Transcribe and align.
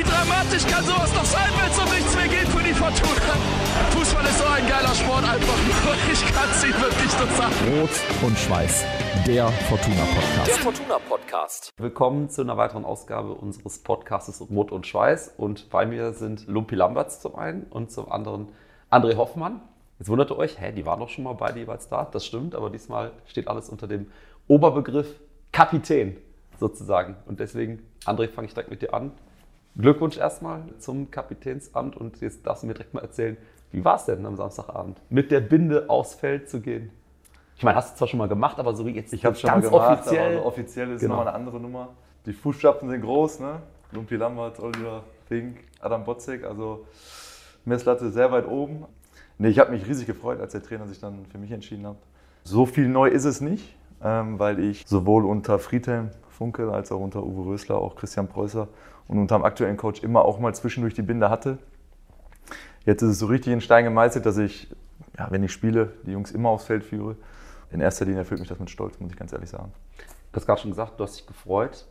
Wie 0.00 0.04
dramatisch 0.04 0.66
kann 0.66 0.82
sowas 0.82 1.12
noch 1.12 1.26
sein, 1.26 1.50
wenn 1.60 1.70
es 1.70 1.78
um 1.78 1.84
nichts 1.94 2.16
mehr 2.16 2.26
geht 2.26 2.48
für 2.48 2.64
die 2.64 2.72
Fortuna? 2.72 3.36
Fußball 3.90 4.24
ist 4.24 4.38
so 4.38 4.44
ein 4.46 4.66
geiler 4.66 4.94
Sport 4.94 5.24
einfach 5.28 5.58
nur. 5.62 5.94
Ich 6.10 6.22
kann 6.32 6.48
es 6.50 6.64
Ihnen 6.64 6.80
wirklich 6.80 7.18
nur 7.18 7.28
sagen. 7.36 7.54
Rot 7.68 7.90
und 8.26 8.38
Schweiß, 8.38 8.86
der 9.26 9.48
Fortuna 9.48 10.04
Podcast. 10.14 10.48
Der 10.48 10.54
Fortuna 10.54 10.98
Podcast. 11.06 11.70
Willkommen 11.76 12.30
zu 12.30 12.40
einer 12.40 12.56
weiteren 12.56 12.86
Ausgabe 12.86 13.34
unseres 13.34 13.80
Podcasts 13.80 14.40
Rot 14.40 14.72
und 14.72 14.86
Schweiß. 14.86 15.34
Und 15.36 15.68
bei 15.68 15.84
mir 15.84 16.14
sind 16.14 16.46
Lumpi 16.48 16.76
Lamberts 16.76 17.20
zum 17.20 17.36
einen 17.36 17.64
und 17.64 17.92
zum 17.92 18.10
anderen 18.10 18.48
André 18.90 19.18
Hoffmann. 19.18 19.60
Jetzt 19.98 20.08
wundert 20.08 20.30
ihr 20.30 20.38
euch, 20.38 20.58
hä, 20.58 20.72
die 20.72 20.86
waren 20.86 21.00
doch 21.00 21.10
schon 21.10 21.24
mal 21.24 21.34
beide 21.34 21.58
jeweils 21.58 21.90
da. 21.90 22.08
Das 22.10 22.24
stimmt, 22.24 22.54
aber 22.54 22.70
diesmal 22.70 23.12
steht 23.26 23.48
alles 23.48 23.68
unter 23.68 23.86
dem 23.86 24.10
Oberbegriff 24.48 25.20
Kapitän 25.52 26.16
sozusagen. 26.58 27.16
Und 27.26 27.38
deswegen, 27.38 27.86
André, 28.06 28.30
fange 28.30 28.46
ich 28.46 28.54
direkt 28.54 28.70
mit 28.70 28.80
dir 28.80 28.94
an. 28.94 29.12
Glückwunsch 29.76 30.18
erstmal 30.18 30.62
zum 30.78 31.10
Kapitänsamt 31.10 31.96
und 31.96 32.20
jetzt 32.20 32.46
darfst 32.46 32.62
du 32.62 32.66
mir 32.66 32.74
direkt 32.74 32.94
mal 32.94 33.00
erzählen, 33.02 33.36
wie 33.72 33.84
war 33.84 33.96
es 33.96 34.04
denn 34.04 34.26
am 34.26 34.36
Samstagabend, 34.36 35.00
mit 35.10 35.30
der 35.30 35.40
Binde 35.40 35.88
aufs 35.88 36.14
Feld 36.14 36.50
zu 36.50 36.60
gehen? 36.60 36.90
Ich 37.56 37.62
meine, 37.62 37.76
hast 37.76 37.92
du 37.92 37.98
zwar 37.98 38.08
schon 38.08 38.18
mal 38.18 38.28
gemacht, 38.28 38.58
aber 38.58 38.74
so 38.74 38.84
wie 38.86 38.90
jetzt 38.92 39.12
Ich 39.12 39.24
habe 39.24 39.36
mal 39.46 39.60
gemacht, 39.60 39.98
offiziell. 40.00 40.32
aber 40.34 40.42
so 40.42 40.46
offiziell 40.48 40.90
ist 40.92 41.00
Genau. 41.02 41.16
nochmal 41.16 41.28
eine 41.28 41.36
andere 41.36 41.60
Nummer. 41.60 41.88
Die 42.26 42.32
Fußstapfen 42.32 42.88
sind 42.88 43.02
groß, 43.02 43.40
ne? 43.40 43.60
Lumpi 43.92 44.16
Lambert, 44.16 44.58
Oliver 44.60 45.04
Fink, 45.28 45.58
Adam 45.80 46.04
Botzek, 46.04 46.44
also 46.44 46.86
Messlatte 47.64 48.10
sehr 48.10 48.32
weit 48.32 48.46
oben. 48.48 48.84
Nee, 49.38 49.48
ich 49.48 49.58
habe 49.58 49.70
mich 49.70 49.86
riesig 49.86 50.06
gefreut, 50.06 50.40
als 50.40 50.52
der 50.52 50.62
Trainer 50.62 50.86
sich 50.86 51.00
dann 51.00 51.26
für 51.26 51.38
mich 51.38 51.50
entschieden 51.50 51.86
hat. 51.86 51.96
So 52.44 52.66
viel 52.66 52.88
neu 52.88 53.08
ist 53.08 53.24
es 53.24 53.40
nicht, 53.40 53.76
ähm, 54.02 54.38
weil 54.38 54.58
ich 54.58 54.84
sowohl 54.86 55.24
unter 55.24 55.58
Friedhelm 55.58 56.10
Funke 56.28 56.72
als 56.72 56.90
auch 56.92 57.00
unter 57.00 57.22
Uwe 57.22 57.50
Rösler, 57.52 57.76
auch 57.76 57.94
Christian 57.96 58.28
Preußer 58.28 58.68
und 59.10 59.18
unter 59.18 59.36
dem 59.36 59.44
aktuellen 59.44 59.76
Coach 59.76 60.04
immer 60.04 60.24
auch 60.24 60.38
mal 60.38 60.54
zwischendurch 60.54 60.94
die 60.94 61.02
Binde 61.02 61.30
hatte. 61.30 61.58
Jetzt 62.86 63.02
ist 63.02 63.10
es 63.10 63.18
so 63.18 63.26
richtig 63.26 63.52
in 63.52 63.60
Stein 63.60 63.82
gemeißelt, 63.82 64.24
dass 64.24 64.38
ich, 64.38 64.72
ja, 65.18 65.26
wenn 65.30 65.42
ich 65.42 65.52
spiele, 65.52 65.94
die 66.06 66.12
Jungs 66.12 66.30
immer 66.30 66.50
aufs 66.50 66.64
Feld 66.64 66.84
führe. 66.84 67.16
In 67.72 67.80
erster 67.80 68.04
Linie 68.04 68.20
erfüllt 68.20 68.38
mich 68.38 68.48
das 68.48 68.60
mit 68.60 68.70
Stolz, 68.70 69.00
muss 69.00 69.10
ich 69.10 69.18
ganz 69.18 69.32
ehrlich 69.32 69.50
sagen. 69.50 69.72
Du 70.30 70.36
hast 70.36 70.46
gerade 70.46 70.60
schon 70.60 70.70
gesagt, 70.70 71.00
du 71.00 71.04
hast 71.04 71.18
dich 71.18 71.26
gefreut. 71.26 71.86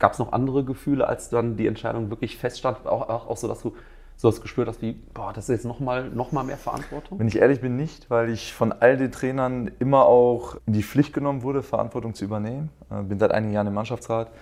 Gab 0.00 0.14
es 0.14 0.18
noch 0.18 0.32
andere 0.32 0.64
Gefühle, 0.64 1.06
als 1.06 1.28
dann 1.28 1.56
die 1.56 1.68
Entscheidung 1.68 2.10
wirklich 2.10 2.36
feststand? 2.36 2.84
Auch, 2.84 3.08
auch, 3.08 3.28
auch 3.28 3.36
so, 3.36 3.46
dass 3.46 3.62
du 3.62 3.76
so 4.16 4.28
das 4.28 4.40
gespürt 4.40 4.66
hast, 4.66 4.82
wie, 4.82 4.92
boah, 4.92 5.32
das 5.32 5.48
ist 5.48 5.54
jetzt 5.54 5.66
nochmal 5.66 6.10
noch 6.10 6.32
mal 6.32 6.42
mehr 6.42 6.56
Verantwortung? 6.56 7.20
Wenn 7.20 7.28
ich 7.28 7.36
ehrlich 7.36 7.60
bin, 7.60 7.76
nicht, 7.76 8.10
weil 8.10 8.30
ich 8.30 8.52
von 8.52 8.72
all 8.72 8.96
den 8.96 9.12
Trainern 9.12 9.70
immer 9.78 10.06
auch 10.06 10.56
in 10.66 10.72
die 10.72 10.82
Pflicht 10.82 11.12
genommen 11.12 11.42
wurde, 11.42 11.62
Verantwortung 11.62 12.14
zu 12.14 12.24
übernehmen. 12.24 12.70
Äh, 12.90 13.02
Bin 13.02 13.20
seit 13.20 13.30
einigen 13.30 13.52
Jahren 13.52 13.68
im 13.68 13.74
Mannschaftsrat 13.74 14.32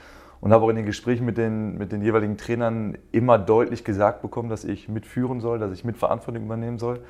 und 0.44 0.52
habe 0.52 0.66
auch 0.66 0.68
in 0.68 0.76
den 0.76 0.84
Gesprächen 0.84 1.24
mit 1.24 1.38
den, 1.38 1.78
mit 1.78 1.90
den 1.90 2.02
jeweiligen 2.02 2.36
Trainern 2.36 2.98
immer 3.12 3.38
deutlich 3.38 3.82
gesagt 3.82 4.20
bekommen, 4.20 4.50
dass 4.50 4.62
ich 4.64 4.90
mitführen 4.90 5.40
soll, 5.40 5.58
dass 5.58 5.72
ich 5.72 5.84
Mitverantwortung 5.84 6.44
übernehmen 6.44 6.78
soll. 6.78 7.00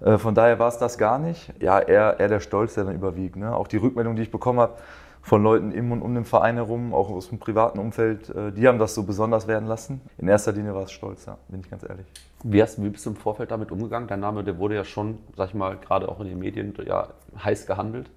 Äh, 0.00 0.16
Von 0.16 0.36
daher 0.36 0.60
war 0.60 0.68
es 0.68 0.78
das 0.78 0.96
gar 0.96 1.18
nicht. 1.18 1.52
Ja, 1.60 1.80
eher, 1.80 2.20
eher 2.20 2.28
der 2.28 2.38
Stolz, 2.38 2.74
der 2.74 2.84
dann 2.84 2.94
überwiegt. 2.94 3.34
Ne? 3.34 3.52
Auch 3.52 3.66
die 3.66 3.78
Rückmeldung, 3.78 4.14
die 4.14 4.22
ich 4.22 4.30
bekommen 4.30 4.60
habe 4.60 4.74
von 5.22 5.42
Leuten 5.42 5.72
im 5.72 5.90
und 5.90 6.02
um 6.02 6.14
den 6.14 6.24
Verein 6.24 6.54
herum, 6.54 6.94
auch 6.94 7.10
aus 7.10 7.30
dem 7.30 7.40
privaten 7.40 7.80
Umfeld, 7.80 8.30
äh, 8.30 8.52
die 8.52 8.68
haben 8.68 8.78
das 8.78 8.94
so 8.94 9.02
besonders 9.02 9.48
werden 9.48 9.66
lassen. 9.66 10.00
In 10.16 10.28
erster 10.28 10.52
Linie 10.52 10.72
war 10.72 10.84
es 10.84 10.92
Stolz, 10.92 11.26
ja, 11.26 11.36
bin 11.48 11.58
ich 11.58 11.68
ganz 11.68 11.82
ehrlich. 11.82 12.06
Wie, 12.44 12.62
hast, 12.62 12.80
wie 12.80 12.90
bist 12.90 13.04
du 13.04 13.10
im 13.10 13.16
Vorfeld 13.16 13.50
damit 13.50 13.72
umgegangen? 13.72 14.06
Dein 14.06 14.20
Name, 14.20 14.44
der 14.44 14.56
wurde 14.56 14.76
ja 14.76 14.84
schon, 14.84 15.18
sag 15.36 15.48
ich 15.48 15.54
mal, 15.54 15.76
gerade 15.78 16.08
auch 16.08 16.20
in 16.20 16.28
den 16.28 16.38
Medien 16.38 16.72
ja, 16.86 17.08
heiß 17.44 17.66
gehandelt. 17.66 18.08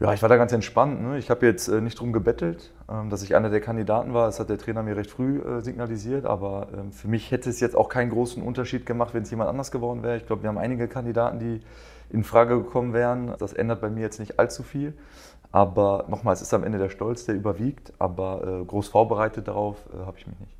Ja, 0.00 0.12
ich 0.12 0.22
war 0.22 0.28
da 0.28 0.36
ganz 0.36 0.52
entspannt. 0.52 1.02
Ne? 1.02 1.18
Ich 1.18 1.30
habe 1.30 1.46
jetzt 1.46 1.68
äh, 1.68 1.80
nicht 1.80 2.00
drum 2.00 2.12
gebettelt, 2.12 2.72
ähm, 2.90 3.10
dass 3.10 3.22
ich 3.22 3.36
einer 3.36 3.48
der 3.48 3.60
Kandidaten 3.60 4.12
war. 4.12 4.26
Das 4.26 4.40
hat 4.40 4.48
der 4.48 4.58
Trainer 4.58 4.82
mir 4.82 4.96
recht 4.96 5.10
früh 5.10 5.38
äh, 5.38 5.60
signalisiert. 5.60 6.26
Aber 6.26 6.68
ähm, 6.76 6.92
für 6.92 7.06
mich 7.06 7.30
hätte 7.30 7.48
es 7.48 7.60
jetzt 7.60 7.76
auch 7.76 7.88
keinen 7.88 8.10
großen 8.10 8.42
Unterschied 8.42 8.86
gemacht, 8.86 9.14
wenn 9.14 9.22
es 9.22 9.30
jemand 9.30 9.50
anders 9.50 9.70
geworden 9.70 10.02
wäre. 10.02 10.16
Ich 10.16 10.26
glaube, 10.26 10.42
wir 10.42 10.48
haben 10.48 10.58
einige 10.58 10.88
Kandidaten, 10.88 11.38
die 11.38 11.60
in 12.10 12.24
Frage 12.24 12.58
gekommen 12.58 12.92
wären. 12.92 13.34
Das 13.38 13.52
ändert 13.52 13.80
bei 13.80 13.88
mir 13.88 14.00
jetzt 14.00 14.18
nicht 14.18 14.40
allzu 14.40 14.64
viel. 14.64 14.94
Aber 15.52 16.06
nochmal, 16.08 16.34
es 16.34 16.42
ist 16.42 16.52
am 16.52 16.64
Ende 16.64 16.78
der 16.78 16.90
Stolz, 16.90 17.24
der 17.26 17.36
überwiegt. 17.36 17.92
Aber 18.00 18.62
äh, 18.62 18.64
groß 18.64 18.88
vorbereitet 18.88 19.46
darauf 19.46 19.76
äh, 19.94 20.04
habe 20.04 20.18
ich 20.18 20.26
mich 20.26 20.38
nicht. 20.40 20.56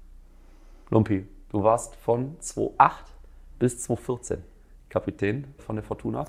Lumpi, 0.90 1.26
du 1.50 1.64
warst 1.64 1.96
von 1.96 2.36
2008 2.38 3.04
bis 3.58 3.82
2014 3.82 4.44
Kapitän 4.88 5.52
von 5.58 5.74
der 5.74 5.82
Fortuna. 5.82 6.24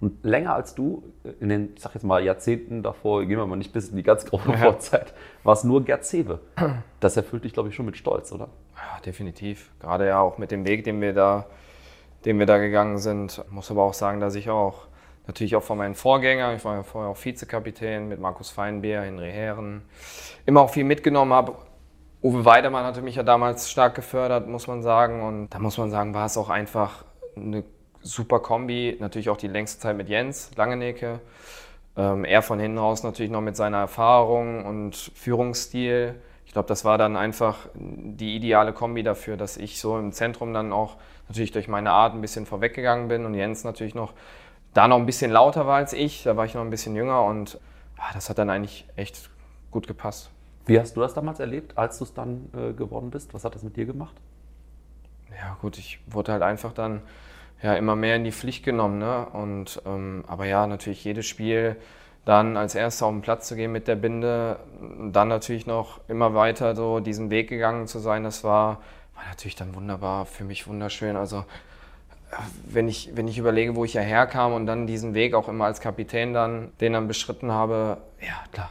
Und 0.00 0.24
länger 0.24 0.54
als 0.54 0.74
du, 0.74 1.02
in 1.40 1.48
den, 1.48 1.74
ich 1.74 1.82
sag 1.82 1.94
jetzt 1.94 2.04
mal, 2.04 2.22
Jahrzehnten 2.22 2.82
davor, 2.84 3.24
gehen 3.24 3.36
wir 3.36 3.46
mal 3.46 3.56
nicht 3.56 3.72
bis 3.72 3.88
in 3.88 3.96
die 3.96 4.04
ganz 4.04 4.24
graue 4.24 4.56
Vorzeit, 4.56 5.12
war 5.42 5.54
es 5.54 5.64
nur 5.64 5.84
Gerd 5.84 6.04
Zewe. 6.04 6.40
Das 7.00 7.16
erfüllt 7.16 7.44
dich, 7.44 7.52
glaube 7.52 7.68
ich, 7.68 7.76
schon 7.76 7.86
mit 7.86 7.96
Stolz, 7.96 8.32
oder? 8.32 8.48
Ja, 8.74 9.00
definitiv. 9.04 9.70
Gerade 9.78 10.06
ja 10.06 10.20
auch 10.20 10.38
mit 10.38 10.50
dem 10.50 10.66
Weg, 10.66 10.82
den 10.82 11.00
wir 11.00 11.12
da, 11.12 11.46
den 12.24 12.40
wir 12.40 12.46
da 12.46 12.58
gegangen 12.58 12.98
sind. 12.98 13.44
Muss 13.50 13.70
aber 13.70 13.84
auch 13.84 13.94
sagen, 13.94 14.18
dass 14.18 14.34
ich 14.34 14.50
auch 14.50 14.88
natürlich 15.28 15.54
auch 15.54 15.62
von 15.62 15.78
meinen 15.78 15.94
Vorgängern, 15.94 16.56
ich 16.56 16.64
war 16.64 16.74
ja 16.74 16.82
vorher 16.82 17.10
auch 17.10 17.24
Vizekapitän 17.24 18.08
mit 18.08 18.18
Markus 18.18 18.50
Feinbier, 18.50 19.02
Henry 19.02 19.30
Herren, 19.30 19.82
immer 20.44 20.62
auch 20.62 20.70
viel 20.70 20.84
mitgenommen 20.84 21.32
habe. 21.32 21.54
Uwe 22.20 22.44
Weidemann 22.44 22.84
hatte 22.84 23.02
mich 23.02 23.14
ja 23.14 23.22
damals 23.22 23.70
stark 23.70 23.94
gefördert, 23.94 24.48
muss 24.48 24.66
man 24.66 24.82
sagen. 24.82 25.22
Und 25.22 25.50
da 25.50 25.60
muss 25.60 25.78
man 25.78 25.90
sagen, 25.90 26.14
war 26.14 26.26
es 26.26 26.36
auch 26.36 26.48
einfach 26.48 27.04
eine 27.36 27.62
super 28.02 28.40
Kombi. 28.40 28.96
Natürlich 29.00 29.30
auch 29.30 29.36
die 29.36 29.48
längste 29.48 29.80
Zeit 29.80 29.96
mit 29.96 30.08
Jens 30.08 30.50
Langenecke. 30.56 31.20
Ähm, 31.96 32.24
er 32.24 32.42
von 32.42 32.58
hinten 32.58 32.78
raus 32.78 33.02
natürlich 33.02 33.30
noch 33.30 33.40
mit 33.40 33.56
seiner 33.56 33.78
Erfahrung 33.78 34.64
und 34.64 34.94
Führungsstil. 34.96 36.14
Ich 36.46 36.52
glaube, 36.52 36.68
das 36.68 36.84
war 36.84 36.96
dann 36.96 37.16
einfach 37.16 37.68
die 37.74 38.36
ideale 38.36 38.72
Kombi 38.72 39.02
dafür, 39.02 39.36
dass 39.36 39.56
ich 39.56 39.80
so 39.80 39.98
im 39.98 40.12
Zentrum 40.12 40.54
dann 40.54 40.72
auch 40.72 40.96
natürlich 41.28 41.52
durch 41.52 41.68
meine 41.68 41.90
Art 41.90 42.14
ein 42.14 42.20
bisschen 42.20 42.46
vorweggegangen 42.46 43.08
bin 43.08 43.26
und 43.26 43.34
Jens 43.34 43.64
natürlich 43.64 43.94
noch 43.94 44.14
da 44.74 44.88
noch 44.88 44.96
ein 44.96 45.06
bisschen 45.06 45.30
lauter 45.30 45.66
war 45.66 45.76
als 45.76 45.92
ich. 45.92 46.22
Da 46.22 46.36
war 46.36 46.44
ich 46.44 46.54
noch 46.54 46.62
ein 46.62 46.70
bisschen 46.70 46.94
jünger 46.94 47.24
und 47.24 47.60
ja, 47.98 48.04
das 48.14 48.30
hat 48.30 48.38
dann 48.38 48.48
eigentlich 48.48 48.86
echt 48.96 49.28
gut 49.70 49.86
gepasst. 49.86 50.30
Wie 50.66 50.78
hast 50.78 50.96
du 50.96 51.00
das 51.00 51.14
damals 51.14 51.40
erlebt, 51.40 51.76
als 51.76 51.98
du 51.98 52.04
es 52.04 52.14
dann 52.14 52.50
äh, 52.54 52.72
geworden 52.72 53.10
bist? 53.10 53.34
Was 53.34 53.44
hat 53.44 53.54
das 53.54 53.62
mit 53.62 53.76
dir 53.76 53.86
gemacht? 53.86 54.14
Ja, 55.30 55.56
gut, 55.60 55.78
ich 55.78 56.00
wurde 56.06 56.32
halt 56.32 56.42
einfach 56.42 56.72
dann 56.72 57.02
ja, 57.62 57.74
immer 57.74 57.96
mehr 57.96 58.16
in 58.16 58.24
die 58.24 58.32
Pflicht 58.32 58.64
genommen. 58.64 58.98
Ne? 58.98 59.26
Und, 59.32 59.82
ähm, 59.86 60.24
aber 60.26 60.46
ja, 60.46 60.66
natürlich 60.66 61.04
jedes 61.04 61.26
Spiel 61.26 61.76
dann 62.28 62.58
als 62.58 62.74
Erster 62.74 63.06
auf 63.06 63.12
den 63.12 63.22
Platz 63.22 63.48
zu 63.48 63.56
gehen 63.56 63.72
mit 63.72 63.88
der 63.88 63.96
Binde, 63.96 64.58
dann 65.12 65.28
natürlich 65.28 65.66
noch 65.66 66.00
immer 66.08 66.34
weiter 66.34 66.76
so 66.76 67.00
diesen 67.00 67.30
Weg 67.30 67.48
gegangen 67.48 67.86
zu 67.86 68.00
sein, 68.00 68.22
das 68.22 68.44
war, 68.44 68.82
war 69.14 69.24
natürlich 69.30 69.56
dann 69.56 69.74
wunderbar, 69.74 70.26
für 70.26 70.44
mich 70.44 70.66
wunderschön. 70.66 71.16
Also 71.16 71.38
äh, 72.30 72.36
wenn 72.66 72.86
ich, 72.86 73.12
wenn 73.14 73.28
ich 73.28 73.38
überlege, 73.38 73.76
wo 73.76 73.84
ich 73.86 73.94
ja 73.94 74.02
herkam 74.02 74.52
und 74.52 74.66
dann 74.66 74.86
diesen 74.86 75.14
Weg 75.14 75.32
auch 75.32 75.48
immer 75.48 75.64
als 75.64 75.80
Kapitän 75.80 76.34
dann, 76.34 76.70
den 76.82 76.92
dann 76.92 77.08
beschritten 77.08 77.50
habe, 77.50 77.96
ja 78.20 78.44
klar, 78.52 78.70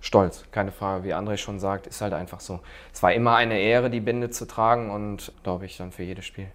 stolz, 0.00 0.44
keine 0.50 0.72
Frage, 0.72 1.04
wie 1.04 1.14
André 1.14 1.36
schon 1.36 1.60
sagt, 1.60 1.86
ist 1.86 2.00
halt 2.00 2.12
einfach 2.12 2.40
so. 2.40 2.58
Es 2.92 3.04
war 3.04 3.12
immer 3.12 3.36
eine 3.36 3.60
Ehre, 3.60 3.88
die 3.88 4.00
Binde 4.00 4.30
zu 4.30 4.48
tragen 4.48 4.90
und 4.90 5.32
glaube 5.44 5.66
ich 5.66 5.76
dann 5.76 5.92
für 5.92 6.02
jedes 6.02 6.24
Spiel. 6.24 6.48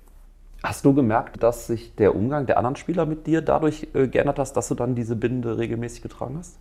Hast 0.63 0.85
du 0.85 0.93
gemerkt, 0.95 1.43
dass 1.43 1.67
sich 1.67 1.95
der 1.95 2.15
Umgang 2.15 2.45
der 2.47 2.57
anderen 2.57 2.75
Spieler 2.75 3.05
mit 3.05 3.27
dir 3.27 3.41
dadurch 3.43 3.89
äh, 3.93 4.07
geändert 4.07 4.39
hat, 4.39 4.55
dass 4.57 4.67
du 4.69 4.75
dann 4.75 4.95
diese 4.95 5.15
Binde 5.15 5.57
regelmäßig 5.59 6.01
getragen 6.01 6.37
hast? 6.39 6.59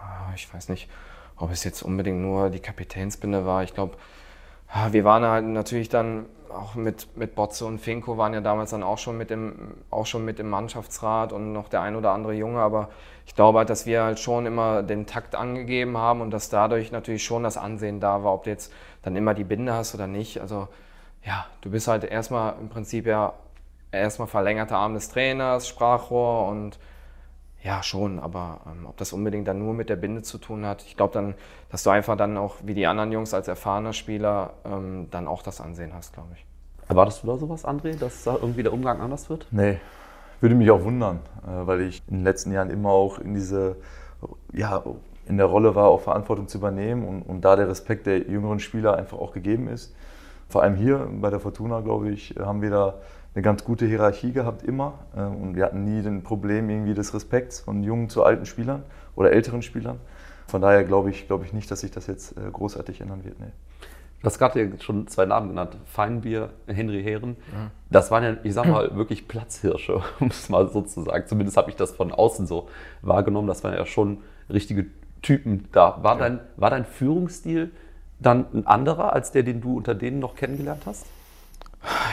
Ah, 0.00 0.32
Ich 0.34 0.52
weiß 0.52 0.68
nicht, 0.68 0.88
ob 1.36 1.50
es 1.50 1.64
jetzt 1.64 1.82
unbedingt 1.82 2.20
nur 2.20 2.50
die 2.50 2.60
Kapitänsbinde 2.60 3.44
war. 3.46 3.62
Ich 3.62 3.74
glaube, 3.74 3.96
wir 4.90 5.04
waren 5.04 5.24
halt 5.24 5.44
natürlich 5.46 5.88
dann 5.88 6.26
auch 6.50 6.74
mit, 6.74 7.16
mit 7.16 7.34
Botze 7.34 7.66
und 7.66 7.80
Finko 7.80 8.18
waren 8.18 8.34
ja 8.34 8.40
damals 8.40 8.70
dann 8.70 8.82
auch 8.82 8.98
schon 8.98 9.18
mit 9.18 9.30
im, 9.30 9.74
auch 9.90 10.06
schon 10.06 10.24
mit 10.24 10.40
im 10.40 10.48
Mannschaftsrat 10.50 11.32
und 11.32 11.52
noch 11.52 11.68
der 11.68 11.82
ein 11.82 11.96
oder 11.96 12.12
andere 12.12 12.34
Junge. 12.34 12.60
Aber 12.60 12.90
ich 13.26 13.34
glaube 13.34 13.58
halt, 13.58 13.70
dass 13.70 13.86
wir 13.86 14.02
halt 14.04 14.18
schon 14.20 14.46
immer 14.46 14.82
den 14.82 15.06
Takt 15.06 15.34
angegeben 15.34 15.98
haben 15.98 16.20
und 16.22 16.30
dass 16.30 16.48
dadurch 16.48 16.92
natürlich 16.92 17.24
schon 17.24 17.42
das 17.44 17.56
Ansehen 17.58 18.00
da 18.00 18.24
war, 18.24 18.34
ob 18.34 18.44
du 18.44 18.50
jetzt 18.50 18.72
dann 19.02 19.16
immer 19.16 19.34
die 19.34 19.44
Binde 19.44 19.74
hast 19.74 19.94
oder 19.94 20.06
nicht. 20.06 20.40
Also 20.40 20.68
ja, 21.26 21.46
du 21.60 21.70
bist 21.70 21.88
halt 21.88 22.04
erstmal 22.04 22.54
im 22.60 22.68
Prinzip 22.68 23.06
ja 23.06 23.34
erstmal 23.90 24.28
verlängerter 24.28 24.76
Arm 24.76 24.94
des 24.94 25.08
Trainers, 25.08 25.66
Sprachrohr 25.68 26.48
und 26.48 26.78
ja, 27.62 27.82
schon, 27.82 28.20
aber 28.20 28.60
ähm, 28.66 28.86
ob 28.86 28.96
das 28.96 29.12
unbedingt 29.12 29.48
dann 29.48 29.58
nur 29.58 29.74
mit 29.74 29.88
der 29.88 29.96
Binde 29.96 30.22
zu 30.22 30.38
tun 30.38 30.64
hat, 30.64 30.84
ich 30.84 30.96
glaube 30.96 31.12
dann, 31.14 31.34
dass 31.68 31.82
du 31.82 31.90
einfach 31.90 32.16
dann 32.16 32.36
auch 32.36 32.56
wie 32.62 32.74
die 32.74 32.86
anderen 32.86 33.10
Jungs 33.10 33.34
als 33.34 33.48
erfahrener 33.48 33.92
Spieler 33.92 34.52
ähm, 34.64 35.08
dann 35.10 35.26
auch 35.26 35.42
das 35.42 35.60
Ansehen 35.60 35.92
hast, 35.92 36.14
glaube 36.14 36.28
ich. 36.34 36.46
Erwartest 36.88 37.24
du 37.24 37.26
da 37.26 37.36
sowas, 37.36 37.64
André, 37.64 37.98
dass 37.98 38.22
da 38.22 38.34
irgendwie 38.34 38.62
der 38.62 38.72
Umgang 38.72 39.00
anders 39.00 39.28
wird? 39.28 39.48
Nee, 39.50 39.80
würde 40.40 40.54
mich 40.54 40.70
auch 40.70 40.84
wundern, 40.84 41.18
äh, 41.44 41.66
weil 41.66 41.80
ich 41.80 42.02
in 42.06 42.18
den 42.18 42.24
letzten 42.24 42.52
Jahren 42.52 42.70
immer 42.70 42.90
auch 42.90 43.18
in 43.18 43.34
diese, 43.34 43.76
ja, 44.52 44.84
in 45.26 45.38
der 45.38 45.46
Rolle 45.46 45.74
war, 45.74 45.88
auch 45.88 46.02
Verantwortung 46.02 46.46
zu 46.46 46.58
übernehmen 46.58 47.04
und, 47.04 47.22
und 47.22 47.40
da 47.40 47.56
der 47.56 47.68
Respekt 47.68 48.06
der 48.06 48.18
jüngeren 48.18 48.60
Spieler 48.60 48.96
einfach 48.96 49.18
auch 49.18 49.32
gegeben 49.32 49.66
ist. 49.66 49.92
Vor 50.48 50.62
allem 50.62 50.76
hier 50.76 51.08
bei 51.20 51.30
der 51.30 51.40
Fortuna, 51.40 51.80
glaube 51.80 52.10
ich, 52.10 52.34
haben 52.38 52.62
wir 52.62 52.70
da 52.70 52.94
eine 53.34 53.42
ganz 53.42 53.64
gute 53.64 53.86
Hierarchie 53.86 54.32
gehabt 54.32 54.62
immer 54.62 54.94
äh, 55.14 55.20
und 55.20 55.56
wir 55.56 55.64
hatten 55.64 55.84
nie 55.84 56.06
ein 56.06 56.22
Problem 56.22 56.70
irgendwie 56.70 56.94
des 56.94 57.12
Respekts 57.12 57.60
von 57.60 57.82
jungen 57.82 58.08
zu 58.08 58.24
alten 58.24 58.46
Spielern 58.46 58.82
oder 59.14 59.32
älteren 59.32 59.62
Spielern. 59.62 59.98
Von 60.46 60.62
daher 60.62 60.84
glaube 60.84 61.10
ich, 61.10 61.26
glaube 61.26 61.44
ich 61.44 61.52
nicht, 61.52 61.70
dass 61.70 61.80
sich 61.80 61.90
das 61.90 62.06
jetzt 62.06 62.36
äh, 62.38 62.50
großartig 62.50 63.00
ändern 63.00 63.24
wird. 63.24 63.38
Nee. 63.38 63.52
Du 64.20 64.26
hast 64.26 64.38
gerade 64.38 64.72
schon 64.80 65.06
zwei 65.08 65.26
Namen 65.26 65.50
genannt, 65.50 65.76
Feinbier, 65.84 66.50
Henry 66.66 67.02
Heeren. 67.02 67.36
Das 67.90 68.10
waren 68.10 68.24
ja, 68.24 68.36
ich 68.42 68.54
sag 68.54 68.66
mal, 68.66 68.96
wirklich 68.96 69.28
Platzhirsche, 69.28 70.00
um 70.20 70.28
es 70.28 70.48
mal 70.48 70.68
so 70.68 70.82
zu 70.82 71.02
sagen. 71.02 71.24
Zumindest 71.26 71.56
habe 71.58 71.70
ich 71.70 71.76
das 71.76 71.92
von 71.92 72.12
außen 72.12 72.46
so 72.46 72.68
wahrgenommen. 73.02 73.46
Das 73.46 73.62
waren 73.62 73.74
ja 73.74 73.84
schon 73.84 74.22
richtige 74.48 74.86
Typen 75.20 75.68
da. 75.72 76.02
War, 76.02 76.16
dein, 76.16 76.40
war 76.56 76.70
dein 76.70 76.84
Führungsstil 76.86 77.70
dann 78.18 78.46
ein 78.52 78.66
anderer 78.66 79.12
als 79.12 79.32
der, 79.32 79.42
den 79.42 79.60
du 79.60 79.76
unter 79.76 79.94
denen 79.94 80.18
noch 80.18 80.34
kennengelernt 80.36 80.82
hast? 80.86 81.06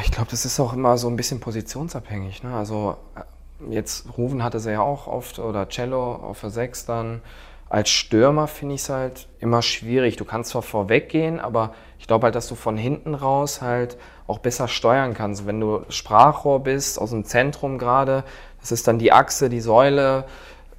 Ich 0.03 0.11
glaube, 0.11 0.29
das 0.29 0.45
ist 0.45 0.59
auch 0.59 0.73
immer 0.73 0.97
so 0.97 1.07
ein 1.07 1.15
bisschen 1.15 1.39
positionsabhängig. 1.39 2.43
Ne? 2.43 2.53
Also 2.53 2.97
äh, 3.15 3.73
jetzt 3.73 4.05
Rufen 4.17 4.43
hatte 4.43 4.59
sie 4.59 4.71
ja 4.71 4.81
auch 4.81 5.07
oft 5.07 5.39
oder 5.39 5.67
Cello 5.69 6.15
auf 6.15 6.41
der 6.41 6.49
Sechs 6.49 6.85
dann. 6.85 7.21
Als 7.69 7.89
Stürmer 7.89 8.47
finde 8.47 8.75
ich 8.75 8.81
es 8.81 8.89
halt 8.89 9.27
immer 9.39 9.63
schwierig. 9.63 10.15
Du 10.15 10.25
kannst 10.25 10.51
zwar 10.51 10.61
vorweggehen, 10.61 11.39
aber 11.39 11.73
ich 11.97 12.05
glaube 12.05 12.25
halt, 12.25 12.35
dass 12.35 12.47
du 12.47 12.55
von 12.55 12.77
hinten 12.77 13.15
raus 13.15 13.61
halt 13.61 13.97
auch 14.27 14.39
besser 14.39 14.67
steuern 14.67 15.15
kannst. 15.15 15.47
Wenn 15.47 15.59
du 15.59 15.81
Sprachrohr 15.89 16.61
bist, 16.61 16.99
aus 16.99 17.09
dem 17.09 17.25
Zentrum 17.25 17.79
gerade, 17.79 18.25
das 18.59 18.71
ist 18.71 18.87
dann 18.87 18.99
die 18.99 19.11
Achse, 19.11 19.49
die 19.49 19.61
Säule, 19.61 20.25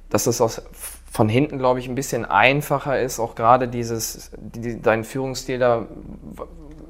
dass 0.09 0.25
es 0.25 0.39
aus, 0.39 0.61
von 1.15 1.29
hinten, 1.29 1.59
glaube 1.59 1.79
ich, 1.79 1.87
ein 1.87 1.95
bisschen 1.95 2.25
einfacher 2.25 2.99
ist, 2.99 3.21
auch 3.21 3.35
gerade 3.35 3.69
dieses, 3.69 4.31
die, 4.37 4.81
deinen 4.81 5.05
Führungsstil 5.05 5.59
da 5.59 5.85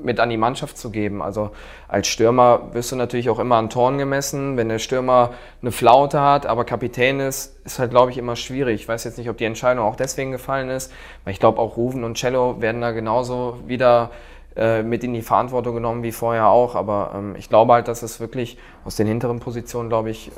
mit 0.01 0.19
an 0.19 0.31
die 0.31 0.37
Mannschaft 0.37 0.79
zu 0.79 0.89
geben. 0.89 1.21
Also 1.21 1.51
als 1.87 2.07
Stürmer 2.07 2.73
wirst 2.73 2.91
du 2.91 2.95
natürlich 2.95 3.29
auch 3.29 3.37
immer 3.37 3.57
an 3.57 3.69
Toren 3.69 3.99
gemessen. 3.99 4.57
Wenn 4.57 4.67
der 4.67 4.79
Stürmer 4.79 5.35
eine 5.61 5.71
Flaute 5.71 6.21
hat, 6.21 6.47
aber 6.47 6.65
Kapitän 6.65 7.19
ist, 7.19 7.55
ist 7.65 7.77
halt, 7.77 7.91
glaube 7.91 8.09
ich, 8.09 8.17
immer 8.17 8.35
schwierig. 8.35 8.81
Ich 8.81 8.87
weiß 8.87 9.03
jetzt 9.03 9.19
nicht, 9.19 9.29
ob 9.29 9.37
die 9.37 9.45
Entscheidung 9.45 9.85
auch 9.85 9.95
deswegen 9.95 10.31
gefallen 10.31 10.71
ist, 10.71 10.91
weil 11.23 11.31
ich 11.31 11.39
glaube, 11.39 11.59
auch 11.59 11.77
Ruven 11.77 12.03
und 12.03 12.17
Cello 12.17 12.59
werden 12.59 12.81
da 12.81 12.93
genauso 12.93 13.59
wieder 13.67 14.09
äh, 14.55 14.81
mit 14.81 15.03
in 15.03 15.13
die 15.13 15.21
Verantwortung 15.21 15.75
genommen 15.75 16.01
wie 16.01 16.11
vorher 16.11 16.47
auch. 16.47 16.73
Aber 16.73 17.11
ähm, 17.13 17.35
ich 17.37 17.47
glaube 17.47 17.73
halt, 17.73 17.87
dass 17.87 18.01
es 18.01 18.19
wirklich 18.19 18.57
aus 18.85 18.95
den 18.95 19.05
hinteren 19.05 19.39
Positionen, 19.39 19.89
glaube 19.89 20.09
ich, 20.09 20.31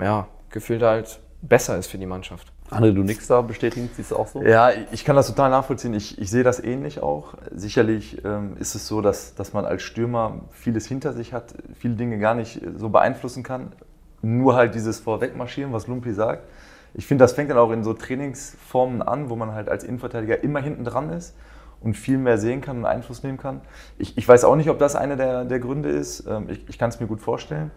ja, 0.00 0.28
gefühlt 0.50 0.82
halt 0.82 1.18
besser 1.40 1.76
ist 1.76 1.88
für 1.88 1.98
die 1.98 2.06
Mannschaft. 2.06 2.51
André, 2.72 2.92
du 2.92 3.02
nix 3.02 3.26
da 3.26 3.42
bestätigen, 3.42 3.90
siehst 3.94 4.10
du 4.10 4.16
auch 4.16 4.26
so? 4.26 4.42
Ja, 4.42 4.70
ich 4.90 5.04
kann 5.04 5.14
das 5.14 5.28
total 5.28 5.50
nachvollziehen. 5.50 5.92
Ich, 5.94 6.18
ich 6.18 6.30
sehe 6.30 6.42
das 6.42 6.62
ähnlich 6.62 7.02
auch. 7.02 7.34
Sicherlich 7.54 8.24
ähm, 8.24 8.56
ist 8.58 8.74
es 8.74 8.88
so, 8.88 9.00
dass, 9.00 9.34
dass 9.34 9.52
man 9.52 9.64
als 9.64 9.82
Stürmer 9.82 10.40
vieles 10.50 10.86
hinter 10.86 11.12
sich 11.12 11.32
hat, 11.32 11.54
viele 11.78 11.94
Dinge 11.94 12.18
gar 12.18 12.34
nicht 12.34 12.60
so 12.76 12.88
beeinflussen 12.88 13.42
kann. 13.42 13.72
Nur 14.22 14.54
halt 14.54 14.74
dieses 14.74 15.00
Vorwegmarschieren, 15.00 15.72
was 15.72 15.86
Lumpi 15.86 16.12
sagt. 16.12 16.44
Ich 16.94 17.06
finde, 17.06 17.24
das 17.24 17.32
fängt 17.32 17.50
dann 17.50 17.58
auch 17.58 17.70
in 17.72 17.84
so 17.84 17.92
Trainingsformen 17.94 19.02
an, 19.02 19.30
wo 19.30 19.36
man 19.36 19.52
halt 19.52 19.68
als 19.68 19.84
Innenverteidiger 19.84 20.42
immer 20.42 20.60
hinten 20.60 20.84
dran 20.84 21.10
ist 21.10 21.34
und 21.80 21.94
viel 21.94 22.18
mehr 22.18 22.38
sehen 22.38 22.60
kann 22.60 22.78
und 22.78 22.86
Einfluss 22.86 23.22
nehmen 23.22 23.38
kann. 23.38 23.60
Ich, 23.98 24.16
ich 24.16 24.26
weiß 24.26 24.44
auch 24.44 24.56
nicht, 24.56 24.70
ob 24.70 24.78
das 24.78 24.96
einer 24.96 25.16
der, 25.16 25.44
der 25.44 25.58
Gründe 25.58 25.88
ist. 25.90 26.26
Ähm, 26.26 26.48
ich, 26.48 26.68
ich 26.68 26.78
kann 26.78 26.90
es 26.90 27.00
mir 27.00 27.06
gut 27.06 27.20
vorstellen. 27.20 27.70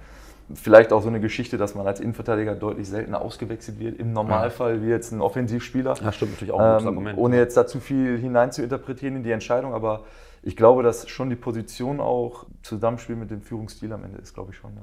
Vielleicht 0.53 0.93
auch 0.93 1.01
so 1.01 1.07
eine 1.07 1.19
Geschichte, 1.19 1.57
dass 1.57 1.73
man 1.73 1.87
als 1.87 1.99
Innenverteidiger 1.99 2.53
deutlich 2.55 2.87
seltener 2.87 3.19
ausgewechselt 3.21 3.79
wird, 3.79 3.99
im 3.99 4.13
Normalfall 4.13 4.83
wie 4.83 4.87
jetzt 4.89 5.11
ein 5.11 5.19
Offensivspieler. 5.21 5.95
Ja, 6.03 6.11
stimmt 6.11 6.33
natürlich 6.33 6.53
auch 6.53 6.59
ein 6.59 6.81
Ähm, 6.81 6.87
Argument. 6.87 7.17
ohne 7.17 7.37
jetzt 7.37 7.57
da 7.57 7.65
zu 7.65 7.79
viel 7.79 8.17
hinein 8.19 8.51
zu 8.51 8.61
interpretieren 8.61 9.15
in 9.15 9.23
die 9.23 9.31
Entscheidung, 9.31 9.73
aber 9.73 10.03
ich 10.43 10.55
glaube, 10.55 10.83
dass 10.83 11.09
schon 11.09 11.31
die 11.31 11.35
Position 11.35 11.99
auch 11.99 12.45
Zusammenspiel 12.61 13.15
mit 13.15 13.31
dem 13.31 13.41
Führungsstil 13.41 13.91
am 13.91 14.03
Ende 14.03 14.19
ist, 14.19 14.35
glaube 14.35 14.51
ich 14.51 14.57
schon. 14.57 14.75
Ja. 14.75 14.81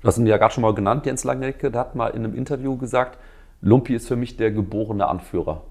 Du 0.00 0.08
hast 0.08 0.16
ihn 0.16 0.26
ja 0.26 0.38
gerade 0.38 0.54
schon 0.54 0.62
mal 0.62 0.72
genannt, 0.74 1.04
Jens 1.04 1.24
Langecke, 1.24 1.70
der 1.70 1.80
hat 1.82 1.94
mal 1.94 2.08
in 2.08 2.24
einem 2.24 2.34
Interview 2.34 2.78
gesagt, 2.78 3.18
Lumpi 3.60 3.94
ist 3.94 4.08
für 4.08 4.16
mich 4.16 4.38
der 4.38 4.50
geborene 4.50 5.06
Anführer. 5.06 5.62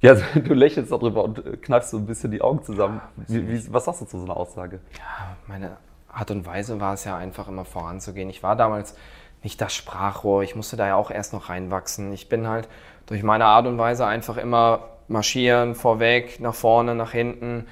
Ja, 0.00 0.14
du 0.14 0.54
lächelst 0.54 0.92
darüber 0.92 1.24
und 1.24 1.44
äh, 1.44 1.56
kneifst 1.56 1.90
so 1.90 1.96
ein 1.96 2.06
bisschen 2.06 2.30
die 2.30 2.40
Augen 2.42 2.62
zusammen. 2.62 3.00
Wie, 3.26 3.48
wie, 3.48 3.72
was 3.72 3.86
sagst 3.86 4.02
du 4.02 4.04
zu 4.04 4.18
so 4.18 4.24
einer 4.24 4.36
Aussage? 4.36 4.78
Ja, 4.96 5.36
meine 5.48 5.76
Art 6.14 6.30
und 6.30 6.46
Weise 6.46 6.80
war 6.80 6.94
es 6.94 7.04
ja 7.04 7.16
einfach 7.16 7.48
immer 7.48 7.64
voranzugehen. 7.64 8.30
Ich 8.30 8.42
war 8.42 8.56
damals 8.56 8.94
nicht 9.42 9.60
das 9.60 9.74
Sprachrohr, 9.74 10.42
ich 10.42 10.56
musste 10.56 10.76
da 10.76 10.86
ja 10.86 10.96
auch 10.96 11.10
erst 11.10 11.32
noch 11.32 11.48
reinwachsen. 11.50 12.12
Ich 12.12 12.28
bin 12.28 12.48
halt 12.48 12.68
durch 13.06 13.22
meine 13.22 13.44
Art 13.44 13.66
und 13.66 13.78
Weise 13.78 14.06
einfach 14.06 14.36
immer 14.36 14.88
marschieren, 15.08 15.74
vorweg, 15.74 16.40
nach 16.40 16.54
vorne, 16.54 16.94
nach 16.94 17.12
hinten, 17.12 17.66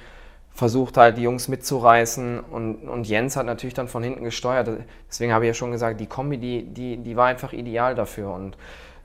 versucht 0.51 0.97
halt 0.97 1.17
die 1.17 1.23
Jungs 1.23 1.47
mitzureißen 1.47 2.39
und, 2.39 2.87
und 2.87 3.07
Jens 3.07 3.35
hat 3.35 3.47
natürlich 3.47 3.73
dann 3.73 3.87
von 3.87 4.03
hinten 4.03 4.23
gesteuert. 4.23 4.69
Deswegen 5.09 5.33
habe 5.33 5.45
ich 5.45 5.49
ja 5.49 5.53
schon 5.55 5.71
gesagt, 5.71 5.99
die 5.99 6.05
Kombi, 6.05 6.37
die, 6.37 6.63
die, 6.63 6.97
die 6.97 7.15
war 7.15 7.25
einfach 7.25 7.53
ideal 7.53 7.95
dafür 7.95 8.31
und 8.31 8.55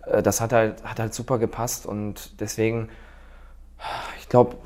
äh, 0.07 0.23
das 0.23 0.43
hat 0.43 0.53
halt, 0.53 0.85
hat 0.85 1.01
halt 1.01 1.15
super 1.15 1.39
gepasst 1.39 1.87
und 1.87 2.39
deswegen, 2.41 2.91
ich 4.21 4.29
glaube, 4.29 4.57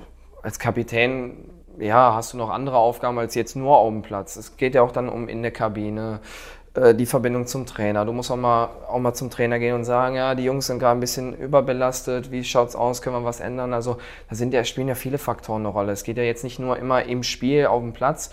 als 0.43 0.59
Kapitän, 0.59 1.52
ja, 1.79 2.15
hast 2.15 2.33
du 2.33 2.37
noch 2.37 2.51
andere 2.51 2.77
Aufgaben 2.77 3.19
als 3.19 3.35
jetzt 3.35 3.57
nur 3.57 3.77
auf 3.77 3.89
dem 3.89 4.03
Platz. 4.03 4.37
Es 4.37 4.57
geht 4.57 4.75
ja 4.75 4.83
auch 4.83 4.93
dann 4.93 5.09
um 5.09 5.29
in 5.29 5.43
der 5.43 5.51
Kabine, 5.51 6.21
äh, 6.75 6.95
die 6.95 7.07
Verbindung 7.07 7.47
zum 7.47 7.67
Trainer. 7.67 8.05
Du 8.05 8.13
musst 8.13 8.31
auch 8.31 8.37
mal, 8.37 8.71
auch 8.89 8.99
mal 8.99 9.15
zum 9.15 9.31
Trainer 9.31 9.59
gehen 9.59 9.75
und 9.75 9.85
sagen, 9.85 10.17
ja, 10.17 10.35
die 10.35 10.45
Jungs 10.45 10.67
sind 10.67 10.79
gerade 10.79 10.97
ein 10.97 11.01
bisschen 11.01 11.35
überbelastet, 11.35 12.31
wie 12.31 12.45
schaut's 12.45 12.75
aus, 12.75 13.03
können 13.03 13.17
wir 13.17 13.25
was 13.25 13.41
ändern? 13.41 13.73
Also 13.75 13.99
da 14.29 14.35
sind 14.35 14.55
ja, 14.55 14.65
spielen 14.65 14.89
ja 14.89 14.95
viele 14.95 15.19
Faktoren 15.19 15.63
eine 15.63 15.69
Rolle. 15.69 15.93
Es 15.93 16.05
geht 16.05 16.17
ja 16.17 16.23
jetzt 16.23 16.45
nicht 16.45 16.59
nur 16.59 16.79
immer 16.79 17.05
im 17.05 17.23
Spiel 17.23 17.67
auf 17.67 17.83
dem 17.83 17.93
Platz. 17.93 18.33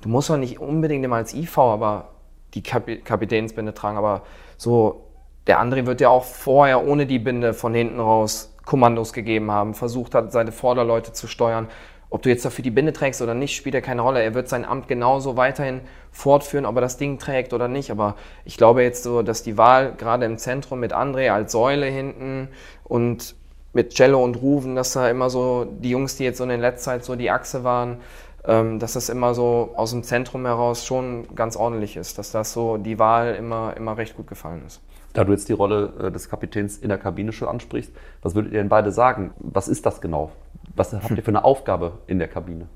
Du 0.00 0.08
musst 0.08 0.30
auch 0.30 0.36
nicht 0.36 0.60
unbedingt 0.60 1.04
immer 1.04 1.16
als 1.16 1.34
IV, 1.34 1.58
aber 1.58 2.08
die 2.54 2.62
Kapi 2.62 2.98
Kapitänsbinde 2.98 3.74
tragen, 3.74 3.98
aber 3.98 4.22
so 4.56 5.02
der 5.46 5.60
andere 5.60 5.86
wird 5.86 6.00
ja 6.00 6.08
auch 6.08 6.24
vorher 6.24 6.86
ohne 6.86 7.06
die 7.06 7.18
Binde 7.18 7.54
von 7.54 7.74
hinten 7.74 8.00
raus 8.00 8.52
Kommandos 8.64 9.12
gegeben 9.12 9.52
haben, 9.52 9.74
versucht 9.74 10.14
hat, 10.14 10.32
seine 10.32 10.50
Vorderleute 10.50 11.12
zu 11.12 11.28
steuern. 11.28 11.68
Ob 12.16 12.22
du 12.22 12.30
jetzt 12.30 12.46
dafür 12.46 12.62
die 12.62 12.70
Binde 12.70 12.94
trägst 12.94 13.20
oder 13.20 13.34
nicht, 13.34 13.54
spielt 13.54 13.74
ja 13.74 13.82
keine 13.82 14.00
Rolle. 14.00 14.22
Er 14.22 14.32
wird 14.32 14.48
sein 14.48 14.64
Amt 14.64 14.88
genauso 14.88 15.36
weiterhin 15.36 15.82
fortführen, 16.10 16.64
ob 16.64 16.74
er 16.76 16.80
das 16.80 16.96
Ding 16.96 17.18
trägt 17.18 17.52
oder 17.52 17.68
nicht. 17.68 17.90
Aber 17.90 18.14
ich 18.46 18.56
glaube 18.56 18.82
jetzt 18.82 19.02
so, 19.02 19.20
dass 19.20 19.42
die 19.42 19.58
Wahl 19.58 19.92
gerade 19.98 20.24
im 20.24 20.38
Zentrum 20.38 20.80
mit 20.80 20.94
André 20.94 21.28
als 21.28 21.52
Säule 21.52 21.84
hinten 21.84 22.48
und 22.84 23.34
mit 23.74 23.92
Cello 23.92 24.24
und 24.24 24.36
Ruven, 24.36 24.76
dass 24.76 24.94
da 24.94 25.10
immer 25.10 25.28
so 25.28 25.66
die 25.66 25.90
Jungs, 25.90 26.16
die 26.16 26.24
jetzt 26.24 26.38
so 26.38 26.44
in 26.44 26.48
der 26.48 26.58
letzten 26.58 26.84
Zeit 26.84 27.04
so 27.04 27.16
die 27.16 27.30
Achse 27.30 27.64
waren, 27.64 27.98
ähm, 28.46 28.78
dass 28.78 28.94
das 28.94 29.10
immer 29.10 29.34
so 29.34 29.74
aus 29.76 29.90
dem 29.90 30.02
Zentrum 30.02 30.46
heraus 30.46 30.86
schon 30.86 31.26
ganz 31.34 31.54
ordentlich 31.54 31.98
ist, 31.98 32.16
dass 32.16 32.30
das 32.32 32.50
so 32.50 32.78
die 32.78 32.98
Wahl 32.98 33.34
immer, 33.34 33.76
immer 33.76 33.98
recht 33.98 34.16
gut 34.16 34.26
gefallen 34.26 34.62
ist. 34.66 34.80
Da 35.12 35.24
du 35.24 35.32
jetzt 35.32 35.50
die 35.50 35.52
Rolle 35.52 35.92
äh, 36.00 36.10
des 36.10 36.30
Kapitäns 36.30 36.78
in 36.78 36.88
der 36.88 36.96
Kabine 36.96 37.32
schon 37.32 37.48
ansprichst, 37.48 37.92
was 38.22 38.34
würdet 38.34 38.52
ihr 38.52 38.58
denn 38.60 38.70
beide 38.70 38.90
sagen? 38.90 39.34
Was 39.38 39.68
ist 39.68 39.84
das 39.84 40.00
genau? 40.00 40.32
Was 40.76 40.92
habt 40.92 41.10
ihr 41.10 41.22
für 41.22 41.28
eine 41.28 41.42
Aufgabe 41.42 41.98
in 42.06 42.18
der 42.18 42.28
Kabine? 42.28 42.68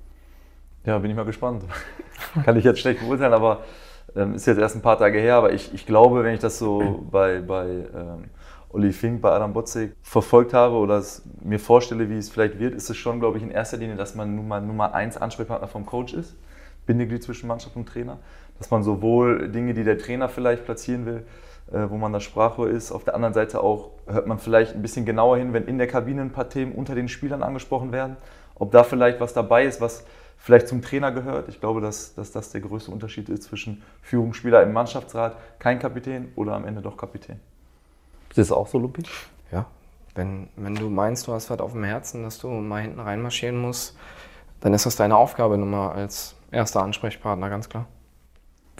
Ja, 0.84 0.98
bin 0.98 1.10
ich 1.10 1.16
mal 1.16 1.26
gespannt. 1.26 1.64
Kann 2.44 2.56
ich 2.56 2.64
jetzt 2.64 2.80
schlecht 2.80 3.00
beurteilen, 3.00 3.34
aber 3.34 3.60
ähm, 4.16 4.34
ist 4.34 4.46
jetzt 4.46 4.58
erst 4.58 4.74
ein 4.74 4.82
paar 4.82 4.98
Tage 4.98 5.18
her. 5.18 5.36
Aber 5.36 5.52
ich, 5.52 5.74
ich 5.74 5.84
glaube, 5.84 6.24
wenn 6.24 6.34
ich 6.34 6.40
das 6.40 6.58
so 6.58 7.04
bei, 7.10 7.40
bei 7.40 7.66
ähm, 7.66 8.24
Olli 8.70 8.92
Fink, 8.92 9.20
bei 9.20 9.30
Adam 9.30 9.52
Botzek 9.52 9.94
verfolgt 10.02 10.54
habe 10.54 10.76
oder 10.76 11.02
mir 11.42 11.58
vorstelle, 11.58 12.08
wie 12.08 12.16
es 12.16 12.30
vielleicht 12.30 12.58
wird, 12.58 12.74
ist 12.74 12.88
es 12.88 12.96
schon, 12.96 13.20
glaube 13.20 13.36
ich, 13.36 13.42
in 13.42 13.50
erster 13.50 13.76
Linie, 13.76 13.96
dass 13.96 14.14
man 14.14 14.34
Nummer, 14.34 14.60
Nummer 14.60 14.94
eins 14.94 15.18
Ansprechpartner 15.18 15.68
vom 15.68 15.84
Coach 15.84 16.14
ist. 16.14 16.34
Bindeglied 16.86 17.22
zwischen 17.22 17.48
Mannschaft 17.48 17.76
und 17.76 17.86
Trainer. 17.86 18.18
Dass 18.58 18.70
man 18.70 18.82
sowohl 18.82 19.50
Dinge, 19.50 19.74
die 19.74 19.84
der 19.84 19.98
Trainer 19.98 20.30
vielleicht 20.30 20.64
platzieren 20.64 21.04
will, 21.04 21.26
wo 21.70 21.96
man 21.96 22.12
das 22.12 22.22
Sprachrohr 22.24 22.68
ist. 22.68 22.92
Auf 22.92 23.04
der 23.04 23.14
anderen 23.14 23.34
Seite 23.34 23.60
auch 23.60 23.90
hört 24.06 24.26
man 24.26 24.38
vielleicht 24.38 24.74
ein 24.74 24.82
bisschen 24.82 25.04
genauer 25.04 25.38
hin, 25.38 25.52
wenn 25.52 25.66
in 25.66 25.78
der 25.78 25.86
Kabine 25.86 26.22
ein 26.22 26.32
paar 26.32 26.48
Themen 26.48 26.72
unter 26.72 26.94
den 26.94 27.08
Spielern 27.08 27.42
angesprochen 27.42 27.92
werden. 27.92 28.16
Ob 28.56 28.72
da 28.72 28.82
vielleicht 28.84 29.20
was 29.20 29.32
dabei 29.32 29.64
ist, 29.64 29.80
was 29.80 30.04
vielleicht 30.36 30.68
zum 30.68 30.82
Trainer 30.82 31.12
gehört. 31.12 31.48
Ich 31.48 31.60
glaube, 31.60 31.80
dass, 31.80 32.14
dass 32.14 32.32
das 32.32 32.50
der 32.50 32.60
größte 32.60 32.90
Unterschied 32.90 33.28
ist 33.28 33.44
zwischen 33.44 33.82
Führungsspieler 34.02 34.62
im 34.62 34.72
Mannschaftsrat, 34.72 35.36
kein 35.58 35.78
Kapitän 35.78 36.32
oder 36.34 36.54
am 36.54 36.64
Ende 36.64 36.82
doch 36.82 36.96
Kapitän. 36.96 37.38
Ist 38.30 38.38
das 38.38 38.52
auch 38.52 38.66
so, 38.66 38.78
Lupi? 38.78 39.02
Ja, 39.52 39.66
wenn, 40.14 40.48
wenn 40.56 40.74
du 40.74 40.88
meinst, 40.88 41.26
du 41.26 41.32
hast 41.32 41.50
was 41.50 41.60
auf 41.60 41.72
dem 41.72 41.84
Herzen, 41.84 42.22
dass 42.22 42.38
du 42.38 42.48
mal 42.48 42.82
hinten 42.82 43.00
reinmarschieren 43.00 43.60
musst, 43.60 43.96
dann 44.60 44.74
ist 44.74 44.86
das 44.86 44.96
deine 44.96 45.16
Aufgabe 45.16 45.56
Nummer 45.58 45.92
als 45.92 46.34
erster 46.50 46.82
Ansprechpartner, 46.82 47.48
ganz 47.48 47.68
klar. 47.68 47.86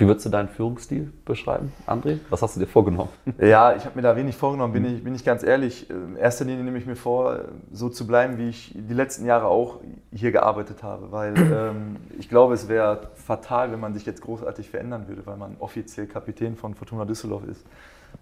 Wie 0.01 0.07
würdest 0.07 0.25
du 0.25 0.31
deinen 0.31 0.49
Führungsstil 0.49 1.13
beschreiben, 1.27 1.75
André? 1.87 2.21
Was 2.31 2.41
hast 2.41 2.57
du 2.57 2.61
dir 2.61 2.67
vorgenommen? 2.67 3.11
Ja, 3.39 3.77
ich 3.77 3.85
habe 3.85 3.97
mir 3.97 4.03
da 4.03 4.17
wenig 4.17 4.35
vorgenommen, 4.35 4.73
bin 4.73 4.87
ich, 4.87 5.05
bin 5.05 5.15
ich 5.15 5.27
ganz 5.27 5.43
ehrlich. 5.43 5.91
In 5.91 6.17
erster 6.17 6.47
Linie 6.47 6.65
nehme 6.65 6.79
ich 6.79 6.87
mir 6.87 6.97
vor, 6.97 7.41
so 7.71 7.91
zu 7.91 8.07
bleiben, 8.07 8.39
wie 8.39 8.49
ich 8.49 8.73
die 8.75 8.95
letzten 8.95 9.27
Jahre 9.27 9.49
auch 9.49 9.81
hier 10.11 10.33
gearbeitet 10.33 10.83
habe. 10.83 11.13
Weil 11.13 11.35
ähm, 11.37 11.97
ich 12.19 12.31
glaube, 12.31 12.55
es 12.55 12.67
wäre 12.67 13.11
fatal, 13.15 13.73
wenn 13.73 13.81
man 13.81 13.93
sich 13.93 14.07
jetzt 14.07 14.23
großartig 14.23 14.71
verändern 14.71 15.07
würde, 15.07 15.27
weil 15.27 15.37
man 15.37 15.57
offiziell 15.59 16.07
Kapitän 16.07 16.57
von 16.57 16.75
Fortuna 16.75 17.05
Düsseldorf 17.05 17.43
ist. 17.45 17.63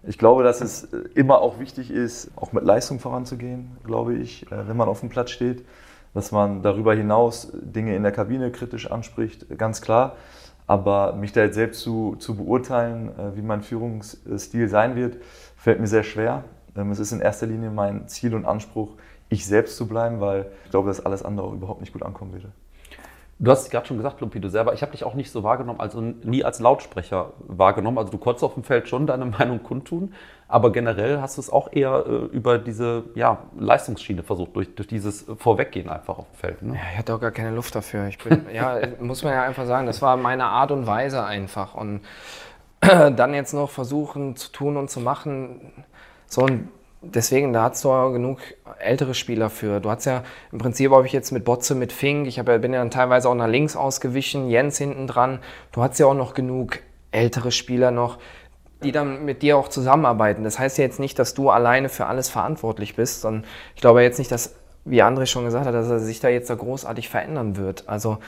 Ich 0.03 0.17
glaube, 0.17 0.43
dass 0.43 0.59
es 0.59 0.83
äh, 0.83 1.03
immer 1.15 1.39
auch 1.39 1.59
wichtig 1.59 1.91
ist, 1.91 2.29
auch 2.35 2.51
mit 2.51 2.65
Leistung 2.65 2.99
voranzugehen, 2.99 3.77
glaube 3.85 4.15
ich, 4.15 4.51
äh, 4.51 4.67
wenn 4.67 4.75
man 4.75 4.89
auf 4.89 4.99
dem 4.99 5.07
Platz 5.07 5.31
steht. 5.31 5.63
Dass 6.13 6.33
man 6.33 6.61
darüber 6.61 6.93
hinaus 6.93 7.53
Dinge 7.53 7.95
in 7.95 8.03
der 8.03 8.11
Kabine 8.11 8.51
kritisch 8.51 8.91
anspricht, 8.91 9.57
ganz 9.57 9.79
klar. 9.79 10.17
Aber 10.69 11.13
mich 11.13 11.31
da 11.31 11.41
jetzt 11.41 11.55
selbst 11.55 11.81
zu, 11.81 12.15
zu 12.19 12.35
beurteilen, 12.35 13.09
äh, 13.17 13.35
wie 13.35 13.41
mein 13.41 13.63
Führungsstil 13.63 14.69
sein 14.69 14.95
wird, 14.95 15.17
fällt 15.57 15.79
mir 15.79 15.87
sehr 15.87 16.03
schwer. 16.03 16.43
Ähm, 16.77 16.91
Es 16.91 16.99
ist 16.99 17.11
in 17.11 17.21
erster 17.21 17.47
Linie 17.47 17.71
mein 17.71 18.07
Ziel 18.07 18.35
und 18.35 18.45
Anspruch, 18.45 18.91
ich 19.29 19.47
selbst 19.47 19.77
zu 19.77 19.87
bleiben, 19.87 20.19
weil 20.19 20.45
ich 20.65 20.69
glaube, 20.69 20.89
dass 20.89 21.03
alles 21.03 21.23
andere 21.23 21.47
auch 21.47 21.53
überhaupt 21.53 21.81
nicht 21.81 21.91
gut 21.91 22.03
ankommen 22.03 22.33
würde. 22.33 22.51
Du 23.41 23.49
hast 23.49 23.71
gerade 23.71 23.85
schon 23.85 23.95
gesagt, 23.95 24.19
Lumpi, 24.19 24.41
selber, 24.49 24.73
ich 24.73 24.81
habe 24.81 24.91
dich 24.91 25.05
auch 25.05 25.13
nicht 25.13 25.31
so 25.31 25.43
wahrgenommen, 25.43 25.79
also 25.79 26.01
nie 26.01 26.43
als 26.43 26.59
Lautsprecher 26.59 27.31
wahrgenommen. 27.39 27.97
Also 27.97 28.11
du 28.11 28.17
konntest 28.17 28.43
auf 28.43 28.55
dem 28.55 28.63
Feld 28.63 28.89
schon 28.89 29.07
deine 29.07 29.25
Meinung 29.39 29.63
kundtun, 29.63 30.13
aber 30.49 30.73
generell 30.73 31.21
hast 31.21 31.37
du 31.37 31.41
es 31.41 31.49
auch 31.49 31.71
eher 31.71 32.05
äh, 32.05 32.35
über 32.35 32.57
diese 32.57 33.05
ja, 33.15 33.37
Leistungsschiene 33.57 34.23
versucht, 34.23 34.57
durch, 34.57 34.75
durch 34.75 34.89
dieses 34.89 35.25
Vorweggehen 35.37 35.87
einfach 35.87 36.17
auf 36.17 36.25
dem 36.29 36.35
Feld. 36.35 36.61
Ne? 36.61 36.73
Ja, 36.75 36.81
ich 36.91 36.97
hatte 36.97 37.15
auch 37.15 37.21
gar 37.21 37.31
keine 37.31 37.51
Luft 37.51 37.73
dafür. 37.75 38.07
Ich 38.07 38.17
bin, 38.17 38.45
ja, 38.53 38.77
muss 38.99 39.23
man 39.23 39.31
ja 39.31 39.43
einfach 39.43 39.65
sagen, 39.65 39.87
das 39.87 40.01
war 40.01 40.17
meine 40.17 40.43
Art 40.43 40.71
und 40.71 40.85
Weise 40.85 41.23
einfach. 41.23 41.75
Und 41.75 42.01
dann 42.81 43.33
jetzt 43.33 43.53
noch 43.53 43.69
versuchen 43.69 44.35
zu 44.35 44.51
tun 44.51 44.75
und 44.75 44.89
zu 44.89 44.99
machen, 44.99 45.71
so 46.27 46.45
ein 46.45 46.67
deswegen, 47.01 47.53
da 47.53 47.63
hast 47.63 47.83
du 47.83 47.91
auch 47.91 48.11
genug 48.11 48.39
ältere 48.79 49.13
Spieler 49.13 49.49
für. 49.49 49.79
Du 49.79 49.89
hast 49.89 50.05
ja 50.05 50.23
im 50.51 50.57
Prinzip, 50.57 50.91
habe 50.91 51.05
ich 51.05 51.13
jetzt 51.13 51.31
mit 51.31 51.45
Botze, 51.45 51.75
mit 51.75 51.91
Fink, 51.91 52.27
ich 52.27 52.39
hab, 52.39 52.45
bin 52.45 52.73
ja 52.73 52.79
dann 52.79 52.91
teilweise 52.91 53.29
auch 53.29 53.35
nach 53.35 53.47
links 53.47 53.75
ausgewichen, 53.75 54.49
Jens 54.49 54.77
hinten 54.77 55.07
dran. 55.07 55.39
Du 55.71 55.81
hast 55.81 55.99
ja 55.99 56.05
auch 56.05 56.13
noch 56.13 56.33
genug 56.33 56.79
ältere 57.11 57.51
Spieler 57.51 57.91
noch, 57.91 58.19
die 58.83 58.91
dann 58.91 59.25
mit 59.25 59.41
dir 59.41 59.57
auch 59.57 59.67
zusammenarbeiten. 59.67 60.43
Das 60.43 60.59
heißt 60.59 60.77
ja 60.77 60.83
jetzt 60.83 60.99
nicht, 60.99 61.19
dass 61.19 61.33
du 61.33 61.49
alleine 61.49 61.89
für 61.89 62.05
alles 62.05 62.29
verantwortlich 62.29 62.95
bist, 62.95 63.21
sondern 63.21 63.45
ich 63.75 63.81
glaube 63.81 64.01
jetzt 64.03 64.19
nicht, 64.19 64.31
dass, 64.31 64.55
wie 64.85 65.03
André 65.03 65.25
schon 65.25 65.45
gesagt 65.45 65.65
hat, 65.65 65.73
dass 65.73 65.89
er 65.89 65.99
sich 65.99 66.19
da 66.19 66.29
jetzt 66.29 66.49
da 66.49 66.55
großartig 66.55 67.09
verändern 67.09 67.57
wird. 67.57 67.83
Also 67.87 68.19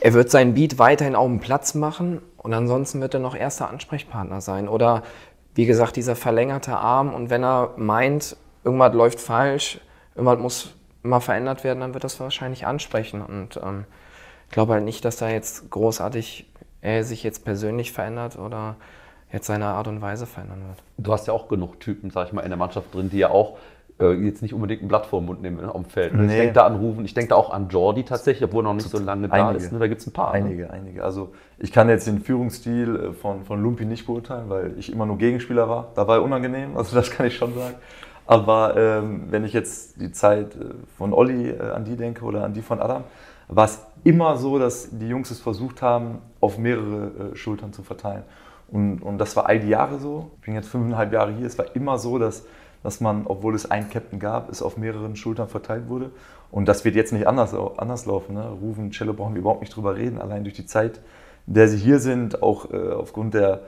er 0.00 0.12
wird 0.14 0.30
seinen 0.30 0.54
Beat 0.54 0.78
weiterhin 0.78 1.16
auf 1.16 1.26
dem 1.26 1.40
Platz 1.40 1.74
machen 1.74 2.20
und 2.36 2.54
ansonsten 2.54 3.00
wird 3.00 3.14
er 3.14 3.20
noch 3.20 3.34
erster 3.34 3.68
Ansprechpartner 3.68 4.40
sein. 4.40 4.68
Oder 4.68 5.02
wie 5.58 5.66
gesagt, 5.66 5.96
dieser 5.96 6.14
verlängerte 6.14 6.76
Arm 6.76 7.12
und 7.12 7.30
wenn 7.30 7.42
er 7.42 7.74
meint, 7.76 8.36
irgendwas 8.62 8.94
läuft 8.94 9.18
falsch, 9.18 9.80
irgendwas 10.14 10.38
muss 10.38 10.74
mal 11.02 11.18
verändert 11.18 11.64
werden, 11.64 11.80
dann 11.80 11.94
wird 11.94 12.04
das 12.04 12.20
wahrscheinlich 12.20 12.64
ansprechen. 12.64 13.20
Und 13.20 13.58
ähm, 13.60 13.84
ich 14.46 14.52
glaube 14.52 14.74
halt 14.74 14.84
nicht, 14.84 15.04
dass 15.04 15.16
da 15.16 15.28
jetzt 15.28 15.68
großartig 15.68 16.48
er 16.80 17.02
sich 17.02 17.24
jetzt 17.24 17.44
persönlich 17.44 17.90
verändert 17.90 18.38
oder 18.38 18.76
jetzt 19.32 19.48
seine 19.48 19.66
Art 19.66 19.88
und 19.88 20.00
Weise 20.00 20.26
verändern 20.26 20.62
wird. 20.68 20.78
Du 20.96 21.12
hast 21.12 21.26
ja 21.26 21.32
auch 21.32 21.48
genug 21.48 21.80
Typen, 21.80 22.12
sag 22.12 22.28
ich 22.28 22.32
mal, 22.32 22.42
in 22.42 22.50
der 22.50 22.56
Mannschaft 22.56 22.94
drin, 22.94 23.10
die 23.10 23.18
ja 23.18 23.30
auch 23.30 23.58
äh, 24.00 24.12
jetzt 24.12 24.42
nicht 24.42 24.54
unbedingt 24.54 24.82
ein 24.82 24.88
Blatt 24.88 25.06
vor 25.06 25.20
den 25.20 25.26
Mund 25.26 25.42
nehmen 25.42 25.64
auf 25.64 25.82
dem 25.82 25.84
Feld. 25.86 26.14
Ne? 26.14 26.22
Nee. 26.22 26.32
Ich 26.32 26.38
denke 26.38 26.54
da 26.54 26.66
an 26.66 26.76
Rufen, 26.76 27.04
ich 27.04 27.14
denke 27.14 27.30
da 27.30 27.36
auch 27.36 27.50
an 27.50 27.68
Jordi 27.68 28.04
tatsächlich, 28.04 28.44
obwohl 28.44 28.62
er 28.62 28.68
noch 28.68 28.74
nicht 28.74 28.88
so 28.88 28.98
lange 28.98 29.28
da 29.28 29.50
ist. 29.52 29.72
Ne? 29.72 29.78
Da 29.78 29.88
gibt 29.88 30.00
es 30.00 30.06
ein 30.06 30.12
paar. 30.12 30.32
Ne? 30.32 30.44
Einige, 30.44 30.62
ne? 30.62 30.70
einige. 30.70 31.04
Also 31.04 31.32
ich 31.58 31.72
kann 31.72 31.88
jetzt 31.88 32.06
den 32.06 32.20
Führungsstil 32.20 32.96
äh, 32.96 33.12
von, 33.12 33.44
von 33.44 33.62
Lumpi 33.62 33.84
nicht 33.84 34.06
beurteilen, 34.06 34.48
weil 34.48 34.74
ich 34.78 34.92
immer 34.92 35.06
nur 35.06 35.18
Gegenspieler 35.18 35.68
war. 35.68 35.88
Da 35.94 36.06
war 36.06 36.16
er 36.16 36.22
unangenehm, 36.22 36.76
also 36.76 36.94
das 36.94 37.10
kann 37.10 37.26
ich 37.26 37.36
schon 37.36 37.54
sagen. 37.54 37.74
Aber 38.26 38.76
ähm, 38.76 39.22
wenn 39.30 39.44
ich 39.44 39.54
jetzt 39.54 40.00
die 40.00 40.12
Zeit 40.12 40.54
äh, 40.54 40.74
von 40.96 41.12
Olli 41.12 41.48
äh, 41.48 41.70
an 41.70 41.84
die 41.84 41.96
denke 41.96 42.24
oder 42.24 42.44
an 42.44 42.52
die 42.52 42.62
von 42.62 42.80
Adam, 42.80 43.04
war 43.48 43.64
es 43.64 43.80
immer 44.04 44.36
so, 44.36 44.58
dass 44.58 44.90
die 44.90 45.08
Jungs 45.08 45.30
es 45.30 45.40
versucht 45.40 45.80
haben, 45.80 46.18
auf 46.40 46.58
mehrere 46.58 47.32
äh, 47.32 47.36
Schultern 47.36 47.72
zu 47.72 47.82
verteilen. 47.82 48.24
Und, 48.70 49.00
und 49.00 49.18
das 49.18 49.34
war 49.34 49.46
all 49.46 49.58
die 49.60 49.68
Jahre 49.68 49.98
so. 49.98 50.30
Ich 50.36 50.44
bin 50.44 50.54
jetzt 50.54 50.68
fünfeinhalb 50.68 51.12
Jahre 51.12 51.32
hier. 51.32 51.46
Es 51.46 51.56
war 51.56 51.74
immer 51.74 51.98
so, 51.98 52.18
dass 52.18 52.44
dass 52.82 53.00
man, 53.00 53.26
obwohl 53.26 53.54
es 53.54 53.70
einen 53.70 53.90
Captain 53.90 54.18
gab, 54.18 54.50
es 54.50 54.62
auf 54.62 54.76
mehreren 54.76 55.16
Schultern 55.16 55.48
verteilt 55.48 55.88
wurde. 55.88 56.10
Und 56.50 56.66
das 56.66 56.84
wird 56.84 56.94
jetzt 56.94 57.12
nicht 57.12 57.26
anders, 57.26 57.54
anders 57.54 58.06
laufen. 58.06 58.34
Ne? 58.34 58.48
Rufen, 58.48 58.90
Cello 58.90 59.12
brauchen 59.12 59.34
wir 59.34 59.40
überhaupt 59.40 59.60
nicht 59.60 59.74
drüber 59.74 59.96
reden. 59.96 60.20
Allein 60.20 60.44
durch 60.44 60.54
die 60.54 60.66
Zeit, 60.66 61.00
in 61.46 61.54
der 61.54 61.68
sie 61.68 61.76
hier 61.76 61.98
sind, 61.98 62.42
auch 62.42 62.72
äh, 62.72 62.92
aufgrund 62.92 63.34
der 63.34 63.60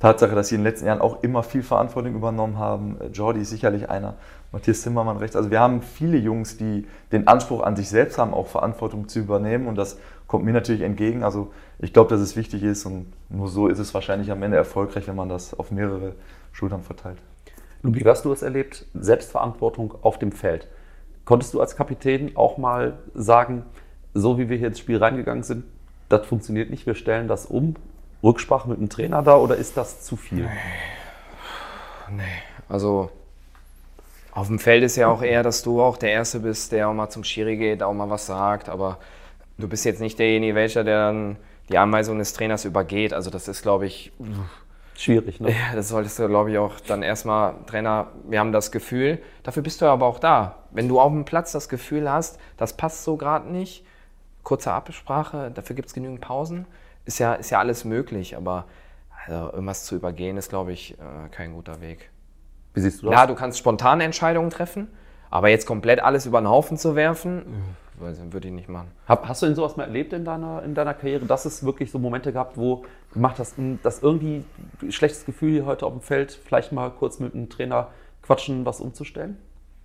Tatsache, 0.00 0.34
dass 0.34 0.48
sie 0.48 0.56
in 0.56 0.62
den 0.62 0.66
letzten 0.66 0.86
Jahren 0.86 1.00
auch 1.00 1.22
immer 1.22 1.42
viel 1.42 1.62
Verantwortung 1.62 2.14
übernommen 2.14 2.58
haben. 2.58 2.96
Äh, 3.00 3.06
Jordi 3.08 3.40
ist 3.40 3.50
sicherlich 3.50 3.90
einer, 3.90 4.14
Matthias 4.50 4.82
Zimmermann 4.82 5.16
rechts. 5.18 5.36
Also 5.36 5.50
wir 5.50 5.60
haben 5.60 5.82
viele 5.82 6.18
Jungs, 6.18 6.56
die 6.56 6.86
den 7.10 7.28
Anspruch 7.28 7.62
an 7.62 7.76
sich 7.76 7.88
selbst 7.88 8.18
haben, 8.18 8.34
auch 8.34 8.48
Verantwortung 8.48 9.08
zu 9.08 9.18
übernehmen. 9.18 9.66
Und 9.66 9.76
das 9.76 9.98
kommt 10.26 10.44
mir 10.44 10.52
natürlich 10.52 10.82
entgegen. 10.82 11.22
Also 11.22 11.52
ich 11.78 11.92
glaube, 11.92 12.10
dass 12.10 12.20
es 12.20 12.36
wichtig 12.36 12.62
ist 12.62 12.86
und 12.86 13.12
nur 13.28 13.48
so 13.48 13.68
ist 13.68 13.78
es 13.78 13.92
wahrscheinlich 13.92 14.30
am 14.30 14.42
Ende 14.42 14.56
erfolgreich, 14.56 15.06
wenn 15.06 15.16
man 15.16 15.28
das 15.28 15.52
auf 15.58 15.70
mehrere 15.70 16.14
Schultern 16.52 16.82
verteilt. 16.82 17.18
Lubi, 17.82 18.00
hast 18.00 18.24
du 18.24 18.32
es 18.32 18.42
erlebt? 18.42 18.86
Selbstverantwortung 18.94 19.94
auf 20.02 20.18
dem 20.18 20.32
Feld. 20.32 20.68
Konntest 21.24 21.54
du 21.54 21.60
als 21.60 21.76
Kapitän 21.76 22.36
auch 22.36 22.58
mal 22.58 22.98
sagen, 23.14 23.64
so 24.14 24.38
wie 24.38 24.48
wir 24.48 24.56
hier 24.56 24.68
ins 24.68 24.78
Spiel 24.78 24.98
reingegangen 24.98 25.42
sind, 25.42 25.64
das 26.08 26.26
funktioniert 26.26 26.70
nicht, 26.70 26.86
wir 26.86 26.94
stellen 26.94 27.26
das 27.28 27.46
um? 27.46 27.74
Rücksprache 28.22 28.68
mit 28.68 28.78
dem 28.78 28.88
Trainer 28.88 29.22
da 29.22 29.36
oder 29.36 29.56
ist 29.56 29.76
das 29.76 30.02
zu 30.02 30.16
viel? 30.16 30.44
Nee. 30.44 32.18
nee. 32.18 32.22
Also 32.68 33.10
auf 34.30 34.46
dem 34.46 34.58
Feld 34.58 34.84
ist 34.84 34.96
ja 34.96 35.08
auch 35.08 35.22
eher, 35.22 35.42
dass 35.42 35.62
du 35.62 35.82
auch 35.82 35.96
der 35.96 36.12
Erste 36.12 36.40
bist, 36.40 36.72
der 36.72 36.88
auch 36.88 36.94
mal 36.94 37.10
zum 37.10 37.24
Schiri 37.24 37.56
geht, 37.56 37.82
auch 37.82 37.92
mal 37.92 38.10
was 38.10 38.26
sagt, 38.26 38.68
aber 38.68 38.98
du 39.58 39.68
bist 39.68 39.84
jetzt 39.84 40.00
nicht 40.00 40.18
derjenige, 40.18 40.54
welcher 40.54 40.84
der 40.84 41.06
dann 41.06 41.36
die 41.68 41.78
Anweisung 41.78 42.18
des 42.18 42.32
Trainers 42.32 42.64
übergeht. 42.64 43.12
Also 43.12 43.30
das 43.30 43.48
ist, 43.48 43.62
glaube 43.62 43.86
ich, 43.86 44.12
schwierig. 45.02 45.40
Ne? 45.40 45.50
Ja, 45.50 45.74
das 45.74 45.88
solltest 45.88 46.18
du, 46.18 46.28
glaube 46.28 46.50
ich, 46.50 46.58
auch 46.58 46.80
dann 46.80 47.02
erstmal, 47.02 47.54
Trainer, 47.66 48.08
wir 48.28 48.40
haben 48.40 48.52
das 48.52 48.72
Gefühl, 48.72 49.18
dafür 49.42 49.62
bist 49.62 49.80
du 49.80 49.86
aber 49.86 50.06
auch 50.06 50.18
da. 50.18 50.56
Wenn 50.70 50.88
du 50.88 51.00
auf 51.00 51.12
dem 51.12 51.24
Platz 51.24 51.52
das 51.52 51.68
Gefühl 51.68 52.10
hast, 52.10 52.38
das 52.56 52.76
passt 52.76 53.04
so 53.04 53.16
gerade 53.16 53.50
nicht, 53.50 53.84
kurze 54.42 54.72
Absprache, 54.72 55.50
dafür 55.50 55.76
gibt 55.76 55.88
es 55.88 55.94
genügend 55.94 56.20
Pausen, 56.20 56.66
ist 57.04 57.18
ja, 57.18 57.34
ist 57.34 57.50
ja 57.50 57.58
alles 57.58 57.84
möglich, 57.84 58.36
aber 58.36 58.66
also, 59.26 59.52
irgendwas 59.52 59.84
zu 59.84 59.94
übergehen 59.94 60.36
ist, 60.36 60.48
glaube 60.48 60.72
ich, 60.72 60.94
äh, 60.94 61.28
kein 61.30 61.52
guter 61.52 61.80
Weg. 61.80 62.10
Wie 62.74 62.80
siehst 62.80 63.02
du 63.02 63.06
das? 63.06 63.14
Ja, 63.14 63.26
du 63.26 63.34
kannst 63.34 63.58
spontane 63.58 64.04
Entscheidungen 64.04 64.50
treffen, 64.50 64.88
aber 65.30 65.48
jetzt 65.48 65.66
komplett 65.66 66.00
alles 66.00 66.26
über 66.26 66.40
den 66.40 66.48
Haufen 66.48 66.76
zu 66.76 66.96
werfen, 66.96 67.44
würde 67.98 68.48
ich 68.48 68.54
nicht 68.54 68.68
machen. 68.68 68.90
Hast 69.06 69.42
du 69.42 69.46
denn 69.46 69.54
sowas 69.54 69.76
mal 69.76 69.84
erlebt 69.84 70.12
in 70.12 70.24
deiner, 70.24 70.62
in 70.64 70.74
deiner 70.74 70.94
Karriere, 70.94 71.24
dass 71.24 71.44
es 71.44 71.64
wirklich 71.64 71.90
so 71.90 71.98
Momente 71.98 72.32
gab, 72.32 72.56
wo 72.56 72.84
du 73.12 73.14
gemacht 73.14 73.38
hast, 73.38 73.54
dass 73.82 74.02
irgendwie 74.02 74.44
ein 74.80 74.92
schlechtes 74.92 75.24
Gefühl 75.24 75.52
hier 75.52 75.66
heute 75.66 75.86
auf 75.86 75.92
dem 75.92 76.00
Feld, 76.00 76.32
vielleicht 76.32 76.72
mal 76.72 76.90
kurz 76.90 77.20
mit 77.20 77.34
einem 77.34 77.48
Trainer 77.48 77.88
quatschen, 78.22 78.64
was 78.64 78.80
umzustellen? 78.80 79.36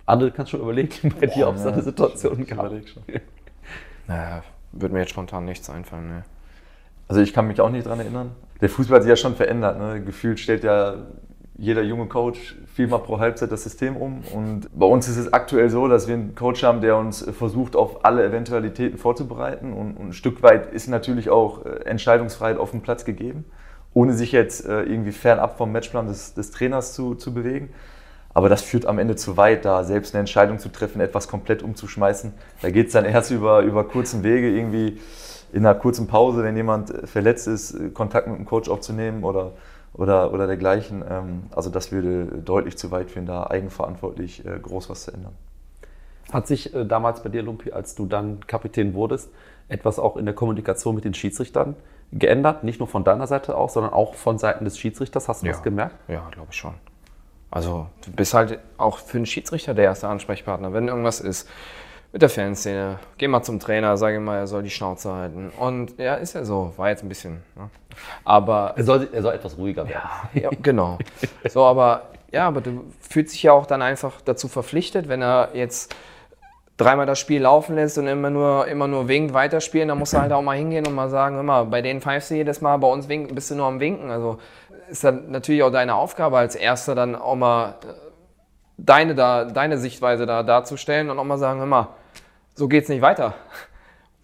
Andere 0.06 0.30
kannst 0.30 0.52
schon 0.52 0.60
überlegen 0.60 1.14
bei 1.20 1.26
dir, 1.26 1.48
ob 1.48 1.56
es 1.56 1.64
ja, 1.64 1.70
eine 1.70 1.82
Situation 1.82 2.46
gab. 2.46 2.72
Naja, 4.06 4.42
würde 4.72 4.94
mir 4.94 5.00
jetzt 5.00 5.10
spontan 5.10 5.44
nichts 5.44 5.68
einfallen. 5.68 6.08
Ne. 6.08 6.24
Also 7.08 7.20
ich 7.20 7.34
kann 7.34 7.46
mich 7.46 7.60
auch 7.60 7.70
nicht 7.70 7.86
daran 7.86 8.00
erinnern. 8.00 8.34
Der 8.60 8.70
Fußball 8.70 8.96
hat 8.96 9.02
sich 9.02 9.10
ja 9.10 9.16
schon 9.16 9.36
verändert. 9.36 9.78
Ne? 9.78 10.02
Gefühlt 10.02 10.40
stellt 10.40 10.64
ja 10.64 10.94
jeder 11.58 11.82
junge 11.82 12.06
Coach 12.06 12.54
viermal 12.72 13.00
pro 13.00 13.18
Halbzeit 13.18 13.50
das 13.50 13.64
System 13.64 13.96
um. 13.96 14.22
Und 14.32 14.68
bei 14.72 14.86
uns 14.86 15.08
ist 15.08 15.16
es 15.16 15.32
aktuell 15.32 15.68
so, 15.70 15.88
dass 15.88 16.06
wir 16.06 16.14
einen 16.14 16.36
Coach 16.36 16.62
haben, 16.62 16.80
der 16.80 16.96
uns 16.96 17.28
versucht, 17.36 17.74
auf 17.74 18.04
alle 18.04 18.24
Eventualitäten 18.24 18.96
vorzubereiten. 18.96 19.72
Und, 19.72 19.98
ein 19.98 20.12
Stück 20.12 20.42
weit 20.44 20.72
ist 20.72 20.88
natürlich 20.88 21.30
auch 21.30 21.66
äh, 21.66 21.84
Entscheidungsfreiheit 21.84 22.58
auf 22.58 22.70
dem 22.70 22.80
Platz 22.80 23.04
gegeben, 23.04 23.44
ohne 23.92 24.14
sich 24.14 24.30
jetzt 24.30 24.66
äh, 24.66 24.82
irgendwie 24.82 25.10
fernab 25.10 25.58
vom 25.58 25.72
Matchplan 25.72 26.06
des, 26.06 26.32
des 26.34 26.52
Trainers 26.52 26.94
zu, 26.94 27.16
zu 27.16 27.34
bewegen. 27.34 27.70
Aber 28.32 28.48
das 28.48 28.62
führt 28.62 28.86
am 28.86 29.00
Ende 29.00 29.16
zu 29.16 29.36
weit, 29.36 29.64
da 29.64 29.82
selbst 29.82 30.14
eine 30.14 30.20
Entscheidung 30.20 30.60
zu 30.60 30.68
treffen, 30.68 31.00
etwas 31.00 31.26
komplett 31.26 31.64
umzuschmeißen. 31.64 32.34
Da 32.62 32.70
geht 32.70 32.86
es 32.86 32.92
dann 32.92 33.04
erst 33.04 33.32
über, 33.32 33.62
über 33.62 33.82
kurzen 33.82 34.22
Wege, 34.22 34.48
irgendwie 34.48 35.00
in 35.52 35.66
einer 35.66 35.74
kurzen 35.74 36.06
Pause, 36.06 36.44
wenn 36.44 36.56
jemand 36.56 36.90
äh, 36.90 37.08
verletzt 37.08 37.48
ist, 37.48 37.76
Kontakt 37.94 38.28
mit 38.28 38.38
dem 38.38 38.46
Coach 38.46 38.68
aufzunehmen 38.68 39.24
oder 39.24 39.54
oder, 39.92 40.32
oder 40.32 40.46
dergleichen. 40.46 41.04
Ähm, 41.08 41.42
also 41.54 41.70
das 41.70 41.92
würde 41.92 42.26
deutlich 42.42 42.76
zu 42.76 42.90
weit 42.90 43.10
führen, 43.10 43.26
da 43.26 43.46
eigenverantwortlich 43.46 44.44
äh, 44.46 44.58
groß 44.58 44.90
was 44.90 45.04
zu 45.04 45.12
ändern. 45.12 45.34
Hat 46.32 46.46
sich 46.46 46.74
äh, 46.74 46.84
damals 46.84 47.22
bei 47.22 47.30
dir, 47.30 47.42
Lumpi, 47.42 47.72
als 47.72 47.94
du 47.94 48.06
dann 48.06 48.46
Kapitän 48.46 48.94
wurdest, 48.94 49.30
etwas 49.68 49.98
auch 49.98 50.16
in 50.16 50.24
der 50.24 50.34
Kommunikation 50.34 50.94
mit 50.94 51.04
den 51.04 51.14
Schiedsrichtern 51.14 51.76
geändert? 52.12 52.64
Nicht 52.64 52.78
nur 52.80 52.88
von 52.88 53.04
deiner 53.04 53.26
Seite 53.26 53.56
aus, 53.56 53.74
sondern 53.74 53.92
auch 53.92 54.14
von 54.14 54.38
Seiten 54.38 54.64
des 54.64 54.78
Schiedsrichters. 54.78 55.28
Hast 55.28 55.42
du 55.42 55.46
ja. 55.46 55.52
das 55.52 55.62
gemerkt? 55.62 55.96
Ja, 56.08 56.28
glaube 56.30 56.48
ich 56.50 56.56
schon. 56.56 56.74
Also 57.50 57.86
du 58.04 58.12
bist 58.12 58.34
halt 58.34 58.58
auch 58.76 58.98
für 58.98 59.16
den 59.16 59.26
Schiedsrichter 59.26 59.72
der 59.72 59.84
erste 59.84 60.08
Ansprechpartner, 60.08 60.74
wenn 60.74 60.88
irgendwas 60.88 61.20
ist 61.20 61.48
mit 62.12 62.22
der 62.22 62.28
Fanszene. 62.28 62.98
Geh 63.18 63.28
mal 63.28 63.42
zum 63.42 63.60
Trainer, 63.60 63.96
sag 63.96 64.14
ihm 64.14 64.24
mal, 64.24 64.38
er 64.38 64.46
soll 64.46 64.62
die 64.62 64.70
Schnauze 64.70 65.12
halten. 65.12 65.50
Und 65.58 65.98
ja, 65.98 66.14
ist 66.14 66.34
ja 66.34 66.44
so. 66.44 66.72
War 66.76 66.88
jetzt 66.88 67.02
ein 67.02 67.08
bisschen. 67.08 67.42
Ne? 67.54 67.68
Aber. 68.24 68.74
Er 68.76 68.84
soll, 68.84 69.08
er 69.12 69.22
soll 69.22 69.34
etwas 69.34 69.58
ruhiger 69.58 69.88
werden. 69.88 70.08
Ja, 70.34 70.40
ja, 70.42 70.50
genau. 70.62 70.98
So, 71.48 71.64
aber 71.64 72.02
ja, 72.32 72.46
aber 72.46 72.60
du 72.60 72.84
fühlst 73.00 73.34
dich 73.34 73.42
ja 73.42 73.52
auch 73.52 73.66
dann 73.66 73.82
einfach 73.82 74.20
dazu 74.22 74.48
verpflichtet, 74.48 75.08
wenn 75.08 75.22
er 75.22 75.50
jetzt 75.54 75.94
dreimal 76.76 77.06
das 77.06 77.18
Spiel 77.18 77.42
laufen 77.42 77.74
lässt 77.74 77.98
und 77.98 78.06
immer 78.06 78.30
nur, 78.30 78.66
immer 78.68 78.86
nur 78.86 79.08
winkt, 79.08 79.34
weiterspielen, 79.34 79.88
dann 79.88 79.98
musst 79.98 80.12
du 80.12 80.20
halt 80.20 80.32
auch 80.32 80.42
mal 80.42 80.56
hingehen 80.56 80.86
und 80.86 80.94
mal 80.94 81.08
sagen, 81.08 81.38
immer, 81.38 81.64
bei 81.64 81.82
denen 81.82 82.00
pfeifst 82.00 82.30
du 82.30 82.34
jedes 82.36 82.60
Mal, 82.60 82.76
bei 82.78 82.86
uns 82.86 83.08
winken, 83.08 83.34
bist 83.34 83.50
du 83.50 83.56
nur 83.56 83.66
am 83.66 83.80
Winken. 83.80 84.10
Also 84.10 84.38
ist 84.88 85.04
dann 85.04 85.30
natürlich 85.30 85.62
auch 85.62 85.72
deine 85.72 85.94
Aufgabe 85.94 86.38
als 86.38 86.54
Erster 86.54 86.94
dann 86.94 87.16
auch 87.16 87.34
mal 87.34 87.74
äh, 87.82 88.07
deine, 88.78 89.14
da, 89.14 89.44
deine 89.44 89.76
Sichtweise 89.76 90.24
da 90.24 90.42
darzustellen 90.42 91.10
und 91.10 91.18
auch 91.18 91.24
mal 91.24 91.36
sagen, 91.36 91.58
hör 91.58 91.66
mal, 91.66 91.88
so 92.54 92.68
geht's 92.68 92.88
nicht 92.88 93.02
weiter. 93.02 93.34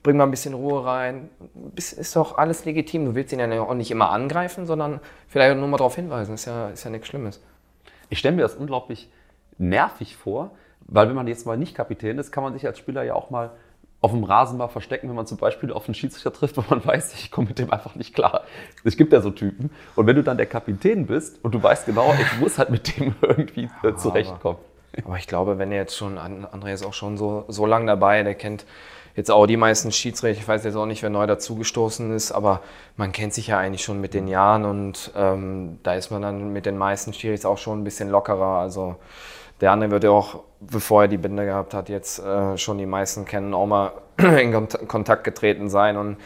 Bring 0.03 0.17
mal 0.17 0.25
ein 0.25 0.31
bisschen 0.31 0.55
Ruhe 0.55 0.85
rein. 0.85 1.31
Ist 1.77 2.15
doch 2.15 2.39
alles 2.39 2.65
legitim. 2.65 3.07
Du 3.07 3.15
willst 3.15 3.33
ihn 3.33 3.39
ja 3.39 3.61
auch 3.63 3.75
nicht 3.75 3.91
immer 3.91 4.11
angreifen, 4.11 4.67
sondern 4.67 5.01
vielleicht 5.29 5.57
nur 5.57 5.69
mal 5.69 5.79
darauf 5.79 5.97
hinweisen. 5.97 6.35
Ist 6.35 6.45
ja, 6.45 6.69
ist 6.69 6.85
ja 6.85 6.91
nichts 6.91 7.09
Schlimmes. 7.09 7.43
Ich 8.11 8.19
stelle 8.19 8.37
mir 8.37 8.43
das 8.43 8.55
unglaublich 8.55 9.11
nervig 9.57 10.17
vor, 10.17 10.51
weil 10.81 11.09
wenn 11.09 11.17
man 11.17 11.27
jetzt 11.27 11.47
mal 11.47 11.57
nicht 11.57 11.75
Kapitän 11.75 12.19
ist, 12.19 12.33
kann 12.33 12.45
man 12.45 12.53
sich 12.53 12.67
als 12.67 12.79
Spieler 12.79 13.03
ja 13.03 13.15
auch 13.15 13.31
mal 13.31 13.53
auf 14.05 14.11
dem 14.11 14.23
Rasen 14.23 14.59
mal 14.59 14.69
verstecken, 14.69 15.09
wenn 15.09 15.17
man 15.17 15.27
zum 15.27 15.39
Beispiel 15.39 15.73
auf 15.73 15.87
einen 15.87 15.95
Schiedsrichter 15.95 16.31
trifft, 16.31 16.59
wo 16.59 16.65
man 16.69 16.85
weiß, 16.85 17.15
ich 17.15 17.31
komme 17.31 17.49
mit 17.49 17.59
dem 17.59 17.73
einfach 17.73 17.95
nicht 17.95 18.15
klar. 18.15 18.43
Es 18.85 18.99
gibt 18.99 19.15
ja 19.15 19.23
so 19.23 19.31
Typen. 19.31 19.71
Und 19.97 20.07
wenn 20.07 20.15
du 20.15 20.23
dann 20.23 20.37
der 20.37 20.45
Kapitän 20.45 21.07
bist 21.07 21.43
und 21.43 21.55
du 21.55 21.63
weißt 21.63 21.87
genau, 21.87 22.13
ich 22.21 22.39
muss 22.39 22.59
halt 22.59 22.69
mit 22.69 22.99
dem 22.99 23.15
irgendwie 23.23 23.71
äh, 23.83 23.95
zurechtkommen. 23.95 24.59
Aber 25.05 25.17
ich 25.17 25.27
glaube, 25.27 25.57
wenn 25.59 25.73
er 25.73 25.79
jetzt 25.79 25.97
schon, 25.97 26.19
André 26.19 26.75
ist 26.75 26.85
auch 26.85 26.93
schon 26.93 27.17
so, 27.17 27.47
so 27.49 27.65
lange 27.65 27.87
dabei, 27.87 28.23
der 28.23 28.35
kennt 28.35 28.67
jetzt 29.17 29.31
auch 29.31 29.47
die 29.47 29.57
meisten 29.57 29.91
Schiedsrichter. 29.91 30.39
Ich 30.39 30.47
weiß 30.47 30.65
jetzt 30.65 30.77
auch 30.77 30.87
nicht, 30.87 31.03
wer 31.03 31.09
neu 31.09 31.27
dazugestoßen 31.27 32.15
ist, 32.15 32.31
aber 32.31 32.61
man 32.99 33.11
kennt 33.11 33.33
sich 33.33 33.47
ja 33.47 33.59
eigentlich 33.59 33.83
schon 33.83 34.03
mit 34.03 34.13
den 34.13 34.29
Jahren 34.29 34.67
und 34.67 35.13
ähm, 35.17 35.79
da 35.83 35.95
ist 35.95 36.11
man 36.11 36.21
dann 36.21 36.53
mit 36.53 36.67
den 36.67 36.77
meisten 36.77 37.15
Schiedsrichtern 37.15 37.53
auch 37.53 37.59
schon 37.59 37.81
ein 37.81 37.85
bisschen 37.85 38.11
lockerer. 38.11 38.59
Also 38.59 38.97
der 39.65 39.73
andere 39.73 39.91
wird 39.91 40.05
ja 40.05 40.11
auch, 40.11 40.43
bevor 40.61 41.03
er 41.03 41.09
die 41.09 41.17
Binde 41.17 41.47
gehabt 41.47 41.73
hat, 41.73 41.89
jetzt 41.89 42.19
äh, 42.19 42.59
schon 42.59 42.77
die 42.77 42.85
meisten 42.85 43.25
kennen, 43.25 43.55
auch 43.55 43.65
mal 43.65 43.93
in 44.19 44.69
Kontakt 44.87 45.25
getreten 45.25 45.71
sein 45.71 45.97
und 45.97 46.19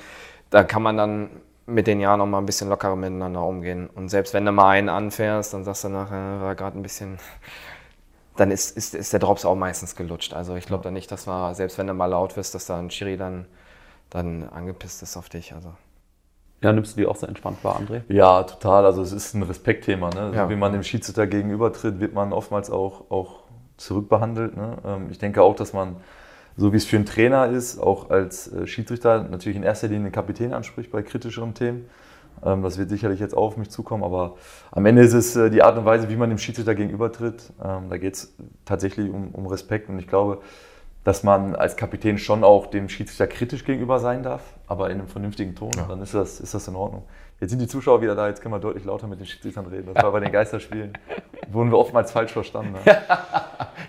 da 0.50 0.64
kann 0.64 0.82
man 0.82 0.96
dann 0.96 1.30
mit 1.64 1.86
den 1.86 2.00
Jahren 2.00 2.20
auch 2.20 2.26
mal 2.26 2.38
ein 2.38 2.46
bisschen 2.46 2.68
lockerer 2.68 2.96
miteinander 2.96 3.44
umgehen. 3.44 3.88
Und 3.94 4.08
selbst 4.08 4.34
wenn 4.34 4.44
du 4.44 4.50
mal 4.50 4.70
einen 4.70 4.88
anfährst, 4.88 5.54
dann 5.54 5.62
sagst 5.62 5.84
du 5.84 5.88
nachher, 5.88 6.40
war 6.40 6.56
gerade 6.56 6.76
ein 6.76 6.82
bisschen 6.82 7.20
dann 8.36 8.50
ist, 8.50 8.76
ist, 8.76 8.96
ist 8.96 9.12
der 9.12 9.20
Drops 9.20 9.44
auch 9.44 9.54
meistens 9.54 9.94
gelutscht. 9.94 10.34
Also 10.34 10.56
ich 10.56 10.66
glaube 10.66 10.82
da 10.82 10.90
nicht, 10.90 11.12
dass 11.12 11.26
man, 11.26 11.54
selbst 11.54 11.78
wenn 11.78 11.86
du 11.86 11.94
mal 11.94 12.06
laut 12.06 12.36
wirst, 12.36 12.56
dass 12.56 12.66
da 12.66 12.76
ein 12.76 12.90
Schiri 12.90 13.16
dann, 13.16 13.46
dann 14.10 14.48
angepisst 14.48 15.00
ist 15.04 15.16
auf 15.16 15.28
dich. 15.28 15.54
Also. 15.54 15.74
Ja, 16.60 16.72
nimmst 16.72 16.96
du 16.96 17.00
die 17.00 17.06
auch 17.06 17.16
so 17.16 17.26
entspannt 17.26 17.62
wahr, 17.62 17.80
André? 17.80 18.02
Ja, 18.08 18.42
total. 18.42 18.84
Also 18.84 19.02
es 19.02 19.12
ist 19.12 19.34
ein 19.34 19.42
Respektthema. 19.44 20.10
Ne? 20.10 20.32
Ja. 20.34 20.50
Wie 20.50 20.56
man 20.56 20.72
dem 20.72 20.82
Schiedsrichter 20.82 21.26
gegenübertritt, 21.26 22.00
wird 22.00 22.14
man 22.14 22.32
oftmals 22.32 22.70
auch, 22.70 23.10
auch 23.10 23.44
zurückbehandelt. 23.76 24.56
Ne? 24.56 24.78
Ähm, 24.84 25.06
Ich 25.10 25.18
denke 25.18 25.42
auch, 25.42 25.54
dass 25.54 25.72
man, 25.72 25.96
so 26.56 26.72
wie 26.72 26.76
es 26.76 26.84
für 26.84 26.96
einen 26.96 27.06
Trainer 27.06 27.46
ist, 27.46 27.78
auch 27.78 28.10
als 28.10 28.52
äh, 28.52 28.66
Schiedsrichter 28.66 29.22
natürlich 29.22 29.56
in 29.56 29.62
erster 29.62 29.86
Linie 29.86 30.08
den 30.08 30.12
Kapitän 30.12 30.52
anspricht 30.52 30.90
bei 30.90 31.02
kritischeren 31.02 31.54
Themen. 31.54 31.88
Ähm, 32.44 32.62
Das 32.62 32.76
wird 32.76 32.90
sicherlich 32.90 33.20
jetzt 33.20 33.36
auch 33.36 33.46
auf 33.48 33.56
mich 33.56 33.70
zukommen, 33.70 34.02
aber 34.02 34.34
am 34.72 34.84
Ende 34.84 35.02
ist 35.02 35.14
es 35.14 35.36
äh, 35.36 35.50
die 35.50 35.62
Art 35.62 35.78
und 35.78 35.84
Weise, 35.84 36.08
wie 36.08 36.16
man 36.16 36.28
dem 36.28 36.38
Schiedsrichter 36.38 36.74
gegenübertritt. 36.74 37.52
Ähm, 37.64 37.88
Da 37.88 37.98
geht 37.98 38.14
es 38.14 38.34
tatsächlich 38.64 39.10
um, 39.10 39.28
um 39.32 39.46
Respekt 39.46 39.88
und 39.88 40.00
ich 40.00 40.08
glaube, 40.08 40.38
dass 41.08 41.22
man 41.22 41.56
als 41.56 41.78
Kapitän 41.78 42.18
schon 42.18 42.44
auch 42.44 42.66
dem 42.66 42.90
Schiedsrichter 42.90 43.26
kritisch 43.26 43.64
gegenüber 43.64 43.98
sein 43.98 44.22
darf, 44.22 44.42
aber 44.66 44.90
in 44.90 44.98
einem 44.98 45.08
vernünftigen 45.08 45.54
Ton. 45.56 45.70
Dann 45.88 46.02
ist 46.02 46.12
das, 46.12 46.38
ist 46.38 46.52
das 46.52 46.68
in 46.68 46.76
Ordnung. 46.76 47.04
Jetzt 47.40 47.48
sind 47.48 47.60
die 47.60 47.66
Zuschauer 47.66 48.02
wieder 48.02 48.14
da, 48.14 48.28
jetzt 48.28 48.42
können 48.42 48.52
wir 48.52 48.58
deutlich 48.58 48.84
lauter 48.84 49.06
mit 49.06 49.18
den 49.18 49.24
Schiedsrichtern 49.24 49.64
reden. 49.64 49.88
Das 49.94 50.04
war 50.04 50.12
bei 50.12 50.20
den 50.20 50.30
Geisterspielen. 50.30 50.92
Wurden 51.50 51.70
wir 51.70 51.78
oftmals 51.78 52.12
falsch 52.12 52.32
verstanden. 52.32 52.74
Ne? 52.84 52.98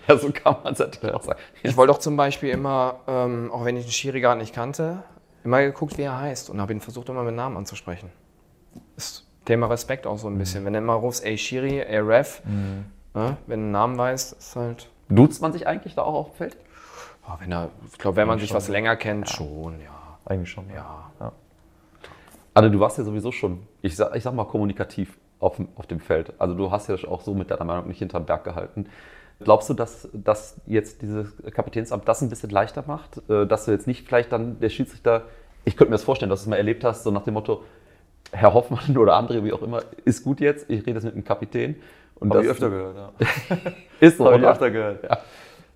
Ja, 0.07 0.17
so 0.17 0.31
kann 0.31 0.55
man 0.63 0.73
es 0.73 0.79
natürlich 0.79 1.13
auch 1.13 1.21
sagen. 1.21 1.39
Ich 1.61 1.75
wollte 1.75 1.91
auch 1.91 1.99
zum 1.99 2.15
Beispiel 2.15 2.49
immer, 2.49 3.01
ähm, 3.05 3.51
auch 3.51 3.65
wenn 3.65 3.75
ich 3.75 3.85
den 3.85 3.91
Schiri 3.91 4.21
gar 4.21 4.35
nicht 4.35 4.55
kannte, 4.55 5.03
immer 5.43 5.61
geguckt, 5.61 5.97
wie 5.97 6.03
er 6.03 6.17
heißt 6.19 6.49
und 6.49 6.61
habe 6.61 6.73
ihn 6.73 6.79
versucht, 6.79 7.09
immer 7.09 7.23
mit 7.23 7.35
Namen 7.35 7.57
anzusprechen. 7.57 8.09
Ist 8.95 9.27
Thema 9.45 9.67
Respekt 9.67 10.07
auch 10.07 10.17
so 10.17 10.27
ein 10.27 10.37
bisschen. 10.37 10.63
Wenn 10.63 10.73
du 10.73 10.79
immer 10.79 10.93
rufst, 10.93 11.25
ey 11.25 11.37
Schiri, 11.37 11.81
ey 11.81 11.99
Ref, 11.99 12.41
ne, 12.45 13.37
wenn 13.45 13.59
du 13.59 13.63
einen 13.65 13.71
Namen 13.71 13.97
weißt, 13.97 14.33
ist 14.33 14.55
halt. 14.55 14.89
Duzt 15.09 15.41
man 15.41 15.51
sich 15.51 15.67
eigentlich 15.67 15.95
da 15.95 16.03
auch 16.03 16.13
auf 16.13 16.29
dem 16.29 16.35
Feld? 16.37 16.57
Oh, 17.29 17.35
wenn 17.39 17.51
er, 17.51 17.69
ich 17.91 17.97
glaube, 17.99 18.17
wenn 18.17 18.27
man 18.27 18.39
sich 18.39 18.53
was 18.53 18.67
länger 18.69 18.95
kennt, 18.95 19.29
schon, 19.29 19.79
ja. 19.81 20.17
Eigentlich 20.25 20.49
schon. 20.49 20.65
ja. 20.69 21.09
ja. 21.19 21.31
Anne, 22.53 22.71
du 22.71 22.79
warst 22.79 22.97
ja 22.97 23.03
sowieso 23.03 23.31
schon, 23.31 23.59
ich 23.81 23.95
sag, 23.95 24.15
ich 24.15 24.23
sag 24.23 24.33
mal, 24.33 24.45
kommunikativ 24.45 25.17
auf, 25.39 25.57
dem- 25.57 25.69
auf 25.75 25.87
dem 25.87 25.99
Feld. 25.99 26.33
Also 26.39 26.55
du 26.55 26.71
hast 26.71 26.87
ja 26.89 26.95
auch 27.07 27.21
so 27.21 27.33
mit 27.33 27.51
deiner 27.51 27.63
Meinung 27.65 27.87
nicht 27.87 27.99
hinterm 27.99 28.25
Berg 28.25 28.43
gehalten. 28.43 28.87
Glaubst 29.41 29.69
du, 29.69 29.73
dass, 29.73 30.09
dass 30.11 30.59
jetzt 30.65 31.01
dieses 31.01 31.31
Kapitänsamt 31.53 32.05
das 32.07 32.21
ein 32.21 32.29
bisschen 32.29 32.49
leichter 32.49 32.83
macht? 32.85 33.21
Äh, 33.29 33.45
Dass 33.47 33.63
du 33.65 33.71
jetzt 33.71 33.87
nicht 33.87 34.05
vielleicht 34.05 34.33
dann 34.33 34.59
der 34.59 34.67
Schiedsrichter, 34.69 35.23
ich 35.63 35.77
könnte 35.77 35.91
mir 35.91 35.95
das 35.95 36.03
vorstellen, 36.03 36.29
dass 36.29 36.41
du 36.41 36.45
es 36.45 36.49
mal 36.49 36.57
erlebt 36.57 36.83
hast, 36.83 37.03
so 37.03 37.11
nach 37.11 37.23
dem 37.23 37.35
Motto, 37.35 37.63
Herr 38.33 38.53
Hoffmann 38.53 38.97
oder 38.97 39.15
andere, 39.15 39.43
wie 39.45 39.53
auch 39.53 39.61
immer, 39.61 39.81
ist 40.03 40.23
gut 40.25 40.41
jetzt, 40.41 40.69
ich 40.69 40.81
rede 40.81 40.91
jetzt 40.95 41.05
mit 41.05 41.15
dem 41.15 41.23
Kapitän. 41.23 41.77
Und 42.15 42.31
Habe 42.31 42.41
ich 42.41 42.47
das 42.49 42.57
öfter 42.57 42.69
gehört, 42.69 42.95
ja. 42.97 43.57
ist 44.01 44.17
so, 44.17 44.25
Habe 44.25 44.39
ich 44.39 44.43
öfter 44.45 44.71
gehört. 44.71 45.05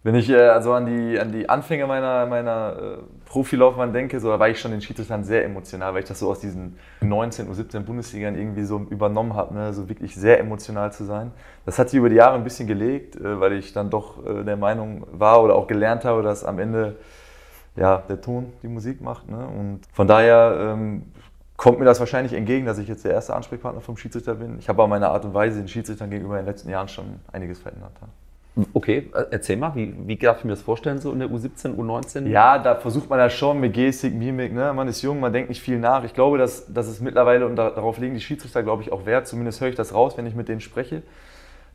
Wenn 0.04 0.16
ich 0.16 0.30
äh, 0.30 0.50
also 0.50 0.74
an 0.74 0.86
die, 0.86 1.18
an 1.18 1.32
die 1.32 1.48
Anfänge 1.48 1.88
meiner, 1.88 2.26
meiner 2.26 2.76
äh, 2.76 2.98
Profilaufbahn 3.26 3.94
denke, 3.94 4.20
so, 4.20 4.30
da 4.30 4.38
war 4.38 4.50
ich 4.50 4.60
schon 4.60 4.72
den 4.72 4.82
Schiedsrichtern 4.82 5.24
sehr 5.24 5.46
emotional, 5.46 5.94
weil 5.94 6.04
ich 6.04 6.10
das 6.10 6.20
so 6.20 6.30
aus 6.30 6.42
diesen 6.42 6.78
19 7.02 7.46
oder 7.46 7.56
17 7.56 7.86
Bundesligern 7.86 8.36
irgendwie 8.36 8.66
so 8.66 8.80
übernommen 8.89 9.34
habe, 9.34 9.54
ne? 9.54 9.74
so 9.74 9.88
wirklich 9.88 10.13
sehr 10.16 10.39
emotional 10.42 10.92
zu 10.92 11.06
sein. 11.06 11.32
Das 11.66 11.80
hat 11.80 11.89
sich 11.89 11.98
über 11.98 12.10
die 12.10 12.16
Jahre 12.16 12.36
ein 12.36 12.44
bisschen 12.44 12.68
gelegt, 12.68 13.16
äh, 13.16 13.39
weil 13.39 13.54
ich 13.54 13.72
dann 13.72 13.89
doch 13.89 14.26
äh, 14.26 14.44
der 14.44 14.58
Meinung 14.58 15.08
war 15.12 15.42
oder 15.42 15.56
auch 15.56 15.68
gelernt 15.68 16.04
habe, 16.04 16.22
dass 16.22 16.44
am 16.44 16.60
Ende 16.60 16.98
ja, 17.78 18.04
der 18.10 18.20
Ton 18.20 18.52
die 18.62 18.68
Musik 18.68 19.02
macht. 19.02 19.30
Ne? 19.30 19.38
Und 19.38 19.82
von 19.94 20.06
daher 20.06 20.74
ähm, 20.74 21.04
kommt 21.56 21.80
mir 21.80 21.86
das 21.86 22.02
wahrscheinlich 22.02 22.34
entgegen, 22.34 22.66
dass 22.66 22.78
ich 22.78 22.89
jetzt 22.89 23.06
der 23.06 23.13
erste 23.13 23.34
Ansprechpartner 23.34 23.80
vom 23.80 23.96
Schiedsrichter 23.96 24.36
bin. 24.36 24.60
Ich 24.60 24.68
habe 24.68 24.82
aber 24.82 24.89
meine 24.89 25.08
Art 25.08 25.24
und 25.24 25.34
Weise 25.34 25.60
den 25.60 25.70
Schiedsrichtern 25.70 26.10
gegenüber 26.10 26.38
in 26.38 26.46
den 26.46 26.52
letzten 26.52 26.70
Jahren 26.70 26.89
schon 26.89 27.22
einiges 27.32 27.60
verändert. 27.60 27.94
Ja. 28.02 28.08
Okay, 28.74 29.10
äh, 29.13 29.26
erzähl 29.32 29.58
mal, 29.58 29.74
wie, 29.76 29.96
wie 30.06 30.16
darf 30.16 30.39
ich 30.39 30.44
mir 30.46 30.52
das 30.52 30.62
vorstellen, 30.62 31.00
so 31.00 31.12
in 31.12 31.20
der 31.20 31.30
U17, 31.30 31.76
U19? 31.76 32.28
Ja, 32.28 32.60
da 32.60 32.76
versucht 32.76 33.10
man 33.10 33.18
ja 33.18 33.30
schon 33.30 33.60
mit 33.60 33.74
Gestik, 33.74 34.13
Mimik, 34.13 34.54
ne? 34.54 34.74
man 34.74 34.88
ist 34.88 35.02
jung, 35.02 35.20
man 35.20 35.34
denkt 35.34 35.50
nicht 35.50 35.62
viel 35.62 35.80
nach. 35.80 36.04
Ich 36.04 36.13
glaube, 36.13 36.38
dass, 36.38 36.72
dass 36.72 36.88
es 36.88 37.02
mittlerweile, 37.02 37.48
und 37.48 37.56
da, 37.56 37.72
darauf 37.72 37.98
legen 37.98 38.13
die 38.13 38.22
Schiedsrichter, 38.22 38.62
glaube 38.62 38.84
ich, 38.84 38.92
auch 38.92 39.08
Wert, 39.08 39.28
zumindest 39.28 39.60
höre 39.60 39.70
ich 39.70 39.76
das 39.76 39.94
raus, 39.94 40.18
wenn 40.18 40.28
ich 40.28 40.36
mit 40.36 40.50
denen 40.50 40.62
spreche, 40.62 41.02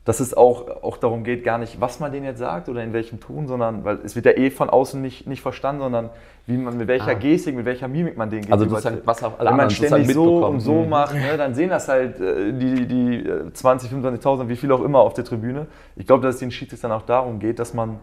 dass 0.09 0.19
es 0.21 0.33
auch, 0.33 0.81
auch 0.81 0.97
darum 0.97 1.23
geht, 1.23 1.43
gar 1.43 1.59
nicht, 1.59 1.79
was 1.79 1.99
man 1.99 2.11
denen 2.11 2.25
jetzt 2.25 2.39
sagt 2.39 2.67
oder 2.67 2.83
in 2.83 2.93
welchem 2.93 3.19
Ton, 3.19 3.45
sondern, 3.45 3.83
weil 3.83 3.99
es 4.03 4.15
wird 4.15 4.25
ja 4.25 4.31
eh 4.31 4.49
von 4.49 4.67
außen 4.67 4.99
nicht, 4.99 5.27
nicht 5.27 5.43
verstanden, 5.43 5.81
sondern 5.83 6.09
wie 6.47 6.57
man, 6.57 6.75
mit 6.77 6.87
welcher 6.87 7.11
Ah. 7.11 7.13
Gestik, 7.13 7.55
mit 7.55 7.65
welcher 7.65 7.87
Mimik 7.87 8.17
man 8.17 8.31
denen 8.31 8.51
Also 8.51 8.65
gegenüber 8.65 8.81
sozusagen, 8.81 9.05
was 9.05 9.23
auch 9.23 9.37
alle 9.37 9.51
Wenn 9.51 9.57
man 9.57 9.69
ständig 9.69 10.11
so 10.11 10.47
und 10.47 10.61
so 10.61 10.81
Mhm. 10.81 10.89
macht, 10.89 11.13
ne, 11.13 11.37
dann 11.37 11.53
sehen 11.53 11.69
das 11.69 11.87
halt 11.87 12.19
äh, 12.19 12.51
die, 12.53 12.87
die 12.87 13.17
äh, 13.29 13.53
20, 13.53 13.91
25.000, 13.91 14.47
wie 14.49 14.55
viel 14.55 14.71
auch 14.71 14.81
immer 14.81 14.97
auf 14.97 15.13
der 15.13 15.25
Tribüne. 15.25 15.67
Ich 15.95 16.07
glaube, 16.07 16.23
dass 16.25 16.33
es 16.33 16.39
den 16.39 16.49
Schiedsrichtern 16.49 16.91
auch 16.91 17.03
darum 17.03 17.37
geht, 17.37 17.59
dass 17.59 17.75
man, 17.75 17.99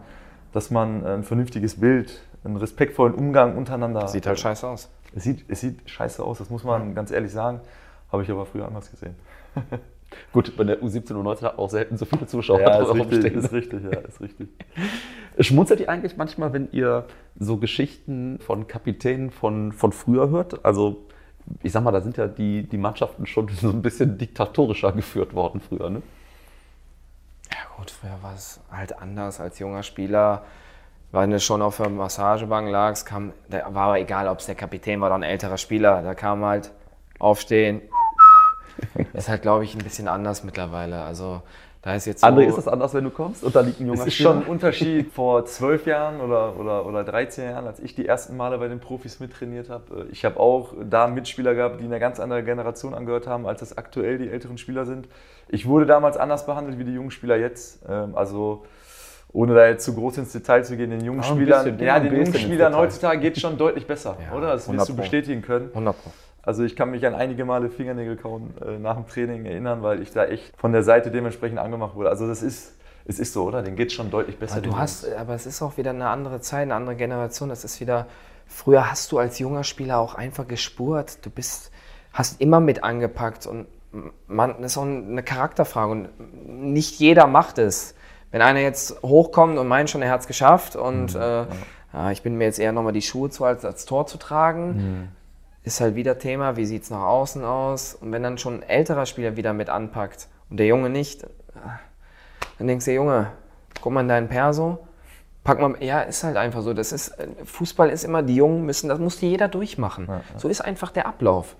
dass 0.53 0.71
man 0.71 1.05
äh, 1.05 1.09
ein 1.09 1.23
vernünftiges 1.23 1.77
Bild, 1.81 2.21
einen 2.45 2.55
respektvollen 2.55 3.15
Umgang 3.15 3.57
untereinander. 3.57 4.07
Sieht 4.07 4.25
halt 4.27 4.39
scheiße 4.39 4.65
aus. 4.65 4.89
Es 5.13 5.23
sieht, 5.23 5.43
es 5.49 5.59
sieht 5.59 5.81
scheiße 5.89 6.23
aus, 6.23 6.37
das 6.37 6.49
muss 6.49 6.63
man 6.63 6.95
ganz 6.95 7.11
ehrlich 7.11 7.33
sagen. 7.33 7.59
Habe 8.13 8.23
ich 8.23 8.31
aber 8.31 8.45
früher 8.45 8.65
anders 8.65 8.89
gesehen. 8.89 9.15
Gut, 10.31 10.55
bei 10.55 10.63
der 10.63 10.81
U17 10.81 11.13
und 11.13 11.25
U19 11.25 11.41
hat 11.43 11.57
auch 11.57 11.69
selten 11.69 11.97
so 11.97 12.05
viele 12.05 12.27
Zuschauer 12.27 12.61
Ja, 12.61 12.81
ist 12.81 12.93
richtig, 12.93 13.19
stehen. 13.19 13.39
ist 13.39 13.51
richtig, 13.51 13.83
ja, 13.83 13.99
ist 13.99 14.21
richtig. 14.21 14.49
Schmunzelt 15.39 15.79
ihr 15.79 15.89
eigentlich 15.89 16.17
manchmal, 16.17 16.53
wenn 16.53 16.69
ihr 16.71 17.05
so 17.37 17.57
Geschichten 17.57 18.39
von 18.39 18.67
Kapitänen 18.67 19.31
von, 19.31 19.71
von 19.71 19.91
früher 19.91 20.29
hört? 20.29 20.65
Also, 20.65 21.05
ich 21.63 21.71
sag 21.71 21.83
mal, 21.83 21.91
da 21.91 22.01
sind 22.01 22.17
ja 22.17 22.27
die, 22.27 22.63
die 22.63 22.77
Mannschaften 22.77 23.25
schon 23.25 23.47
so 23.61 23.69
ein 23.69 23.81
bisschen 23.81 24.17
diktatorischer 24.17 24.91
geführt 24.91 25.33
worden 25.33 25.61
früher, 25.61 25.89
ne? 25.89 26.01
Ja 27.51 27.57
gut, 27.77 27.91
früher 27.91 28.17
war 28.21 28.33
es 28.33 28.59
halt 28.71 28.99
anders 28.99 29.39
als 29.39 29.59
junger 29.59 29.83
Spieler. 29.83 30.43
Wenn 31.11 31.31
du 31.31 31.39
schon 31.39 31.61
auf 31.61 31.77
der 31.77 31.89
Massagebank 31.89 32.69
lagst, 32.69 33.05
kam, 33.05 33.31
da 33.49 33.73
war 33.73 33.87
aber 33.87 33.99
egal, 33.99 34.27
ob 34.27 34.39
es 34.39 34.45
der 34.45 34.55
Kapitän 34.55 34.99
war 34.99 35.07
oder 35.07 35.15
ein 35.15 35.23
älterer 35.23 35.57
Spieler. 35.57 36.01
Da 36.01 36.13
kam 36.15 36.43
halt 36.43 36.71
aufstehen. 37.19 37.81
ist 39.13 39.29
halt, 39.29 39.41
glaube 39.41 39.63
ich, 39.63 39.75
ein 39.75 39.79
bisschen 39.83 40.07
anders 40.07 40.43
mittlerweile. 40.43 41.01
Also 41.01 41.41
da 41.83 41.95
ist 41.95 42.05
jetzt 42.05 42.21
so, 42.21 42.27
André, 42.27 42.43
ist 42.47 42.57
das 42.57 42.67
anders, 42.67 42.93
wenn 42.93 43.03
du 43.05 43.11
kommst 43.11 43.43
und 43.43 43.55
da 43.55 43.61
liegt 43.61 43.79
ein 43.79 43.87
junger 43.87 44.01
Es 44.01 44.07
ist 44.07 44.15
Spieler? 44.15 44.31
schon 44.31 44.41
ein 44.43 44.47
Unterschied 44.49 45.11
vor 45.13 45.45
zwölf 45.45 45.85
Jahren 45.85 46.19
oder, 46.21 46.57
oder, 46.59 46.85
oder 46.85 47.03
13 47.03 47.45
Jahren, 47.51 47.65
als 47.67 47.79
ich 47.79 47.95
die 47.95 48.05
ersten 48.05 48.35
Male 48.35 48.57
bei 48.57 48.67
den 48.67 48.79
Profis 48.79 49.19
mittrainiert 49.19 49.69
habe. 49.69 50.07
Ich 50.11 50.25
habe 50.25 50.39
auch 50.39 50.73
da 50.83 51.07
Mitspieler 51.07 51.55
gehabt, 51.55 51.79
die 51.79 51.85
einer 51.85 51.99
ganz 51.99 52.19
anderen 52.19 52.43
Generation 52.45 52.93
angehört 52.93 53.27
haben, 53.27 53.45
als 53.45 53.61
das 53.61 53.77
aktuell 53.77 54.17
die 54.17 54.29
älteren 54.29 54.57
Spieler 54.57 54.85
sind. 54.85 55.07
Ich 55.49 55.65
wurde 55.67 55.85
damals 55.85 56.17
anders 56.17 56.45
behandelt 56.45 56.77
wie 56.79 56.83
die 56.83 56.93
jungen 56.93 57.11
Spieler 57.11 57.37
jetzt. 57.37 57.79
Ähm, 57.87 58.15
Also 58.15 58.65
ohne 59.33 59.53
da 59.53 59.67
jetzt 59.67 59.83
zu 59.85 59.93
groß 59.93 60.17
ins 60.19 60.31
Detail 60.31 60.63
zu 60.63 60.75
gehen, 60.77 60.89
den 60.89 61.01
jungen 61.03 61.19
Ah, 61.19 61.23
Spielern, 61.23 61.65
bisschen, 61.65 61.85
ja, 61.85 61.99
den 61.99 62.11
jungen 62.13 62.33
Spielern 62.33 62.75
heutzutage 62.75 63.19
geht 63.19 63.35
es 63.35 63.41
schon 63.41 63.57
deutlich 63.57 63.85
besser, 63.85 64.17
Ja, 64.29 64.35
oder? 64.35 64.47
Das 64.47 64.61
wirst 64.67 64.69
100 64.69 64.89
du 64.89 64.95
bestätigen 64.95 65.41
können. 65.41 65.67
100 65.69 65.95
Pro. 66.01 66.11
Also 66.47 66.63
ich 66.63 66.77
kann 66.77 66.91
mich 66.91 67.05
an 67.05 67.13
einige 67.13 67.43
Male 67.43 67.69
Fingernägel 67.69 68.15
kauen 68.15 68.53
äh, 68.65 68.79
nach 68.79 68.95
dem 68.95 69.05
Training 69.05 69.45
erinnern, 69.45 69.83
weil 69.83 70.01
ich 70.01 70.13
da 70.13 70.23
echt 70.23 70.53
von 70.55 70.71
der 70.71 70.81
Seite 70.81 71.11
dementsprechend 71.11 71.59
angemacht 71.59 71.95
wurde. 71.95 72.07
Also 72.07 72.25
das 72.25 72.41
ist, 72.41 72.73
es 73.03 73.19
ist 73.19 73.33
so, 73.33 73.43
oder? 73.43 73.63
Den 73.63 73.75
geht 73.75 73.91
schon 73.91 74.09
deutlich 74.09 74.39
besser. 74.39 74.53
Aber 74.53 74.61
du 74.61 74.69
Jungs. 74.69 74.79
hast, 74.79 75.11
aber 75.13 75.33
es 75.33 75.45
ist 75.45 75.61
auch 75.61 75.75
wieder 75.75 75.89
eine 75.89 76.07
andere 76.07 76.39
Zeit, 76.39 76.61
eine 76.61 76.75
andere 76.75 76.95
Generation. 76.95 77.49
Das 77.49 77.65
ist 77.65 77.81
wieder, 77.81 78.07
früher 78.45 78.89
hast 78.89 79.11
du 79.11 79.17
als 79.17 79.39
junger 79.39 79.65
Spieler 79.65 79.99
auch 79.99 80.15
einfach 80.15 80.47
gespurt. 80.47 81.25
Du 81.25 81.29
bist, 81.29 81.69
hast 82.13 82.39
immer 82.39 82.61
mit 82.61 82.81
angepackt 82.81 83.45
und 83.45 83.67
man, 84.27 84.61
das 84.61 84.71
ist 84.71 84.77
auch 84.77 84.83
eine 84.83 85.23
Charakterfrage 85.23 85.91
und 85.91 86.09
nicht 86.47 86.97
jeder 86.97 87.27
macht 87.27 87.57
es. 87.57 87.93
Wenn 88.31 88.41
einer 88.41 88.61
jetzt 88.61 89.03
hochkommt 89.03 89.57
und 89.57 89.67
meint 89.67 89.89
schon, 89.89 90.01
er 90.01 90.11
hat 90.11 90.21
es 90.21 90.27
geschafft 90.27 90.77
und 90.77 91.13
äh, 91.13 91.45
ja, 91.93 92.11
ich 92.11 92.21
bin 92.21 92.37
mir 92.37 92.45
jetzt 92.45 92.59
eher 92.59 92.71
nochmal 92.71 92.93
die 92.93 93.01
Schuhe 93.01 93.29
zu, 93.29 93.43
als 93.43 93.65
als 93.65 93.83
Tor 93.83 94.07
zu 94.07 94.17
tragen, 94.17 95.11
ist 95.67 95.81
halt 95.81 95.95
wieder 95.95 96.17
Thema, 96.17 96.57
wie 96.57 96.65
sieht 96.65 96.83
es 96.83 96.89
nach 96.89 97.03
außen 97.03 97.43
aus 97.43 97.93
und 97.93 98.11
wenn 98.11 98.23
dann 98.23 98.37
schon 98.37 98.55
ein 98.55 98.63
älterer 98.63 99.05
Spieler 99.05 99.35
wieder 99.35 99.53
mit 99.53 99.69
anpackt 99.69 100.27
und 100.49 100.57
der 100.57 100.65
Junge 100.65 100.89
nicht, 100.89 101.27
dann 102.57 102.67
denkst 102.67 102.85
du, 102.85 102.93
Junge, 102.93 103.27
guck 103.81 103.93
mal 103.93 104.01
in 104.01 104.07
deinen 104.07 104.29
Perso, 104.29 104.79
Pack 105.47 105.61
mal, 105.61 105.81
ja, 105.81 106.01
ist 106.01 106.25
halt 106.25 106.35
einfach 106.35 106.61
so. 106.61 106.73
Das 106.73 106.91
ist, 106.91 107.15
Fußball 107.45 107.89
ist 107.89 108.03
immer, 108.03 108.21
die 108.21 108.35
Jungen 108.35 108.65
müssen, 108.65 108.89
das 108.89 108.99
muss 108.99 109.21
jeder 109.21 109.47
durchmachen. 109.47 110.09
So 110.35 110.49
ist 110.49 110.59
einfach 110.59 110.91
der 110.91 111.07
Ablauf. 111.07 111.55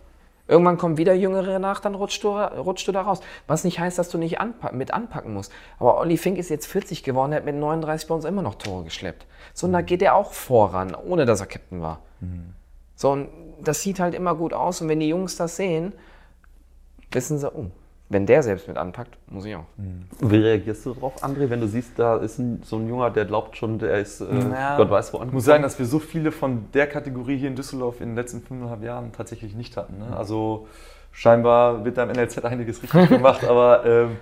Irgendwann 0.46 0.78
kommen 0.78 0.98
wieder 0.98 1.14
Jüngere 1.14 1.58
nach, 1.58 1.80
dann 1.80 1.96
rutschst 1.96 2.22
du, 2.22 2.32
rutschst 2.38 2.86
du 2.90 2.92
da 2.92 3.04
raus. 3.04 3.22
Was 3.48 3.64
nicht 3.64 3.80
heißt, 3.80 3.98
dass 3.98 4.10
du 4.10 4.18
nicht 4.18 4.42
anpa 4.42 4.74
mit 4.74 4.94
anpacken 4.94 5.34
musst. 5.34 5.54
Aber 5.80 6.00
Olli 6.00 6.18
Fink 6.18 6.38
ist 6.38 6.50
jetzt 6.50 6.68
40 6.68 7.04
geworden, 7.04 7.32
der 7.32 7.40
hat 7.40 7.46
mit 7.46 7.56
39 7.56 8.10
bei 8.10 8.16
uns 8.16 8.26
immer 8.26 8.42
noch 8.42 8.56
Tore 8.56 8.84
geschleppt. 8.84 9.26
So, 9.54 9.68
und 9.68 9.74
da 9.74 9.80
geht 9.80 10.02
er 10.02 10.16
auch 10.16 10.34
voran, 10.34 10.94
ohne 10.94 11.26
dass 11.26 11.40
er 11.40 11.48
Captain 11.48 11.82
war. 11.82 12.02
So, 12.98 13.12
und 13.12 13.30
das 13.64 13.82
sieht 13.82 14.00
halt 14.00 14.16
immer 14.16 14.36
gut 14.36 14.54
aus. 14.54 14.82
Und 14.82 14.90
wenn 14.90 15.00
die 15.00 15.08
Jungs 15.08 15.38
das 15.38 15.56
sehen, 15.56 15.94
wissen 17.12 17.38
sie, 17.38 17.50
oh, 17.50 17.68
wenn 18.10 18.26
der 18.26 18.42
selbst 18.42 18.68
mit 18.68 18.76
anpackt, 18.76 19.18
muss 19.28 19.46
ich 19.46 19.56
auch. 19.56 19.66
Wie 20.20 20.38
reagierst 20.38 20.86
du 20.86 20.94
darauf, 20.94 21.24
André, 21.24 21.50
wenn 21.50 21.62
du 21.62 21.68
siehst, 21.68 22.00
da 22.00 22.18
ist 22.18 22.40
ein, 22.40 22.64
so 22.64 22.78
ein 22.78 22.88
Junger, 22.90 23.12
der 23.12 23.26
glaubt 23.26 23.56
schon, 23.56 23.78
der 23.80 24.00
ist, 24.00 24.22
äh, 24.22 24.26
Na, 24.32 24.78
Gott 24.78 24.90
weiß 24.90 25.14
wo 25.14 25.22
Ich 25.24 25.32
muss 25.32 25.46
sagen, 25.46 25.62
dass 25.62 25.78
wir 25.78 25.86
so 25.86 26.00
viele 26.00 26.32
von 26.32 26.72
der 26.74 26.88
Kategorie 26.88 27.38
hier 27.38 27.50
in 27.50 27.56
Düsseldorf 27.56 28.02
in 28.02 28.10
den 28.10 28.16
letzten 28.16 28.42
fünfeinhalb 28.42 28.82
Jahren 28.82 29.12
tatsächlich 29.12 29.56
nicht 29.56 29.78
hatten. 29.78 30.00
Ne? 30.00 30.18
Also 30.18 30.68
scheinbar 31.12 31.86
wird 31.86 31.98
da 31.98 32.04
im 32.04 32.10
NLZ 32.10 32.40
einiges 32.46 32.82
richtig 32.82 33.10
gemacht, 33.10 33.44
aber 33.44 33.86
ähm, 33.86 34.18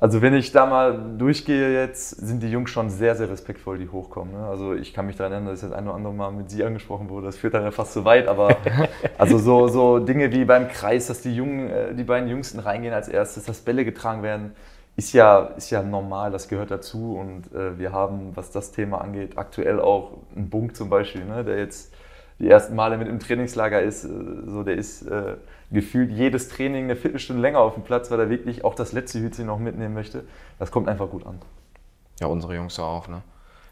also 0.00 0.22
wenn 0.22 0.32
ich 0.32 0.52
da 0.52 0.64
mal 0.64 1.16
durchgehe 1.18 1.74
jetzt, 1.74 2.10
sind 2.10 2.40
die 2.44 2.50
Jungs 2.50 2.70
schon 2.70 2.88
sehr, 2.88 3.16
sehr 3.16 3.28
respektvoll, 3.28 3.78
die 3.78 3.88
hochkommen. 3.88 4.32
Ne? 4.32 4.46
Also 4.46 4.72
ich 4.74 4.94
kann 4.94 5.06
mich 5.06 5.16
daran 5.16 5.32
erinnern, 5.32 5.50
dass 5.50 5.62
das 5.62 5.72
ein 5.72 5.86
oder 5.88 5.96
andere 5.96 6.14
Mal 6.14 6.30
mit 6.30 6.50
sie 6.50 6.62
angesprochen 6.62 7.10
wurde. 7.10 7.26
Das 7.26 7.36
führt 7.36 7.54
dann 7.54 7.64
ja 7.64 7.72
fast 7.72 7.94
zu 7.94 8.04
weit, 8.04 8.28
aber 8.28 8.56
also 9.18 9.38
so, 9.38 9.66
so 9.66 9.98
Dinge 9.98 10.30
wie 10.30 10.44
beim 10.44 10.68
Kreis, 10.68 11.08
dass 11.08 11.20
die 11.22 11.34
Jungen, 11.34 11.68
äh, 11.68 11.94
die 11.96 12.04
beiden 12.04 12.28
Jüngsten 12.28 12.60
reingehen 12.60 12.94
als 12.94 13.08
erstes, 13.08 13.44
dass 13.44 13.58
Bälle 13.58 13.84
getragen 13.84 14.22
werden, 14.22 14.52
ist 14.94 15.12
ja, 15.14 15.40
ist 15.56 15.70
ja 15.70 15.82
normal, 15.82 16.30
das 16.30 16.46
gehört 16.46 16.70
dazu. 16.70 17.16
Und 17.16 17.52
äh, 17.52 17.76
wir 17.76 17.90
haben, 17.90 18.36
was 18.36 18.52
das 18.52 18.70
Thema 18.70 19.00
angeht, 19.00 19.36
aktuell 19.36 19.80
auch 19.80 20.12
einen 20.36 20.48
Bunk 20.48 20.76
zum 20.76 20.90
Beispiel, 20.90 21.24
ne? 21.24 21.42
der 21.42 21.58
jetzt 21.58 21.92
die 22.38 22.48
ersten 22.48 22.74
Male 22.76 22.98
mit 22.98 23.08
im 23.08 23.18
Trainingslager 23.18 23.82
ist, 23.82 24.04
äh, 24.04 24.08
so 24.46 24.62
der 24.62 24.76
ist 24.76 25.02
äh, 25.02 25.36
gefühlt 25.70 26.10
jedes 26.10 26.48
Training 26.48 26.84
eine 26.84 26.96
Viertelstunde 26.96 27.42
länger 27.42 27.60
auf 27.60 27.74
dem 27.74 27.82
Platz, 27.82 28.10
weil 28.10 28.20
er 28.20 28.30
wirklich 28.30 28.64
auch 28.64 28.74
das 28.74 28.92
letzte 28.92 29.20
Hütchen 29.20 29.46
noch 29.46 29.58
mitnehmen 29.58 29.94
möchte. 29.94 30.24
Das 30.58 30.70
kommt 30.70 30.88
einfach 30.88 31.10
gut 31.10 31.26
an. 31.26 31.40
Ja, 32.20 32.26
unsere 32.28 32.54
Jungs 32.54 32.76
ja 32.76 32.84
auch, 32.84 33.08
ne? 33.08 33.22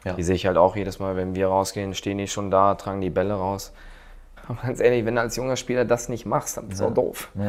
Ja. 0.05 0.13
Die 0.13 0.23
sehe 0.23 0.35
ich 0.35 0.45
halt 0.45 0.57
auch 0.57 0.75
jedes 0.75 0.99
Mal, 0.99 1.15
wenn 1.15 1.35
wir 1.35 1.47
rausgehen, 1.47 1.93
stehen 1.93 2.17
die 2.17 2.27
schon 2.27 2.51
da, 2.51 2.75
tragen 2.75 3.01
die 3.01 3.09
Bälle 3.09 3.33
raus. 3.33 3.73
Aber 4.47 4.61
ganz 4.61 4.79
ehrlich, 4.79 5.05
wenn 5.05 5.15
du 5.15 5.21
als 5.21 5.35
junger 5.35 5.57
Spieler 5.57 5.83
das 5.83 6.07
nicht 6.07 6.25
machst, 6.25 6.57
dann 6.57 6.69
bist 6.69 6.79
du 6.79 6.85
auch 6.85 6.93
doof. 6.93 7.29
Ja, 7.35 7.43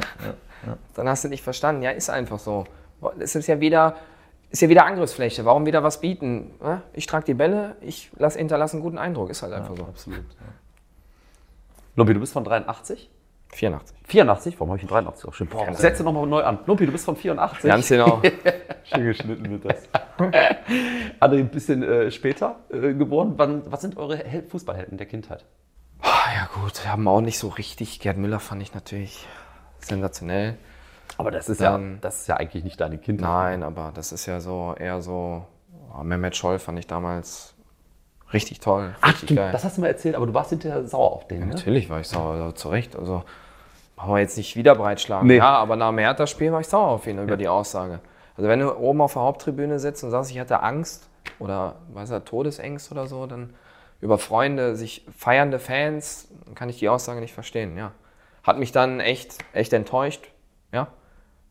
ja. 0.66 0.76
Dann 0.94 1.08
hast 1.08 1.24
du 1.24 1.28
nicht 1.28 1.42
verstanden. 1.42 1.82
Ja, 1.82 1.90
ist 1.90 2.10
einfach 2.10 2.38
so. 2.38 2.64
Es 3.20 3.36
ist 3.36 3.46
ja 3.46 3.60
wieder, 3.60 3.96
ist 4.50 4.62
ja 4.62 4.68
wieder 4.68 4.86
Angriffsfläche. 4.86 5.44
Warum 5.44 5.66
wieder 5.66 5.84
was 5.84 6.00
bieten? 6.00 6.50
ne? 6.60 6.82
Ich 6.94 7.06
trage 7.06 7.26
die 7.26 7.34
Bälle, 7.34 7.76
ich 7.80 8.10
lass, 8.16 8.34
hinterlasse 8.34 8.74
einen 8.74 8.82
guten 8.82 8.98
Eindruck. 8.98 9.30
Ist 9.30 9.42
halt 9.42 9.52
einfach 9.52 9.76
so. 9.76 9.84
Absolut. 9.84 10.24
Lumpi, 11.98 12.14
du 12.14 12.20
bist 12.20 12.32
von 12.32 12.44
83? 12.44 13.10
84. 13.52 13.96
84? 14.04 14.54
Warum 14.60 14.68
habe 14.70 14.76
ich 14.78 14.82
einen 14.84 14.90
83 14.90 15.28
auch 15.28 15.34
schon? 15.34 15.48
Boah, 15.48 15.72
setze 15.74 16.04
nochmal 16.04 16.26
neu 16.28 16.44
an. 16.44 16.60
Lumpi, 16.64 16.86
du 16.86 16.92
bist 16.92 17.04
von 17.04 17.16
84. 17.16 17.68
Ganz 17.68 17.88
genau. 17.88 18.22
Schön 18.84 19.04
geschnitten 19.04 19.50
wird 19.50 19.64
das. 19.64 19.88
André, 21.20 21.38
ein 21.40 21.48
bisschen 21.48 21.82
äh, 21.82 22.10
später 22.12 22.60
äh, 22.70 22.94
geboren. 22.94 23.34
Wann, 23.36 23.62
was 23.70 23.80
sind 23.80 23.96
eure 23.96 24.16
Hel 24.16 24.44
Fußballhelden 24.44 24.96
der 24.96 25.08
Kindheit? 25.08 25.44
Ah, 26.00 26.28
ja 26.36 26.48
gut, 26.62 26.84
wir 26.84 26.92
haben 26.92 27.08
auch 27.08 27.20
nicht 27.20 27.38
so 27.38 27.48
richtig. 27.48 27.98
Gerd 27.98 28.16
Müller 28.16 28.38
fand 28.38 28.62
ich 28.62 28.74
natürlich 28.74 29.26
sensationell. 29.80 30.56
Aber 31.16 31.32
das 31.32 31.48
ist, 31.48 31.60
Dann- 31.60 31.94
ja, 31.94 31.98
das 32.00 32.20
ist 32.20 32.26
ja 32.28 32.36
eigentlich 32.36 32.62
nicht 32.62 32.80
deine 32.80 32.98
Kindheit. 32.98 33.28
Nein, 33.28 33.62
aber 33.64 33.90
das 33.92 34.12
ist 34.12 34.26
ja 34.26 34.38
so 34.38 34.76
eher 34.78 35.02
so. 35.02 35.44
Oh, 35.98 36.04
Mehmet 36.04 36.36
Scholl 36.36 36.60
fand 36.60 36.78
ich 36.78 36.86
damals 36.86 37.56
richtig 38.32 38.60
toll. 38.60 38.94
Ach, 39.00 39.08
Richtig 39.08 39.30
stimmt, 39.30 39.54
das 39.54 39.64
hast 39.64 39.76
du 39.76 39.80
mal 39.80 39.88
erzählt, 39.88 40.14
aber 40.14 40.26
du 40.26 40.34
warst 40.34 40.50
hinterher 40.50 40.84
sauer 40.86 41.12
auf 41.12 41.28
den, 41.28 41.40
ne? 41.40 41.46
Natürlich 41.46 41.88
war 41.90 42.00
ich 42.00 42.08
sauer, 42.08 42.32
also 42.34 42.52
zu 42.52 42.68
Recht. 42.68 42.96
Also 42.96 43.24
brauchen 43.96 44.14
wir 44.14 44.20
jetzt 44.20 44.36
nicht 44.36 44.56
wieder 44.56 44.74
breitschlagen. 44.74 45.26
Nee. 45.26 45.36
Ja, 45.38 45.56
aber 45.56 45.76
nach 45.76 45.88
dem 45.88 45.98
Hertha-Spiel 45.98 46.52
war 46.52 46.60
ich 46.60 46.68
sauer 46.68 46.88
auf 46.88 47.06
ihn 47.06 47.18
über 47.22 47.36
die 47.36 47.48
Aussage. 47.48 48.00
Also 48.36 48.48
wenn 48.48 48.60
du 48.60 48.76
oben 48.76 49.00
auf 49.00 49.14
der 49.14 49.22
Haupttribüne 49.22 49.78
sitzt 49.80 50.04
und 50.04 50.10
sagst, 50.10 50.30
ich 50.30 50.38
hatte 50.38 50.62
Angst 50.62 51.08
oder 51.40 51.76
weiß 51.92 52.10
er, 52.10 52.24
Todesängste 52.24 52.92
oder 52.92 53.06
so, 53.06 53.26
dann 53.26 53.54
über 54.00 54.18
Freunde, 54.18 54.76
sich 54.76 55.04
feiernde 55.16 55.58
Fans, 55.58 56.28
dann 56.44 56.54
kann 56.54 56.68
ich 56.68 56.78
die 56.78 56.88
Aussage 56.88 57.20
nicht 57.20 57.34
verstehen, 57.34 57.76
ja. 57.76 57.90
Hat 58.44 58.58
mich 58.58 58.70
dann 58.70 59.00
echt, 59.00 59.38
echt 59.52 59.72
enttäuscht, 59.72 60.30
ja. 60.72 60.86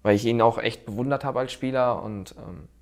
Weil 0.04 0.16
ich 0.16 0.26
ihn 0.26 0.42
auch 0.42 0.58
echt 0.58 0.86
bewundert 0.86 1.26
habe 1.26 1.40
als 1.40 1.52
Spieler 1.52 2.02
und 2.02 2.36
ähm, 2.38 2.70
ja. 2.70 2.77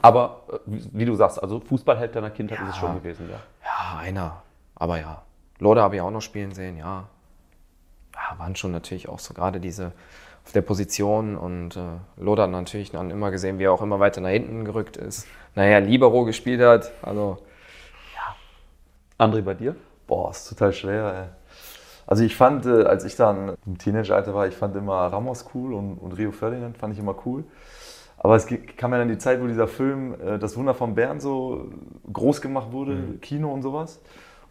Aber 0.00 0.42
äh, 0.50 0.58
wie, 0.66 0.90
wie 0.92 1.04
du 1.04 1.14
sagst, 1.14 1.42
also 1.42 1.60
Fußballheld 1.60 2.14
deiner 2.14 2.30
Kindheit 2.30 2.60
ist 2.60 2.70
es 2.70 2.76
schon 2.76 2.94
gewesen, 2.94 3.28
ja. 3.30 3.38
Ja, 3.64 3.98
einer. 3.98 4.42
Aber 4.74 4.98
ja. 4.98 5.22
Lode 5.58 5.82
habe 5.82 5.96
ich 5.96 6.02
auch 6.02 6.10
noch 6.10 6.22
spielen 6.22 6.52
sehen, 6.52 6.76
ja. 6.76 7.04
Ja, 8.14 8.38
waren 8.38 8.56
schon 8.56 8.72
natürlich 8.72 9.08
auch 9.08 9.18
so 9.18 9.34
gerade 9.34 9.60
diese 9.60 9.92
auf 10.44 10.52
der 10.52 10.62
Position 10.62 11.36
und 11.36 11.76
äh, 11.76 11.80
Lode 12.16 12.42
hat 12.42 12.50
natürlich 12.50 12.90
dann 12.90 13.10
immer 13.10 13.30
gesehen, 13.30 13.58
wie 13.58 13.64
er 13.64 13.72
auch 13.72 13.82
immer 13.82 14.00
weiter 14.00 14.20
nach 14.20 14.30
hinten 14.30 14.64
gerückt 14.64 14.96
ist. 14.96 15.26
Naja, 15.54 15.78
Libero 15.78 16.24
gespielt 16.24 16.60
hat, 16.62 16.90
also 17.02 17.38
André, 19.18 19.42
bei 19.42 19.54
dir? 19.54 19.74
Boah, 20.06 20.30
ist 20.30 20.48
total 20.48 20.72
schwer. 20.72 21.12
Ey. 21.12 21.38
Also 22.06 22.22
ich 22.22 22.36
fand, 22.36 22.64
äh, 22.66 22.84
als 22.84 23.04
ich 23.04 23.16
dann 23.16 23.56
im 23.66 23.76
Teenageralter 23.76 24.32
war, 24.32 24.46
ich 24.46 24.54
fand 24.54 24.76
immer 24.76 24.94
Ramos 25.08 25.46
cool 25.54 25.74
und, 25.74 25.98
und 25.98 26.12
Rio 26.12 26.30
Ferdinand 26.30 26.78
fand 26.78 26.94
ich 26.94 27.00
immer 27.00 27.16
cool. 27.26 27.44
Aber 28.18 28.34
es 28.36 28.46
kam 28.76 28.92
ja 28.92 28.98
dann 28.98 29.08
die 29.08 29.18
Zeit, 29.18 29.40
wo 29.40 29.46
dieser 29.46 29.68
Film 29.68 30.14
äh, 30.20 30.38
Das 30.38 30.56
Wunder 30.56 30.74
von 30.74 30.94
Bern 30.94 31.20
so 31.20 31.70
groß 32.12 32.40
gemacht 32.40 32.72
wurde, 32.72 33.14
Kino 33.20 33.52
und 33.52 33.62
sowas. 33.62 34.00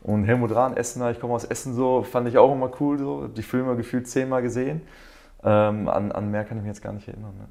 Und 0.02 0.24
Helmut 0.24 0.56
Rahn, 0.56 0.78
Essener, 0.78 1.12
ich 1.12 1.20
komme 1.20 1.34
aus 1.34 1.44
Essen 1.44 1.74
so, 1.74 2.04
fand 2.04 2.28
ich 2.28 2.38
auch 2.38 2.54
immer 2.54 2.72
cool. 2.80 2.98
So. 2.98 3.24
Hab 3.24 3.36
Die 3.36 3.44
Filme 3.44 3.76
gefühlt 3.76 4.08
zehnmal 4.08 4.42
gesehen. 4.42 4.82
Ähm, 5.44 5.88
an, 5.88 6.12
an 6.12 6.32
mehr 6.32 6.46
kann 6.46 6.58
ich 6.58 6.64
mich 6.64 6.70
jetzt 6.70 6.82
gar 6.82 6.94
nicht 6.94 7.08
erinnern. 7.08 7.34
Ne? 7.38 7.48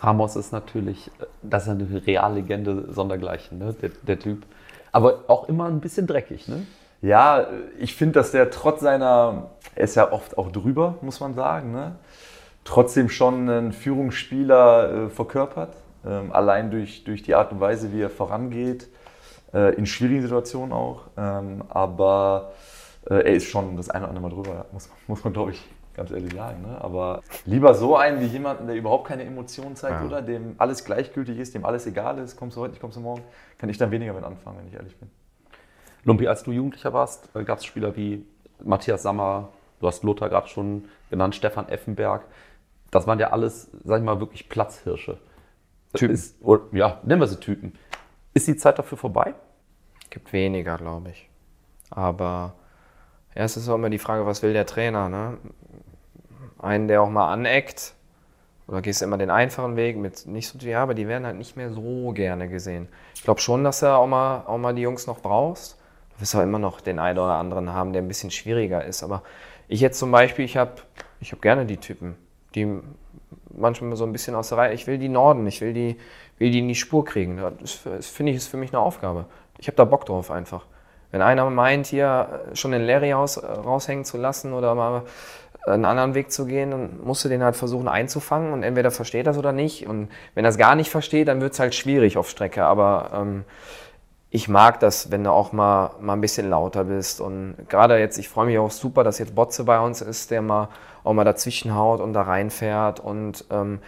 Ramos 0.00 0.36
ist 0.36 0.52
natürlich, 0.52 1.08
äh, 1.20 1.26
das 1.42 1.64
ist 1.64 1.70
eine 1.70 2.06
Reallegende 2.06 2.92
sondergleichen, 2.92 3.58
ne? 3.58 3.74
der, 3.74 3.90
der 4.06 4.18
Typ. 4.18 4.44
Aber 4.92 5.24
auch 5.26 5.48
immer 5.48 5.66
ein 5.66 5.80
bisschen 5.80 6.06
dreckig, 6.06 6.48
ne? 6.48 6.66
Ja, 7.00 7.46
ich 7.78 7.94
finde, 7.94 8.14
dass 8.14 8.32
der 8.32 8.50
trotz 8.50 8.80
seiner, 8.80 9.50
er 9.76 9.84
ist 9.84 9.94
ja 9.94 10.10
oft 10.10 10.36
auch 10.36 10.50
drüber, 10.50 10.96
muss 11.00 11.20
man 11.20 11.34
sagen, 11.34 11.70
ne? 11.70 11.94
Trotzdem 12.68 13.08
schon 13.08 13.48
einen 13.48 13.72
Führungsspieler 13.72 15.06
äh, 15.06 15.08
verkörpert. 15.08 15.74
Ähm, 16.06 16.32
allein 16.32 16.70
durch, 16.70 17.02
durch 17.04 17.22
die 17.22 17.34
Art 17.34 17.50
und 17.50 17.60
Weise, 17.60 17.92
wie 17.92 18.02
er 18.02 18.10
vorangeht, 18.10 18.88
äh, 19.54 19.74
in 19.74 19.86
schwierigen 19.86 20.22
Situationen 20.22 20.72
auch. 20.72 21.04
Ähm, 21.16 21.64
aber 21.70 22.52
äh, 23.08 23.14
er 23.14 23.34
ist 23.34 23.46
schon 23.46 23.76
das 23.76 23.88
eine 23.90 24.04
oder 24.04 24.10
andere 24.14 24.28
Mal 24.28 24.34
drüber, 24.34 24.66
muss, 24.72 24.90
muss 25.06 25.24
man 25.24 25.32
glaube 25.32 25.52
ich 25.52 25.68
ganz 25.96 26.10
ehrlich 26.10 26.32
sagen. 26.32 26.62
Ne? 26.62 26.78
Aber 26.80 27.22
lieber 27.46 27.74
so 27.74 27.96
einen 27.96 28.20
wie 28.20 28.26
jemanden, 28.26 28.66
der 28.66 28.76
überhaupt 28.76 29.08
keine 29.08 29.24
Emotionen 29.24 29.74
zeigt, 29.74 30.00
Ja. 30.00 30.06
oder? 30.06 30.22
Dem 30.22 30.54
alles 30.58 30.84
gleichgültig 30.84 31.38
ist, 31.38 31.54
dem 31.54 31.64
alles 31.64 31.86
egal 31.86 32.18
ist, 32.18 32.36
kommst 32.36 32.56
du 32.56 32.60
heute, 32.60 32.72
nicht 32.72 32.80
kommst 32.80 32.96
du 32.98 33.00
morgen, 33.00 33.22
kann 33.56 33.68
ich 33.68 33.78
dann 33.78 33.90
weniger 33.90 34.12
mit 34.12 34.22
anfangen, 34.22 34.58
wenn 34.58 34.68
ich 34.68 34.74
ehrlich 34.74 34.96
bin. 34.96 35.10
Lumpi, 36.04 36.28
als 36.28 36.44
du 36.44 36.52
Jugendlicher 36.52 36.92
warst, 36.92 37.30
gab 37.44 37.58
es 37.58 37.64
Spieler 37.64 37.96
wie 37.96 38.24
Matthias 38.62 39.02
Sammer, 39.02 39.48
du 39.80 39.86
hast 39.88 40.04
Lothar 40.04 40.28
gerade 40.28 40.46
schon 40.48 40.84
genannt, 41.10 41.34
Stefan 41.34 41.68
Effenberg. 41.68 42.22
Das 42.90 43.06
waren 43.06 43.18
ja 43.18 43.30
alles, 43.30 43.70
sag 43.84 43.98
ich 43.98 44.04
mal, 44.04 44.20
wirklich 44.20 44.48
Platzhirsche. 44.48 45.18
Typen. 45.94 46.14
Ist, 46.14 46.42
oder, 46.42 46.62
ja, 46.72 47.00
nennen 47.04 47.20
wir 47.20 47.26
sie 47.26 47.40
Typen. 47.40 47.74
Ist 48.34 48.46
die 48.46 48.56
Zeit 48.56 48.78
dafür 48.78 48.98
vorbei? 48.98 49.34
gibt 50.18 50.32
weniger, 50.32 50.76
glaube 50.76 51.10
ich. 51.10 51.28
Aber 51.90 52.54
ja, 53.34 53.44
es 53.44 53.56
ist 53.56 53.68
auch 53.68 53.76
immer 53.76 53.90
die 53.90 53.98
Frage, 53.98 54.26
was 54.26 54.42
will 54.42 54.52
der 54.52 54.66
Trainer, 54.66 55.08
ne? 55.08 55.38
Einen, 56.58 56.88
der 56.88 57.02
auch 57.02 57.10
mal 57.10 57.32
aneckt, 57.32 57.94
oder 58.66 58.82
gehst 58.82 59.00
du 59.00 59.04
immer 59.04 59.16
den 59.16 59.30
einfachen 59.30 59.76
Weg 59.76 59.96
mit 59.96 60.26
nicht 60.26 60.48
so, 60.48 60.58
ja, 60.58 60.82
aber 60.82 60.94
die 60.94 61.08
werden 61.08 61.24
halt 61.24 61.36
nicht 61.36 61.56
mehr 61.56 61.72
so 61.72 62.12
gerne 62.12 62.48
gesehen. 62.48 62.88
Ich 63.14 63.22
glaube 63.22 63.40
schon, 63.40 63.64
dass 63.64 63.80
du 63.80 63.86
auch 63.86 64.06
mal, 64.06 64.44
auch 64.46 64.58
mal 64.58 64.74
die 64.74 64.82
Jungs 64.82 65.06
noch 65.06 65.20
brauchst. 65.20 65.78
Du 66.14 66.20
wirst 66.20 66.34
auch 66.34 66.42
immer 66.42 66.58
noch 66.58 66.80
den 66.80 66.98
einen 66.98 67.18
oder 67.18 67.34
anderen 67.34 67.72
haben, 67.72 67.92
der 67.92 68.02
ein 68.02 68.08
bisschen 68.08 68.30
schwieriger 68.30 68.84
ist. 68.84 69.02
Aber 69.02 69.22
ich 69.68 69.80
jetzt 69.80 69.98
zum 69.98 70.10
Beispiel, 70.10 70.44
ich 70.44 70.56
habe 70.56 70.72
ich 71.20 71.32
hab 71.32 71.40
gerne 71.40 71.64
die 71.64 71.78
Typen, 71.78 72.16
die 72.54 72.80
manchmal 73.50 73.96
so 73.96 74.04
ein 74.04 74.12
bisschen 74.12 74.34
aus 74.34 74.48
der 74.48 74.58
Reihe, 74.58 74.74
ich 74.74 74.86
will 74.86 74.98
die 74.98 75.08
Norden, 75.08 75.46
ich 75.46 75.60
will 75.60 75.72
die, 75.72 75.96
will 76.38 76.50
die 76.50 76.60
in 76.60 76.68
die 76.68 76.74
Spur 76.74 77.04
kriegen. 77.04 77.40
Das, 77.60 77.82
das 77.84 78.06
finde 78.06 78.32
ich, 78.32 78.38
ist 78.38 78.48
für 78.48 78.56
mich 78.56 78.72
eine 78.72 78.80
Aufgabe. 78.80 79.26
Ich 79.58 79.66
habe 79.66 79.76
da 79.76 79.84
Bock 79.84 80.06
drauf 80.06 80.30
einfach. 80.30 80.66
Wenn 81.10 81.22
einer 81.22 81.48
meint, 81.48 81.86
hier 81.86 82.40
schon 82.52 82.72
den 82.72 82.82
Larry 82.82 83.14
aus, 83.14 83.42
raushängen 83.42 84.04
zu 84.04 84.18
lassen 84.18 84.52
oder 84.52 84.74
mal 84.74 85.04
einen 85.66 85.84
anderen 85.84 86.14
Weg 86.14 86.30
zu 86.30 86.46
gehen, 86.46 86.70
dann 86.70 87.00
musst 87.02 87.24
du 87.24 87.28
den 87.28 87.42
halt 87.42 87.56
versuchen 87.56 87.88
einzufangen 87.88 88.52
und 88.52 88.62
entweder 88.62 88.90
versteht 88.90 89.26
das 89.26 89.38
oder 89.38 89.52
nicht. 89.52 89.86
Und 89.86 90.08
wenn 90.34 90.44
er 90.44 90.50
es 90.50 90.58
gar 90.58 90.74
nicht 90.74 90.90
versteht, 90.90 91.28
dann 91.28 91.40
wird 91.40 91.54
es 91.54 91.60
halt 91.60 91.74
schwierig 91.74 92.18
auf 92.18 92.28
Strecke. 92.28 92.64
Aber 92.64 93.10
ähm, 93.14 93.44
ich 94.30 94.48
mag 94.48 94.78
das, 94.80 95.10
wenn 95.10 95.24
du 95.24 95.30
auch 95.30 95.52
mal, 95.52 95.92
mal 96.00 96.12
ein 96.12 96.20
bisschen 96.20 96.50
lauter 96.50 96.84
bist. 96.84 97.20
Und 97.20 97.56
gerade 97.68 97.98
jetzt, 97.98 98.18
ich 98.18 98.28
freue 98.28 98.46
mich 98.46 98.58
auch 98.58 98.70
super, 98.70 99.04
dass 99.04 99.18
jetzt 99.18 99.34
Botze 99.34 99.64
bei 99.64 99.80
uns 99.80 100.02
ist, 100.02 100.30
der 100.30 100.42
mal 100.42 100.68
auch 101.04 101.14
mal 101.14 101.24
dazwischen 101.24 101.74
haut 101.74 102.00
und 102.00 102.12
da 102.12 102.22
reinfährt. 102.22 103.00
Und 103.00 103.46
ähm, 103.50 103.80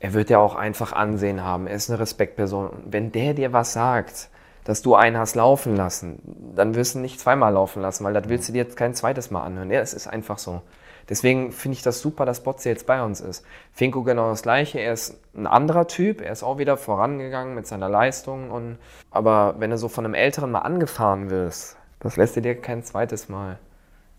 er 0.00 0.12
wird 0.12 0.28
ja 0.28 0.38
auch 0.38 0.54
einfach 0.54 0.92
Ansehen 0.92 1.42
haben. 1.42 1.66
Er 1.66 1.74
ist 1.74 1.88
eine 1.90 1.98
Respektperson. 1.98 2.70
Wenn 2.84 3.12
der 3.12 3.32
dir 3.32 3.52
was 3.52 3.72
sagt, 3.72 4.28
dass 4.64 4.82
du 4.82 4.94
einen 4.94 5.16
hast 5.16 5.34
laufen 5.34 5.76
lassen, 5.76 6.20
dann 6.54 6.74
wirst 6.74 6.94
du 6.94 6.98
nicht 6.98 7.18
zweimal 7.18 7.54
laufen 7.54 7.80
lassen, 7.80 8.04
weil 8.04 8.12
das 8.12 8.28
willst 8.28 8.48
du 8.48 8.52
dir 8.52 8.64
jetzt 8.64 8.76
kein 8.76 8.94
zweites 8.94 9.30
Mal 9.30 9.42
anhören. 9.42 9.70
Ja, 9.70 9.80
es 9.80 9.94
ist 9.94 10.06
einfach 10.06 10.36
so. 10.36 10.60
Deswegen 11.08 11.52
finde 11.52 11.76
ich 11.76 11.82
das 11.82 12.00
super, 12.00 12.26
dass 12.26 12.42
Botze 12.42 12.68
jetzt 12.68 12.86
bei 12.86 13.02
uns 13.02 13.20
ist. 13.20 13.44
Finko 13.72 14.02
genau 14.02 14.28
das 14.30 14.42
Gleiche. 14.42 14.78
Er 14.78 14.92
ist 14.92 15.18
ein 15.34 15.46
anderer 15.46 15.88
Typ. 15.88 16.20
Er 16.20 16.32
ist 16.32 16.42
auch 16.42 16.58
wieder 16.58 16.76
vorangegangen 16.76 17.54
mit 17.54 17.66
seiner 17.66 17.88
Leistung. 17.88 18.50
Und, 18.50 18.78
aber 19.10 19.54
wenn 19.58 19.70
du 19.70 19.78
so 19.78 19.88
von 19.88 20.04
einem 20.04 20.14
Älteren 20.14 20.50
mal 20.50 20.60
angefahren 20.60 21.30
wirst, 21.30 21.76
das 22.00 22.16
lässt 22.16 22.36
dir 22.36 22.60
kein 22.60 22.84
zweites 22.84 23.28
Mal 23.28 23.58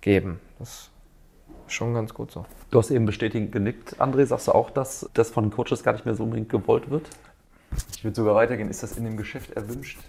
geben. 0.01 0.39
Das 0.57 0.69
ist 1.67 1.73
schon 1.73 1.93
ganz 1.93 2.13
gut 2.13 2.31
so. 2.31 2.45
Du 2.71 2.79
hast 2.79 2.89
eben 2.89 3.05
bestätigend 3.05 3.51
genickt, 3.51 4.01
André. 4.01 4.25
Sagst 4.25 4.47
du 4.47 4.53
auch, 4.53 4.71
dass 4.71 5.07
das 5.13 5.29
von 5.29 5.51
Coaches 5.51 5.83
gar 5.83 5.93
nicht 5.93 6.05
mehr 6.05 6.15
so 6.15 6.23
unbedingt 6.23 6.49
gewollt 6.49 6.89
wird? 6.89 7.07
Ich 7.95 8.03
würde 8.03 8.15
sogar 8.15 8.33
weitergehen. 8.33 8.69
Ist 8.69 8.81
das 8.81 8.97
in 8.97 9.05
dem 9.05 9.15
Geschäft 9.15 9.51
erwünscht, 9.51 9.99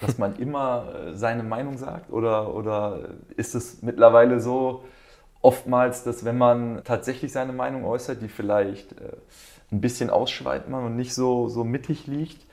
dass 0.00 0.18
man 0.18 0.36
immer 0.36 0.94
äh, 0.94 1.16
seine 1.16 1.42
Meinung 1.42 1.78
sagt? 1.78 2.12
Oder, 2.12 2.54
oder 2.54 3.08
ist 3.36 3.54
es 3.54 3.82
mittlerweile 3.82 4.40
so 4.40 4.84
oftmals, 5.42 6.04
dass 6.04 6.24
wenn 6.24 6.38
man 6.38 6.82
tatsächlich 6.84 7.32
seine 7.32 7.52
Meinung 7.52 7.84
äußert, 7.84 8.22
die 8.22 8.28
vielleicht 8.28 8.92
äh, 8.92 9.12
ein 9.72 9.80
bisschen 9.80 10.10
ausschweift 10.10 10.68
man 10.68 10.84
und 10.84 10.96
nicht 10.96 11.14
so, 11.14 11.48
so 11.48 11.64
mittig 11.64 12.06
liegt, 12.06 12.46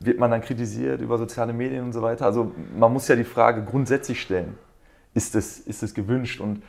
wird 0.00 0.18
man 0.18 0.30
dann 0.30 0.42
kritisiert 0.42 1.00
über 1.00 1.18
soziale 1.18 1.52
Medien 1.52 1.84
und 1.84 1.92
so 1.92 2.02
weiter? 2.02 2.26
Also 2.26 2.52
man 2.76 2.92
muss 2.92 3.08
ja 3.08 3.16
die 3.16 3.24
Frage 3.24 3.64
grundsätzlich 3.64 4.20
stellen, 4.20 4.58
ist 5.14 5.34
es, 5.34 5.58
ist 5.58 5.94
gewünscht? 5.94 6.40
Und 6.40 6.62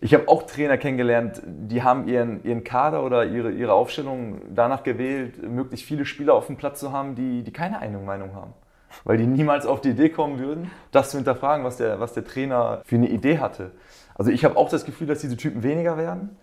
ich 0.00 0.14
habe 0.14 0.28
auch 0.28 0.44
Trainer 0.44 0.78
kennengelernt, 0.78 1.42
die 1.44 1.82
haben 1.82 2.06
ihren, 2.06 2.44
ihren 2.44 2.62
Kader 2.62 3.02
oder 3.04 3.24
ihre, 3.24 3.50
ihre 3.50 3.72
Aufstellung 3.72 4.42
danach 4.54 4.82
gewählt, 4.82 5.42
möglichst 5.42 5.86
viele 5.86 6.04
Spieler 6.04 6.34
auf 6.34 6.46
dem 6.46 6.56
Platz 6.56 6.80
zu 6.80 6.92
haben, 6.92 7.14
die, 7.14 7.42
die 7.42 7.52
keine 7.52 7.80
eigene 7.80 7.98
Meinung 7.98 8.34
haben. 8.34 8.54
Weil 9.04 9.18
die 9.18 9.26
niemals 9.26 9.66
auf 9.66 9.80
die 9.80 9.90
Idee 9.90 10.08
kommen 10.08 10.38
würden, 10.38 10.70
das 10.92 11.10
zu 11.10 11.18
hinterfragen, 11.18 11.64
was 11.64 11.78
der, 11.78 12.00
was 12.00 12.12
der 12.12 12.24
Trainer 12.24 12.82
für 12.84 12.96
eine 12.96 13.08
Idee 13.08 13.38
hatte. 13.38 13.72
Also 14.18 14.30
ich 14.30 14.44
habe 14.44 14.56
auch 14.56 14.68
das 14.68 14.84
Gefühl, 14.84 15.06
dass 15.06 15.20
diese 15.20 15.36
Typen 15.36 15.62
weniger 15.62 15.96
werden. 15.96 16.36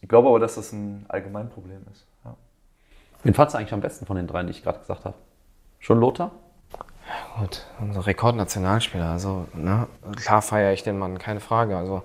Ich 0.00 0.08
glaube 0.08 0.28
aber, 0.28 0.40
dass 0.40 0.56
das 0.56 0.72
ein 0.72 1.04
Allgemeinproblem 1.08 1.82
ist. 1.92 2.06
Ja. 2.24 2.34
Wen 3.22 3.34
fandst 3.34 3.54
du 3.54 3.58
eigentlich 3.58 3.72
am 3.72 3.80
besten 3.80 4.06
von 4.06 4.16
den 4.16 4.26
dreien, 4.26 4.46
die 4.46 4.52
ich 4.52 4.64
gerade 4.64 4.80
gesagt 4.80 5.04
habe? 5.04 5.14
Schon 5.78 6.00
Lothar? 6.00 6.32
Gut, 7.38 7.66
unser 7.80 8.06
Rekordnationalspieler. 8.06 9.10
Also, 9.10 9.46
ne, 9.54 9.86
klar 10.16 10.42
feiere 10.42 10.72
ich 10.72 10.82
den 10.82 10.98
Mann, 10.98 11.18
keine 11.18 11.40
Frage. 11.40 11.76
Also, 11.76 12.02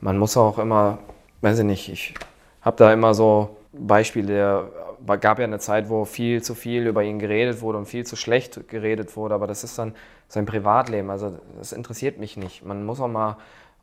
man 0.00 0.18
muss 0.18 0.36
auch 0.36 0.58
immer, 0.58 0.98
weiß 1.42 1.60
ich 1.60 1.64
nicht, 1.64 1.88
ich 1.88 2.14
habe 2.62 2.76
da 2.76 2.92
immer 2.92 3.14
so 3.14 3.56
Beispiele, 3.72 4.70
der 4.98 5.18
gab 5.18 5.38
ja 5.38 5.44
eine 5.44 5.58
Zeit, 5.58 5.88
wo 5.88 6.04
viel 6.04 6.42
zu 6.42 6.54
viel 6.54 6.86
über 6.86 7.02
ihn 7.02 7.18
geredet 7.18 7.60
wurde 7.60 7.78
und 7.78 7.86
viel 7.86 8.06
zu 8.06 8.16
schlecht 8.16 8.68
geredet 8.68 9.16
wurde, 9.16 9.34
aber 9.34 9.46
das 9.46 9.64
ist 9.64 9.78
dann 9.78 9.94
sein 10.28 10.46
Privatleben, 10.46 11.10
also 11.10 11.38
das 11.58 11.72
interessiert 11.72 12.18
mich 12.18 12.36
nicht. 12.36 12.64
Man 12.64 12.84
muss 12.84 13.00
auch 13.00 13.08
mal 13.08 13.36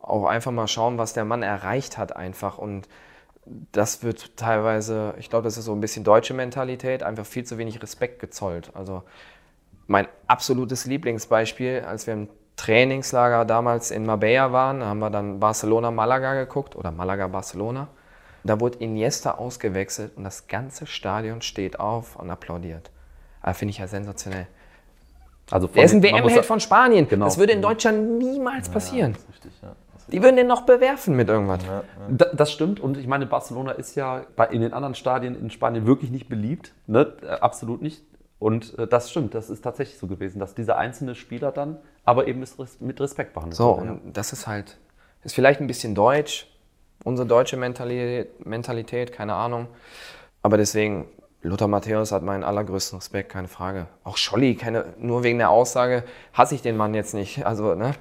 auch 0.03 0.25
einfach 0.25 0.51
mal 0.51 0.67
schauen, 0.67 0.97
was 0.97 1.13
der 1.13 1.25
Mann 1.25 1.41
erreicht 1.41 1.97
hat 1.97 2.15
einfach 2.15 2.57
und 2.57 2.87
das 3.71 4.03
wird 4.03 4.37
teilweise, 4.37 5.15
ich 5.17 5.29
glaube, 5.29 5.43
das 5.43 5.57
ist 5.57 5.65
so 5.65 5.73
ein 5.73 5.81
bisschen 5.81 6.03
deutsche 6.03 6.33
Mentalität, 6.33 7.03
einfach 7.03 7.25
viel 7.25 7.43
zu 7.43 7.57
wenig 7.57 7.81
Respekt 7.81 8.19
gezollt. 8.19 8.71
Also 8.73 9.03
mein 9.87 10.07
absolutes 10.27 10.85
Lieblingsbeispiel, 10.85 11.83
als 11.85 12.07
wir 12.07 12.13
im 12.13 12.29
Trainingslager 12.55 13.45
damals 13.45 13.91
in 13.91 14.05
Marbella 14.05 14.51
waren, 14.51 14.83
haben 14.83 14.99
wir 14.99 15.09
dann 15.09 15.39
Barcelona-Malaga 15.39 16.35
geguckt 16.35 16.75
oder 16.75 16.91
Malaga-Barcelona. 16.91 17.87
Da 18.45 18.59
wurde 18.59 18.77
Iniesta 18.79 19.31
ausgewechselt 19.31 20.15
und 20.15 20.23
das 20.23 20.47
ganze 20.47 20.85
Stadion 20.85 21.41
steht 21.41 21.79
auf 21.79 22.15
und 22.15 22.29
applaudiert. 22.29 22.91
Also 23.41 23.59
Finde 23.59 23.71
ich 23.71 23.77
ja 23.79 23.87
sensationell. 23.87 24.47
Also 25.51 25.69
er 25.73 25.83
ist 25.83 25.93
ein 25.93 26.03
WM-Held 26.03 26.45
von 26.45 26.59
Spanien. 26.59 27.07
Genau. 27.07 27.25
Das 27.25 27.37
würde 27.37 27.53
in 27.53 27.61
Deutschland 27.61 28.17
niemals 28.17 28.69
passieren. 28.69 29.13
Ja, 29.13 29.33
richtig, 29.33 29.51
ja. 29.61 29.75
Die 30.11 30.21
würden 30.21 30.35
den 30.35 30.47
noch 30.47 30.61
bewerfen 30.61 31.15
mit 31.15 31.29
irgendwas. 31.29 31.63
Ja, 31.65 31.83
ja. 32.09 32.33
Das 32.33 32.51
stimmt. 32.51 32.79
Und 32.79 32.97
ich 32.97 33.07
meine, 33.07 33.25
Barcelona 33.25 33.71
ist 33.71 33.95
ja 33.95 34.23
in 34.51 34.61
den 34.61 34.73
anderen 34.73 34.95
Stadien 34.95 35.35
in 35.39 35.49
Spanien 35.49 35.85
wirklich 35.85 36.11
nicht 36.11 36.29
beliebt. 36.29 36.73
Ne? 36.87 37.13
Äh, 37.21 37.27
absolut 37.27 37.81
nicht. 37.81 38.03
Und 38.39 38.77
äh, 38.77 38.87
das 38.87 39.09
stimmt, 39.09 39.35
das 39.35 39.49
ist 39.49 39.61
tatsächlich 39.61 39.97
so 39.97 40.07
gewesen, 40.07 40.39
dass 40.39 40.53
dieser 40.53 40.77
einzelne 40.77 41.15
Spieler 41.15 41.53
dann 41.53 41.77
aber 42.03 42.27
eben 42.27 42.43
mit 42.79 42.99
Respekt 42.99 43.33
behandelt 43.33 43.55
so, 43.55 43.77
wurde. 43.77 43.87
So, 43.87 43.93
und 43.93 44.17
das 44.17 44.33
ist 44.33 44.47
halt, 44.47 44.77
ist 45.23 45.33
vielleicht 45.33 45.61
ein 45.61 45.67
bisschen 45.67 45.95
deutsch, 45.95 46.47
unsere 47.05 47.25
deutsche 47.25 47.55
Mentalität, 47.55 48.45
Mentalität, 48.45 49.13
keine 49.13 49.35
Ahnung. 49.35 49.67
Aber 50.41 50.57
deswegen, 50.57 51.07
Lothar 51.41 51.69
Matthäus 51.69 52.11
hat 52.11 52.23
meinen 52.23 52.43
allergrößten 52.43 52.99
Respekt, 52.99 53.31
keine 53.31 53.47
Frage. 53.47 53.87
Auch 54.03 54.17
Scholli, 54.17 54.55
keine, 54.55 54.93
nur 54.97 55.23
wegen 55.23 55.37
der 55.37 55.49
Aussage 55.49 56.03
hasse 56.33 56.55
ich 56.55 56.61
den 56.61 56.75
Mann 56.75 56.93
jetzt 56.93 57.13
nicht. 57.13 57.45
Also, 57.45 57.75
ne? 57.75 57.93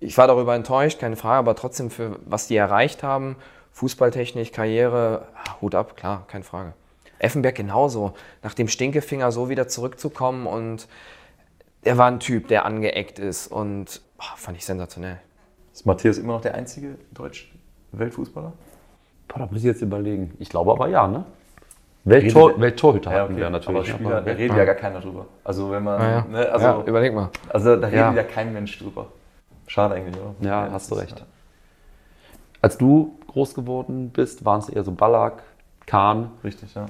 Ich 0.00 0.16
war 0.16 0.26
darüber 0.26 0.54
enttäuscht, 0.54 0.98
keine 0.98 1.16
Frage, 1.16 1.38
aber 1.38 1.54
trotzdem 1.54 1.90
für 1.90 2.18
was 2.24 2.46
die 2.46 2.56
erreicht 2.56 3.02
haben, 3.02 3.36
Fußballtechnik, 3.72 4.52
Karriere, 4.52 5.26
Hut 5.60 5.74
ab, 5.74 5.96
klar, 5.96 6.24
keine 6.26 6.44
Frage. 6.44 6.72
Effenberg 7.18 7.54
genauso, 7.54 8.14
nach 8.42 8.54
dem 8.54 8.66
Stinkefinger 8.66 9.30
so 9.30 9.50
wieder 9.50 9.68
zurückzukommen 9.68 10.46
und 10.46 10.88
er 11.82 11.98
war 11.98 12.10
ein 12.10 12.18
Typ, 12.18 12.48
der 12.48 12.64
angeeckt 12.64 13.18
ist 13.18 13.46
und 13.46 14.00
oh, 14.18 14.36
fand 14.36 14.56
ich 14.56 14.64
sensationell. 14.64 15.18
Ist 15.72 15.84
Matthias 15.84 16.18
immer 16.18 16.34
noch 16.34 16.40
der 16.40 16.54
einzige 16.54 16.96
deutsche 17.12 17.46
Weltfußballer? 17.92 18.52
Boah, 19.28 19.38
da 19.38 19.46
muss 19.46 19.58
ich 19.58 19.64
jetzt 19.64 19.82
überlegen. 19.82 20.34
Ich 20.38 20.48
glaube 20.48 20.72
aber 20.72 20.88
ja, 20.88 21.06
ne? 21.06 21.24
Welttor, 22.04 22.58
Welttorhüter 22.58 23.12
ja, 23.12 23.24
okay. 23.24 23.36
wir 23.36 23.50
natürlich. 23.50 23.92
Aber 23.92 23.98
Spieler, 23.98 24.22
da 24.22 24.32
redet 24.32 24.56
ja 24.56 24.64
gar 24.64 24.74
keiner 24.74 25.00
drüber. 25.00 25.26
Also 25.44 25.70
wenn 25.70 25.84
man, 25.84 26.00
ja. 26.00 26.26
Ne, 26.30 26.50
also, 26.50 26.66
ja, 26.66 26.82
überleg 26.84 27.14
mal. 27.14 27.28
Also 27.50 27.76
da 27.76 27.86
redet 27.86 28.16
ja. 28.16 28.22
kein 28.22 28.52
Mensch 28.54 28.78
drüber. 28.78 29.06
Schade 29.70 29.94
eigentlich, 29.94 30.16
oder? 30.16 30.34
Ja, 30.40 30.66
ja 30.66 30.72
hast 30.72 30.90
du 30.90 30.96
recht. 30.96 31.24
Als 32.60 32.76
du 32.76 33.16
groß 33.28 33.54
geworden 33.54 34.10
bist, 34.10 34.44
waren 34.44 34.58
es 34.58 34.68
eher 34.68 34.82
so 34.82 34.90
Ballack, 34.90 35.44
Kahn. 35.86 36.32
Richtig, 36.42 36.74
ja. 36.74 36.86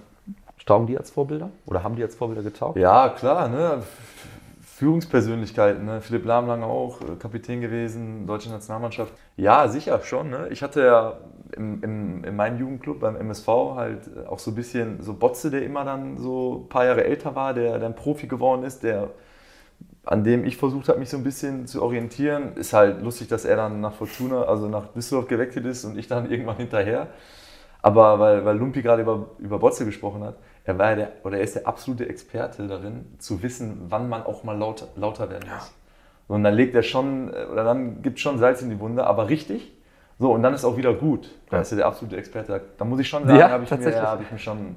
Stauben 0.56 0.86
die 0.86 0.96
als 0.96 1.10
Vorbilder? 1.10 1.50
Oder 1.66 1.82
haben 1.82 1.94
die 1.94 2.02
als 2.02 2.14
Vorbilder 2.14 2.42
getaugt? 2.42 2.78
Ja, 2.78 3.10
klar. 3.10 3.48
Ne? 3.48 3.82
Führungspersönlichkeiten. 4.62 5.84
Ne? 5.84 6.00
Philipp 6.00 6.24
Lahm 6.24 6.46
lange 6.46 6.64
auch 6.64 7.02
äh, 7.02 7.16
Kapitän 7.18 7.60
gewesen, 7.60 8.26
deutsche 8.26 8.48
Nationalmannschaft. 8.48 9.12
Ja, 9.36 9.68
sicher 9.68 10.00
schon. 10.02 10.30
Ne? 10.30 10.48
Ich 10.48 10.62
hatte 10.62 10.82
ja 10.82 11.18
im, 11.54 11.82
im, 11.82 12.24
in 12.24 12.34
meinem 12.34 12.58
Jugendclub 12.58 13.00
beim 13.00 13.14
MSV 13.16 13.46
halt 13.76 14.06
äh, 14.06 14.26
auch 14.26 14.38
so 14.38 14.52
ein 14.52 14.54
bisschen 14.54 15.02
so 15.02 15.12
Botze, 15.12 15.50
der 15.50 15.64
immer 15.64 15.84
dann 15.84 16.16
so 16.16 16.64
ein 16.64 16.68
paar 16.70 16.86
Jahre 16.86 17.04
älter 17.04 17.34
war, 17.34 17.52
der 17.52 17.78
dann 17.78 17.94
Profi 17.94 18.26
geworden 18.26 18.62
ist, 18.62 18.82
der 18.82 19.10
an 20.10 20.24
dem 20.24 20.44
ich 20.44 20.56
versucht 20.56 20.88
habe, 20.88 20.98
mich 20.98 21.08
so 21.08 21.16
ein 21.16 21.22
bisschen 21.22 21.68
zu 21.68 21.80
orientieren. 21.82 22.56
Ist 22.56 22.72
halt 22.72 23.00
lustig, 23.00 23.28
dass 23.28 23.44
er 23.44 23.54
dann 23.54 23.80
nach 23.80 23.94
Fortuna, 23.94 24.42
also 24.42 24.68
nach 24.68 24.88
Düsseldorf 24.88 25.28
gewechselt 25.28 25.64
ist 25.66 25.84
und 25.84 25.96
ich 25.96 26.08
dann 26.08 26.28
irgendwann 26.30 26.56
hinterher. 26.56 27.06
Aber 27.80 28.18
weil, 28.18 28.44
weil 28.44 28.56
Lumpi 28.58 28.82
gerade 28.82 29.02
über, 29.02 29.30
über 29.38 29.60
Botze 29.60 29.84
gesprochen 29.84 30.24
hat, 30.24 30.34
er 30.64 30.76
war 30.76 30.90
ja 30.90 30.96
der, 30.96 31.12
oder 31.22 31.38
er 31.38 31.44
ist 31.44 31.54
der 31.54 31.66
absolute 31.66 32.08
Experte 32.08 32.66
darin, 32.66 33.06
zu 33.18 33.40
wissen, 33.44 33.86
wann 33.88 34.08
man 34.08 34.24
auch 34.24 34.42
mal 34.42 34.58
lauter, 34.58 34.88
lauter 34.96 35.30
werden 35.30 35.48
muss. 35.48 35.68
Ja. 35.68 36.34
Und 36.34 36.42
dann 36.42 36.54
legt 36.54 36.74
er 36.74 36.82
schon, 36.82 37.30
oder 37.30 37.62
dann 37.62 38.02
gibt 38.02 38.16
es 38.16 38.22
schon 38.22 38.36
Salz 38.38 38.62
in 38.62 38.70
die 38.70 38.80
Wunde, 38.80 39.06
aber 39.06 39.28
richtig. 39.28 39.72
So, 40.18 40.32
und 40.32 40.42
dann 40.42 40.54
ist 40.54 40.64
auch 40.64 40.76
wieder 40.76 40.92
gut. 40.92 41.30
Da 41.50 41.56
ja. 41.56 41.62
ist 41.62 41.70
er 41.70 41.76
der 41.76 41.86
absolute 41.86 42.16
Experte. 42.16 42.60
Da 42.76 42.84
muss 42.84 42.98
ich 42.98 43.08
schon 43.08 43.26
sagen, 43.26 43.38
ja, 43.38 43.48
habe 43.48 43.62
ich, 43.62 43.70
mir, 43.70 44.02
hab 44.02 44.20
ich 44.20 44.30
mir 44.30 44.38
schon, 44.38 44.74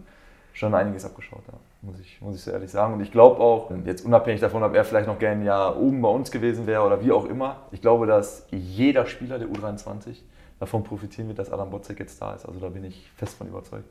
schon 0.54 0.76
einiges 0.76 1.06
abgeschaut. 1.06 1.42
Ja. 1.48 1.58
Muss, 1.86 2.00
ich, 2.00 2.22
muss 2.22 2.38
ich 2.38 2.42
so 2.42 2.52
ehrlich 2.52 2.72
sagen. 2.72 2.94
Und 2.94 3.02
ich 3.02 3.12
glaube 3.12 3.42
auch, 3.42 3.70
jetzt 3.86 4.06
unabhängig 4.06 4.40
davon, 4.40 4.64
ob 4.64 4.74
er 4.74 4.86
vielleicht 4.86 5.08
noch 5.08 5.20
gerne 5.20 5.42
ein 5.42 5.46
Jahr 5.46 5.78
oben 5.78 6.02
bei 6.02 6.08
uns 6.08 6.32
gewesen 6.32 6.66
wäre 6.66 6.84
oder 6.84 7.04
wie 7.04 7.12
auch 7.12 7.26
immer, 7.26 7.58
ich 7.72 7.82
glaube, 7.82 8.08
dass 8.08 8.48
jeder 8.52 9.06
Spieler 9.06 9.38
der 9.38 9.50
U23 9.50 10.16
davon 10.62 10.86
profitieren 10.86 11.28
wird, 11.28 11.40
dass 11.40 11.52
Adam 11.52 11.70
Botzek 11.70 12.00
jetzt 12.00 12.22
da 12.22 12.36
ist. 12.36 12.46
Also 12.46 12.62
da 12.62 12.70
bin 12.70 12.86
ich 12.86 13.12
fest 13.18 13.36
von 13.36 13.48
überzeugt. 13.48 13.84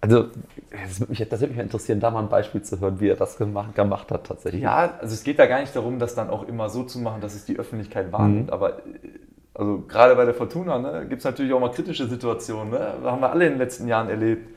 Also, 0.00 0.30
das 0.70 1.00
würde, 1.00 1.10
mich, 1.12 1.28
das 1.28 1.40
würde 1.40 1.52
mich 1.52 1.62
interessieren, 1.62 2.00
da 2.00 2.10
mal 2.10 2.20
ein 2.20 2.30
Beispiel 2.30 2.62
zu 2.62 2.80
hören, 2.80 2.98
wie 2.98 3.08
er 3.08 3.16
das 3.16 3.36
gemacht, 3.36 3.74
gemacht 3.74 4.10
hat 4.10 4.24
tatsächlich. 4.24 4.62
Ja, 4.62 4.94
also 5.00 5.14
es 5.14 5.22
geht 5.22 5.38
da 5.38 5.46
gar 5.46 5.60
nicht 5.60 5.76
darum, 5.76 5.98
das 5.98 6.14
dann 6.14 6.30
auch 6.30 6.48
immer 6.48 6.70
so 6.70 6.82
zu 6.82 6.98
machen, 6.98 7.20
dass 7.20 7.34
es 7.34 7.44
die 7.44 7.58
Öffentlichkeit 7.58 8.10
wahrnimmt. 8.10 8.46
Mhm. 8.46 8.52
Aber 8.52 8.78
also 9.54 9.84
gerade 9.86 10.16
bei 10.16 10.24
der 10.24 10.34
Fortuna 10.34 10.78
ne, 10.78 11.06
gibt 11.06 11.20
es 11.20 11.24
natürlich 11.24 11.52
auch 11.52 11.60
mal 11.60 11.70
kritische 11.70 12.08
Situationen. 12.08 12.70
Ne? 12.70 12.94
Das 13.02 13.12
haben 13.12 13.20
wir 13.20 13.30
alle 13.30 13.44
in 13.44 13.52
den 13.52 13.58
letzten 13.58 13.86
Jahren 13.86 14.08
erlebt. 14.08 14.48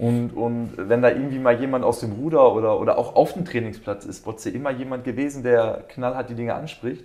Und, 0.00 0.30
und 0.30 0.72
wenn 0.76 1.02
da 1.02 1.10
irgendwie 1.10 1.38
mal 1.38 1.60
jemand 1.60 1.84
aus 1.84 2.00
dem 2.00 2.12
Ruder 2.12 2.54
oder, 2.54 2.80
oder 2.80 2.96
auch 2.96 3.16
auf 3.16 3.34
dem 3.34 3.44
Trainingsplatz 3.44 4.06
ist, 4.06 4.24
Botze 4.24 4.48
immer 4.48 4.70
jemand 4.70 5.04
gewesen, 5.04 5.42
der 5.42 5.84
knallhart 5.88 6.30
die 6.30 6.34
Dinge 6.34 6.54
anspricht 6.54 7.04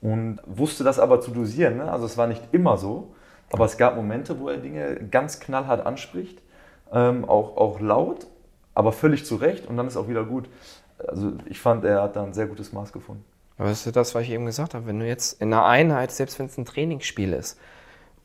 und 0.00 0.40
wusste 0.44 0.82
das 0.82 0.98
aber 0.98 1.20
zu 1.20 1.30
dosieren. 1.30 1.76
Ne? 1.76 1.88
Also 1.88 2.04
es 2.04 2.18
war 2.18 2.26
nicht 2.26 2.42
immer 2.50 2.78
so, 2.78 3.14
aber 3.52 3.64
es 3.64 3.76
gab 3.76 3.94
Momente, 3.94 4.40
wo 4.40 4.48
er 4.48 4.56
Dinge 4.56 4.96
ganz 5.08 5.38
knallhart 5.38 5.86
anspricht 5.86 6.42
ähm, 6.92 7.24
auch, 7.24 7.56
auch 7.56 7.78
laut, 7.78 8.26
aber 8.74 8.90
völlig 8.90 9.24
zu 9.24 9.36
Recht 9.36 9.68
und 9.68 9.76
dann 9.76 9.86
ist 9.86 9.96
auch 9.96 10.08
wieder 10.08 10.24
gut. 10.24 10.48
Also 10.98 11.34
ich 11.44 11.60
fand, 11.60 11.84
er 11.84 12.02
hat 12.02 12.16
da 12.16 12.24
ein 12.24 12.34
sehr 12.34 12.46
gutes 12.46 12.72
Maß 12.72 12.92
gefunden. 12.92 13.24
Aber 13.56 13.68
das 13.68 13.86
ist 13.86 13.94
das, 13.94 14.16
was 14.16 14.24
ich 14.24 14.30
eben 14.30 14.46
gesagt 14.46 14.74
habe. 14.74 14.86
Wenn 14.86 14.98
du 14.98 15.06
jetzt 15.06 15.40
in 15.40 15.52
einer 15.52 15.64
Einheit, 15.64 16.10
selbst 16.10 16.40
wenn 16.40 16.46
es 16.46 16.58
ein 16.58 16.64
Trainingsspiel 16.64 17.32
ist, 17.32 17.56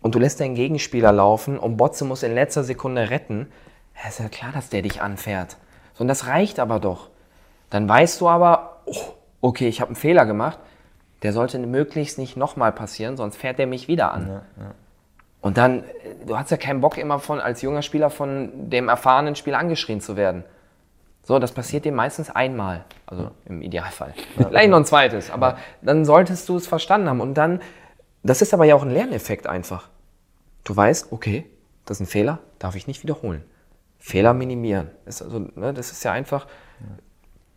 und 0.02 0.16
du 0.16 0.20
lässt 0.20 0.40
deinen 0.40 0.56
Gegenspieler 0.56 1.12
laufen 1.12 1.60
und 1.60 1.78
Botze 1.78 2.04
muss 2.04 2.24
in 2.24 2.34
letzter 2.34 2.64
Sekunde 2.64 3.12
retten, 3.12 3.48
ist 4.08 4.20
ja 4.20 4.30
klar, 4.30 4.52
dass 4.52 4.70
der 4.70 4.82
dich 4.82 5.02
anfährt. 5.02 5.58
So, 5.94 6.02
und 6.02 6.08
das 6.08 6.28
reicht 6.28 6.60
aber 6.60 6.80
doch. 6.80 7.10
Dann 7.70 7.88
weißt 7.88 8.20
du 8.22 8.28
aber, 8.28 8.82
oh, 8.86 9.14
okay, 9.42 9.68
ich 9.68 9.82
habe 9.82 9.90
einen 9.90 9.96
Fehler 9.96 10.26
gemacht, 10.26 10.60
der 11.24 11.34
sollte 11.34 11.60
möglichst 11.60 12.18
nicht 12.18 12.36
nochmal 12.38 12.72
passieren, 12.72 13.18
sonst 13.18 13.38
fährt 13.38 13.60
der 13.60 13.68
mich 13.68 13.88
wieder 13.88 14.12
an. 14.12 14.42
Und 15.42 15.58
dann, 15.58 15.84
äh, 15.84 16.26
du 16.26 16.38
hast 16.38 16.52
ja 16.52 16.58
keinen 16.58 16.82
Bock 16.82 16.98
immer 16.98 17.20
von, 17.20 17.40
als 17.40 17.62
junger 17.62 17.82
Spieler 17.82 18.10
von 18.10 18.70
dem 18.70 18.90
erfahrenen 18.90 19.36
Spieler 19.36 19.58
angeschrien 19.58 20.02
zu 20.02 20.16
werden. 20.16 20.44
So, 21.24 21.38
das 21.38 21.52
passiert 21.52 21.86
dir 21.86 21.92
meistens 21.92 22.30
einmal, 22.30 22.84
also 23.06 23.30
im 23.46 23.62
Idealfall. 23.62 24.14
Vielleicht 24.36 24.70
noch 24.70 24.78
ein 24.78 24.86
zweites, 24.86 25.30
aber 25.30 25.58
dann 25.82 26.04
solltest 26.04 26.50
du 26.50 26.58
es 26.58 26.68
verstanden 26.68 27.10
haben. 27.10 27.22
Und 27.22 27.36
dann, 27.36 27.62
das 28.24 28.42
ist 28.42 28.54
aber 28.54 28.66
ja 28.66 28.76
auch 28.76 28.84
ein 28.84 28.90
Lerneffekt 28.90 29.48
einfach. 29.48 29.90
Du 30.64 30.76
weißt, 30.76 31.12
okay, 31.12 31.46
das 31.86 31.98
ist 31.98 32.08
ein 32.08 32.10
Fehler, 32.10 32.40
darf 32.60 32.76
ich 32.76 32.88
nicht 32.88 33.04
wiederholen. 33.04 33.44
Fehler 34.02 34.34
minimieren. 34.34 34.90
Das 35.06 35.22
ist, 35.22 35.22
also, 35.22 35.40
ne, 35.40 35.74
das 35.74 35.92
ist 35.92 36.04
ja 36.04 36.12
einfach, 36.12 36.48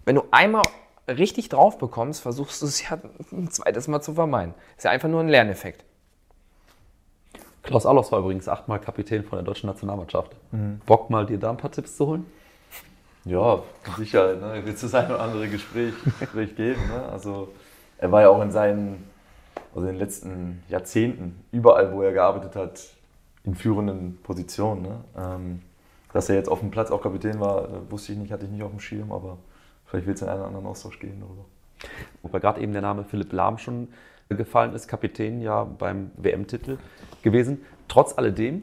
wenn 0.04 0.14
du 0.14 0.24
einmal 0.30 0.62
richtig 1.08 1.48
drauf 1.48 1.78
bekommst, 1.78 2.20
versuchst 2.20 2.60
du 2.60 2.66
es 2.66 2.88
ja 2.88 2.98
ein 3.32 3.50
zweites 3.50 3.88
Mal 3.88 4.02
zu 4.02 4.12
vermeiden. 4.12 4.54
Ist 4.76 4.84
ja 4.84 4.90
einfach 4.90 5.08
nur 5.08 5.20
ein 5.20 5.28
Lerneffekt. 5.28 5.84
Klaus 7.62 7.86
Allofs 7.86 8.12
war 8.12 8.18
übrigens 8.18 8.46
achtmal 8.46 8.78
Kapitän 8.78 9.24
von 9.24 9.38
der 9.38 9.44
deutschen 9.44 9.68
Nationalmannschaft. 9.68 10.36
Mhm. 10.52 10.82
Bock 10.84 11.08
mal 11.08 11.24
dir 11.24 11.38
da 11.38 11.48
ein 11.48 11.56
paar 11.56 11.72
Tipps 11.72 11.96
zu 11.96 12.06
holen? 12.08 12.26
Ja, 13.24 13.62
Sicherheit. 13.96 14.38
Ne? 14.38 14.66
Wird 14.66 14.74
es 14.74 14.82
das 14.82 14.94
ein 14.94 15.06
oder 15.06 15.20
andere 15.20 15.48
Gespräch, 15.48 15.94
Gespräch 16.20 16.54
geben. 16.56 16.86
Ne? 16.88 17.08
Also, 17.10 17.48
er 17.96 18.12
war 18.12 18.20
ja 18.20 18.28
auch 18.28 18.42
in 18.42 18.50
seinen, 18.50 19.08
also 19.74 19.86
in 19.86 19.94
den 19.94 19.98
letzten 19.98 20.62
Jahrzehnten, 20.68 21.42
überall, 21.52 21.90
wo 21.94 22.02
er 22.02 22.12
gearbeitet 22.12 22.54
hat, 22.54 22.82
in 23.44 23.54
führenden 23.54 24.18
Positionen. 24.22 24.82
Ne? 24.82 25.04
Ähm, 25.16 25.62
dass 26.14 26.28
er 26.30 26.36
jetzt 26.36 26.48
auf 26.48 26.60
dem 26.60 26.70
Platz 26.70 26.90
auch 26.90 27.02
Kapitän 27.02 27.40
war, 27.40 27.64
äh, 27.64 27.90
wusste 27.90 28.12
ich 28.12 28.18
nicht, 28.18 28.32
hatte 28.32 28.46
ich 28.46 28.50
nicht 28.50 28.62
auf 28.62 28.70
dem 28.70 28.80
Schirm, 28.80 29.12
aber 29.12 29.36
vielleicht 29.84 30.06
wird 30.06 30.16
es 30.16 30.22
in 30.22 30.28
einen 30.28 30.42
anderen 30.42 30.64
Austausch 30.66 30.98
geben 30.98 31.20
darüber. 31.20 31.44
Wobei 32.22 32.38
gerade 32.38 32.60
eben 32.62 32.72
der 32.72 32.82
Name 32.82 33.04
Philipp 33.04 33.32
Lahm 33.32 33.58
schon 33.58 33.88
gefallen 34.30 34.72
ist, 34.74 34.88
Kapitän 34.88 35.42
ja 35.42 35.64
beim 35.64 36.10
WM-Titel 36.16 36.78
gewesen. 37.22 37.60
Trotz 37.88 38.16
alledem 38.16 38.62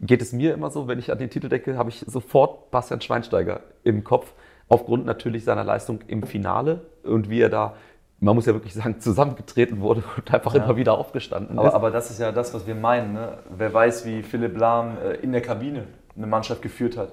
geht 0.00 0.22
es 0.22 0.32
mir 0.32 0.54
immer 0.54 0.70
so, 0.70 0.86
wenn 0.86 0.98
ich 0.98 1.10
an 1.10 1.18
den 1.18 1.30
Titel 1.30 1.48
denke, 1.48 1.76
habe 1.76 1.88
ich 1.90 2.04
sofort 2.06 2.70
Bastian 2.70 3.00
Schweinsteiger 3.00 3.60
im 3.84 4.04
Kopf, 4.04 4.32
aufgrund 4.68 5.04
natürlich 5.06 5.44
seiner 5.44 5.64
Leistung 5.64 6.00
im 6.06 6.22
Finale 6.22 6.82
und 7.02 7.28
wie 7.30 7.40
er 7.40 7.48
da, 7.48 7.74
man 8.20 8.34
muss 8.36 8.46
ja 8.46 8.52
wirklich 8.52 8.74
sagen, 8.74 9.00
zusammengetreten 9.00 9.80
wurde 9.80 10.04
und 10.16 10.32
einfach 10.32 10.54
Ja. 10.54 10.64
immer 10.64 10.76
wieder 10.76 10.96
aufgestanden 10.96 11.58
Aber, 11.58 11.68
ist. 11.68 11.74
aber 11.74 11.90
das 11.90 12.10
ist 12.10 12.20
ja 12.20 12.32
das, 12.32 12.54
was 12.54 12.66
wir 12.66 12.74
meinen. 12.76 13.12
Ne? 13.14 13.38
Wer 13.56 13.74
weiß, 13.74 14.06
wie 14.06 14.22
Philipp 14.22 14.56
Lahm 14.56 14.96
äh, 14.98 15.14
in 15.16 15.32
der 15.32 15.42
Kabine 15.42 15.84
eine 16.16 16.26
Mannschaft 16.26 16.62
geführt 16.62 16.96
hat. 16.96 17.12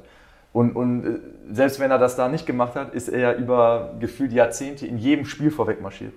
Und, 0.52 0.76
und 0.76 1.06
äh, 1.06 1.20
selbst 1.54 1.80
wenn 1.80 1.92
er 1.92 1.98
das 1.98 2.16
da 2.16 2.28
nicht 2.28 2.46
gemacht 2.46 2.76
hat, 2.76 2.94
ist 2.94 3.08
er 3.10 3.20
ja 3.20 3.34
über 3.34 3.96
gefühlt 4.00 4.32
Jahrzehnte 4.32 4.88
in 4.88 4.98
jedem 4.98 5.26
Spiel 5.26 5.52
vorweg 5.52 5.82
marschiert. 5.82 6.14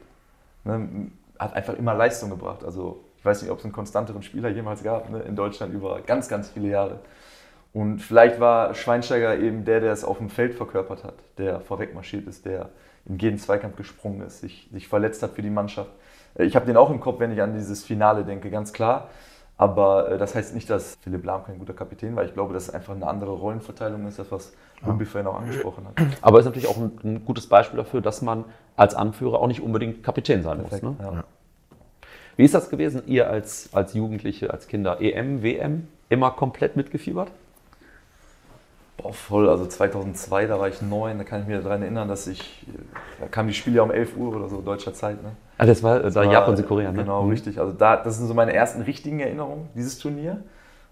Ne? 0.65 1.11
Hat 1.39 1.55
einfach 1.55 1.75
immer 1.75 1.95
Leistung 1.95 2.31
gebracht. 2.31 2.65
Also 2.65 3.05
ich 3.19 3.25
weiß 3.25 3.43
nicht, 3.43 3.51
ob 3.51 3.59
es 3.59 3.65
einen 3.65 3.73
konstanteren 3.73 4.23
Spieler 4.23 4.49
jemals 4.49 4.83
gab 4.83 5.11
ne? 5.11 5.21
in 5.21 5.37
Deutschland 5.37 5.75
über 5.75 6.01
ganz, 6.01 6.29
ganz 6.29 6.49
viele 6.49 6.69
Jahre. 6.69 7.01
Und 7.73 8.01
vielleicht 8.01 8.39
war 8.39 8.75
Schweinsteiger 8.75 9.39
eben 9.39 9.65
der, 9.65 9.81
der 9.81 9.93
es 9.93 10.05
auf 10.05 10.19
dem 10.19 10.29
Feld 10.29 10.55
verkörpert 10.55 11.05
hat, 11.05 11.15
der 11.39 11.61
vorweg 11.61 11.95
marschiert 11.95 12.27
ist, 12.27 12.45
der 12.45 12.71
in 13.07 13.19
jeden 13.19 13.39
Zweikampf 13.39 13.77
gesprungen 13.77 14.23
ist, 14.23 14.41
sich, 14.41 14.69
sich 14.73 14.89
verletzt 14.89 15.23
hat 15.23 15.33
für 15.33 15.43
die 15.43 15.51
Mannschaft. 15.51 15.91
Äh, 16.35 16.45
Ich 16.45 16.57
habe 16.57 16.67
den 16.67 16.77
auch 16.77 16.91
im 16.91 17.01
Kopf, 17.01 17.21
wenn 17.21 17.33
ich 17.33 17.41
an 17.43 17.55
dieses 17.55 17.85
Finale 17.85 18.25
denke, 18.25 18.51
ganz 18.51 18.73
klar. 18.73 19.09
Aber 19.57 20.11
äh, 20.11 20.19
das 20.19 20.35
heißt 20.35 20.55
nicht, 20.55 20.69
dass 20.71 20.97
Philipp 21.03 21.25
Lahm 21.25 21.45
kein 21.45 21.59
guter 21.59 21.75
Kapitän 21.75 22.17
war. 22.17 22.25
Ich 22.25 22.35
glaube, 22.35 22.55
dass 22.55 22.65
es 22.65 22.71
einfach 22.75 22.95
eine 22.95 23.07
andere 23.07 23.33
Rollenverteilung 23.33 24.07
ist, 24.07 24.19
das, 24.19 24.31
was 24.33 24.53
Lumbi 24.85 25.05
vorhin 25.05 25.29
auch 25.29 25.37
angesprochen 25.37 25.87
hat. 25.87 26.07
Aber 26.21 26.41
ist 26.41 26.47
natürlich 26.47 26.69
auch 26.69 26.77
ein, 26.77 26.99
ein 27.05 27.25
gutes 27.25 27.47
Beispiel 27.47 27.77
dafür, 27.77 28.01
dass 28.01 28.23
man 28.23 28.45
als 28.77 28.95
Anführer 28.95 29.41
auch 29.41 29.47
nicht 29.47 29.61
unbedingt 29.61 30.03
Kapitän 30.03 30.43
sein 30.43 30.63
muss. 30.63 30.83
Ne? 30.83 30.97
Ja. 31.01 31.25
Wie 32.37 32.45
ist 32.45 32.55
das 32.55 32.71
gewesen, 32.71 33.03
ihr 33.07 33.29
als, 33.29 33.69
als 33.73 33.95
Jugendliche, 33.95 34.51
als 34.51 34.67
Kinder? 34.67 35.01
EM, 35.01 35.43
WM, 35.43 35.89
immer 36.09 36.31
komplett 36.31 36.77
mitgefiebert? 36.77 37.31
Boah, 38.97 39.13
voll. 39.13 39.49
Also 39.49 39.67
2002, 39.67 40.47
da 40.47 40.59
war 40.59 40.69
ich 40.69 40.81
neun, 40.81 41.19
da 41.19 41.25
kann 41.25 41.43
ich 41.43 41.47
mich 41.47 41.63
daran 41.63 41.83
erinnern, 41.83 42.09
dass 42.09 42.27
ich, 42.27 42.67
da 43.21 43.27
kamen 43.27 43.49
die 43.49 43.55
Spiele 43.55 43.77
ja 43.77 43.83
um 43.83 43.91
11 43.91 44.17
Uhr 44.17 44.35
oder 44.35 44.49
so 44.49 44.61
deutscher 44.61 44.95
Zeit. 44.95 45.23
Ne? 45.23 45.33
Ah, 45.63 45.67
das 45.67 45.81
war 45.85 46.03
äh, 46.05 46.11
da 46.11 46.15
war- 46.17 46.25
Japan, 46.33 46.57
Südkorea, 46.57 46.91
ne? 46.91 46.99
Genau, 47.05 47.23
Mhm. 47.23 47.31
richtig. 47.31 47.61
Also 47.61 47.73
da, 47.73 47.97
das 47.97 48.19
sind 48.19 48.27
so 48.27 48.35
meine 48.35 48.53
ersten 48.53 48.83
richtigen 48.83 49.21
Erinnerungen, 49.21 49.69
dieses 49.77 49.97
Turnier, 49.99 50.43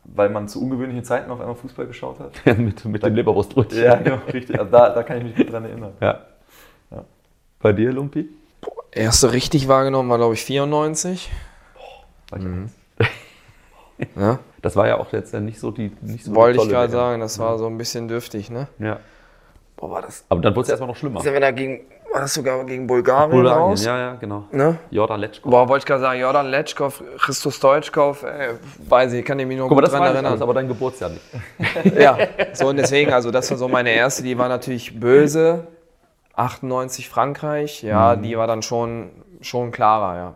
weil 0.05 0.29
man 0.31 0.47
zu 0.47 0.63
ungewöhnlichen 0.63 1.03
Zeiten 1.03 1.29
auf 1.33 1.41
einmal 1.41 1.57
Fußball 1.57 1.87
geschaut 1.89 2.19
hat. 2.21 2.33
mit, 2.59 2.85
mit 2.85 3.03
dem 3.03 3.15
Leberwurstbrötchen. 3.17 3.83
Ja, 3.83 3.97
genau, 3.97 4.19
richtig. 4.33 4.59
Also 4.59 4.71
da, 4.71 4.91
da 4.91 5.03
kann 5.03 5.19
ich 5.19 5.25
mich 5.25 5.35
gut 5.35 5.53
dran 5.53 5.65
erinnern. 5.65 5.93
Ja. 6.01 6.21
Ja. 6.93 7.05
Bei 7.59 7.73
dir, 7.73 7.91
Lumpi? 7.93 8.29
Erste 8.93 9.33
richtig 9.33 9.67
wahrgenommen 9.67 10.09
war, 10.09 10.19
glaube 10.19 10.35
ich, 10.35 10.45
94. 10.45 11.31
War 12.31 12.39
ich 12.39 12.45
Mhm. 12.45 12.71
Ja? 14.17 14.39
Das 14.63 14.77
war 14.77 14.87
ja 14.87 14.99
auch 14.99 15.13
jetzt 15.13 15.33
ja 15.35 15.41
nicht 15.41 15.59
so 15.59 15.71
die 15.71 15.91
nicht 16.01 16.25
so 16.25 16.35
Wollte 16.35 16.61
ich 16.63 16.69
gerade 16.69 16.93
sagen, 16.93 17.21
das 17.21 17.39
war 17.39 17.59
so 17.59 17.67
ein 17.67 17.77
bisschen 17.77 18.09
dürftig, 18.09 18.51
ne? 18.51 18.69
Ja. 18.79 18.99
Boah, 19.77 19.91
war 19.91 20.03
das. 20.03 20.25
Aber 20.29 20.41
dann 20.41 20.55
wurde 20.55 20.65
es 20.65 20.69
erstmal 20.71 20.89
noch 20.89 20.97
schlimmer. 20.97 21.21
Sind 21.23 21.33
wir 21.33 21.41
da 21.41 21.51
gegen, 21.51 21.81
war 22.13 22.21
das 22.23 22.35
sogar 22.35 22.65
gegen 22.65 22.87
Bulgarien, 22.87 23.31
Bulgarien, 23.31 23.63
raus? 23.63 23.85
ja, 23.85 23.99
ja, 23.99 24.15
genau. 24.15 24.45
Ne? 24.53 24.79
Jordan 24.91 25.21
Letschko. 25.21 25.49
Boah, 25.51 25.69
wollte 25.69 25.83
ich 25.83 25.87
gerade 25.87 26.01
sagen, 26.01 26.21
Jordan 26.21 26.47
Letschkow, 26.47 27.03
Christus 27.19 27.61
Deutschkow, 27.61 28.23
äh, 28.23 28.55
weiß 28.89 29.13
ich, 29.15 29.25
kann 29.25 29.39
ich 29.39 29.47
mich 29.47 29.57
nur 29.59 29.69
Guck 29.69 29.77
mal, 29.77 29.83
gut 29.83 29.93
das 29.93 29.99
dran 29.99 30.15
erinnern. 30.15 30.43
aber 30.43 30.55
dein 30.55 30.69
Geburtsjahr 30.69 31.11
nicht. 31.11 31.23
Ja, 32.01 32.17
so 32.53 32.69
und 32.69 32.77
deswegen, 32.77 33.13
also 33.13 33.31
das 33.31 33.51
war 33.51 33.59
so 33.59 33.69
meine 33.69 33.91
erste, 33.91 34.23
die 34.23 34.37
war 34.39 34.49
natürlich 34.49 34.99
böse. 34.99 35.67
98 36.35 37.09
Frankreich, 37.09 37.83
ja, 37.83 38.17
Mhm. 38.17 38.23
die 38.23 38.39
war 38.39 38.47
dann 38.47 38.63
schon, 38.63 39.11
schon 39.41 39.71
klarer, 39.73 40.17
ja. 40.17 40.35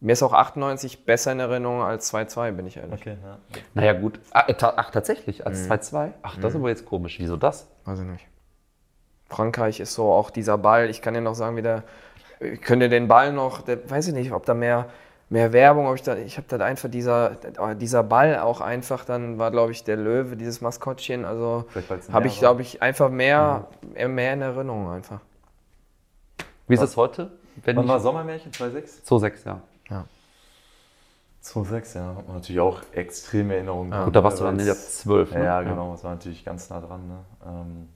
Mir 0.00 0.12
ist 0.12 0.22
auch 0.24 0.32
98 0.32 1.04
besser 1.06 1.30
in 1.32 1.38
Erinnerung 1.40 1.80
als 1.82 2.12
2-2, 2.12 2.50
bin 2.50 2.66
ich 2.66 2.76
ehrlich. 2.76 3.00
Okay, 3.00 3.16
ja. 3.22 3.38
Naja, 3.74 3.92
gut. 3.92 4.18
Ach, 4.32 4.48
äh, 4.48 4.54
ta- 4.54 4.74
ach 4.76 4.90
tatsächlich, 4.90 5.38
Mhm. 5.38 5.46
als 5.46 5.68
2-2? 5.68 6.12
Ach, 6.22 6.36
das 6.38 6.52
ist 6.52 6.56
aber 6.58 6.68
jetzt 6.70 6.84
komisch. 6.86 7.18
Wieso 7.20 7.36
das? 7.36 7.68
Weiß 7.84 8.00
ich 8.00 8.04
nicht. 8.06 8.26
Frankreich 9.32 9.80
ist 9.80 9.94
so 9.94 10.12
auch 10.12 10.30
dieser 10.30 10.58
Ball, 10.58 10.90
ich 10.90 11.00
kann 11.02 11.14
dir 11.14 11.20
noch 11.20 11.34
sagen, 11.34 11.56
wie 11.56 11.62
der, 11.62 11.82
ich 12.40 12.60
könnte 12.60 12.88
den 12.88 13.08
Ball 13.08 13.32
noch, 13.32 13.62
der, 13.62 13.88
weiß 13.90 14.08
ich 14.08 14.14
nicht, 14.14 14.32
ob 14.32 14.44
da 14.46 14.54
mehr, 14.54 14.86
mehr 15.30 15.52
Werbung, 15.52 15.86
ob 15.86 15.94
ich 15.94 16.02
da, 16.02 16.16
ich 16.16 16.36
habe 16.36 16.46
da 16.48 16.64
einfach 16.64 16.90
dieser, 16.90 17.36
dieser 17.80 18.02
Ball 18.02 18.38
auch 18.38 18.60
einfach, 18.60 19.04
dann 19.04 19.38
war 19.38 19.50
glaube 19.50 19.72
ich 19.72 19.84
der 19.84 19.96
Löwe, 19.96 20.36
dieses 20.36 20.60
Maskottchen, 20.60 21.24
also 21.24 21.64
habe 22.12 22.26
ich 22.26 22.38
glaube 22.38 22.62
ich 22.62 22.82
einfach 22.82 23.08
mehr, 23.08 23.66
mehr 23.94 24.34
in 24.34 24.42
Erinnerung 24.42 24.90
einfach. 24.90 25.20
Wie 26.68 26.74
ist 26.74 26.82
es 26.82 26.96
heute? 26.96 27.30
Wenn 27.64 27.76
Wann 27.76 27.88
war 27.88 28.00
Sommermärchen? 28.00 28.52
2,6? 28.52 29.04
2-6, 29.06 29.32
ja. 29.46 29.60
2,6, 31.44 31.96
ja. 31.96 32.12
Man 32.26 32.36
natürlich 32.36 32.60
auch 32.60 32.80
extreme 32.92 33.54
Erinnerungen. 33.54 34.04
Gut, 34.04 34.14
da 34.14 34.22
warst 34.22 34.38
du 34.40 34.44
dann 34.44 34.58
ja 34.58 34.72
es- 34.72 35.00
12. 35.00 35.32
Ja, 35.32 35.38
ne? 35.38 35.44
ja, 35.44 35.62
genau. 35.62 35.92
Das 35.92 36.04
war 36.04 36.12
natürlich 36.12 36.44
ganz 36.44 36.70
nah 36.70 36.80
dran. 36.80 37.08
Ne? 37.08 37.18
Ähm, 37.44 37.88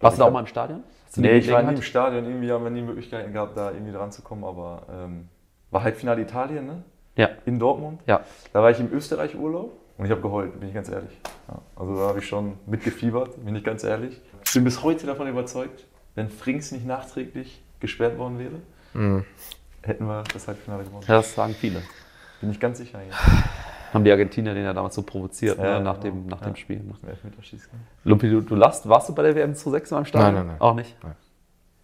Warst 0.00 0.18
du 0.18 0.22
da 0.22 0.28
auch 0.28 0.32
mal 0.32 0.40
im 0.40 0.46
Stadion? 0.46 0.82
Hast 1.06 1.18
Nee, 1.18 1.38
ich 1.38 1.50
war 1.50 1.62
nie 1.62 1.74
im? 1.74 1.82
Stadion. 1.82 2.24
Irgendwie 2.24 2.52
haben 2.52 2.64
wir 2.64 2.70
nie 2.70 2.82
Möglichkeiten 2.82 3.32
gehabt, 3.32 3.56
da 3.56 3.70
irgendwie 3.70 3.92
dran 3.92 4.12
zu 4.12 4.22
kommen. 4.22 4.44
Aber 4.44 4.82
ähm, 4.90 5.28
war 5.70 5.82
Halbfinale 5.82 6.20
Italien, 6.20 6.66
ne? 6.66 6.82
Ja. 7.16 7.30
In 7.46 7.58
Dortmund. 7.58 8.00
Ja. 8.06 8.20
Da 8.52 8.62
war 8.62 8.70
ich 8.70 8.78
im 8.78 8.92
Österreich-Urlaub 8.92 9.72
und 9.96 10.04
ich 10.04 10.10
habe 10.10 10.20
geheult, 10.20 10.60
bin 10.60 10.68
ich 10.68 10.74
ganz 10.74 10.90
ehrlich. 10.90 11.18
Ja, 11.48 11.62
also 11.74 11.94
da 11.96 12.08
habe 12.08 12.18
ich 12.18 12.26
schon 12.26 12.58
mitgefiebert, 12.66 13.42
bin 13.42 13.56
ich 13.56 13.64
ganz 13.64 13.84
ehrlich. 13.84 14.20
Ich 14.44 14.52
bin 14.52 14.64
bis 14.64 14.82
heute 14.82 15.06
davon 15.06 15.26
überzeugt, 15.26 15.86
wenn 16.14 16.28
Frings 16.28 16.72
nicht 16.72 16.84
nachträglich 16.84 17.62
gesperrt 17.80 18.18
worden 18.18 18.38
wäre, 18.38 19.24
hätten 19.82 20.06
wir 20.06 20.24
das 20.32 20.46
Halbfinale 20.46 20.84
gewonnen. 20.84 21.04
Ja, 21.08 21.16
das 21.16 21.34
sagen 21.34 21.54
viele. 21.54 21.82
Bin 22.40 22.50
ich 22.50 22.60
ganz 22.60 22.78
sicher. 22.78 23.00
Jetzt. 23.02 23.16
Haben 23.92 24.04
die 24.04 24.10
Argentinier 24.10 24.54
den 24.54 24.64
ja 24.64 24.72
damals 24.72 24.94
so 24.94 25.02
provoziert, 25.02 25.58
Ja, 25.58 25.78
ne, 25.78 25.84
nach, 25.84 26.00
genau. 26.00 26.14
dem, 26.14 26.26
nach 26.26 26.40
Ja. 26.40 26.46
dem 26.48 26.56
Spiel. 26.56 26.80
ne? 26.80 26.94
Lumpi, 28.04 28.28
du, 28.30 28.40
du 28.40 28.54
lachst, 28.54 28.88
warst 28.88 29.08
du 29.08 29.14
bei 29.14 29.22
der 29.22 29.34
WM 29.34 29.52
2-6 29.52 29.92
mal 29.92 29.98
im 30.00 30.04
Stadion? 30.04 30.34
Nein, 30.34 30.34
nein, 30.34 30.46
nein. 30.46 30.60
Auch 30.60 30.74
nicht? 30.74 30.96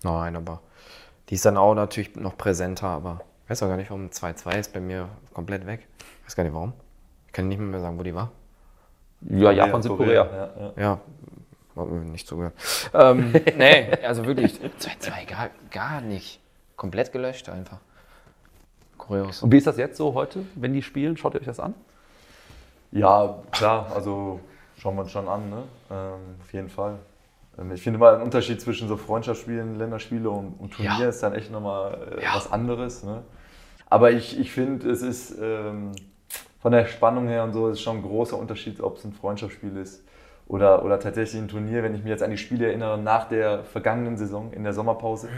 Nein, 0.03 0.37
aber 0.37 0.61
die 1.29 1.35
ist 1.35 1.45
dann 1.45 1.57
auch 1.57 1.75
natürlich 1.75 2.17
noch 2.17 2.37
präsenter, 2.37 2.89
aber 2.89 3.21
ich 3.45 3.51
weiß 3.51 3.63
auch 3.63 3.69
gar 3.69 3.77
nicht, 3.77 3.91
warum 3.91 4.09
2-2 4.09 4.59
ist 4.59 4.73
bei 4.73 4.81
mir 4.81 5.09
komplett 5.33 5.67
weg. 5.67 5.87
Ich 6.21 6.27
weiß 6.27 6.37
gar 6.37 6.45
nicht 6.45 6.55
warum. 6.55 6.73
Ich 7.27 7.33
kann 7.33 7.49
nicht 7.49 7.59
mehr 7.59 7.81
sagen, 7.81 7.99
wo 7.99 8.03
die 8.03 8.15
war. 8.15 8.31
Ja, 9.23 9.53
Japan, 9.53 9.83
Südkorea. 9.83 10.27
Ja, 10.27 10.73
ja. 10.77 10.99
Ja, 11.77 11.85
nicht 11.85 12.27
zugehört. 12.27 12.55
ähm, 12.93 13.33
nee, 13.57 13.93
also 14.05 14.27
wirklich, 14.27 14.61
2-2 14.81 15.27
gar, 15.31 15.51
gar 15.71 16.01
nicht. 16.01 16.41
Komplett 16.77 17.13
gelöscht 17.13 17.49
einfach. 17.49 17.79
Kurios. 19.13 19.43
Und 19.43 19.53
wie 19.53 19.59
ist 19.59 19.67
das 19.67 19.77
jetzt 19.77 19.97
so 19.97 20.15
heute, 20.15 20.45
wenn 20.55 20.73
die 20.73 20.83
spielen? 20.83 21.17
Schaut 21.17 21.35
ihr 21.35 21.41
euch 21.41 21.47
das 21.47 21.61
an? 21.61 21.75
Ja, 22.91 23.37
klar, 23.51 23.91
also 23.95 24.41
schauen 24.79 24.97
wir 24.97 25.03
uns 25.03 25.13
schon 25.13 25.29
an, 25.29 25.49
ne? 25.51 25.63
ähm, 25.91 26.37
auf 26.43 26.53
jeden 26.53 26.69
Fall. 26.69 26.99
Ähm, 27.59 27.73
ich 27.73 27.83
finde 27.83 27.99
immer 27.99 28.13
ein 28.13 28.23
Unterschied 28.23 28.61
zwischen 28.61 28.89
so 28.89 28.97
Freundschaftsspielen, 28.97 29.79
Länderspiele 29.79 30.29
und, 30.29 30.55
und 30.59 30.73
Turnier 30.73 30.99
Ja. 31.01 31.09
ist 31.09 31.23
dann 31.23 31.35
echt 31.35 31.51
nochmal 31.51 32.17
äh, 32.19 32.25
Ja. 32.25 32.35
was 32.35 32.51
anderes. 32.53 33.03
Ne? 33.03 33.23
Aber 33.89 34.11
ich, 34.11 34.39
ich 34.39 34.51
finde, 34.53 34.91
es 34.91 35.03
ist 35.03 35.37
ähm, 35.41 35.93
von 36.61 36.73
der 36.73 36.87
Spannung 36.87 37.29
her 37.29 37.45
und 37.45 37.53
so 37.53 37.69
ist 37.69 37.81
schon 37.81 37.97
ein 37.99 38.03
großer 38.03 38.39
Unterschied, 38.39 38.81
ob 38.81 38.97
es 38.99 39.05
ein 39.05 39.13
Freundschaftsspiel 39.13 39.77
ist 39.77 40.03
Oder, 40.53 40.85
oder 40.85 41.01
tatsächlich 41.01 41.41
ein 41.41 41.49
Turnier, 41.49 41.83
wenn 41.83 41.95
ich 41.95 42.03
mich 42.03 42.11
jetzt 42.11 42.23
an 42.23 42.31
die 42.31 42.37
Spiele 42.37 42.67
erinnere, 42.67 42.99
nach 42.99 43.27
der 43.27 43.65
vergangenen 43.65 44.19
Saison 44.19 44.53
in 44.53 44.65
der 44.65 44.75
Sommerpause, 44.75 45.31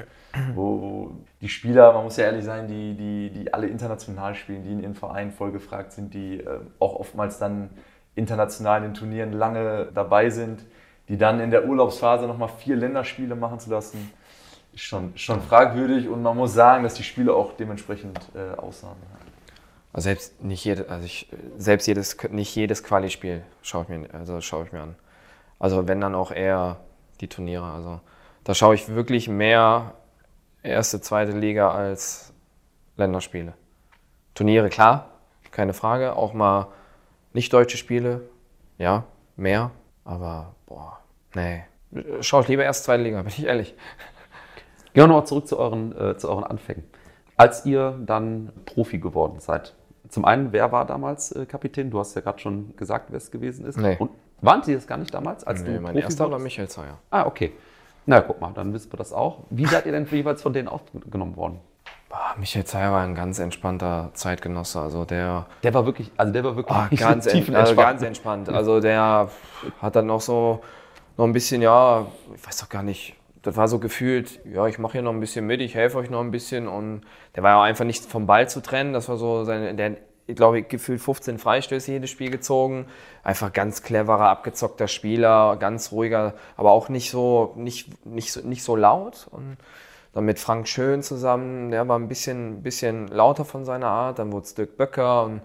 wo, 0.56 0.80
wo 0.80 1.10
die 1.40 1.48
Spieler, 1.48 1.92
man 1.92 2.02
muss 2.02 2.16
ja 2.16 2.24
ehrlich 2.24 2.44
sein, 2.44 2.66
die, 2.66 2.96
die, 2.96 3.30
die 3.30 3.54
alle 3.54 3.68
international 3.68 4.34
spielen, 4.34 4.64
die 4.64 4.72
in 4.72 4.82
ihren 4.82 4.96
Vereinen 4.96 5.30
voll 5.30 5.52
gefragt 5.52 5.92
sind, 5.92 6.14
die 6.14 6.40
äh, 6.40 6.58
auch 6.80 6.96
oftmals 6.96 7.38
dann 7.38 7.70
international 8.16 8.78
in 8.78 8.88
den 8.88 8.94
Turnieren 8.94 9.32
lange 9.32 9.86
dabei 9.94 10.30
sind, 10.30 10.64
die 11.08 11.16
dann 11.16 11.38
in 11.38 11.52
der 11.52 11.68
Urlaubsphase 11.68 12.26
nochmal 12.26 12.48
vier 12.48 12.74
Länderspiele 12.74 13.36
machen 13.36 13.60
zu 13.60 13.70
lassen, 13.70 14.10
ist 14.72 14.82
schon, 14.82 15.12
schon 15.16 15.40
fragwürdig 15.42 16.08
und 16.08 16.22
man 16.22 16.36
muss 16.36 16.54
sagen, 16.54 16.82
dass 16.82 16.94
die 16.94 17.04
Spiele 17.04 17.34
auch 17.34 17.52
dementsprechend 17.52 18.18
äh, 18.34 18.58
aussahen. 18.58 18.96
Also 19.92 20.06
selbst 20.06 20.42
nicht 20.42 20.64
jede, 20.64 20.88
also 20.88 21.06
ich, 21.06 21.28
selbst 21.56 21.86
jedes, 21.86 22.16
nicht 22.30 22.52
jedes 22.56 22.82
Quali-Spiel 22.82 23.42
schaue 23.62 23.84
ich 23.84 23.88
mir, 23.90 24.08
also 24.12 24.40
schaue 24.40 24.64
ich 24.64 24.72
mir 24.72 24.80
an. 24.80 24.96
Also 25.64 25.88
wenn 25.88 25.98
dann 25.98 26.14
auch 26.14 26.30
eher 26.30 26.76
die 27.22 27.26
Turniere. 27.26 27.64
Also 27.64 27.98
da 28.44 28.52
schaue 28.52 28.74
ich 28.74 28.86
wirklich 28.94 29.30
mehr 29.30 29.94
erste, 30.62 31.00
zweite 31.00 31.32
Liga 31.32 31.70
als 31.70 32.34
Länderspiele. 32.98 33.54
Turniere, 34.34 34.68
klar, 34.68 35.08
keine 35.52 35.72
Frage. 35.72 36.16
Auch 36.16 36.34
mal 36.34 36.66
nicht 37.32 37.50
deutsche 37.50 37.78
Spiele, 37.78 38.28
ja, 38.76 39.04
mehr. 39.36 39.70
Aber 40.04 40.54
boah, 40.66 41.00
nee. 41.34 41.64
Schaue 42.20 42.42
ich 42.42 42.48
lieber 42.48 42.64
erst 42.64 42.84
zweite 42.84 43.02
Liga, 43.02 43.22
bin 43.22 43.28
ich 43.30 43.46
ehrlich. 43.46 43.74
Gehen 44.92 45.04
wir 45.04 45.06
nochmal 45.06 45.26
zurück 45.26 45.48
zu 45.48 45.58
euren, 45.58 45.96
äh, 45.98 46.18
zu 46.18 46.28
euren 46.28 46.44
Anfängen. 46.44 46.84
Als 47.38 47.64
ihr 47.64 47.98
dann 48.04 48.52
Profi 48.66 48.98
geworden 48.98 49.40
seid, 49.40 49.74
zum 50.10 50.26
einen, 50.26 50.52
wer 50.52 50.72
war 50.72 50.84
damals 50.84 51.32
äh, 51.32 51.46
Kapitän? 51.46 51.90
Du 51.90 51.98
hast 52.00 52.14
ja 52.14 52.20
gerade 52.20 52.38
schon 52.38 52.76
gesagt, 52.76 53.06
wer 53.08 53.16
es 53.16 53.30
gewesen 53.30 53.64
ist. 53.64 53.78
Nee. 53.78 53.96
Und 53.98 54.10
waren 54.44 54.62
Sie 54.62 54.74
das 54.74 54.86
gar 54.86 54.98
nicht 54.98 55.12
damals, 55.14 55.44
als 55.44 55.62
Nee, 55.62 55.74
du 55.74 55.80
mein 55.80 55.92
Profi 55.92 56.04
erster 56.04 56.30
war? 56.30 56.38
Michael 56.38 56.68
Zeyer. 56.68 56.98
Ah, 57.10 57.26
okay. 57.26 57.52
Na, 58.06 58.20
guck 58.20 58.40
mal, 58.40 58.52
dann 58.54 58.72
wissen 58.74 58.92
wir 58.92 58.96
das 58.98 59.12
auch. 59.12 59.40
Wie 59.50 59.66
seid 59.66 59.86
ihr 59.86 59.92
denn 59.92 60.06
jeweils 60.10 60.42
von 60.42 60.52
denen 60.52 60.68
aufgenommen 60.68 61.36
worden? 61.36 61.60
Boah, 62.10 62.34
Michael 62.38 62.64
Zeyer 62.64 62.92
war 62.92 63.02
ein 63.02 63.14
ganz 63.14 63.38
entspannter 63.38 64.10
Zeitgenosse. 64.12 64.80
Also 64.80 65.04
der 65.04 65.46
Der 65.62 65.72
war 65.74 65.86
wirklich, 65.86 66.12
also 66.16 66.32
der 66.32 66.44
war 66.44 66.54
wirklich 66.56 66.76
Ah, 66.76 66.88
ganz, 66.96 67.26
ent, 67.26 67.54
also 67.54 67.74
ganz 67.74 68.02
entspannt. 68.02 68.48
Also 68.50 68.80
der 68.80 69.30
hat 69.80 69.96
dann 69.96 70.06
noch 70.06 70.20
so 70.20 70.60
noch 71.16 71.24
ein 71.24 71.32
bisschen, 71.32 71.62
ja, 71.62 72.06
ich 72.34 72.46
weiß 72.46 72.58
doch 72.58 72.68
gar 72.68 72.82
nicht, 72.82 73.14
das 73.42 73.56
war 73.56 73.68
so 73.68 73.78
gefühlt, 73.78 74.40
ja, 74.44 74.66
ich 74.66 74.78
mache 74.78 74.92
hier 74.92 75.02
noch 75.02 75.12
ein 75.12 75.20
bisschen 75.20 75.46
mit, 75.46 75.60
ich 75.60 75.74
helfe 75.74 75.98
euch 75.98 76.10
noch 76.10 76.20
ein 76.20 76.30
bisschen 76.30 76.66
und 76.68 77.02
der 77.36 77.42
war 77.42 77.50
ja 77.50 77.58
auch 77.58 77.62
einfach 77.62 77.84
nicht 77.84 78.04
vom 78.04 78.26
Ball 78.26 78.48
zu 78.48 78.60
trennen. 78.62 78.92
Das 78.92 79.08
war 79.08 79.16
so 79.16 79.44
seine, 79.44 79.74
der, 79.74 79.96
ich 80.26 80.36
glaube, 80.36 80.62
gefühlt 80.62 81.00
15 81.00 81.38
Freistöße 81.38 81.92
jedes 81.92 82.10
Spiel 82.10 82.30
gezogen. 82.30 82.86
Einfach 83.22 83.52
ganz 83.52 83.82
cleverer, 83.82 84.28
abgezockter 84.28 84.88
Spieler, 84.88 85.56
ganz 85.56 85.92
ruhiger, 85.92 86.34
aber 86.56 86.72
auch 86.72 86.88
nicht 86.88 87.10
so, 87.10 87.52
nicht, 87.56 88.06
nicht 88.06 88.32
so, 88.32 88.40
nicht 88.40 88.62
so 88.62 88.76
laut. 88.76 89.28
Und 89.30 89.58
dann 90.14 90.24
mit 90.24 90.38
Frank 90.38 90.68
Schön 90.68 91.02
zusammen, 91.02 91.70
der 91.70 91.88
war 91.88 91.98
ein 91.98 92.08
bisschen, 92.08 92.62
bisschen 92.62 93.08
lauter 93.08 93.44
von 93.44 93.64
seiner 93.64 93.88
Art. 93.88 94.18
Dann 94.18 94.32
wurde 94.32 94.44
es 94.44 94.54
Dirk 94.54 94.76
Böcker 94.76 95.24
und 95.24 95.42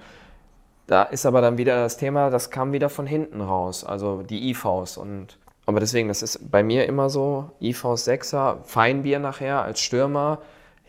da 0.87 1.03
ist 1.03 1.25
aber 1.25 1.41
dann 1.41 1.57
wieder 1.57 1.75
das 1.75 1.97
Thema, 1.97 2.31
das 2.31 2.49
kam 2.49 2.73
wieder 2.73 2.89
von 2.89 3.05
hinten 3.05 3.41
raus, 3.41 3.83
also 3.83 4.23
die 4.23 4.49
IVs. 4.49 4.97
Und, 4.97 5.37
aber 5.67 5.79
deswegen, 5.79 6.07
das 6.07 6.23
ist 6.23 6.49
bei 6.49 6.63
mir 6.63 6.87
immer 6.87 7.09
so, 7.09 7.51
IVs 7.61 8.05
Sechser, 8.05 8.59
Feinbier 8.63 9.19
nachher 9.19 9.61
als 9.61 9.81
Stürmer, 9.81 10.39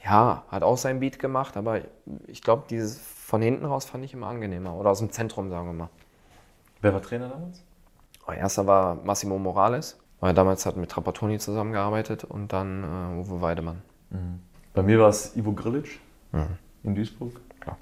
ja, 0.03 0.45
hat 0.49 0.63
auch 0.63 0.79
sein 0.79 1.01
Beat 1.01 1.19
gemacht, 1.19 1.59
aber 1.59 1.81
ich 2.29 2.41
glaube, 2.41 2.65
dieses 2.71 2.99
von 3.31 3.43
hinten 3.43 3.65
raus 3.65 3.85
fand 3.85 4.05
ich 4.05 4.13
immer 4.13 4.27
angenehmer. 4.27 4.75
Oder 4.75 4.91
aus 4.91 4.99
dem 4.99 5.13
Zentrum, 5.13 5.51
sagen 5.51 5.69
wir 5.69 5.73
mal. 5.73 5.89
Wer 6.81 6.93
war 6.93 7.01
Trainer 7.01 7.29
damals? 7.29 7.63
Oh, 8.27 8.33
erster 8.33 8.67
war 8.67 8.97
Massimo 9.05 9.39
Morales, 9.39 10.01
weil 10.19 10.33
er 10.33 10.35
damals 10.35 10.67
hat 10.67 10.77
mit 10.77 10.91
Trapattoni 10.91 11.39
zusammengearbeitet 11.39 12.25
und 12.25 12.53
dann 12.53 12.83
äh, 12.83 13.21
Uwe 13.21 13.41
Weidemann. 13.41 13.83
Bei 14.75 14.83
mir 14.83 14.99
war 14.99 15.11
es 15.11 15.37
Ivo 15.37 15.53
Grilic 15.53 16.01
in 16.83 16.97
Duisburg. 16.97 17.41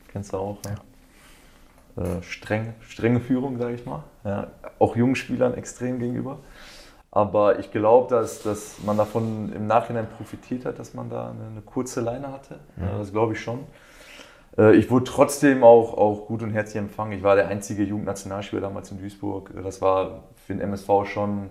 Kennst 0.09 0.35
du 0.35 0.37
auch, 0.37 0.59
ja. 0.67 2.03
Äh, 2.03 2.23
streng, 2.23 2.75
strenge 2.83 3.21
Führung, 3.21 3.57
sage 3.59 3.75
ich 3.75 3.87
mal. 3.87 4.05
Ja, 4.25 4.49
auch 4.79 4.97
jungen 4.97 5.17
Spielern 5.17 5.55
extrem 5.55 5.99
gegenüber. 5.99 6.41
Aber 7.11 7.59
ich 7.59 7.71
glaube, 7.71 8.15
dass, 8.15 8.43
dass 8.43 8.83
man 8.85 8.99
davon 8.99 9.51
im 9.55 9.67
Nachhinein 9.67 10.09
profitiert 10.11 10.67
hat, 10.67 10.79
dass 10.79 10.93
man 10.93 11.09
da 11.09 11.31
eine, 11.31 11.47
eine 11.47 11.63
kurze 11.63 12.03
Leine 12.03 12.31
hatte. 12.33 12.61
Ja, 12.79 12.99
das 12.99 13.13
glaube 13.13 13.33
ich 13.33 13.41
schon. 13.41 13.61
Äh, 14.59 14.77
Ich 14.77 14.91
wurde 14.91 15.05
trotzdem 15.05 15.63
auch, 15.65 15.95
auch 15.97 16.27
gut 16.27 16.43
und 16.43 16.51
herzlich 16.51 16.77
empfangen. 16.77 17.13
Ich 17.13 17.23
war 17.23 17.37
der 17.37 17.49
einzige 17.49 17.83
Jugendnationalspieler 17.85 18.63
damals 18.63 18.91
in 18.91 18.99
Duisburg. 18.99 19.51
Das 19.63 19.81
war 19.81 20.25
für 20.47 20.55
den 20.55 20.61
MSV 20.61 20.89
schon, 21.07 21.51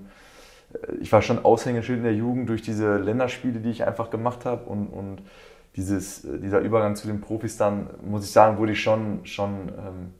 äh, 0.73 0.95
ich 1.01 1.11
war 1.11 1.21
schon 1.21 1.43
Aushängeschild 1.43 1.99
in 1.99 2.03
der 2.03 2.15
Jugend 2.15 2.49
durch 2.49 2.61
diese 2.61 2.97
Länderspiele, 2.97 3.59
die 3.59 3.69
ich 3.71 3.85
einfach 3.85 4.09
gemacht 4.09 4.45
habe. 4.45 4.65
Und, 4.69 4.87
und 4.87 5.21
dieses, 5.75 6.25
äh, 6.25 6.39
dieser 6.39 6.59
Übergang 6.59 6.95
zu 6.95 7.07
den 7.07 7.21
Profis 7.21 7.57
dann, 7.57 7.89
muss 8.03 8.25
ich 8.25 8.31
sagen, 8.31 8.57
wurde 8.57 8.73
ich 8.73 8.81
schon, 8.81 9.25
schon 9.25 9.69
ähm, 9.69 10.13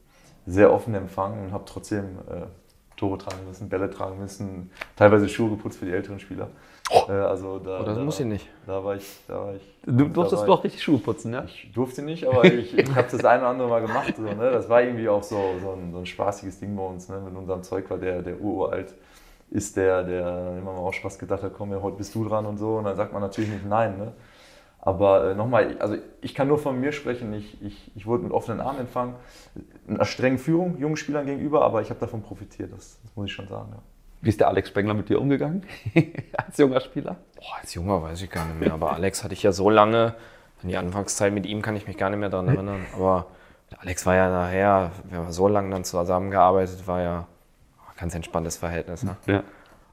sehr 0.46 0.72
offen 0.74 0.96
empfangen 0.96 1.46
und 1.46 1.52
habe 1.54 1.66
trotzdem 1.68 2.06
äh, 2.30 2.46
Tore 2.96 3.18
tragen 3.20 3.46
müssen, 3.48 3.70
Bälle 3.70 3.90
tragen 3.92 4.20
müssen, 4.20 4.72
teilweise 4.96 5.30
Schuhe 5.30 5.52
geputzt 5.52 5.78
für 5.80 5.86
die 5.86 5.92
älteren 5.92 6.20
Spieler. 6.20 6.50
Äh, 6.90 7.12
also 7.12 7.60
da, 7.60 7.82
Oh, 7.82 7.84
das 7.84 7.98
da, 7.98 8.04
muss 8.04 8.20
ich 8.20 8.26
nicht. 8.26 8.48
Da 8.66 8.84
war 8.84 8.96
ich, 8.96 9.06
da 9.28 9.36
war 9.36 9.56
ich. 9.56 9.62
Du 9.86 10.08
durftest 10.08 10.48
doch 10.48 10.64
richtig 10.64 10.84
Schuhe 10.84 11.00
putzen, 11.00 11.34
ja? 11.34 11.44
ich 11.44 11.72
durfte 11.74 12.02
nicht, 12.02 12.26
aber 12.28 12.46
ich, 12.46 12.78
ich 12.78 12.96
habe 12.96 13.08
das 13.10 13.24
eine 13.26 13.42
oder 13.42 13.50
andere 13.50 13.70
Mal 13.70 13.82
gemacht. 13.82 14.14
So, 14.16 14.24
ne? 14.24 14.52
Das 14.52 14.70
war 14.70 14.82
irgendwie 14.82 15.10
auch 15.10 15.24
so, 15.24 15.38
so, 15.62 15.72
ein, 15.72 15.92
so 15.92 16.00
ein 16.00 16.06
spaßiges 16.06 16.60
Ding 16.60 16.76
bei 16.76 16.84
uns. 16.84 17.10
Ne? 17.10 17.20
Mit 17.20 17.36
unserem 17.36 17.64
Zeug 17.64 17.90
war 17.90 17.98
der, 17.98 18.22
der 18.22 18.40
uralt 18.40 18.94
ist 19.50 19.78
der, 19.78 20.04
der 20.04 20.58
immer 20.60 20.74
mal 20.74 20.80
auch 20.80 20.94
Spaß 20.94 21.20
gedacht 21.20 21.44
hat, 21.44 21.54
komm, 21.56 21.72
ja, 21.72 21.82
heute 21.82 21.98
bist 21.98 22.14
du 22.16 22.28
dran 22.28 22.46
und 22.46 22.58
so. 22.58 22.78
Und 22.78 22.84
dann 22.84 22.96
sagt 22.96 23.14
man 23.14 23.22
natürlich 23.22 23.50
nicht 23.50 23.66
nein. 23.66 23.98
Ne? 23.98 24.14
Aber 24.80 25.32
äh, 25.32 25.36
nochmal, 25.36 25.78
also 25.80 25.96
ich 26.22 26.36
kann 26.36 26.48
nur 26.48 26.58
von 26.58 26.80
mir 26.80 26.92
sprechen. 26.92 27.34
Ich, 27.34 27.62
ich, 27.62 27.92
ich 27.96 28.06
wurde 28.06 28.24
mit 28.24 28.32
offenen 28.32 28.62
Armen 28.62 28.80
empfangen, 28.82 29.16
einer 29.88 30.06
strengen 30.06 30.38
Führung 30.38 30.78
jungen 30.80 30.98
Spielern 30.98 31.26
gegenüber, 31.26 31.64
aber 31.64 31.82
ich 31.82 31.90
habe 31.90 32.00
davon 32.00 32.22
profitiert. 32.22 32.72
Das, 32.74 33.00
das 33.02 33.16
muss 33.16 33.28
ich 33.28 33.32
schon 33.32 33.48
sagen. 33.48 33.70
Ja. 33.72 33.82
Wie 34.22 34.30
ist 34.30 34.40
der 34.40 34.48
Alex 34.48 34.70
Spengler 34.70 34.94
mit 34.94 35.10
dir 35.10 35.22
umgegangen? 35.22 35.64
Als 36.38 36.58
junger 36.58 36.80
Spieler? 36.80 37.18
Boah, 37.36 37.58
als 37.62 37.74
Junger 37.76 38.02
weiß 38.02 38.22
ich 38.22 38.32
gar 38.32 38.46
nicht 38.46 38.60
mehr, 38.60 38.74
aber 38.74 38.94
Alex 38.94 39.24
hatte 39.24 39.34
ich 39.34 39.44
ja 39.44 39.52
so 39.52 39.70
lange, 39.70 40.16
an 40.64 40.70
die 40.70 40.78
Anfangszeit 40.78 41.32
mit 41.32 41.46
ihm 41.46 41.62
kann 41.62 41.76
ich 41.76 41.88
mich 41.88 41.98
gar 41.98 42.10
nicht 42.10 42.20
mehr 42.20 42.30
daran 42.30 42.48
erinnern, 42.48 42.86
aber 42.96 43.28
Alex 43.78 44.06
war 44.08 44.16
ja 44.16 44.30
nachher, 44.30 44.92
wir 45.04 45.20
haben 45.20 45.32
so 45.32 45.48
lange 45.48 45.70
dann 45.70 45.84
zusammengearbeitet, 45.84 46.88
war 46.88 47.02
ja 47.02 47.28
ein 47.90 47.98
ganz 48.00 48.16
entspanntes 48.16 48.58
Verhältnis. 48.58 49.04
Ne? 49.04 49.18
Ja. 49.28 49.44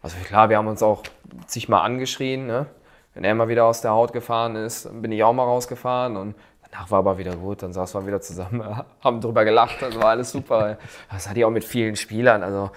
Also 0.01 0.17
klar, 0.25 0.49
wir 0.49 0.57
haben 0.57 0.69
uns 0.69 0.83
auch 0.83 1.03
sich 1.47 1.69
mal 1.69 1.83
angeschrien, 1.83 2.47
ne? 2.47 2.67
wenn 3.13 3.25
er 3.25 3.35
mal 3.35 3.49
wieder 3.49 3.65
aus 3.65 3.83
der 3.83 3.91
Haut 3.91 4.13
gefahren 4.13 4.57
ist, 4.57 4.87
dann 4.87 5.03
bin 5.03 5.13
ich 5.13 5.23
auch 5.23 5.33
mal 5.33 5.45
rausgefahren 5.45 6.17
und 6.17 6.35
danach 6.71 6.91
war 6.91 7.01
aber 7.01 7.19
wieder 7.19 7.37
gut, 7.37 7.63
dann 7.63 7.73
saßen 7.73 8.01
wir 8.01 8.07
wieder 8.07 8.21
zusammen, 8.21 8.65
haben 9.01 9.21
drüber 9.21 9.45
gelacht, 9.45 9.83
das 9.83 9.97
war 9.97 10.07
alles 10.07 10.31
super. 10.31 10.79
Das 11.11 11.29
hatte 11.29 11.41
ich 11.41 11.45
auch 11.45 11.51
mit 11.51 11.65
vielen 11.65 11.97
Spielern, 11.97 12.43
also 12.43 12.71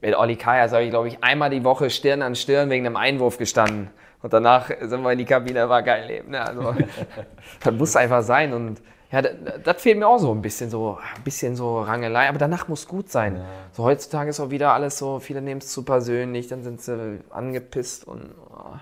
mit 0.00 0.16
Olli 0.16 0.36
Kaya 0.36 0.70
habe 0.70 0.84
ich, 0.84 0.90
glaube 0.90 1.08
ich, 1.08 1.22
einmal 1.22 1.50
die 1.50 1.64
Woche 1.64 1.90
Stirn 1.90 2.22
an 2.22 2.34
Stirn 2.34 2.70
wegen 2.70 2.86
einem 2.86 2.96
Einwurf 2.96 3.38
gestanden. 3.38 3.90
Und 4.22 4.32
danach 4.32 4.70
sind 4.80 5.02
wir 5.02 5.12
in 5.12 5.18
die 5.18 5.24
Kabine, 5.24 5.68
war 5.68 5.82
geil 5.82 6.06
leben. 6.06 6.30
Ne? 6.30 6.40
Also, 6.46 6.74
das 7.64 7.74
muss 7.74 7.96
einfach 7.96 8.22
sein. 8.22 8.52
Und 8.52 8.80
ja, 9.10 9.22
das, 9.22 9.32
das 9.64 9.82
fehlt 9.82 9.98
mir 9.98 10.06
auch 10.06 10.18
so 10.18 10.32
ein 10.32 10.42
bisschen 10.42 10.70
so, 10.70 10.98
ein 11.16 11.22
bisschen 11.22 11.56
so 11.56 11.80
Rangelei. 11.80 12.28
Aber 12.28 12.38
danach 12.38 12.68
muss 12.68 12.86
gut 12.86 13.10
sein. 13.10 13.40
So 13.72 13.84
heutzutage 13.84 14.30
ist 14.30 14.40
auch 14.40 14.50
wieder 14.50 14.72
alles 14.72 14.98
so, 14.98 15.18
viele 15.18 15.40
nehmen 15.42 15.60
es 15.60 15.68
zu 15.68 15.84
persönlich, 15.84 16.48
dann 16.48 16.62
sind 16.62 16.80
sie 16.80 17.20
angepisst 17.30 18.06
und 18.06 18.30
oh. 18.52 18.76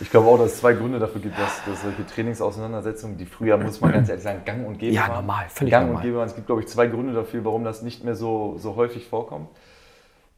Ich 0.00 0.10
glaube 0.10 0.28
auch, 0.28 0.38
dass 0.38 0.52
es 0.52 0.60
zwei 0.60 0.74
Gründe 0.74 1.00
dafür 1.00 1.20
gibt, 1.20 1.36
dass, 1.36 1.64
dass 1.64 1.82
solche 1.82 2.06
Trainingsauseinandersetzungen, 2.06 3.16
die 3.16 3.26
früher, 3.26 3.56
muss 3.56 3.80
man 3.80 3.90
ganz 3.90 4.08
ehrlich 4.08 4.22
sagen, 4.22 4.42
gang 4.44 4.64
und 4.64 4.78
gäbe 4.78 4.94
Ja, 4.94 5.08
waren. 5.08 5.14
normal, 5.16 5.46
völlig 5.48 5.72
gang 5.72 5.86
normal. 5.86 5.96
und 5.96 6.06
gäbe 6.06 6.18
waren. 6.18 6.28
Es 6.28 6.36
gibt, 6.36 6.46
glaube 6.46 6.60
ich, 6.60 6.68
zwei 6.68 6.86
Gründe 6.86 7.14
dafür, 7.14 7.44
warum 7.44 7.64
das 7.64 7.82
nicht 7.82 8.04
mehr 8.04 8.14
so, 8.14 8.54
so 8.58 8.76
häufig 8.76 9.08
vorkommt. 9.08 9.48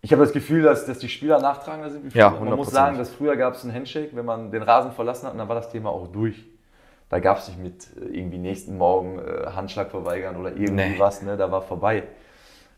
Ich 0.03 0.12
habe 0.12 0.22
das 0.22 0.32
Gefühl, 0.32 0.62
dass, 0.62 0.86
dass 0.86 0.98
die 0.98 1.09
Spieler 1.09 1.40
nachtragender 1.40 1.90
sind. 1.90 2.14
Ja, 2.14 2.30
man 2.30 2.55
muss 2.57 2.68
100%. 2.68 2.72
sagen, 2.72 2.98
dass 2.98 3.11
früher 3.11 3.36
gab 3.36 3.55
es 3.55 3.64
einen 3.64 3.74
Handshake, 3.74 4.11
wenn 4.16 4.24
man 4.24 4.51
den 4.51 4.62
Rasen 4.62 4.92
verlassen 4.92 5.26
hat, 5.26 5.32
und 5.32 5.38
dann 5.38 5.48
war 5.48 5.57
das 5.57 5.70
Thema 5.70 5.90
auch 5.90 6.07
durch. 6.09 6.42
Da 7.11 7.18
gab 7.18 7.38
es 7.38 7.48
nicht 7.48 7.61
mit 7.61 7.86
äh, 8.01 8.16
irgendwie 8.16 8.38
nächsten 8.38 8.78
Morgen 8.78 9.18
äh, 9.18 9.46
Handschlag 9.55 9.90
verweigern 9.90 10.36
oder 10.36 10.51
irgendwie 10.51 10.72
Nee. 10.90 10.94
was, 10.98 11.22
ne? 11.22 11.36
da 11.36 11.51
war 11.51 11.61
vorbei. 11.61 12.05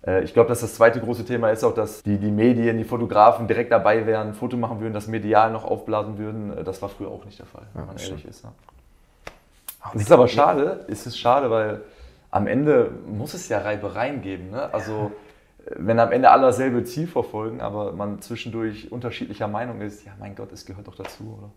Äh, 0.06 0.24
Ich 0.24 0.32
glaube, 0.32 0.48
dass 0.48 0.62
das 0.62 0.74
zweite 0.74 1.00
große 1.00 1.24
Thema 1.24 1.50
ist 1.50 1.62
auch, 1.64 1.74
dass 1.74 2.02
die, 2.02 2.16
die 2.18 2.30
Medien, 2.30 2.76
die 2.78 2.84
Fotografen 2.84 3.46
direkt 3.46 3.70
dabei 3.70 4.04
wären, 4.06 4.28
ein 4.28 4.34
Foto 4.34 4.56
machen 4.56 4.80
würden, 4.80 4.94
das 4.94 5.06
medial 5.06 5.52
noch 5.52 5.64
aufblasen 5.64 6.18
würden. 6.18 6.64
Das 6.64 6.80
war 6.82 6.88
früher 6.88 7.08
auch 7.08 7.24
nicht 7.24 7.38
der 7.38 7.46
Fall, 7.46 7.64
wenn 7.74 7.86
man 7.86 7.96
ehrlich 7.98 8.24
ist. 8.24 8.42
Ne? 8.44 8.50
Es 9.94 10.02
ist 10.02 10.12
aber 10.12 10.28
schade, 10.28 10.86
es 10.88 11.06
ist 11.06 11.18
schade, 11.18 11.50
weil 11.50 11.82
am 12.30 12.46
Ende 12.46 12.90
muss 13.06 13.34
es 13.34 13.48
ja 13.48 13.58
Reibereien 13.58 14.22
geben. 14.22 14.50
Ne? 14.50 14.72
Also 14.72 15.12
wenn 15.76 15.98
am 15.98 16.12
Ende 16.12 16.30
alle 16.30 16.42
dasselbe 16.42 16.84
Ziel 16.84 17.06
verfolgen, 17.06 17.60
aber 17.60 17.92
man 17.92 18.20
zwischendurch 18.20 18.90
unterschiedlicher 18.90 19.48
Meinung 19.48 19.80
ist, 19.80 20.04
ja 20.04 20.12
mein 20.18 20.34
Gott, 20.34 20.52
es 20.52 20.66
gehört 20.66 20.88
doch 20.88 20.94
dazu, 20.94 21.38
oder? 21.38 21.50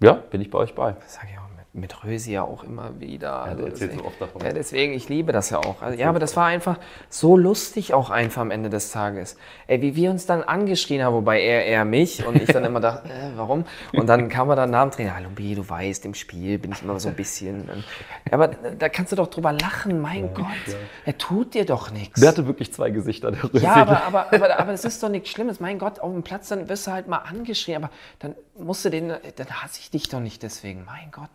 Ja, 0.00 0.12
bin 0.12 0.40
ich 0.40 0.50
bei 0.50 0.58
euch 0.58 0.74
bei. 0.74 0.92
Das 0.92 1.14
sage 1.14 1.28
ich 1.32 1.38
auch 1.38 1.43
mit. 1.74 2.04
Rösi 2.04 2.32
ja 2.32 2.42
auch 2.42 2.62
immer 2.64 3.00
wieder. 3.00 3.28
Ja, 3.28 3.42
Also 3.42 3.56
du 3.58 3.64
erzählst 3.64 3.82
deswegen, 3.82 3.98
so 4.00 4.06
oft 4.06 4.20
davon. 4.20 4.42
Ja, 4.42 4.52
deswegen, 4.52 4.92
ich 4.92 5.08
liebe 5.08 5.32
das 5.32 5.50
ja 5.50 5.58
auch. 5.58 5.82
Also, 5.82 5.98
ja, 5.98 6.08
aber 6.08 6.18
das 6.18 6.36
war 6.36 6.46
einfach 6.46 6.78
so 7.08 7.36
lustig 7.36 7.94
auch 7.94 8.10
einfach 8.10 8.42
am 8.42 8.50
Ende 8.50 8.70
des 8.70 8.92
Tages. 8.92 9.36
Ey, 9.66 9.82
wie 9.82 9.96
wir 9.96 10.10
uns 10.10 10.26
dann 10.26 10.42
angeschrien 10.42 11.02
haben, 11.02 11.14
wobei 11.14 11.40
er 11.40 11.64
eher 11.66 11.84
mich 11.84 12.24
und 12.26 12.36
ich 12.36 12.48
dann 12.48 12.64
immer 12.64 12.80
dachte, 12.80 13.08
äh, 13.12 13.30
warum? 13.36 13.64
Und 13.92 14.08
dann 14.08 14.28
kam 14.28 14.50
er 14.50 14.56
dann 14.56 14.70
nach 14.70 14.82
dem 14.84 14.90
Training, 14.92 15.14
hallo 15.14 15.28
B, 15.34 15.54
du 15.54 15.68
weißt, 15.68 16.04
im 16.06 16.14
Spiel 16.14 16.58
bin 16.58 16.72
ich 16.72 16.82
immer 16.82 16.98
so 17.00 17.08
ein 17.08 17.16
bisschen. 17.16 17.68
Ja, 18.30 18.32
aber 18.32 18.48
da 18.48 18.88
kannst 18.88 19.12
du 19.12 19.16
doch 19.16 19.28
drüber 19.28 19.52
lachen, 19.52 20.00
mein 20.00 20.32
Gott. 20.34 20.46
Er 21.04 21.18
tut 21.18 21.54
dir 21.54 21.64
doch 21.64 21.90
nichts. 21.90 22.20
Der 22.20 22.28
hatte 22.28 22.46
wirklich 22.46 22.72
zwei 22.72 22.90
Gesichter, 22.90 23.30
der 23.32 23.44
Rösi. 23.44 23.64
Ja, 23.64 23.74
aber, 23.74 24.04
aber, 24.04 24.32
aber, 24.32 24.58
aber 24.58 24.72
das 24.72 24.84
ist 24.84 25.02
doch 25.02 25.08
nichts 25.08 25.30
Schlimmes. 25.30 25.60
Mein 25.60 25.78
Gott, 25.78 25.98
auf 26.00 26.12
dem 26.12 26.22
Platz, 26.22 26.48
dann 26.48 26.68
wirst 26.68 26.86
du 26.86 26.92
halt 26.92 27.08
mal 27.08 27.18
angeschrien. 27.18 27.82
Aber 27.82 27.92
dann 28.20 28.34
musst 28.56 28.84
du 28.84 28.90
den, 28.90 29.08
dann 29.08 29.50
hasse 29.50 29.80
ich 29.80 29.90
dich 29.90 30.08
doch 30.08 30.20
nicht 30.20 30.42
deswegen. 30.42 30.84
Mein 30.84 31.10
Gott. 31.10 31.30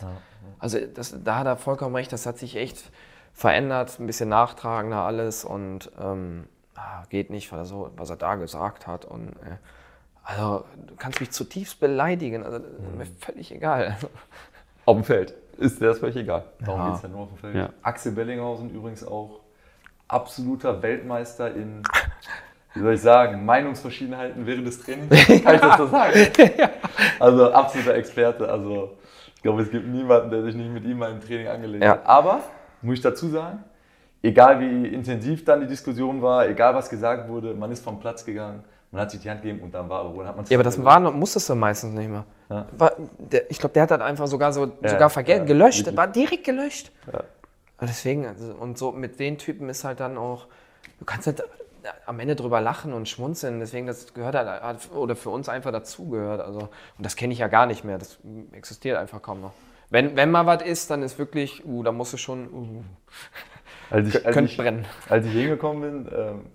Also 0.59 0.79
das, 0.93 1.15
da 1.23 1.37
hat 1.37 1.45
er 1.47 1.57
vollkommen 1.57 1.95
recht. 1.95 2.11
Das 2.11 2.25
hat 2.25 2.37
sich 2.37 2.55
echt 2.55 2.91
verändert. 3.33 3.99
Ein 3.99 4.07
bisschen 4.07 4.29
nachtragender 4.29 4.97
alles. 5.03 5.45
Und 5.45 5.91
ähm, 6.01 6.45
ah, 6.75 7.03
geht 7.09 7.29
nicht, 7.29 7.51
weil 7.51 7.59
er 7.59 7.65
so, 7.65 7.91
was 7.95 8.09
er 8.09 8.17
da 8.17 8.35
gesagt 8.35 8.87
hat. 8.87 9.05
Und 9.05 9.29
äh, 9.29 9.57
also, 10.23 10.65
du 10.87 10.95
kannst 10.95 11.19
mich 11.21 11.31
zutiefst 11.31 11.79
beleidigen. 11.79 12.43
Also, 12.43 12.59
mir 12.97 13.05
völlig 13.19 13.51
egal. 13.53 13.97
Auf 14.85 14.97
dem 14.97 15.03
Feld 15.03 15.33
ist 15.57 15.81
der 15.81 15.91
ist 15.91 15.99
völlig 15.99 16.15
egal. 16.17 16.43
Darum 16.63 16.79
Ja. 16.81 16.87
geht 16.87 16.95
es 16.97 17.01
ja 17.03 17.09
nur 17.09 17.21
auf 17.21 17.29
dem 17.29 17.37
Feld. 17.37 17.55
Ja. 17.55 17.69
Axel 17.81 18.11
Bellinghausen 18.13 18.69
übrigens 18.69 19.03
auch 19.05 19.41
absoluter 20.07 20.81
Weltmeister 20.81 21.53
in, 21.53 21.83
wie 22.73 22.79
soll 22.79 22.93
ich 22.93 23.01
sagen, 23.01 23.45
Meinungsverschiedenheiten 23.45 24.45
während 24.45 24.67
des 24.67 24.81
Trainings. 24.83 25.09
Kann 25.43 25.55
ich 25.55 25.61
das 25.61 25.77
so 25.77 25.87
sagen? 25.87 26.13
Also 27.19 27.51
absoluter 27.51 27.95
Experte. 27.95 28.49
Also 28.49 28.97
ich 29.39 29.43
glaube, 29.43 29.61
es 29.61 29.71
gibt 29.71 29.87
niemanden, 29.87 30.31
der 30.31 30.43
sich 30.43 30.53
nicht 30.53 30.69
mit 30.69 30.83
ihm 30.83 30.97
mal 30.97 31.11
im 31.11 31.21
Training 31.21 31.47
angelegt 31.47 31.81
Ja. 31.81 31.91
hat. 31.91 32.05
Aber, 32.05 32.41
muss 32.81 32.95
ich 32.95 33.01
dazu 33.01 33.29
sagen, 33.29 33.63
egal 34.21 34.59
wie 34.59 34.87
intensiv 34.87 35.45
dann 35.45 35.61
die 35.61 35.67
Diskussion 35.67 36.21
war, 36.21 36.45
egal 36.45 36.75
was 36.75 36.89
gesagt 36.89 37.29
wurde, 37.29 37.53
man 37.53 37.71
ist 37.71 37.81
vom 37.81 38.01
Platz 38.01 38.25
gegangen, 38.25 38.65
man 38.91 39.01
hat 39.01 39.11
sich 39.11 39.21
die 39.21 39.29
Hand 39.29 39.41
gegeben 39.41 39.61
und 39.63 39.73
dann 39.73 39.87
war 39.87 40.01
Ruhe. 40.03 40.17
Dann 40.17 40.27
hat 40.27 40.35
man 40.35 40.45
Ja, 40.49 40.57
aber 40.57 40.63
das 40.65 40.83
war, 40.83 40.99
musstest 40.99 41.47
du 41.47 41.55
meistens 41.55 41.93
nicht 41.93 42.09
mehr. 42.09 42.25
Ja. 42.49 42.65
War, 42.77 42.91
der, 43.17 43.49
ich 43.49 43.59
glaube, 43.59 43.71
der 43.71 43.83
hat 43.83 43.91
das 43.91 44.01
einfach 44.01 44.27
sogar 44.27 44.51
so 44.51 44.73
Ja, 44.81 44.89
sogar 44.89 45.09
vergessen, 45.09 45.45
gelöscht, 45.45 45.79
wirklich. 45.85 45.95
war 45.95 46.07
direkt 46.07 46.43
gelöscht. 46.43 46.91
Deswegen, 47.79 48.25
also, 48.27 48.53
und 48.59 48.77
so 48.77 48.91
mit 48.91 49.21
den 49.21 49.37
Typen 49.37 49.69
ist 49.69 49.85
halt 49.85 50.01
dann 50.01 50.17
auch, 50.17 50.47
du 50.99 51.05
kannst 51.05 51.27
halt 51.27 51.41
am 52.05 52.19
Ende 52.19 52.35
drüber 52.35 52.61
lachen 52.61 52.93
und 52.93 53.07
schmunzeln, 53.07 53.59
deswegen 53.59 53.87
das 53.87 54.13
gehört 54.13 54.35
halt, 54.35 54.91
oder 54.91 55.15
für 55.15 55.29
uns 55.29 55.49
einfach 55.49 55.71
dazugehört. 55.71 56.41
Also, 56.41 56.59
und 56.97 57.05
das 57.05 57.15
kenne 57.15 57.33
ich 57.33 57.39
ja 57.39 57.47
gar 57.47 57.65
nicht 57.65 57.83
mehr, 57.83 57.97
das 57.97 58.19
existiert 58.51 58.97
einfach 58.97 59.21
kaum 59.21 59.41
noch. 59.41 59.53
Wenn, 59.89 60.15
wenn 60.15 60.29
mal 60.29 60.45
was 60.45 60.61
ist, 60.63 60.91
dann 60.91 61.01
ist 61.01 61.17
wirklich, 61.17 61.65
uh, 61.65 61.81
da 61.83 61.91
musst 61.91 62.13
du 62.13 62.17
schon, 62.17 62.47
uh, 62.53 62.83
Als 63.89 64.07
ich, 64.07 64.23
als 64.25 64.35
könnte 64.35 64.51
ich, 64.51 64.57
brennen. 64.57 64.85
als 65.09 65.25
ich 65.25 65.31
hingekommen 65.31 65.81
bin 66.05 66.13
ähm, 66.15 66.45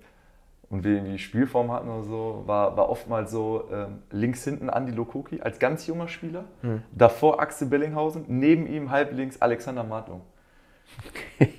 und 0.70 0.84
wir 0.84 0.92
irgendwie 0.92 1.18
Spielform 1.18 1.72
hatten 1.72 1.88
oder 1.88 2.04
so, 2.04 2.42
war, 2.46 2.76
war 2.76 2.88
oftmals 2.88 3.32
so 3.32 3.68
ähm, 3.72 4.02
links 4.12 4.44
hinten 4.44 4.70
Andi 4.70 4.92
Lokoki 4.92 5.40
als 5.42 5.58
ganz 5.58 5.84
junger 5.88 6.06
Spieler, 6.06 6.44
Hm. 6.60 6.82
davor 6.92 7.40
Axel 7.40 7.66
Bellinghausen, 7.68 8.24
neben 8.28 8.68
ihm 8.68 8.90
halb 8.92 9.12
links 9.12 9.42
Alexander 9.42 9.82
Martung. 9.82 10.20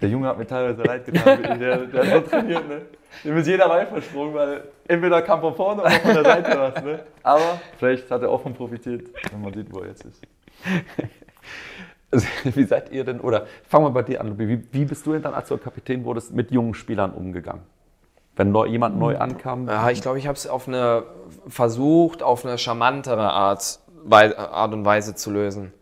Der 0.01 0.09
Junge 0.09 0.27
hat 0.27 0.37
mir 0.37 0.47
teilweise 0.47 0.81
leid 0.83 1.05
getan, 1.05 1.59
der, 1.59 1.77
der 1.85 2.15
hat 2.15 2.25
so 2.25 2.29
trainiert, 2.31 2.67
ne? 2.67 2.81
Dem 3.23 3.37
ist 3.37 3.47
jeder 3.47 3.67
Ball 3.67 3.85
versprungen, 3.87 4.33
weil 4.33 4.63
entweder 4.87 5.21
kam 5.21 5.41
von 5.41 5.55
vorne 5.55 5.81
oder 5.81 5.91
von 5.91 6.13
der 6.13 6.23
Seite 6.23 6.59
was, 6.59 6.83
ne? 6.83 6.99
Aber 7.23 7.59
vielleicht 7.77 8.09
hat 8.09 8.21
er 8.21 8.29
auch 8.29 8.41
von 8.41 8.53
profitiert, 8.53 9.07
wenn 9.31 9.41
man 9.41 9.53
sieht, 9.53 9.73
wo 9.73 9.79
er 9.79 9.87
jetzt 9.87 10.05
ist. 10.05 10.21
Also, 12.11 12.27
Wie 12.43 12.63
seid 12.63 12.91
ihr 12.91 13.03
denn, 13.03 13.19
oder 13.19 13.45
fangen 13.67 13.85
wir 13.85 13.91
bei 13.91 14.03
dir 14.03 14.21
an, 14.21 14.27
Lubi. 14.27 14.47
wie, 14.47 14.63
wie 14.71 14.85
bist 14.85 15.05
du 15.05 15.13
denn 15.13 15.21
dann, 15.21 15.33
als 15.33 15.49
du 15.49 15.57
Kapitän 15.57 16.05
wurdest, 16.05 16.33
mit 16.33 16.51
jungen 16.51 16.73
Spielern 16.73 17.11
umgegangen? 17.11 17.63
Wenn 18.35 18.51
neu, 18.51 18.67
jemand 18.67 18.97
neu 18.97 19.17
ankam? 19.17 19.67
Ja, 19.67 19.89
ich 19.89 20.01
glaube, 20.01 20.17
ich 20.19 20.27
habe 20.27 20.35
es 20.35 20.47
auf 20.47 20.67
eine 20.67 21.03
versucht, 21.47 22.21
auf 22.21 22.45
eine 22.45 22.57
charmantere 22.57 23.31
Art, 23.31 23.79
Art 24.09 24.73
und 24.73 24.85
Weise 24.85 25.15
zu 25.15 25.31
lösen. 25.31 25.73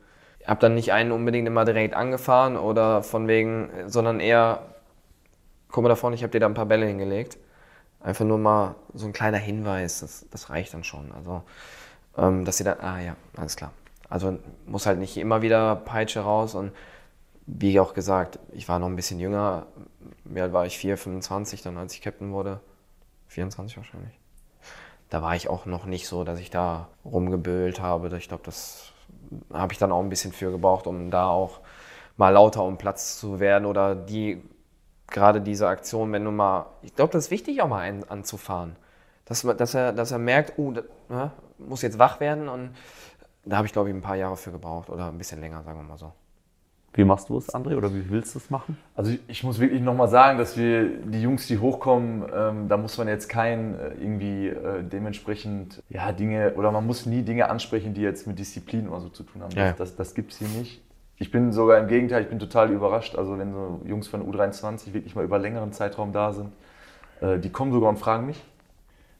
Habe 0.46 0.60
dann 0.60 0.76
nicht 0.76 0.92
einen 0.92 1.12
unbedingt 1.12 1.48
immer 1.48 1.66
direkt 1.66 1.94
angefahren 1.94 2.58
oder 2.58 3.04
von 3.04 3.28
wegen, 3.28 3.70
sondern 3.88 4.20
eher, 4.20 4.62
guck 5.70 5.84
mal 5.84 5.90
da 5.90 5.96
vorne, 5.96 6.16
ich 6.16 6.24
habe 6.24 6.32
dir 6.32 6.40
da 6.40 6.48
ein 6.48 6.54
paar 6.54 6.66
Bälle 6.66 6.86
hingelegt. 6.86 7.38
Einfach 8.02 8.26
nur 8.26 8.38
mal 8.38 8.76
so 8.94 9.06
ein 9.06 9.14
kleiner 9.14 9.38
Hinweis, 9.38 10.02
das, 10.02 10.26
das 10.30 10.50
reicht 10.50 10.74
dann 10.74 10.84
schon. 10.84 11.12
Also, 11.14 11.44
ähm, 12.18 12.44
dass 12.44 12.58
sie 12.58 12.66
dann, 12.66 12.80
ah 12.82 13.00
ja, 13.00 13.16
alles 13.38 13.56
klar. 13.56 13.72
Also 14.10 14.38
muss 14.66 14.86
halt 14.86 15.00
nicht 15.00 15.18
immer 15.18 15.42
wieder 15.42 15.76
Peitsche 15.76 16.20
raus 16.20 16.54
und 16.54 16.72
wie 17.46 17.80
auch 17.80 17.94
gesagt, 17.94 18.40
ich 18.52 18.70
war 18.70 18.80
noch 18.80 18.88
ein 18.88 18.96
bisschen 18.96 19.20
jünger. 19.20 19.66
Wie 20.24 20.42
alt 20.42 20.54
war 20.54 20.66
ich? 20.66 20.78
4, 20.78 20.98
25 20.98 21.62
dann, 21.62 21.78
als 21.78 21.94
ich 21.94 22.02
Captain 22.02 22.32
wurde. 22.32 22.60
24 23.28 23.78
wahrscheinlich. 23.78 24.14
Da 25.10 25.22
war 25.22 25.36
ich 25.36 25.50
auch 25.50 25.66
noch 25.66 25.86
nicht 25.86 26.08
so, 26.08 26.24
dass 26.24 26.40
ich 26.40 26.50
da 26.50 26.90
rumgebölt 27.04 27.82
habe. 27.82 28.16
Ich 28.18 28.28
glaube, 28.28 28.44
das 28.46 28.93
habe 29.52 29.74
ich 29.74 29.80
dann 29.80 29.92
auch 29.92 30.02
ein 30.02 30.10
bisschen 30.10 30.32
für 30.32 30.52
gebraucht, 30.52 30.88
um 30.88 31.12
da 31.12 31.28
auch 31.28 31.60
mal 32.18 32.30
lauter 32.30 32.64
um 32.64 32.78
Platz 32.78 33.20
zu 33.20 33.40
werden 33.40 33.66
oder 33.66 33.96
die 33.96 34.42
gerade 35.08 35.42
diese 35.42 35.68
Aktion, 35.68 36.12
wenn 36.12 36.24
du 36.26 36.32
mal, 36.32 36.68
ich 36.82 36.96
glaube, 36.96 37.14
das 37.14 37.26
ist 37.26 37.32
wichtig 37.32 37.62
auch 37.62 37.68
mal 37.68 37.80
ein, 37.80 38.10
anzufahren, 38.10 38.76
dass, 39.26 39.42
dass, 39.42 39.74
er, 39.74 39.94
dass 39.94 40.12
er 40.12 40.18
merkt, 40.20 40.58
uh, 40.58 40.72
da, 40.72 40.82
ne, 41.10 41.32
muss 41.58 41.82
jetzt 41.82 42.00
wach 42.00 42.20
werden 42.20 42.50
und 42.50 42.76
da 43.46 43.58
habe 43.58 43.68
ich 43.68 43.74
glaube 43.74 43.90
ich 43.90 43.96
ein 43.96 44.02
paar 44.02 44.16
Jahre 44.16 44.38
für 44.38 44.52
gebraucht 44.52 44.90
oder 44.90 45.08
ein 45.08 45.18
bisschen 45.18 45.40
länger, 45.40 45.64
sagen 45.64 45.80
wir 45.80 45.84
mal 45.84 45.98
so. 45.98 46.12
Wie 46.96 47.04
machst 47.04 47.30
du 47.30 47.38
es, 47.38 47.54
André, 47.54 47.76
oder 47.76 47.92
wie 47.94 48.10
willst 48.10 48.36
du 48.36 48.40
es 48.40 48.52
machen? 48.52 48.78
Also 48.96 49.14
ich, 49.28 49.44
muss 49.44 49.60
wirklich 49.60 49.82
nochmal 49.82 50.08
sagen, 50.10 50.38
dass 50.38 50.58
wir 50.58 50.88
die 50.90 51.22
Jungs, 51.22 51.48
die 51.48 51.58
hochkommen, 51.58 52.24
ähm, 52.34 52.68
da 52.68 52.78
muss 52.78 52.98
man 53.00 53.08
jetzt 53.08 53.30
kein 53.30 53.74
äh, 53.74 53.88
irgendwie 54.00 54.50
äh, 54.50 54.84
dementsprechend 54.84 55.82
ja 55.90 56.12
Dinge 56.12 56.54
oder 56.56 56.72
man 56.72 56.86
muss 56.86 57.08
nie 57.08 57.24
Dinge 57.24 57.50
ansprechen, 57.50 57.96
die 57.96 58.02
jetzt 58.02 58.28
mit 58.28 58.38
Disziplin 58.38 58.88
oder 58.88 59.02
so 59.02 59.10
zu 59.10 59.24
tun 59.24 59.42
haben. 59.42 59.52
Ja. 59.56 59.70
Das, 59.70 59.78
das, 59.78 59.96
das 59.96 60.14
gibt 60.14 60.34
es 60.34 60.38
hier 60.38 60.48
nicht. 60.50 60.84
Ich 61.18 61.32
bin 61.32 61.52
sogar 61.52 61.80
im 61.80 61.88
Gegenteil, 61.88 62.22
ich 62.22 62.30
bin 62.30 62.38
total 62.38 62.70
überrascht. 62.72 63.16
Also 63.16 63.40
wenn 63.40 63.54
so 63.54 63.82
Jungs 63.86 64.08
von 64.08 64.22
U23 64.32 64.94
wirklich 64.94 65.16
mal 65.16 65.24
über 65.24 65.40
längeren 65.40 65.72
Zeitraum 65.72 66.12
da 66.12 66.32
sind, 66.32 66.52
äh, 67.22 67.40
die 67.40 67.50
kommen 67.50 67.72
sogar 67.72 67.90
und 67.90 67.98
fragen 67.98 68.28
mich. 68.28 68.44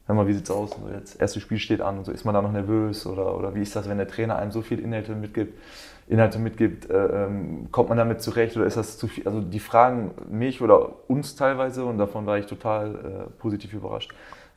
Hör 0.06 0.14
mal, 0.14 0.26
wie 0.26 0.34
sieht's 0.34 0.50
aus? 0.50 0.70
So 0.70 0.88
jetzt 0.94 1.18
erstes 1.20 1.42
Spiel 1.42 1.58
steht 1.58 1.80
an 1.80 1.98
und 1.98 2.04
so. 2.04 2.12
Ist 2.12 2.24
man 2.24 2.34
da 2.34 2.42
noch 2.42 2.52
nervös 2.52 3.06
oder, 3.06 3.36
oder 3.36 3.54
wie 3.54 3.62
ist 3.62 3.74
das, 3.74 3.88
wenn 3.88 3.96
der 3.96 4.06
Trainer 4.06 4.36
einem 4.36 4.52
so 4.52 4.60
viel 4.60 4.78
Inhalte 4.78 5.14
mitgibt? 5.14 5.58
Inhalte 6.06 6.38
mitgibt, 6.38 6.90
äh, 6.90 7.24
ähm, 7.24 7.68
kommt 7.70 7.88
man 7.88 7.98
damit 7.98 8.20
zurecht 8.20 8.56
oder 8.56 8.66
ist 8.66 8.76
das 8.76 8.98
zu 8.98 9.06
viel? 9.06 9.26
Also 9.26 9.40
die 9.40 9.60
fragen 9.60 10.10
mich 10.30 10.60
oder 10.60 11.08
uns 11.08 11.34
teilweise 11.34 11.84
und 11.84 11.98
davon 11.98 12.26
war 12.26 12.38
ich 12.38 12.46
total 12.46 12.94
äh, 12.94 13.30
positiv 13.38 13.72
überrascht. 13.72 14.12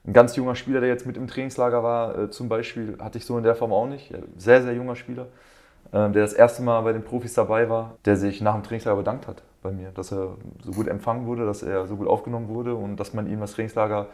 Ein 0.06 0.14
ganz 0.14 0.36
junger 0.36 0.56
Spieler, 0.56 0.80
der 0.82 0.90
jetzt 0.90 1.06
mit 1.06 1.18
im 1.18 1.28
Trainingslager 1.28 1.84
war, 1.84 2.18
äh, 2.18 2.30
zum 2.30 2.50
Beispiel, 2.50 2.98
hatte 3.00 3.18
ich 3.18 3.26
so 3.26 3.38
in 3.38 3.44
der 3.44 3.56
Form 3.56 3.72
auch 3.72 3.88
nicht. 3.88 4.14
Sehr, 4.38 4.62
sehr 4.62 4.74
junger 4.74 4.96
Spieler, 4.96 5.28
äh, 5.92 6.10
der 6.10 6.22
das 6.22 6.34
erste 6.34 6.64
Mal 6.64 6.82
bei 6.82 6.94
den 6.94 7.04
Profis 7.04 7.34
dabei 7.34 7.70
war, 7.70 7.96
der 8.06 8.18
sich 8.18 8.42
nach 8.42 8.54
dem 8.54 8.64
Trainingslager 8.64 8.98
bedankt 8.98 9.28
hat 9.28 9.44
bei 9.64 9.72
mir, 9.72 9.92
dass 9.92 10.12
er 10.12 10.36
so 10.64 10.72
gut 10.72 10.88
empfangen 10.88 11.26
wurde, 11.26 11.46
dass 11.46 11.64
er 11.64 11.88
so 11.88 11.96
gut 11.96 12.08
aufgenommen 12.08 12.50
wurde 12.50 12.76
und 12.76 12.98
dass 12.98 13.14
man 13.14 13.28
ihm 13.28 13.40
das 13.40 13.54
Trainingslager 13.54 14.08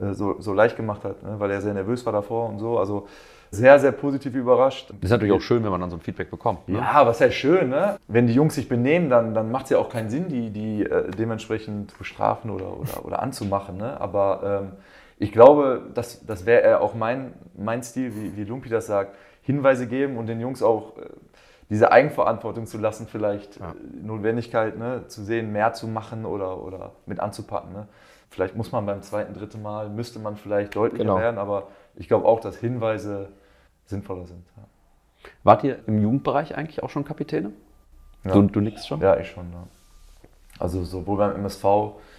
äh, 0.00 0.12
so, 0.12 0.40
so 0.40 0.52
leicht 0.52 0.76
gemacht 0.76 1.04
hat, 1.04 1.22
ne? 1.22 1.36
weil 1.38 1.50
er 1.50 1.60
sehr 1.60 1.74
nervös 1.74 2.04
war 2.06 2.12
davor 2.12 2.48
und 2.48 2.58
so. 2.58 2.78
Also 2.78 3.06
sehr, 3.54 3.78
sehr 3.78 3.92
positiv 3.92 4.34
überrascht. 4.34 4.90
Das 4.90 4.96
ist 5.02 5.10
natürlich 5.10 5.32
auch 5.32 5.40
schön, 5.40 5.62
wenn 5.64 5.70
man 5.70 5.80
dann 5.80 5.90
so 5.90 5.96
ein 5.96 6.00
Feedback 6.00 6.30
bekommt. 6.30 6.68
Ne? 6.68 6.78
Ja, 6.78 7.06
was 7.06 7.20
heißt 7.20 7.34
schön, 7.34 7.70
ne? 7.70 7.96
Wenn 8.08 8.26
die 8.26 8.34
Jungs 8.34 8.54
sich 8.54 8.68
benehmen, 8.68 9.08
dann, 9.10 9.34
dann 9.34 9.50
macht 9.50 9.64
es 9.64 9.70
ja 9.70 9.78
auch 9.78 9.88
keinen 9.88 10.10
Sinn, 10.10 10.28
die, 10.28 10.50
die 10.50 10.82
äh, 10.84 11.10
dementsprechend 11.10 11.90
zu 11.92 11.98
bestrafen 11.98 12.50
oder, 12.50 12.76
oder, 12.78 13.04
oder 13.04 13.22
anzumachen. 13.22 13.76
Ne? 13.76 14.00
Aber 14.00 14.62
ähm, 14.64 14.72
ich 15.18 15.32
glaube, 15.32 15.82
das, 15.94 16.24
das 16.26 16.44
wäre 16.46 16.80
auch 16.80 16.94
mein, 16.94 17.32
mein 17.56 17.82
Stil, 17.82 18.12
wie, 18.14 18.36
wie 18.36 18.44
Lumpi 18.44 18.68
das 18.68 18.86
sagt, 18.86 19.14
Hinweise 19.42 19.86
geben 19.86 20.16
und 20.16 20.26
den 20.26 20.40
Jungs 20.40 20.62
auch 20.62 20.96
äh, 20.98 21.02
diese 21.70 21.90
Eigenverantwortung 21.92 22.66
zu 22.66 22.78
lassen, 22.78 23.06
vielleicht 23.06 23.58
Ja. 23.60 23.70
äh, 23.70 24.06
Notwendigkeit 24.06 24.76
ne? 24.78 25.04
zu 25.08 25.22
sehen, 25.24 25.52
mehr 25.52 25.72
zu 25.72 25.86
machen 25.88 26.24
oder, 26.24 26.62
oder 26.62 26.92
mit 27.06 27.20
anzupacken. 27.20 27.72
Ne? 27.72 27.86
Vielleicht 28.30 28.56
muss 28.56 28.72
man 28.72 28.84
beim 28.84 29.00
zweiten, 29.02 29.32
dritten 29.34 29.62
Mal, 29.62 29.88
müsste 29.88 30.18
man 30.18 30.36
vielleicht 30.36 30.74
deutlicher 30.74 31.04
Genau. 31.04 31.18
werden, 31.18 31.38
aber 31.38 31.68
ich 31.94 32.08
glaube 32.08 32.26
auch, 32.26 32.40
dass 32.40 32.56
Hinweise 32.56 33.28
sinnvoller 33.86 34.26
sind. 34.26 34.44
Ja. 34.56 34.64
Wart 35.42 35.64
ihr 35.64 35.78
im 35.86 36.02
Jugendbereich 36.02 36.56
eigentlich 36.56 36.82
auch 36.82 36.90
schon 36.90 37.04
Kapitäne? 37.04 37.52
Ja. 38.24 38.32
Du, 38.32 38.42
du 38.42 38.60
nix 38.60 38.86
schon? 38.86 39.00
Ja, 39.00 39.18
ich 39.18 39.28
schon. 39.28 39.50
Ja. 39.52 39.66
Also 40.58 40.84
sowohl 40.84 41.18
beim 41.18 41.36
MSV 41.36 41.64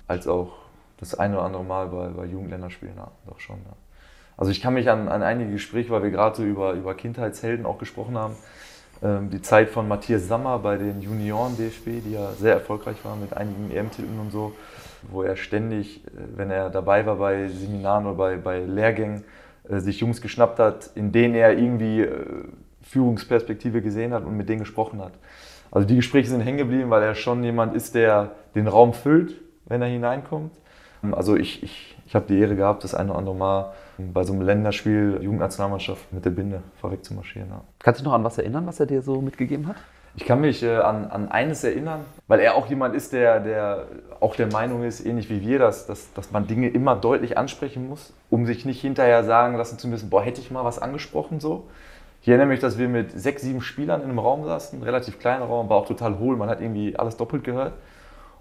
als 0.08 0.28
auch 0.28 0.54
das 0.98 1.16
eine 1.16 1.36
oder 1.36 1.46
andere 1.46 1.64
Mal 1.64 1.88
bei, 1.88 2.08
bei 2.08 2.26
Jugendländerspielen, 2.26 2.96
ja, 2.96 3.12
doch 3.28 3.40
schon. 3.40 3.58
Ja. 3.58 3.74
Also 4.38 4.52
ich 4.52 4.62
kann 4.62 4.74
mich 4.74 4.90
an, 4.90 5.08
an 5.08 5.24
einige 5.24 5.52
Gespräche, 5.52 5.90
weil 5.90 6.04
wir 6.04 6.12
gerade 6.12 6.36
so 6.36 6.44
über, 6.44 6.74
über 6.74 6.94
Kindheitshelden 6.94 7.66
auch 7.66 7.78
gesprochen 7.78 8.18
haben, 8.18 8.36
ähm, 9.02 9.30
die 9.30 9.42
Zeit 9.42 9.70
von 9.70 9.88
Matthias 9.88 10.28
Sammer 10.28 10.60
bei 10.60 10.78
den 10.78 11.02
Junioren 11.02 11.58
DFB, 11.58 12.04
die 12.06 12.14
ja 12.14 12.32
sehr 12.34 12.54
erfolgreich 12.54 12.98
war 13.04 13.16
mit 13.16 13.36
einigen 13.36 13.72
EM-Titeln 13.72 14.20
und 14.20 14.32
so, 14.32 14.54
wo 15.04 15.24
er 15.24 15.36
ständig, 15.36 16.06
äh, 16.08 16.10
wenn 16.36 16.52
er 16.52 16.70
dabei 16.70 17.06
war 17.06 17.16
bei 17.16 17.48
Seminaren 17.48 18.06
oder 18.06 18.16
bei, 18.16 18.38
bei 18.38 18.60
Lehrgängen, 18.60 19.24
sich 19.70 20.00
Jungs 20.00 20.22
geschnappt 20.22 20.60
hat, 20.60 20.92
in 20.96 21.12
denen 21.12 21.36
er 21.36 21.58
irgendwie 21.58 22.02
äh, 22.02 22.46
Führungsperspektive 22.82 23.82
gesehen 23.82 24.14
hat 24.14 24.26
und 24.26 24.38
mit 24.38 24.48
denen 24.50 24.60
gesprochen 24.60 25.02
hat. 25.02 25.14
Also 25.72 25.88
die 25.88 25.96
Gespräche 25.96 26.30
sind 26.30 26.42
hängen 26.42 26.58
geblieben, 26.58 26.90
weil 26.90 27.04
er 27.04 27.16
schon 27.16 27.44
jemand 27.44 27.76
ist, 27.76 27.96
der 27.96 28.32
den 28.54 28.68
Raum 28.68 28.94
füllt, 28.94 29.36
wenn 29.66 29.82
er 29.82 29.88
hineinkommt. 29.88 30.52
Also 31.12 31.36
ich, 31.36 31.62
ich, 31.64 31.96
ich 32.06 32.16
habe 32.16 32.26
die 32.28 32.40
Ehre 32.40 32.56
gehabt, 32.56 32.84
das 32.84 32.96
eine 32.96 33.10
oder 33.10 33.20
andere 33.20 33.36
Mal 33.36 33.74
bei 33.98 34.24
so 34.24 34.34
einem 34.34 34.42
Länderspiel 34.42 35.20
Jugendnationalmannschaft 35.22 36.12
mit 36.12 36.26
der 36.26 36.32
Binde 36.32 36.64
vorweg 36.80 37.04
zu 37.04 37.14
marschieren. 37.14 37.50
Ja. 37.50 37.62
Kannst 37.80 38.00
du 38.00 38.04
dich 38.04 38.08
noch 38.08 38.16
an 38.16 38.24
was 38.24 38.38
erinnern, 38.38 38.66
was 38.66 38.80
er 38.80 38.86
dir 38.86 39.02
so 39.02 39.22
mitgegeben 39.22 39.68
hat? 39.68 39.78
Ich 40.18 40.26
kann 40.26 40.40
mich 40.40 40.64
äh, 40.64 40.78
an, 40.78 41.06
an 41.08 41.30
eines 41.30 41.64
erinnern, 41.64 42.06
weil 42.28 42.40
er 42.40 42.56
auch 42.56 42.68
jemand 42.68 42.96
ist, 42.96 43.12
der, 43.12 43.42
der 43.42 43.86
auch 44.22 44.36
der 44.36 44.48
Meinung 44.48 44.84
ist, 44.84 45.06
ähnlich 45.06 45.30
wie 45.30 45.42
wir, 45.42 45.60
dass, 45.60 45.88
dass, 45.88 46.14
dass 46.14 46.32
man 46.32 46.48
Dinge 46.48 46.70
immer 46.70 46.96
deutlich 46.96 47.38
ansprechen 47.38 47.90
muss, 47.90 48.14
um 48.30 48.46
sich 48.46 48.66
nicht 48.66 48.80
hinterher 48.80 49.24
sagen 49.26 49.58
lassen 49.58 49.78
zu 49.78 49.88
müssen, 49.90 50.10
boah, 50.10 50.24
hätte 50.24 50.40
ich 50.40 50.52
mal 50.52 50.64
was 50.64 50.80
angesprochen 50.80 51.40
so. 51.40 51.68
Ich 52.22 52.30
erinnere 52.30 52.48
mich, 52.48 52.60
dass 52.60 52.78
wir 52.78 52.88
mit 52.88 53.12
sechs, 53.12 53.44
sieben 53.44 53.62
Spielern 53.62 54.02
in 54.02 54.10
einem 54.10 54.20
Raum 54.20 54.46
saßen, 54.46 54.82
relativ 54.82 55.20
kleiner 55.20 55.46
Raum, 55.46 55.70
war 55.70 55.78
auch 55.78 55.86
total 55.86 56.18
hohl, 56.18 56.38
man 56.38 56.50
hat 56.50 56.62
irgendwie 56.62 56.98
alles 56.98 57.18
doppelt 57.18 57.44
gehört. 57.44 57.74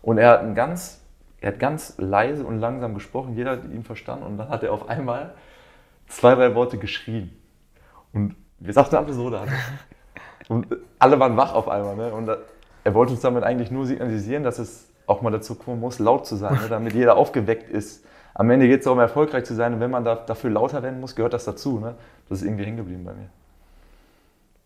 Und 0.00 0.18
er 0.18 0.30
hat 0.30 0.40
ein 0.40 0.54
ganz, 0.54 1.00
er 1.40 1.52
hat 1.52 1.58
ganz 1.58 1.94
leise 1.98 2.46
und 2.46 2.60
langsam 2.60 2.94
gesprochen, 2.94 3.36
jeder 3.36 3.50
hat 3.50 3.64
ihn 3.64 3.82
verstanden 3.82 4.24
und 4.24 4.38
dann 4.38 4.48
hat 4.48 4.62
er 4.62 4.72
auf 4.72 4.88
einmal 4.88 5.34
zwei, 6.06 6.34
drei 6.34 6.54
Worte 6.54 6.78
geschrien. 6.78 7.36
Und 8.12 8.36
wir 8.60 8.72
sagten 8.72 8.96
alle 8.96 9.12
so 9.12 9.28
da. 9.28 9.44
Und 10.48 10.66
alle 10.98 11.18
waren 11.20 11.36
wach 11.36 11.54
auf 11.54 11.68
einmal. 11.68 11.96
Ne? 11.96 12.12
Und 12.12 12.28
er 12.84 12.94
wollte 12.94 13.12
uns 13.12 13.22
damit 13.22 13.44
eigentlich 13.44 13.70
nur 13.70 13.86
signalisieren, 13.86 14.42
dass 14.42 14.58
es 14.58 14.88
auch 15.06 15.22
mal 15.22 15.30
dazu 15.30 15.54
kommen 15.54 15.80
muss, 15.80 15.98
laut 15.98 16.26
zu 16.26 16.36
sein, 16.36 16.54
ne? 16.54 16.68
damit 16.68 16.94
jeder 16.94 17.16
aufgeweckt 17.16 17.70
ist. 17.70 18.04
Am 18.34 18.50
Ende 18.50 18.66
geht 18.66 18.80
es 18.80 18.84
darum, 18.84 18.98
erfolgreich 18.98 19.44
zu 19.44 19.54
sein. 19.54 19.74
Und 19.74 19.80
wenn 19.80 19.90
man 19.90 20.04
da, 20.04 20.16
dafür 20.16 20.50
lauter 20.50 20.82
werden 20.82 21.00
muss, 21.00 21.14
gehört 21.14 21.32
das 21.34 21.44
dazu. 21.44 21.78
Ne? 21.78 21.94
Das 22.28 22.40
ist 22.40 22.46
irgendwie 22.46 22.64
hängen 22.64 22.76
geblieben 22.78 23.04
bei 23.04 23.12
mir. 23.14 23.28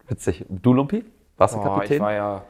Witzig. 0.09 0.45
Du, 0.49 0.73
Lumpi? 0.73 1.05
Warst 1.37 1.55
du 1.55 1.59
Oh, 1.59 1.63
Kapitän? 1.63 1.97
ich 1.97 2.03
war 2.03 2.13
ja, 2.13 2.43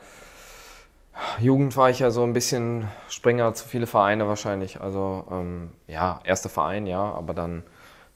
Jugend 1.41 1.77
war 1.77 1.91
ich 1.91 1.99
ja 1.99 2.11
so 2.11 2.23
ein 2.23 2.33
bisschen 2.33 2.87
Springer 3.09 3.53
zu 3.55 3.67
viele 3.67 3.87
Vereine 3.87 4.29
wahrscheinlich. 4.29 4.81
Also 4.81 5.25
ähm, 5.31 5.71
ja, 5.87 6.21
erster 6.25 6.49
Verein, 6.49 6.87
ja, 6.87 7.01
aber 7.01 7.35
dann 7.35 7.65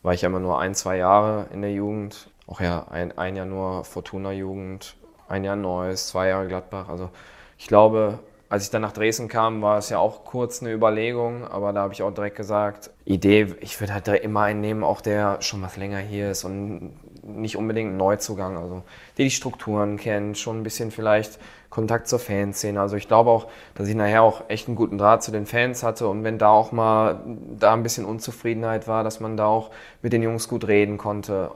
war 0.02 0.14
ich 0.14 0.22
ja 0.22 0.28
immer 0.28 0.40
nur 0.40 0.60
ein, 0.60 0.74
zwei 0.74 0.96
Jahre 0.96 1.46
in 1.52 1.62
der 1.62 1.72
Jugend. 1.72 2.30
Auch 2.46 2.60
ja 2.60 2.86
ein, 2.90 3.16
ein 3.18 3.36
Jahr 3.36 3.46
nur 3.46 3.84
Fortuna-Jugend, 3.84 4.96
ein 5.28 5.44
Jahr 5.44 5.56
Neues, 5.56 6.08
zwei 6.08 6.28
Jahre 6.28 6.48
Gladbach. 6.48 6.88
Also 6.88 7.10
ich 7.58 7.66
glaube, 7.66 8.18
als 8.52 8.64
ich 8.64 8.70
dann 8.70 8.82
nach 8.82 8.92
Dresden 8.92 9.28
kam, 9.28 9.62
war 9.62 9.78
es 9.78 9.88
ja 9.88 9.98
auch 9.98 10.24
kurz 10.24 10.60
eine 10.60 10.72
Überlegung, 10.74 11.46
aber 11.48 11.72
da 11.72 11.80
habe 11.80 11.94
ich 11.94 12.02
auch 12.02 12.12
direkt 12.12 12.36
gesagt, 12.36 12.90
Idee, 13.06 13.54
ich 13.60 13.80
würde 13.80 13.94
halt 13.94 14.06
direkt 14.06 14.26
immer 14.26 14.42
einen 14.42 14.60
nehmen, 14.60 14.84
auch 14.84 15.00
der 15.00 15.40
schon 15.40 15.62
was 15.62 15.78
länger 15.78 16.00
hier 16.00 16.30
ist 16.30 16.44
und 16.44 16.92
nicht 17.22 17.56
unbedingt 17.56 17.96
Neuzugang, 17.96 18.58
also 18.58 18.82
der 19.16 19.24
die 19.24 19.30
Strukturen 19.30 19.96
kennt, 19.96 20.36
schon 20.36 20.60
ein 20.60 20.62
bisschen 20.64 20.90
vielleicht 20.90 21.38
Kontakt 21.70 22.08
zur 22.08 22.18
Fanszene. 22.18 22.78
Also 22.78 22.96
ich 22.96 23.08
glaube 23.08 23.30
auch, 23.30 23.46
dass 23.74 23.88
ich 23.88 23.94
nachher 23.94 24.22
auch 24.22 24.42
echt 24.48 24.68
einen 24.68 24.76
guten 24.76 24.98
Draht 24.98 25.22
zu 25.22 25.30
den 25.30 25.46
Fans 25.46 25.82
hatte 25.82 26.06
und 26.06 26.22
wenn 26.22 26.36
da 26.36 26.50
auch 26.50 26.72
mal 26.72 27.22
da 27.58 27.72
ein 27.72 27.82
bisschen 27.82 28.04
Unzufriedenheit 28.04 28.86
war, 28.86 29.02
dass 29.02 29.18
man 29.20 29.38
da 29.38 29.46
auch 29.46 29.70
mit 30.02 30.12
den 30.12 30.22
Jungs 30.22 30.46
gut 30.46 30.68
reden 30.68 30.98
konnte. 30.98 31.50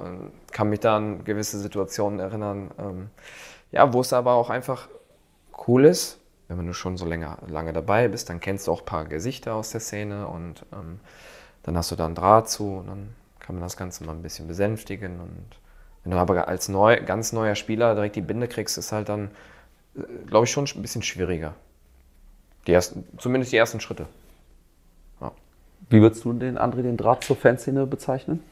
Kann 0.51 0.71
mich 0.71 0.81
da 0.81 0.97
an 0.97 1.25
gewisse 1.25 1.59
Situationen 1.59 2.21
erinnern, 2.21 2.71
ähm, 2.79 3.11
ja, 3.73 3.93
wo 3.93 4.01
es 4.01 4.13
aber 4.13 4.35
auch 4.35 4.51
einfach 4.51 4.89
cool 5.67 5.85
ist, 5.85 6.19
wenn 6.49 6.67
du 6.67 6.73
schon 6.73 6.97
so 6.97 7.07
länger, 7.07 7.39
lange 7.49 7.73
dabei 7.73 8.09
bist, 8.09 8.29
dann 8.29 8.41
kennst 8.41 8.67
du 8.67 8.73
auch 8.73 8.81
ein 8.81 8.87
paar 8.87 9.05
Gesichter 9.05 9.55
aus 9.55 9.71
der 9.71 9.81
Szene 9.81 10.29
und 10.29 10.65
ähm, 10.73 11.01
dann 11.65 11.77
hast 11.77 11.91
du 11.91 11.97
da 11.97 12.07
einen 12.07 12.15
Draht 12.15 12.49
zu 12.49 12.77
und 12.77 12.87
dann 12.87 13.15
kann 13.41 13.57
man 13.57 13.63
das 13.63 13.77
Ganze 13.77 14.05
mal 14.05 14.13
ein 14.13 14.23
bisschen 14.23 14.47
besänftigen. 14.47 15.21
Und 15.21 15.47
wenn 16.05 16.13
du 16.13 16.19
aber 16.19 16.47
als 16.47 16.69
neu, 16.69 17.03
ganz 17.05 17.33
neuer 17.33 17.57
Spieler 17.57 17.95
direkt 17.95 18.15
die 18.15 18.21
Binde 18.21 18.47
kriegst, 18.47 18.79
ist 18.79 18.93
halt 18.93 19.09
dann, 19.09 19.31
glaube 20.27 20.45
ich, 20.45 20.53
schon 20.53 20.67
ein 20.67 20.83
bisschen 20.83 21.03
schwieriger. 21.03 21.55
Die 22.69 22.73
ersten, 22.73 23.05
zumindest 23.19 23.53
die 23.53 23.57
ersten 23.57 23.81
Schritte. 23.81 24.07
Wie 25.89 26.01
würdest 26.01 26.25
du 26.25 26.33
den 26.33 26.59
André 26.59 26.83
den 26.83 26.97
Draht 26.97 27.25
zur 27.25 27.37
Fanszene 27.37 27.87
bezeichnen? 27.87 28.43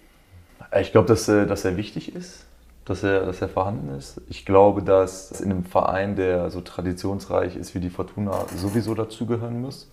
Ich 0.81 0.93
glaube, 0.93 1.09
dass, 1.09 1.29
äh, 1.29 1.47
dass 1.47 1.65
er 1.65 1.77
wichtig 1.77 2.15
ist, 2.15 2.47
dass 2.85 3.03
er, 3.03 3.25
dass 3.25 3.41
er 3.41 3.49
vorhanden 3.49 3.95
ist. 3.97 4.21
Ich 4.29 4.45
glaube, 4.45 4.83
dass 4.83 5.41
in 5.41 5.51
einem 5.51 5.65
Verein, 5.65 6.17
der 6.17 6.51
so 6.51 6.61
traditionsreich 6.61 7.57
ist 7.57 7.75
wie 7.75 7.81
die 7.81 7.91
Fortuna, 7.91 8.45
sowieso 8.57 8.95
dazugehören 8.95 9.61
muss. 9.61 9.91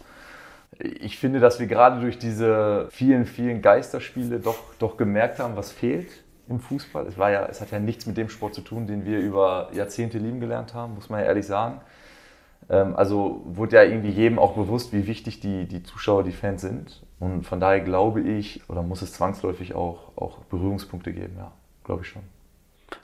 Ich 0.80 1.18
finde, 1.18 1.40
dass 1.40 1.60
wir 1.60 1.68
gerade 1.68 2.02
durch 2.02 2.18
diese 2.18 2.88
vielen, 2.92 3.26
vielen 3.26 3.62
Geisterspiele 3.62 4.40
doch, 4.40 4.58
doch 4.80 4.98
gemerkt 4.98 5.40
haben, 5.40 5.56
was 5.56 5.72
fehlt 5.72 6.10
im 6.50 6.60
Fußball. 6.60 7.06
Es, 7.08 7.18
war 7.18 7.32
ja, 7.32 7.46
es 7.46 7.62
hat 7.62 7.72
ja 7.72 7.80
nichts 7.80 8.06
mit 8.06 8.18
dem 8.18 8.30
Sport 8.30 8.56
zu 8.56 8.62
tun, 8.62 8.88
den 8.88 9.06
wir 9.06 9.20
über 9.20 9.70
Jahrzehnte 9.74 10.18
lieben 10.18 10.40
gelernt 10.40 10.74
haben, 10.74 10.96
muss 10.96 11.10
man 11.10 11.20
ja 11.22 11.28
ehrlich 11.28 11.46
sagen. 11.46 11.82
Ähm, 12.70 12.96
Also 12.96 13.42
wurde 13.46 13.78
ja 13.78 13.84
irgendwie 13.84 14.10
jedem 14.12 14.40
auch 14.40 14.54
bewusst, 14.54 14.92
wie 14.94 15.08
wichtig 15.08 15.40
die, 15.40 15.66
die 15.66 15.84
Zuschauer, 15.84 16.24
die 16.24 16.32
Fans 16.32 16.62
sind. 16.62 17.04
Und 17.20 17.44
von 17.46 17.60
daher 17.60 17.82
glaube 17.82 18.22
ich, 18.22 18.68
oder 18.70 18.82
muss 18.82 19.02
es 19.02 19.14
zwangsläufig 19.14 19.76
auch, 19.76 20.12
auch 20.18 20.40
Berührungspunkte 20.50 21.14
geben, 21.14 21.36
ja, 21.38 21.52
glaube 21.84 22.02
ich 22.02 22.10
schon. 22.10 22.24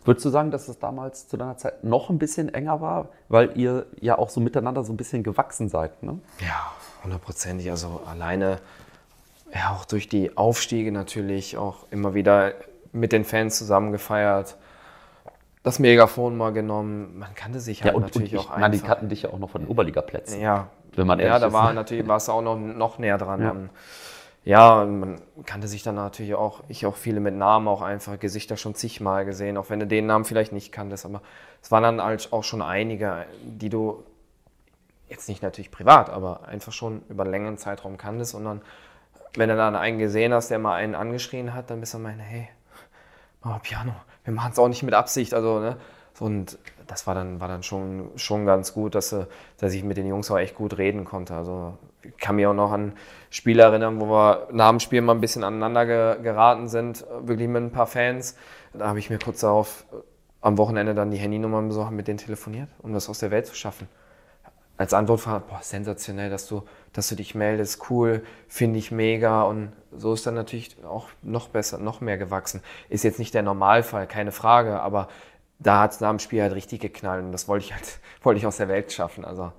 Würdest 0.05 0.25
du 0.25 0.29
sagen, 0.29 0.51
dass 0.51 0.67
es 0.67 0.79
damals 0.79 1.27
zu 1.27 1.37
deiner 1.37 1.57
Zeit 1.57 1.83
noch 1.83 2.09
ein 2.09 2.17
bisschen 2.17 2.53
enger 2.53 2.81
war, 2.81 3.09
weil 3.29 3.57
ihr 3.57 3.85
ja 3.99 4.17
auch 4.17 4.29
so 4.29 4.39
miteinander 4.39 4.83
so 4.83 4.93
ein 4.93 4.97
bisschen 4.97 5.23
gewachsen 5.23 5.69
seid? 5.69 6.03
Ne? 6.03 6.19
Ja, 6.39 6.71
hundertprozentig. 7.03 7.69
Also 7.69 8.01
alleine, 8.05 8.59
ja, 9.53 9.71
auch 9.75 9.85
durch 9.85 10.07
die 10.07 10.37
Aufstiege 10.37 10.91
natürlich 10.91 11.57
auch 11.57 11.85
immer 11.91 12.13
wieder 12.13 12.53
mit 12.91 13.11
den 13.11 13.25
Fans 13.25 13.57
zusammen 13.57 13.91
gefeiert. 13.91 14.57
Das 15.63 15.79
Megafon 15.79 16.37
mal 16.37 16.53
genommen. 16.53 17.19
Man 17.19 17.35
kannte 17.35 17.59
sich 17.59 17.83
halt 17.83 17.95
und, 17.95 18.03
natürlich 18.03 18.33
und 18.33 18.39
ich 18.39 18.47
auch 18.47 18.57
meine, 18.57 18.71
die 18.71 18.81
einfach. 18.81 18.87
kannten 18.95 19.09
dich 19.09 19.23
ja 19.23 19.29
auch 19.31 19.39
noch 19.39 19.49
von 19.49 19.61
den 19.63 19.69
Oberligaplätzen. 19.69 20.39
Ja, 20.39 20.69
Wenn 20.95 21.07
man 21.07 21.19
ja, 21.19 21.25
ehrlich 21.25 21.41
da 21.41 21.47
ist, 21.47 21.53
war 21.53 21.69
ne? 21.69 21.75
natürlich 21.75 22.07
warst 22.07 22.29
du 22.29 22.31
auch 22.31 22.41
noch, 22.41 22.57
noch 22.57 22.99
näher 22.99 23.17
dran. 23.17 23.41
Ja. 23.41 23.55
Ja, 24.47 24.85
man 24.85 25.19
kannte 25.45 25.67
sich 25.67 25.83
dann 25.83 25.95
natürlich 25.95 26.33
auch, 26.33 26.63
ich 26.69 26.85
auch 26.85 26.95
viele 26.95 27.19
mit 27.19 27.35
Namen 27.35 27.67
auch 27.67 27.81
einfach, 27.81 28.17
Gesichter 28.17 28.55
schon 28.55 28.75
zigmal 28.75 29.25
gesehen, 29.25 29.57
auch 29.57 29.69
wenn 29.69 29.81
du 29.81 29.87
den 29.87 30.05
Namen 30.05 30.23
vielleicht 30.23 30.53
nicht 30.53 30.71
kanntest, 30.71 31.05
aber 31.05 31.21
es 31.61 31.69
waren 31.69 31.83
dann 31.83 32.01
halt 32.01 32.31
auch 32.31 32.45
schon 32.45 32.61
einige, 32.61 33.25
die 33.43 33.67
du 33.67 34.05
jetzt 35.09 35.27
nicht 35.27 35.43
natürlich 35.43 35.69
privat, 35.69 36.09
aber 36.09 36.47
einfach 36.47 36.71
schon 36.71 37.01
über 37.09 37.23
einen 37.23 37.31
längeren 37.31 37.57
Zeitraum 37.57 37.97
kanntest 37.97 38.35
und 38.35 38.45
dann, 38.45 38.61
wenn 39.35 39.49
du 39.49 39.57
dann 39.57 39.75
einen 39.75 39.99
gesehen 39.99 40.33
hast, 40.33 40.49
der 40.49 40.59
mal 40.59 40.75
einen 40.75 40.95
angeschrien 40.95 41.53
hat, 41.53 41.69
dann 41.69 41.81
bist 41.81 41.93
du 41.93 41.99
meine, 41.99 42.23
hey, 42.23 42.47
mach 43.41 43.51
mal 43.51 43.59
Piano, 43.59 43.95
wir 44.23 44.33
machen 44.33 44.53
es 44.53 44.59
auch 44.59 44.69
nicht 44.69 44.83
mit 44.83 44.93
Absicht, 44.93 45.33
also, 45.33 45.59
ne, 45.59 45.75
und 46.19 46.57
das 46.87 47.05
war 47.05 47.15
dann, 47.15 47.41
war 47.41 47.49
dann 47.49 47.63
schon, 47.63 48.11
schon 48.15 48.45
ganz 48.45 48.73
gut, 48.73 48.95
dass, 48.95 49.11
äh, 49.11 49.25
dass 49.57 49.73
ich 49.73 49.83
mit 49.83 49.97
den 49.97 50.07
Jungs 50.07 50.31
auch 50.31 50.37
echt 50.37 50.55
gut 50.55 50.77
reden 50.77 51.03
konnte. 51.05 51.35
Also 51.35 51.77
kann 52.19 52.35
mich 52.35 52.45
auch 52.45 52.53
noch 52.53 52.71
an 52.71 52.93
Spiele 53.29 53.63
erinnern, 53.63 53.99
wo 53.99 54.07
wir 54.07 54.47
nach 54.51 54.69
dem 54.69 54.79
Spiel 54.79 55.01
mal 55.01 55.13
ein 55.13 55.21
bisschen 55.21 55.43
aneinander 55.43 55.85
ge 55.85 56.21
geraten 56.21 56.67
sind, 56.67 57.05
wirklich 57.21 57.47
mit 57.47 57.63
ein 57.63 57.71
paar 57.71 57.87
Fans. 57.87 58.35
Da 58.73 58.87
habe 58.87 58.99
ich 58.99 59.09
mir 59.09 59.19
kurz 59.19 59.41
darauf 59.41 59.85
äh, 59.91 59.97
am 60.41 60.57
Wochenende 60.57 60.95
dann 60.95 61.11
die 61.11 61.17
Handynummern 61.17 61.67
besorgt, 61.67 61.91
mit 61.91 62.07
denen 62.07 62.17
telefoniert, 62.17 62.69
um 62.79 62.93
das 62.93 63.09
aus 63.09 63.19
der 63.19 63.31
Welt 63.31 63.47
zu 63.47 63.55
schaffen. 63.55 63.87
Als 64.77 64.93
Antwort 64.93 65.25
war, 65.25 65.39
boah, 65.39 65.59
sensationell, 65.61 66.29
dass 66.29 66.47
du, 66.47 66.63
dass 66.93 67.09
du 67.09 67.15
dich 67.15 67.33
meldest, 67.33 67.89
cool, 67.89 68.23
finde 68.47 68.77
ich 68.77 68.91
mega. 68.91 69.41
Und 69.41 69.71
so 69.91 70.13
ist 70.13 70.27
dann 70.27 70.35
natürlich 70.35 70.77
auch 70.85 71.07
noch 71.23 71.49
besser, 71.49 71.79
noch 71.79 71.99
mehr 71.99 72.17
gewachsen. 72.17 72.61
Ist 72.87 73.03
jetzt 73.03 73.17
nicht 73.17 73.33
der 73.33 73.41
Normalfall, 73.41 74.05
keine 74.05 74.31
Frage, 74.31 74.79
aber 74.79 75.07
da 75.57 75.81
hat 75.81 75.93
es 75.93 75.99
nach 75.99 76.11
dem 76.11 76.19
Spiel 76.19 76.43
halt 76.43 76.53
richtig 76.53 76.81
geknallt 76.81 77.25
und 77.25 77.31
das 77.31 77.47
wollte 77.47 77.65
ich 77.65 77.73
halt, 77.73 77.99
wollte 78.21 78.37
ich 78.37 78.45
aus 78.45 78.57
der 78.57 78.67
Welt 78.67 78.91
schaffen. 78.91 79.25
Also 79.25 79.51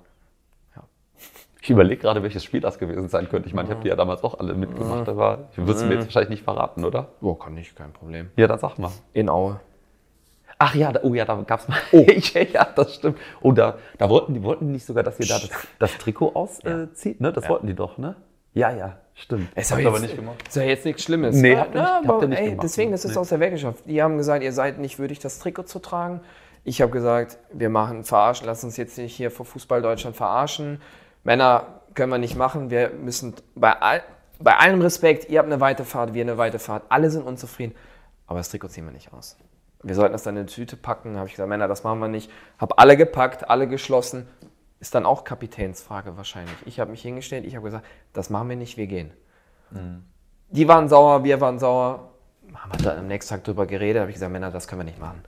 Ich 1.61 1.69
überlege 1.69 2.01
gerade, 2.01 2.23
welches 2.23 2.43
Spiel 2.43 2.61
das 2.61 2.79
gewesen 2.79 3.09
sein 3.09 3.27
könnte. 3.27 3.47
Ich 3.49 3.53
meine, 3.53 3.67
ich 3.67 3.71
habe 3.73 3.83
die 3.83 3.89
ja 3.89 3.95
damals 3.95 4.23
auch 4.23 4.39
alle 4.39 4.53
mitgemacht, 4.53 5.09
aber 5.09 5.49
ich 5.51 5.57
würde 5.57 5.73
es 5.73 5.83
mir 5.83 5.95
jetzt 5.95 6.05
wahrscheinlich 6.05 6.29
nicht 6.29 6.43
verraten, 6.43 6.85
oder? 6.85 7.09
Boah, 7.19 7.37
kann 7.37 7.57
ich, 7.57 7.75
kein 7.75 7.91
Problem. 7.91 8.29
Ja, 8.37 8.47
dann 8.47 8.59
sag 8.59 8.77
mal. 8.77 8.91
In 9.11 9.29
Aue. 9.29 9.59
Ach 10.57 10.75
ja, 10.75 10.91
da, 10.91 11.01
oh 11.03 11.13
ja, 11.13 11.25
da 11.25 11.35
gab 11.35 11.59
es 11.61 11.67
mal. 11.67 11.77
Oh. 11.91 12.05
ja, 12.53 12.65
das 12.75 12.95
stimmt. 12.95 13.17
Oh, 13.41 13.51
da, 13.51 13.77
da 13.97 14.09
wollten 14.09 14.33
die 14.33 14.43
wollten 14.43 14.71
nicht 14.71 14.85
sogar, 14.85 15.03
dass 15.03 15.19
ihr 15.19 15.27
da 15.27 15.39
das, 15.39 15.49
das 15.79 15.97
Trikot 15.97 16.31
auszieht, 16.33 17.21
ne? 17.21 17.31
Das 17.33 17.47
wollten 17.49 17.67
die 17.67 17.75
doch, 17.75 17.97
ne? 17.97 18.15
Ja, 18.53 18.71
ja, 18.71 18.97
stimmt. 19.13 19.49
Es 19.55 19.71
Habt 19.71 19.81
ihr 19.81 19.87
aber 19.87 19.99
nicht 19.99 20.15
gemacht. 20.15 20.47
Ist 20.47 20.55
ja 20.55 20.63
jetzt 20.63 20.83
nichts 20.83 21.03
Schlimmes. 21.03 21.35
Nee, 21.35 21.53
ja, 21.53 21.59
habt 21.59 21.75
ihr 21.75 21.81
ja, 21.81 21.83
nicht- 21.83 21.93
habt 21.95 22.09
aber 22.09 22.21
ihr 22.23 22.27
nicht 22.29 22.39
ey, 22.39 22.49
gemacht. 22.49 22.63
deswegen, 22.63 22.91
das 22.91 23.05
ist 23.05 23.11
Nee. 23.11 23.17
aus 23.19 23.29
der 23.29 23.39
Welt 23.39 23.51
geschafft. 23.51 23.83
Die 23.85 24.01
haben 24.01 24.17
gesagt, 24.17 24.43
ihr 24.43 24.51
seid 24.51 24.79
nicht 24.79 24.97
würdig, 24.99 25.19
das 25.19 25.39
Trikot 25.39 25.63
zu 25.63 25.79
tragen. 25.79 26.21
Ich 26.63 26.81
habe 26.81 26.91
gesagt, 26.91 27.37
wir 27.53 27.69
machen 27.69 28.03
verarschen, 28.03 28.47
lass 28.47 28.63
uns 28.63 28.75
jetzt 28.75 28.97
nicht 28.97 29.15
hier 29.15 29.31
vor 29.31 29.45
Fußball 29.45 29.81
Deutschland 29.81 30.15
verarschen. 30.17 30.81
Männer 31.23 31.81
können 31.93 32.11
wir 32.11 32.17
nicht 32.17 32.35
machen. 32.35 32.69
Wir 32.69 32.89
müssen 32.89 33.33
bei, 33.55 33.73
all, 33.81 34.03
bei 34.39 34.57
allem 34.57 34.81
Respekt, 34.81 35.29
ihr 35.29 35.39
habt 35.39 35.47
eine 35.47 35.59
weite 35.59 35.85
Fahrt, 35.85 36.13
wir 36.13 36.23
eine 36.23 36.37
weite 36.37 36.59
Fahrt, 36.59 36.83
alle 36.89 37.09
sind 37.09 37.23
unzufrieden. 37.23 37.75
Aber 38.27 38.39
das 38.39 38.49
Trikot 38.49 38.69
ziehen 38.69 38.85
wir 38.85 38.91
nicht 38.91 39.11
aus. 39.13 39.37
Wir 39.81 39.95
sollten 39.95 40.11
das 40.11 40.23
dann 40.23 40.35
in 40.35 40.41
eine 40.41 40.47
Tüte 40.47 40.75
packen. 40.75 41.17
Habe 41.17 41.27
ich 41.27 41.33
gesagt, 41.33 41.49
Männer, 41.49 41.67
das 41.67 41.83
machen 41.83 41.99
wir 41.99 42.09
nicht. 42.09 42.29
Habe 42.57 42.77
alle 42.77 42.97
gepackt, 42.97 43.49
alle 43.49 43.67
geschlossen. 43.67 44.27
Ist 44.79 44.93
dann 44.93 45.05
auch 45.05 45.23
Kapitänsfrage 45.23 46.15
wahrscheinlich. 46.17 46.55
Ich 46.65 46.79
habe 46.79 46.91
mich 46.91 47.01
hingestellt, 47.01 47.45
ich 47.45 47.55
habe 47.55 47.65
gesagt, 47.65 47.85
das 48.13 48.29
machen 48.29 48.49
wir 48.49 48.55
nicht, 48.55 48.77
wir 48.77 48.87
gehen. 48.87 49.11
Die 50.49 50.67
waren 50.67 50.89
sauer, 50.89 51.23
wir 51.23 51.41
waren 51.41 51.59
sauer. 51.59 52.11
Haben 52.53 52.71
wir 52.73 52.83
dann 52.83 52.99
am 52.99 53.07
nächsten 53.07 53.33
Tag 53.33 53.43
drüber 53.43 53.65
geredet, 53.65 54.01
habe 54.01 54.09
ich 54.09 54.15
gesagt, 54.15 54.31
Männer, 54.31 54.51
das 54.51 54.67
können 54.67 54.81
wir 54.81 54.85
nicht 54.85 54.99
machen. 54.99 55.23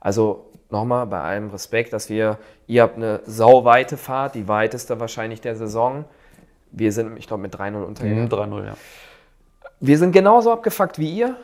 Also 0.00 0.50
nochmal 0.70 1.06
bei 1.06 1.20
allem 1.20 1.50
Respekt, 1.50 1.92
dass 1.92 2.08
wir, 2.08 2.38
ihr 2.66 2.82
habt 2.82 2.96
eine 2.96 3.20
sauweite 3.26 3.96
Fahrt, 3.96 4.34
die 4.34 4.48
weiteste 4.48 4.98
wahrscheinlich 5.00 5.40
der 5.40 5.56
Saison. 5.56 6.04
Wir 6.72 6.92
sind, 6.92 7.18
ich 7.18 7.26
glaube, 7.26 7.42
mit 7.42 7.54
3-0 7.54 7.82
untergegangen. 7.82 8.28
3-0, 8.28 8.66
ja. 8.66 8.74
Wir 9.80 9.98
sind 9.98 10.12
genauso 10.12 10.52
abgefuckt 10.52 10.98
wie 10.98 11.10
ihr. 11.10 11.36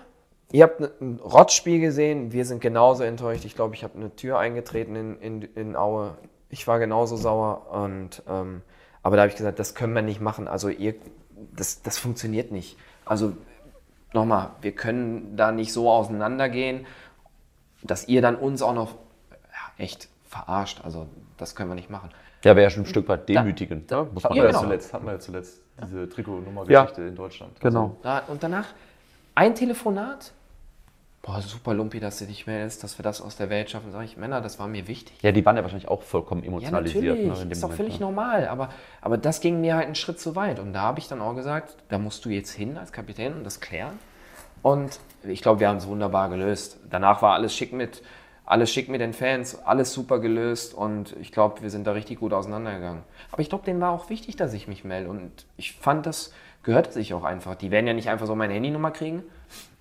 Ihr 0.53 0.65
habt 0.65 0.81
ne- 0.81 0.91
ein 1.01 1.19
Rotzspiel 1.21 1.81
gesehen, 1.81 2.33
wir 2.33 2.45
sind 2.45 2.61
genauso 2.61 3.03
enttäuscht. 3.03 3.45
Ich 3.45 3.55
glaube, 3.57 3.75
ich 3.75 3.83
habe 3.83 3.95
eine 3.97 4.15
Tür 4.15 4.39
eingetreten 4.39 4.95
in, 4.95 5.17
in, 5.21 5.43
in 5.43 5.77
Aue. 5.77 6.17
Ich 6.51 6.69
war 6.69 6.79
genauso 6.79 7.17
sauer. 7.17 7.67
Und, 7.73 8.23
ähm, 8.29 8.63
aber 9.03 9.17
da 9.17 9.23
habe 9.23 9.31
ich 9.31 9.37
gesagt, 9.37 9.59
das 9.59 9.75
können 9.75 9.93
wir 9.95 10.03
nicht 10.03 10.21
machen. 10.21 10.47
Also 10.47 10.69
ihr, 10.69 10.95
das, 11.57 11.83
das 11.83 11.99
funktioniert 11.99 12.53
nicht. 12.53 12.77
Also 13.05 13.33
nochmal, 14.13 14.51
wir 14.61 14.73
können 14.73 15.37
da 15.37 15.51
nicht 15.51 15.73
so 15.73 15.91
auseinandergehen, 15.91 16.87
dass 17.91 18.09
ihr 18.09 18.23
dann 18.23 18.37
uns 18.37 18.63
auch 18.63 18.75
noch 18.75 18.93
ja, 19.31 19.85
echt 19.85 20.09
verarscht. 20.25 20.81
Also 20.85 21.07
das 21.37 21.55
können 21.55 21.71
wir 21.71 21.75
nicht 21.75 21.91
machen. 21.91 22.11
Ja, 22.45 22.55
wäre 22.55 22.65
ja 22.65 22.71
schon 22.71 22.85
ein 22.85 22.87
Stück 22.87 23.09
weit 23.09 23.29
demütigend, 23.29 23.91
ne? 23.91 24.07
muss 24.13 24.23
man 24.23 24.31
Hatten 24.31 24.35
Ja, 24.37 24.43
wir 24.43 24.45
ja 24.45 24.51
genau. 24.51 24.63
zuletzt, 24.63 24.93
hatten 24.93 25.07
wir 25.07 25.13
ja 25.13 25.19
zuletzt 25.19 25.61
diese 25.83 26.09
Trikotnummer-Geschichte 26.09 27.03
in 27.03 27.17
Deutschland. 27.17 27.59
Genau. 27.61 27.97
Da, 28.03 28.21
und 28.29 28.43
danach 28.43 28.67
ein 29.35 29.55
Telefonat. 29.55 30.33
Boah, 31.23 31.43
super 31.43 31.75
Lumpi, 31.75 31.99
dass 31.99 32.19
du 32.21 32.25
dich 32.27 32.47
meldest, 32.47 32.85
dass 32.85 32.99
wir 32.99 33.03
das 33.03 33.21
aus 33.21 33.35
der 33.37 33.51
Welt 33.51 33.69
schaffen. 33.69 33.91
Sag 33.91 34.05
ich, 34.05 34.17
Männer, 34.17 34.41
das 34.41 34.61
war 34.61 34.69
mir 34.69 34.87
wichtig. 34.87 35.17
Ja, 35.23 35.33
die 35.33 35.45
waren 35.45 35.57
ja 35.57 35.63
wahrscheinlich 35.63 35.89
auch 35.89 36.03
vollkommen 36.03 36.43
Ja, 36.43 36.49
emotionalisiert. 36.49 37.05
natürlich. 37.05 37.27
ne, 37.27 37.35
in 37.35 37.49
dem 37.49 37.51
ist 37.51 37.63
doch 37.65 37.69
Moment, 37.69 37.77
völlig 37.79 37.99
ne? 37.99 38.07
normal. 38.07 38.47
Aber, 38.47 38.69
aber 39.01 39.19
das 39.19 39.41
ging 39.41 39.61
mir 39.61 39.75
halt 39.75 39.87
einen 39.87 39.97
Schritt 39.97 40.21
zu 40.21 40.37
weit. 40.37 40.61
Und 40.61 40.73
da 40.73 40.83
habe 40.83 41.01
ich 41.01 41.09
dann 41.09 41.21
auch 41.21 41.35
gesagt, 41.35 41.77
da 41.89 41.99
musst 41.99 42.25
du 42.25 42.29
jetzt 42.29 42.53
hin 42.53 42.79
als 42.79 42.93
Kapitän 42.93 43.35
und 43.35 43.43
das 43.43 43.59
klären. 43.61 43.99
Und 44.63 45.01
ich 45.23 45.43
glaube, 45.43 45.61
wir 45.61 45.69
haben 45.69 45.77
es 45.77 45.87
wunderbar 45.87 46.29
gelöst. 46.29 46.79
Danach 46.91 47.23
war 47.23 47.35
alles 47.35 47.55
schick 47.55 47.73
mit, 47.73 48.03
alles 48.45 48.71
schick 48.71 48.89
mit 48.89 49.01
den 49.01 49.13
Fans, 49.13 49.65
alles 49.65 49.93
super 49.93 50.19
gelöst. 50.19 50.75
Und 50.75 51.17
ich 51.21 51.33
glaube, 51.33 51.63
wir 51.63 51.71
sind 51.71 51.87
da 51.87 51.93
richtig 51.93 52.21
gut 52.21 52.33
auseinandergegangen. 52.33 53.03
Aber 53.33 53.43
ich 53.43 53.49
glaube, 53.49 53.65
denen 53.65 53.81
war 53.81 53.93
auch 53.93 54.11
wichtig, 54.11 54.37
dass 54.37 54.53
ich 54.53 54.69
mich 54.69 54.85
melde. 54.85 55.09
Und 55.11 55.47
ich 55.57 55.73
fand, 55.73 56.07
das 56.07 56.33
gehört 56.63 56.93
sich 56.93 57.15
auch 57.15 57.25
einfach. 57.25 57.55
Die 57.55 57.71
werden 57.71 57.87
ja 57.87 57.93
nicht 57.93 58.09
einfach 58.09 58.27
so 58.27 58.35
meine 58.35 58.55
Handynummer 58.55 58.91
kriegen. 58.91 59.23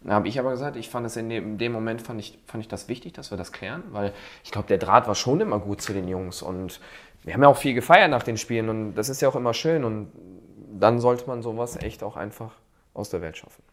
Da 0.05 0.13
habe 0.13 0.28
ich 0.28 0.39
aber 0.39 0.51
gesagt, 0.51 0.76
ich 0.76 0.88
fand 0.88 1.07
es 1.07 1.17
in 1.17 1.57
dem, 1.57 1.71
Moment 1.71 2.01
fand 2.03 2.19
ich, 2.19 2.38
fand 2.45 2.63
ich 2.63 2.67
das 2.67 2.88
wichtig, 2.88 3.13
dass 3.13 3.32
wir 3.32 3.39
das 3.39 3.51
klären, 3.51 3.82
weil 3.89 4.13
ich 4.43 4.51
glaube, 4.51 4.67
der 4.67 4.78
Draht 4.78 5.07
war 5.07 5.15
schon 5.15 5.41
immer 5.41 5.57
gut 5.57 5.82
zu 5.82 5.93
den 5.93 6.07
Jungs 6.07 6.43
und 6.43 6.80
wir 7.23 7.34
haben 7.34 7.41
ja 7.41 7.47
auch 7.47 7.57
viel 7.57 7.73
gefeiert 7.73 8.11
nach 8.11 8.21
den 8.21 8.38
Spielen 8.38 8.69
und 8.69 8.93
das 8.93 9.09
ist 9.09 9.21
ja 9.21 9.30
auch 9.30 9.36
immer 9.36 9.55
schön 9.55 9.84
und 9.84 10.11
dann 10.80 10.99
sollte 10.99 11.26
man 11.26 11.41
sowas 11.41 11.76
echt 11.82 12.03
auch 12.03 12.17
einfach 12.17 12.51
aus 12.93 13.09
der 13.09 13.21
Welt 13.21 13.36
schaffen. 13.36 13.63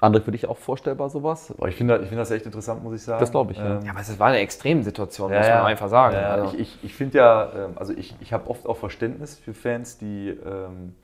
André, 0.00 0.20
für 0.20 0.30
dich 0.30 0.46
auch 0.46 0.58
vorstellbar 0.58 1.08
sowas? 1.08 1.54
Ich 1.68 1.76
finde 1.76 2.00
ich 2.02 2.08
find 2.08 2.20
das 2.20 2.30
echt 2.30 2.44
interessant, 2.44 2.82
muss 2.84 2.94
ich 2.94 3.02
sagen. 3.02 3.20
Das 3.20 3.30
glaube 3.30 3.52
ich, 3.52 3.58
ja. 3.58 3.80
Ja, 3.80 3.90
aber 3.90 4.00
es 4.00 4.18
war 4.18 4.28
eine 4.28 4.38
Extremsituation, 4.38 5.32
Ja, 5.32 5.38
muss 5.38 5.46
ja. 5.46 5.56
man 5.58 5.66
einfach 5.66 5.88
sagen. 5.88 6.16
Ja, 6.16 6.28
also, 6.32 6.54
Ich, 6.54 6.60
ich, 6.60 6.84
ich 6.84 6.94
finde 6.94 7.18
ja, 7.18 7.50
ähm, 7.56 7.72
also 7.76 7.94
ich, 7.94 8.14
ich 8.20 8.32
habe 8.32 8.50
oft 8.50 8.66
auch 8.66 8.76
Verständnis 8.76 9.36
für 9.38 9.54
Fans, 9.54 9.96
die, 9.96 10.28
ähm, 10.28 10.94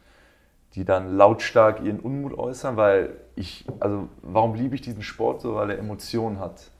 die 0.74 0.84
dann 0.84 1.16
lautstark 1.16 1.82
ihren 1.82 2.00
Unmut 2.00 2.36
äußern, 2.36 2.76
weil 2.76 3.16
ich, 3.34 3.64
also 3.80 4.08
warum 4.20 4.54
liebe 4.54 4.74
ich 4.74 4.82
diesen 4.82 5.02
Sport 5.02 5.40
so? 5.40 5.54
Weil 5.54 5.70
er 5.70 5.78
Emotionen 5.78 6.38
hat. 6.38 6.70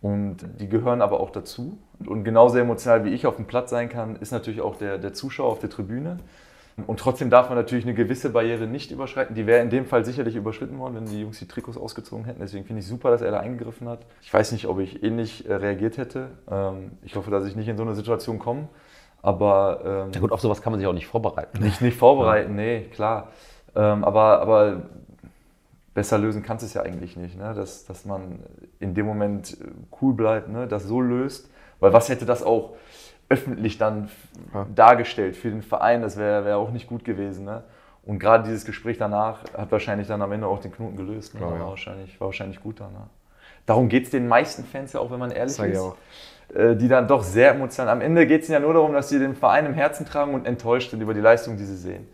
Und 0.00 0.38
die 0.58 0.68
gehören 0.68 1.02
aber 1.02 1.20
auch 1.20 1.30
dazu. 1.30 1.78
Und 2.06 2.24
genauso 2.24 2.58
emotional 2.58 3.04
wie 3.04 3.10
ich 3.10 3.26
auf 3.26 3.36
dem 3.36 3.46
Platz 3.46 3.70
sein 3.70 3.88
kann, 3.88 4.16
ist 4.16 4.30
natürlich 4.30 4.62
auch 4.62 4.76
der, 4.76 4.98
der 4.98 5.12
Zuschauer 5.12 5.50
auf 5.50 5.58
der 5.58 5.68
Tribüne. 5.68 6.18
Und 6.86 7.00
trotzdem 7.00 7.30
darf 7.30 7.48
man 7.48 7.58
natürlich 7.58 7.84
eine 7.84 7.94
gewisse 7.94 8.30
Barriere 8.30 8.66
nicht 8.66 8.90
überschreiten. 8.90 9.34
Die 9.34 9.46
wäre 9.46 9.62
in 9.62 9.70
dem 9.70 9.86
Fall 9.86 10.04
sicherlich 10.04 10.36
überschritten 10.36 10.78
worden, 10.78 10.96
wenn 10.96 11.06
die 11.06 11.22
Jungs 11.22 11.38
die 11.38 11.48
Trikots 11.48 11.76
ausgezogen 11.76 12.24
hätten. 12.24 12.40
Deswegen 12.40 12.64
finde 12.64 12.80
ich 12.80 12.86
super, 12.86 13.10
dass 13.10 13.22
er 13.22 13.30
da 13.30 13.40
eingegriffen 13.40 13.88
hat. 13.88 14.00
Ich 14.22 14.32
weiß 14.32 14.52
nicht, 14.52 14.66
ob 14.66 14.78
ich 14.80 15.02
ähnlich 15.02 15.48
äh, 15.48 15.54
reagiert 15.54 15.96
hätte. 15.96 16.28
Ähm, 16.50 16.92
ich 17.02 17.16
hoffe, 17.16 17.30
dass 17.30 17.44
ich 17.46 17.56
nicht 17.56 17.68
in 17.68 17.76
so 17.76 17.82
eine 17.82 17.94
Situation 17.94 18.38
komme. 18.38 18.68
Aber 19.22 20.06
ähm, 20.06 20.12
Ja 20.12 20.20
gut, 20.20 20.32
auf 20.32 20.40
sowas 20.40 20.62
kann 20.62 20.72
man 20.72 20.80
sich 20.80 20.88
auch 20.88 20.94
nicht 20.94 21.06
vorbereiten. 21.06 21.62
nicht, 21.62 21.80
nicht 21.80 21.96
vorbereiten, 21.96 22.54
nee, 22.54 22.86
klar. 22.92 23.28
Ähm, 23.74 24.04
aber, 24.04 24.40
aber 24.40 24.82
besser 25.94 26.18
lösen 26.18 26.42
kannst 26.42 26.62
du 26.62 26.66
es 26.66 26.74
ja 26.74 26.82
eigentlich 26.82 27.16
nicht, 27.16 27.36
ne? 27.36 27.52
dass, 27.54 27.84
dass 27.84 28.04
man 28.04 28.40
in 28.78 28.94
dem 28.94 29.06
Moment 29.06 29.60
äh, 29.60 29.64
cool 30.00 30.14
bleibt, 30.14 30.48
ne? 30.48 30.66
das 30.66 30.84
so 30.84 31.00
löst. 31.00 31.50
Weil 31.80 31.92
was 31.92 32.08
hätte 32.08 32.26
das 32.26 32.42
auch 32.42 32.74
öffentlich 33.30 33.78
dann 33.78 34.10
Ja. 34.52 34.66
dargestellt 34.74 35.36
für 35.36 35.48
den 35.50 35.62
Verein? 35.62 36.02
Das 36.02 36.18
wäre 36.18 36.44
wär 36.44 36.58
auch 36.58 36.70
nicht 36.70 36.86
gut 36.88 37.04
gewesen. 37.04 37.46
Ne? 37.46 37.62
Und 38.04 38.18
gerade 38.18 38.44
dieses 38.44 38.64
Gespräch 38.66 38.98
danach 38.98 39.38
hat 39.56 39.72
wahrscheinlich 39.72 40.08
dann 40.08 40.20
am 40.20 40.32
Ende 40.32 40.46
auch 40.46 40.60
den 40.60 40.72
Knoten 40.72 40.96
gelöst. 40.96 41.32
Ne? 41.34 41.40
Klar, 41.40 41.52
war, 41.52 41.58
ja. 41.58 41.66
wahrscheinlich, 41.68 42.20
war 42.20 42.26
wahrscheinlich 42.26 42.60
gut 42.62 42.80
dann. 42.80 42.92
Ne? 42.92 43.00
Darum 43.66 43.88
geht 43.88 44.04
es 44.04 44.10
den 44.10 44.26
meisten 44.28 44.64
Fans 44.64 44.92
ja 44.92 45.00
auch, 45.00 45.10
wenn 45.10 45.18
man 45.20 45.30
ehrlich 45.30 45.58
ist 45.58 45.78
auch. 45.78 45.96
äh, 46.54 46.74
die 46.74 46.88
dann 46.88 47.06
doch 47.06 47.22
sehr 47.22 47.52
emotional. 47.52 47.92
Am 47.92 48.00
Ende 48.00 48.26
geht 48.26 48.42
es 48.42 48.48
ja 48.48 48.58
nur 48.58 48.74
darum, 48.74 48.92
dass 48.92 49.08
sie 49.08 49.18
den 49.18 49.36
Verein 49.36 49.66
im 49.66 49.74
Herzen 49.74 50.04
tragen 50.06 50.34
und 50.34 50.46
enttäuscht 50.46 50.90
sind 50.90 51.00
über 51.00 51.14
die 51.14 51.20
Leistung, 51.20 51.56
die 51.56 51.64
sie 51.64 51.76
sehen. 51.76 52.08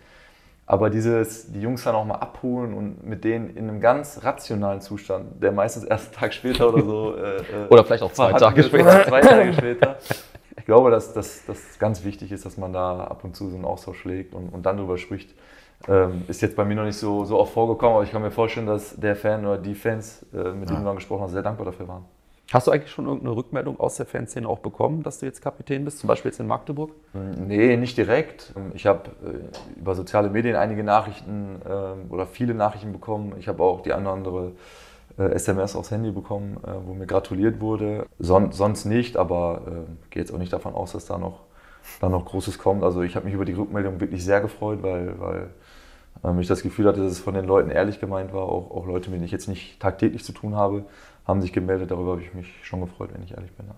Aber 0.69 0.91
dieses, 0.91 1.53
die 1.53 1.61
Jungs 1.61 1.85
dann 1.85 1.95
auch 1.95 2.05
mal 2.05 2.17
abholen 2.17 2.75
und 2.75 3.07
mit 3.07 3.23
denen 3.23 3.51
in 3.57 3.69
einem 3.69 3.81
ganz 3.81 4.21
rationalen 4.25 4.81
Zustand, 4.81 5.41
der 5.41 5.53
meistens 5.53 5.85
erst 5.85 6.07
einen 6.09 6.17
Tag 6.17 6.35
später 6.35 6.75
oder 6.75 6.83
so. 6.85 7.17
Äh, 7.17 7.37
äh, 7.37 7.43
Oder 7.71 7.85
vielleicht 7.85 8.03
auch 8.03 8.12
zwei 8.12 8.33
Tage 8.33 8.64
später. 8.64 9.05
Zwei 9.07 9.21
Tage 9.21 9.53
später. 9.53 9.97
Ich 10.59 10.65
glaube, 10.65 10.91
dass 10.91 11.13
das 11.13 11.45
ganz 11.79 12.05
wichtig 12.05 12.33
ist, 12.33 12.47
dass 12.47 12.57
man 12.57 12.73
da 12.73 13.05
ab 13.05 13.25
und 13.25 13.37
zu 13.37 13.49
so 13.51 13.57
einen 13.57 13.65
Austausch 13.65 14.05
legt 14.05 14.35
und, 14.35 14.49
und 14.49 14.65
dann 14.65 14.77
drüber 14.77 14.99
spricht. 14.99 15.35
Ähm, 15.89 16.25
ist 16.29 16.41
jetzt 16.41 16.57
bei 16.57 16.65
mir 16.65 16.75
noch 16.75 16.85
nicht 16.85 16.97
so, 16.97 17.25
so 17.25 17.39
oft 17.39 17.53
vorgekommen, 17.53 17.97
aber 17.97 18.05
ich 18.05 18.11
kann 18.11 18.23
mir 18.23 18.31
vorstellen, 18.31 18.67
dass 18.67 18.97
der 18.97 19.15
Fan 19.15 19.45
oder 19.45 19.59
die 19.59 19.75
Fans, 19.75 20.25
äh, 20.33 20.53
mit 20.53 20.71
denen 20.71 20.85
wir 20.85 20.95
gesprochen 20.95 21.23
haben, 21.23 21.33
sehr 21.33 21.43
dankbar 21.43 21.67
dafür 21.67 21.87
waren. 21.87 22.05
Hast 22.53 22.69
du 22.69 22.71
eigentlich 22.71 22.93
schon 22.93 23.07
irgendeine 23.07 23.35
Rückmeldung 23.35 23.81
aus 23.81 23.97
der 23.97 24.07
Fanszene 24.07 24.49
auch 24.49 24.61
bekommen, 24.61 25.03
dass 25.03 25.19
du 25.19 25.27
jetzt 25.27 25.43
Kapitän 25.43 25.85
bist, 25.85 25.99
zum 25.99 26.07
Beispiel 26.07 26.31
jetzt 26.31 26.39
in 26.39 26.47
Magdeburg? 26.47 26.93
Nee, 27.13 27.77
nicht 27.77 27.99
direkt. 27.99 28.55
Ich 28.73 28.87
habe 28.87 29.11
äh, 29.25 29.81
über 29.81 29.97
soziale 29.97 30.31
Medien 30.31 30.55
einige 30.55 30.85
Nachrichten 30.85 31.61
ähm, 31.69 32.07
oder 32.09 32.27
viele 32.27 32.55
Nachrichten 32.55 32.93
bekommen. 32.93 33.35
Ich 33.39 33.49
habe 33.49 33.63
auch 33.63 33.83
die 33.83 33.93
eine 33.93 34.05
oder 34.05 34.13
andere 34.13 34.53
SMS 35.23 35.77
aufs 35.77 35.91
Handy 35.91 36.11
bekommen, 36.11 36.59
äh, 36.64 36.73
wo 36.85 36.95
mir 36.95 37.07
gratuliert 37.07 37.61
wurde. 37.61 38.07
Son 38.19 38.53
sonst 38.53 38.85
nicht, 38.85 39.17
aber 39.17 39.62
äh, 39.67 40.11
gehe 40.11 40.23
jetzt 40.23 40.33
auch 40.33 40.39
nicht 40.39 40.53
davon 40.53 40.75
aus, 40.75 40.93
dass 40.93 41.07
da 41.07 41.19
noch, 41.19 41.41
da 42.01 42.09
noch 42.09 42.25
Großes 42.25 42.59
kommt. 42.59 42.83
Also 42.83 43.03
ich 43.03 43.17
habe 43.17 43.27
mich 43.27 43.35
über 43.35 43.45
die 43.45 43.55
Rückmeldung 43.55 44.01
wirklich 44.01 44.25
sehr 44.25 44.41
gefreut, 44.41 44.83
weil, 44.83 45.19
weil 45.19 45.51
ähm, 46.25 46.39
ich 46.39 46.47
das 46.47 46.62
Gefühl 46.62 46.87
hatte, 46.87 47.03
dass 47.03 47.12
es 47.12 47.19
von 47.19 47.35
den 47.35 47.47
Leuten 47.47 47.71
ehrlich 47.71 48.01
gemeint 48.01 48.33
war. 48.33 48.45
Auch, 48.45 48.71
auch 48.71 48.87
Leute, 48.87 49.11
mit 49.11 49.17
denen 49.17 49.25
ich 49.25 49.33
jetzt 49.33 49.49
nicht 49.49 49.81
tagtäglich 49.81 50.25
zu 50.25 50.33
tun 50.33 50.55
habe, 50.55 50.85
haben 51.27 51.41
sich 51.41 51.53
gemeldet. 51.53 51.91
Darüber 51.91 52.12
habe 52.12 52.23
ich 52.23 52.35
mich 52.35 52.53
schon 52.62 52.81
gefreut, 52.81 53.11
wenn 53.12 53.23
ich 53.23 53.33
ehrlich 53.33 53.53
bin. 53.53 53.67
Ja. 53.67 53.75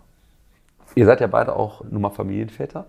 Ihr 0.94 1.06
seid 1.06 1.20
ja 1.20 1.26
beide 1.26 1.54
auch 1.54 1.84
nun 1.84 2.02
mal 2.02 2.10
Familienväter. 2.10 2.86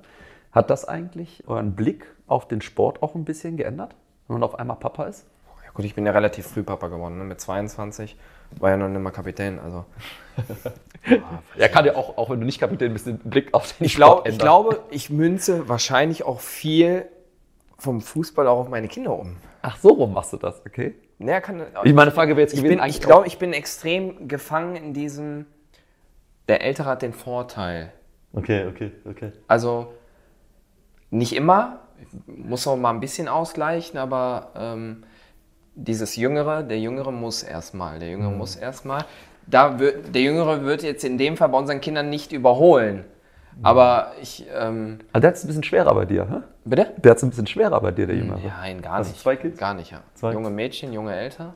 Hat 0.51 0.69
das 0.69 0.85
eigentlich 0.85 1.43
euren 1.47 1.75
Blick 1.75 2.07
auf 2.27 2.47
den 2.47 2.61
Sport 2.61 3.03
auch 3.03 3.13
ein 3.15 3.25
bisschen 3.25 3.57
geändert, 3.57 3.95
wenn 4.27 4.35
man 4.35 4.43
auf 4.43 4.57
einmal 4.57 4.77
Papa 4.77 5.05
ist? 5.05 5.27
Ja 5.63 5.71
gut, 5.73 5.85
ich 5.85 5.93
bin 5.93 6.05
ja 6.05 6.11
relativ 6.11 6.47
früh 6.47 6.63
Papa 6.63 6.87
geworden, 6.87 7.19
ne? 7.19 7.23
mit 7.23 7.39
22. 7.39 8.17
War 8.57 8.71
ja 8.71 8.77
noch 8.77 8.89
nicht 8.89 9.01
mal 9.01 9.11
Kapitän. 9.11 9.59
Also. 9.59 9.85
Er 11.57 11.69
kann 11.69 11.85
ja 11.85 11.95
auch, 11.95 12.17
auch 12.17 12.29
wenn 12.29 12.39
du 12.39 12.45
nicht 12.45 12.59
Kapitän 12.59 12.93
bist, 12.93 13.07
den 13.07 13.17
Blick 13.19 13.53
auf 13.53 13.73
den 13.77 13.85
Ich, 13.85 13.95
glaub, 13.95 14.27
ich 14.27 14.33
ändern. 14.33 14.45
glaube, 14.45 14.83
ich 14.91 15.09
münze 15.09 15.67
wahrscheinlich 15.69 16.23
auch 16.23 16.39
viel 16.39 17.05
vom 17.77 18.01
Fußball 18.01 18.47
auch 18.47 18.59
auf 18.59 18.69
meine 18.69 18.87
Kinder 18.87 19.17
um. 19.17 19.37
Ach, 19.61 19.77
so 19.77 19.89
rum 19.89 20.13
machst 20.13 20.33
du 20.33 20.37
das, 20.37 20.61
okay? 20.65 20.95
Naja, 21.17 21.41
kann, 21.41 21.63
Ich 21.83 21.93
meine 21.93 22.11
Frage 22.11 22.31
wäre 22.31 22.41
jetzt 22.41 22.53
ich, 22.53 22.61
gewesen, 22.61 22.79
bin, 22.79 22.89
ich 22.89 23.01
glaube, 23.01 23.27
ich 23.27 23.37
bin 23.39 23.53
extrem 23.53 24.27
gefangen 24.27 24.75
in 24.75 24.93
diesem, 24.93 25.45
der 26.47 26.61
Ältere 26.61 26.89
hat 26.89 27.01
den 27.01 27.13
Vorteil. 27.13 27.91
Okay, 28.33 28.67
okay, 28.67 28.91
okay. 29.05 29.31
Also 29.47 29.93
nicht 31.09 31.33
immer, 31.33 31.79
muss 32.27 32.67
auch 32.67 32.77
mal 32.77 32.91
ein 32.91 32.99
bisschen 32.99 33.27
ausgleichen, 33.27 33.97
aber 33.97 34.51
ähm, 34.55 35.03
dieses 35.83 36.15
Jüngere, 36.15 36.63
der 36.63 36.79
Jüngere 36.79 37.11
muss 37.11 37.43
erstmal, 37.43 37.99
der 37.99 38.09
Jüngere 38.09 38.31
muss 38.31 38.55
erstmal. 38.55 39.05
Da 39.47 39.79
wird, 39.79 40.13
der 40.13 40.21
Jüngere 40.21 40.63
wird 40.63 40.83
jetzt 40.83 41.03
in 41.03 41.17
dem 41.17 41.37
Fall 41.37 41.49
bei 41.49 41.57
unseren 41.57 41.81
Kindern 41.81 42.09
nicht 42.09 42.31
überholen. 42.31 43.05
Aber 43.63 44.13
ich, 44.21 44.45
ähm, 44.55 44.99
Also 45.11 45.21
der 45.21 45.27
hat 45.29 45.35
es 45.35 45.43
ein 45.43 45.47
bisschen 45.47 45.63
schwerer 45.63 45.93
bei 45.93 46.05
dir, 46.05 46.27
hä? 46.29 46.41
bitte? 46.63 46.93
Der 46.97 47.11
hat 47.11 47.17
es 47.17 47.23
ein 47.23 47.29
bisschen 47.29 47.47
schwerer 47.47 47.81
bei 47.81 47.91
dir, 47.91 48.07
der 48.07 48.15
Jüngere. 48.15 48.39
Nein, 48.39 48.81
gar 48.81 49.01
du 49.01 49.07
nicht. 49.09 49.19
zwei 49.19 49.35
Kids? 49.35 49.57
Gar 49.57 49.73
nicht, 49.73 49.91
ja. 49.91 50.01
Zwei? 50.13 50.31
Junge 50.33 50.49
Mädchen, 50.49 50.93
junge 50.93 51.13
Älter. 51.15 51.55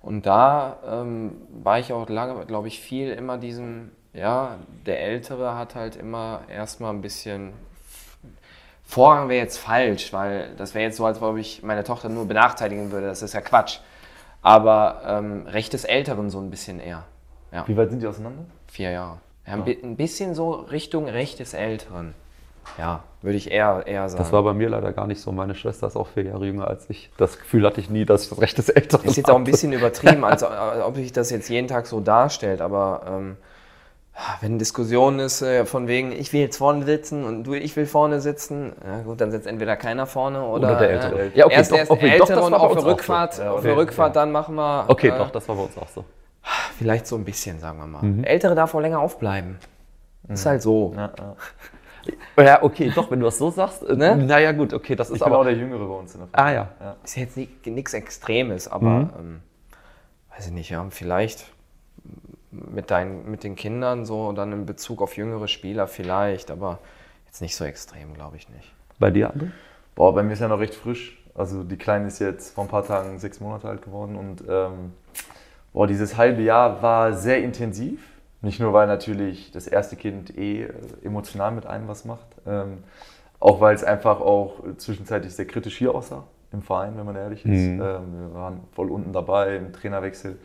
Und 0.00 0.26
da 0.26 0.76
ähm, 0.86 1.32
war 1.62 1.78
ich 1.78 1.92
auch 1.92 2.08
lange, 2.08 2.44
glaube 2.46 2.68
ich, 2.68 2.78
viel 2.78 3.10
immer 3.10 3.38
diesem, 3.38 3.90
ja, 4.12 4.58
der 4.86 5.00
Ältere 5.00 5.56
hat 5.56 5.74
halt 5.74 5.96
immer 5.96 6.42
erstmal 6.48 6.92
ein 6.92 7.00
bisschen. 7.00 7.52
Vorrang 8.84 9.28
wäre 9.28 9.42
jetzt 9.42 9.58
falsch, 9.58 10.12
weil 10.12 10.50
das 10.56 10.74
wäre 10.74 10.84
jetzt 10.84 10.96
so, 10.98 11.06
als 11.06 11.20
ob 11.20 11.36
ich 11.36 11.62
meine 11.62 11.84
Tochter 11.84 12.08
nur 12.08 12.26
benachteiligen 12.28 12.92
würde. 12.92 13.06
Das 13.06 13.22
ist 13.22 13.32
ja 13.34 13.40
Quatsch. 13.40 13.78
Aber 14.42 15.00
ähm, 15.06 15.46
Recht 15.46 15.72
des 15.72 15.84
Älteren 15.84 16.28
so 16.30 16.38
ein 16.38 16.50
bisschen 16.50 16.80
eher. 16.80 17.04
Ja, 17.50 17.66
Wie 17.66 17.76
weit 17.76 17.90
sind 17.90 18.02
die 18.02 18.06
auseinander? 18.06 18.44
vier 18.68 18.90
Jahre. 18.90 19.18
Ja, 19.46 19.54
ein, 19.54 19.64
bi- 19.64 19.78
ein 19.82 19.96
bisschen 19.96 20.34
so 20.34 20.52
Richtung 20.52 21.08
Recht 21.08 21.38
des 21.38 21.54
Älteren. 21.54 22.14
Ja, 22.78 23.04
würde 23.22 23.36
ich 23.36 23.50
eher, 23.50 23.84
eher 23.86 24.08
sagen. 24.08 24.22
Das 24.22 24.32
war 24.32 24.42
bei 24.42 24.52
mir 24.54 24.68
leider 24.68 24.92
gar 24.92 25.06
nicht 25.06 25.20
so. 25.20 25.32
Meine 25.32 25.54
Schwester 25.54 25.86
ist 25.86 25.96
auch 25.96 26.08
vier 26.08 26.24
Jahre 26.24 26.46
jünger 26.46 26.66
als 26.66 26.88
ich. 26.90 27.10
Das 27.18 27.38
Gefühl 27.38 27.64
hatte 27.66 27.80
ich 27.80 27.88
nie, 27.90 28.04
dass 28.04 28.24
ich 28.24 28.30
das 28.30 28.40
Recht 28.40 28.58
des 28.58 28.68
Älteren 28.70 29.04
Ist 29.06 29.16
jetzt 29.16 29.30
auch 29.30 29.36
ein 29.36 29.44
bisschen 29.44 29.72
übertrieben, 29.72 30.24
als 30.24 30.42
als 30.42 30.82
ob 30.84 30.96
sich 30.96 31.12
das 31.12 31.30
jetzt 31.30 31.48
jeden 31.48 31.68
Tag 31.68 31.86
so 31.86 32.00
darstellt, 32.00 32.60
aber 32.60 33.02
ähm, 33.06 33.36
Wenn 34.40 34.58
Diskussion 34.60 35.18
ist 35.18 35.42
äh, 35.42 35.66
von 35.66 35.88
wegen, 35.88 36.12
ich 36.12 36.32
will 36.32 36.40
jetzt 36.40 36.56
vorne 36.58 36.84
sitzen 36.84 37.24
und 37.24 37.44
du, 37.44 37.54
ich 37.54 37.74
will 37.74 37.84
vorne 37.86 38.20
sitzen, 38.20 38.72
ja 38.86 39.00
gut, 39.02 39.20
dann 39.20 39.32
sitzt 39.32 39.46
entweder 39.46 39.76
keiner 39.76 40.06
vorne 40.06 40.42
oder, 40.44 40.68
Oder 40.70 40.78
der 40.78 40.90
Ältere. 40.90 41.20
Äh, 41.26 41.30
Ja, 41.34 41.46
okay, 41.46 41.54
erst 41.56 41.72
doch, 41.72 41.78
erst 41.78 41.90
okay, 41.90 42.00
der 42.10 42.18
doch, 42.18 42.28
Ältere 42.28 42.36
das 42.38 42.46
und 42.46 42.54
auf 42.54 42.60
der 42.72 42.78
auch 42.78 42.82
so. 42.84 42.88
Rückfahrt, 42.90 43.38
Ja, 43.38 43.50
auf 43.50 43.58
okay, 43.58 43.66
der 43.68 43.76
Rückfahrt 43.76 44.14
ja. 44.14 44.22
dann 44.22 44.32
machen 44.32 44.54
wir 44.54 44.84
Okay, 44.88 45.08
äh, 45.08 45.18
doch, 45.18 45.30
das 45.30 45.48
war 45.48 45.56
bei 45.56 45.62
uns 45.62 45.76
auch 45.76 45.88
so. 45.88 46.04
vielleicht 46.78 47.06
so 47.08 47.16
ein 47.16 47.24
bisschen, 47.24 47.58
sagen 47.58 47.78
wir 47.78 47.86
mal. 47.86 48.00
Der 48.02 48.30
Ältere 48.30 48.54
darf 48.54 48.72
auch 48.74 48.80
länger 48.80 49.00
aufbleiben. 49.00 49.58
Ist 50.28 50.46
halt 50.46 50.62
so. 50.62 50.94
Ja, 50.96 51.12
ja. 52.36 52.44
Ja, 52.44 52.62
okay, 52.62 52.92
doch, 52.94 53.10
wenn 53.10 53.18
du 53.20 53.24
das 53.26 53.38
so 53.38 53.50
sagst. 53.50 53.82
Äh, 53.82 53.96
Ne? 53.96 54.16
Naja, 54.16 54.52
gut, 54.52 54.72
okay, 54.74 54.94
das 54.94 55.08
ist 55.10 55.16
Ich 55.16 55.22
bin 55.24 55.32
auch 55.32 55.36
aber. 55.40 55.44
der 55.50 55.54
Jüngere 55.54 55.86
bei 55.88 55.94
uns 55.94 56.14
in 56.14 56.20
der 56.20 56.28
Ah 56.32 56.52
ja. 56.52 56.68
Ist 57.02 57.16
jetzt 57.16 57.36
nichts 57.36 57.94
Extremes, 57.94 58.68
aber 58.68 58.88
Mhm. 58.90 59.10
ähm, 59.18 59.40
weiß 60.36 60.46
ich 60.46 60.52
nicht, 60.52 60.70
ja, 60.70 60.84
vielleicht 60.90 61.46
mit, 62.72 62.90
deinen, 62.90 63.30
mit 63.30 63.44
den 63.44 63.56
Kindern 63.56 64.04
so 64.04 64.32
dann 64.32 64.52
in 64.52 64.66
Bezug 64.66 65.02
auf 65.02 65.16
jüngere 65.16 65.48
Spieler 65.48 65.86
vielleicht, 65.86 66.50
aber 66.50 66.78
jetzt 67.26 67.40
nicht 67.40 67.56
so 67.56 67.64
extrem, 67.64 68.14
glaube 68.14 68.36
ich 68.36 68.48
nicht. 68.48 68.72
Bei 68.98 69.10
dir, 69.10 69.32
André? 69.32 69.50
Boah, 69.94 70.14
bei 70.14 70.22
mir 70.22 70.32
ist 70.32 70.40
ja 70.40 70.48
noch 70.48 70.60
recht 70.60 70.74
frisch. 70.74 71.20
Also 71.34 71.64
die 71.64 71.76
Kleine 71.76 72.06
ist 72.06 72.18
jetzt 72.20 72.54
vor 72.54 72.64
ein 72.64 72.70
paar 72.70 72.86
Tagen 72.86 73.18
sechs 73.18 73.40
Monate 73.40 73.68
alt 73.68 73.82
geworden 73.82 74.16
und 74.16 74.44
ähm, 74.48 74.92
boah, 75.72 75.86
dieses 75.86 76.16
halbe 76.16 76.42
Jahr 76.42 76.82
war 76.82 77.12
sehr 77.12 77.42
intensiv. 77.42 78.00
Nicht 78.40 78.60
nur, 78.60 78.72
weil 78.72 78.86
natürlich 78.86 79.50
das 79.52 79.66
erste 79.66 79.96
Kind 79.96 80.36
eh 80.36 80.64
äh, 80.64 80.72
emotional 81.02 81.50
mit 81.52 81.66
einem 81.66 81.88
was 81.88 82.04
macht, 82.04 82.26
ähm, 82.46 82.84
auch 83.40 83.60
weil 83.60 83.74
es 83.74 83.82
einfach 83.82 84.20
auch 84.20 84.62
zwischenzeitlich 84.76 85.34
sehr 85.34 85.46
kritisch 85.46 85.78
hier 85.78 85.94
aussah 85.94 86.24
im 86.52 86.62
Verein, 86.62 86.96
wenn 86.96 87.06
man 87.06 87.16
ehrlich 87.16 87.44
ist. 87.44 87.50
Mhm. 87.50 87.82
Ähm, 87.82 88.30
wir 88.30 88.34
waren 88.34 88.60
voll 88.72 88.90
unten 88.90 89.12
dabei 89.12 89.56
im 89.56 89.72
Trainerwechsel. 89.72 90.38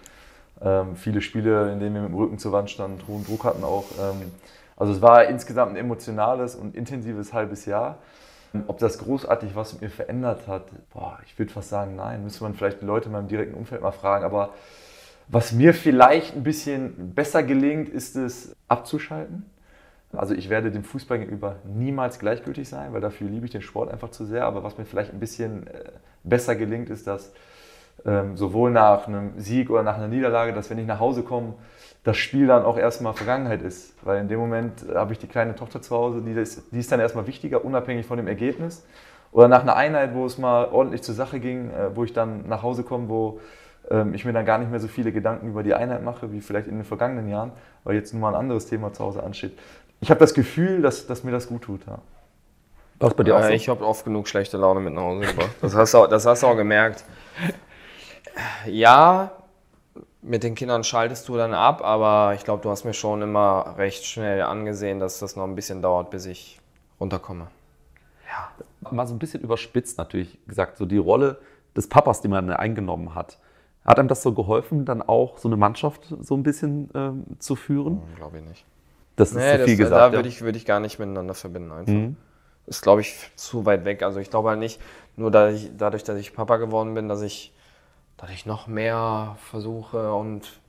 Ähm, 0.61 0.95
viele 0.95 1.21
Spiele, 1.21 1.71
in 1.71 1.79
denen 1.79 1.95
wir 1.95 2.01
mit 2.01 2.11
dem 2.11 2.17
Rücken 2.17 2.37
zur 2.37 2.51
Wand 2.51 2.69
standen, 2.69 2.99
hohen 3.07 3.25
Druck 3.25 3.43
hatten 3.43 3.63
auch. 3.63 3.85
Ähm, 3.99 4.31
also 4.75 4.93
es 4.93 5.01
war 5.01 5.25
insgesamt 5.25 5.73
ein 5.73 5.75
emotionales 5.77 6.55
und 6.55 6.75
intensives 6.75 7.33
halbes 7.33 7.65
Jahr. 7.65 7.97
Ob 8.67 8.79
das 8.79 8.97
großartig 8.97 9.55
was 9.55 9.73
mit 9.73 9.83
mir 9.83 9.89
verändert 9.89 10.47
hat, 10.47 10.63
boah, 10.91 11.19
ich 11.25 11.37
würde 11.37 11.51
fast 11.51 11.69
sagen, 11.69 11.95
nein. 11.95 12.23
Müsste 12.23 12.43
man 12.43 12.55
vielleicht 12.55 12.81
die 12.81 12.85
Leute 12.85 13.07
in 13.07 13.11
meinem 13.11 13.27
direkten 13.27 13.55
Umfeld 13.55 13.81
mal 13.81 13.91
fragen. 13.91 14.25
Aber 14.25 14.53
was 15.27 15.51
mir 15.51 15.73
vielleicht 15.73 16.35
ein 16.35 16.43
bisschen 16.43 17.13
besser 17.13 17.43
gelingt, 17.43 17.89
ist 17.89 18.15
es 18.15 18.55
abzuschalten. 18.67 19.45
Also 20.13 20.33
ich 20.33 20.49
werde 20.49 20.71
dem 20.71 20.83
Fußball 20.83 21.19
gegenüber 21.19 21.57
niemals 21.63 22.17
gleichgültig 22.17 22.67
sein, 22.67 22.93
weil 22.93 23.01
dafür 23.01 23.29
liebe 23.29 23.45
ich 23.45 23.51
den 23.51 23.61
Sport 23.61 23.91
einfach 23.91 24.09
zu 24.09 24.25
sehr. 24.25 24.45
Aber 24.45 24.63
was 24.63 24.77
mir 24.79 24.85
vielleicht 24.85 25.13
ein 25.13 25.19
bisschen 25.19 25.67
äh, 25.67 25.91
besser 26.23 26.55
gelingt, 26.55 26.89
ist, 26.89 27.05
dass 27.05 27.31
ähm, 28.05 28.37
sowohl 28.37 28.71
nach 28.71 29.07
einem 29.07 29.39
Sieg 29.39 29.69
oder 29.69 29.83
nach 29.83 29.97
einer 29.97 30.07
Niederlage, 30.07 30.53
dass 30.53 30.69
wenn 30.69 30.77
ich 30.79 30.87
nach 30.87 30.99
Hause 30.99 31.23
komme, 31.23 31.53
das 32.03 32.17
Spiel 32.17 32.47
dann 32.47 32.63
auch 32.63 32.77
erstmal 32.77 33.13
Vergangenheit 33.13 33.61
ist. 33.61 33.93
Weil 34.03 34.21
in 34.21 34.27
dem 34.29 34.39
Moment 34.39 34.85
habe 34.95 35.11
ich 35.13 35.19
die 35.19 35.27
kleine 35.27 35.55
Tochter 35.55 35.81
zu 35.81 35.95
Hause, 35.95 36.21
die 36.21 36.31
ist, 36.31 36.71
die 36.71 36.79
ist 36.79 36.91
dann 36.91 36.99
erstmal 36.99 37.27
wichtiger, 37.27 37.63
unabhängig 37.65 38.05
von 38.05 38.17
dem 38.17 38.27
Ergebnis. 38.27 38.85
Oder 39.31 39.47
nach 39.47 39.61
einer 39.61 39.75
Einheit, 39.75 40.13
wo 40.15 40.25
es 40.25 40.37
mal 40.37 40.69
ordentlich 40.69 41.03
zur 41.03 41.13
Sache 41.13 41.39
ging, 41.39 41.69
äh, 41.69 41.95
wo 41.95 42.03
ich 42.03 42.13
dann 42.13 42.47
nach 42.47 42.63
Hause 42.63 42.83
komme, 42.83 43.09
wo 43.09 43.39
ähm, 43.91 44.13
ich 44.13 44.25
mir 44.25 44.33
dann 44.33 44.45
gar 44.45 44.57
nicht 44.57 44.71
mehr 44.71 44.79
so 44.79 44.87
viele 44.87 45.11
Gedanken 45.11 45.49
über 45.49 45.61
die 45.61 45.73
Einheit 45.75 46.03
mache, 46.03 46.31
wie 46.31 46.41
vielleicht 46.41 46.67
in 46.67 46.75
den 46.77 46.85
vergangenen 46.85 47.27
Jahren, 47.29 47.51
weil 47.83 47.95
jetzt 47.95 48.13
nun 48.13 48.21
mal 48.21 48.29
ein 48.29 48.35
anderes 48.39 48.65
Thema 48.67 48.91
zu 48.93 49.03
Hause 49.03 49.21
ansteht. 49.21 49.57
Ich 49.99 50.09
habe 50.09 50.19
das 50.19 50.33
Gefühl, 50.33 50.81
dass, 50.81 51.05
dass 51.05 51.23
mir 51.23 51.31
das 51.31 51.47
gut 51.47 51.63
tut. 51.63 51.81
Ja. 51.85 51.99
Was 52.99 53.13
bei 53.13 53.23
dir 53.23 53.35
auch 53.35 53.41
Äh, 53.41 53.47
so? 53.47 53.49
Ich 53.51 53.69
habe 53.69 53.85
oft 53.85 54.03
genug 54.05 54.27
schlechte 54.27 54.57
Laune 54.57 54.79
mit 54.79 54.93
nach 54.93 55.03
Hause 55.03 55.27
gebracht. 55.27 55.49
Das 55.61 55.75
hast, 55.75 55.93
du, 55.93 55.97
auch- 55.99 56.07
das 56.07 56.25
hast 56.25 56.41
du 56.43 56.47
auch 56.47 56.55
gemerkt. 56.57 57.03
Ja, 58.67 59.31
mit 60.21 60.43
den 60.43 60.55
Kindern 60.55 60.83
schaltest 60.83 61.27
du 61.29 61.37
dann 61.37 61.53
ab, 61.53 61.83
aber 61.83 62.33
ich 62.35 62.43
glaube, 62.43 62.61
du 62.61 62.69
hast 62.69 62.83
mir 62.83 62.93
schon 62.93 63.21
immer 63.21 63.75
recht 63.77 64.05
schnell 64.05 64.41
angesehen, 64.41 64.99
dass 64.99 65.19
das 65.19 65.35
noch 65.35 65.45
ein 65.45 65.55
bisschen 65.55 65.81
dauert, 65.81 66.09
bis 66.09 66.25
ich 66.25 66.59
runterkomme. 66.99 67.47
mal 68.91 69.07
so 69.07 69.13
ein 69.13 69.19
bisschen 69.19 69.41
überspitzt 69.41 69.97
natürlich 69.97 70.37
gesagt, 70.47 70.77
so 70.77 70.85
die 70.85 70.97
Rolle 70.97 71.39
des 71.75 71.87
Papas, 71.87 72.21
die 72.21 72.27
man 72.27 72.49
eingenommen 72.51 73.15
hat. 73.15 73.37
Hat 73.85 73.97
einem 73.97 74.07
das 74.07 74.21
so 74.21 74.33
geholfen, 74.33 74.85
dann 74.85 75.01
auch 75.01 75.37
so 75.37 75.47
eine 75.47 75.55
Mannschaft 75.57 76.13
so 76.21 76.35
ein 76.35 76.43
bisschen 76.43 76.89
ähm, 76.93 77.23
zu 77.39 77.55
führen? 77.55 78.01
Glaube 78.17 78.39
ich 78.39 78.43
nicht. 78.43 78.65
Das 79.15 79.29
ist 79.29 79.35
Nee, 79.37 79.53
zu 79.53 79.57
das, 79.59 79.65
viel 79.67 79.77
da 79.77 79.83
gesagt. 79.83 80.13
würde 80.13 80.29
ja. 80.29 80.35
ich, 80.35 80.41
würd 80.41 80.55
ich 80.55 80.65
gar 80.65 80.79
nicht 80.79 80.99
miteinander 80.99 81.33
verbinden 81.33 81.71
einfach. 81.71 81.93
Mhm. 81.93 82.15
Ist, 82.67 82.83
glaube 82.83 83.01
ich, 83.01 83.31
zu 83.35 83.65
weit 83.65 83.85
weg. 83.85 84.03
Also 84.03 84.19
ich 84.19 84.29
glaube 84.29 84.49
halt 84.49 84.59
nicht, 84.59 84.79
nur 85.15 85.31
da 85.31 85.49
ich, 85.49 85.71
dadurch, 85.75 86.03
dass 86.03 86.19
ich 86.19 86.33
Papa 86.35 86.57
geworden 86.57 86.93
bin, 86.93 87.07
dass 87.09 87.21
ich 87.21 87.51
dadurch 88.19 88.45
noch 88.45 88.67
mehr 88.67 89.37
versuche 89.49 90.13
und 90.13 90.59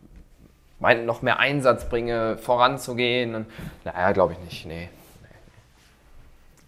mein, 0.79 1.05
noch 1.05 1.23
mehr 1.23 1.39
Einsatz 1.39 1.89
bringe, 1.89 2.39
voranzugehen. 2.39 3.35
Und, 3.35 3.47
naja, 3.85 4.13
glaube 4.13 4.33
ich 4.33 4.39
nicht. 4.41 4.67
Nee. 4.67 4.89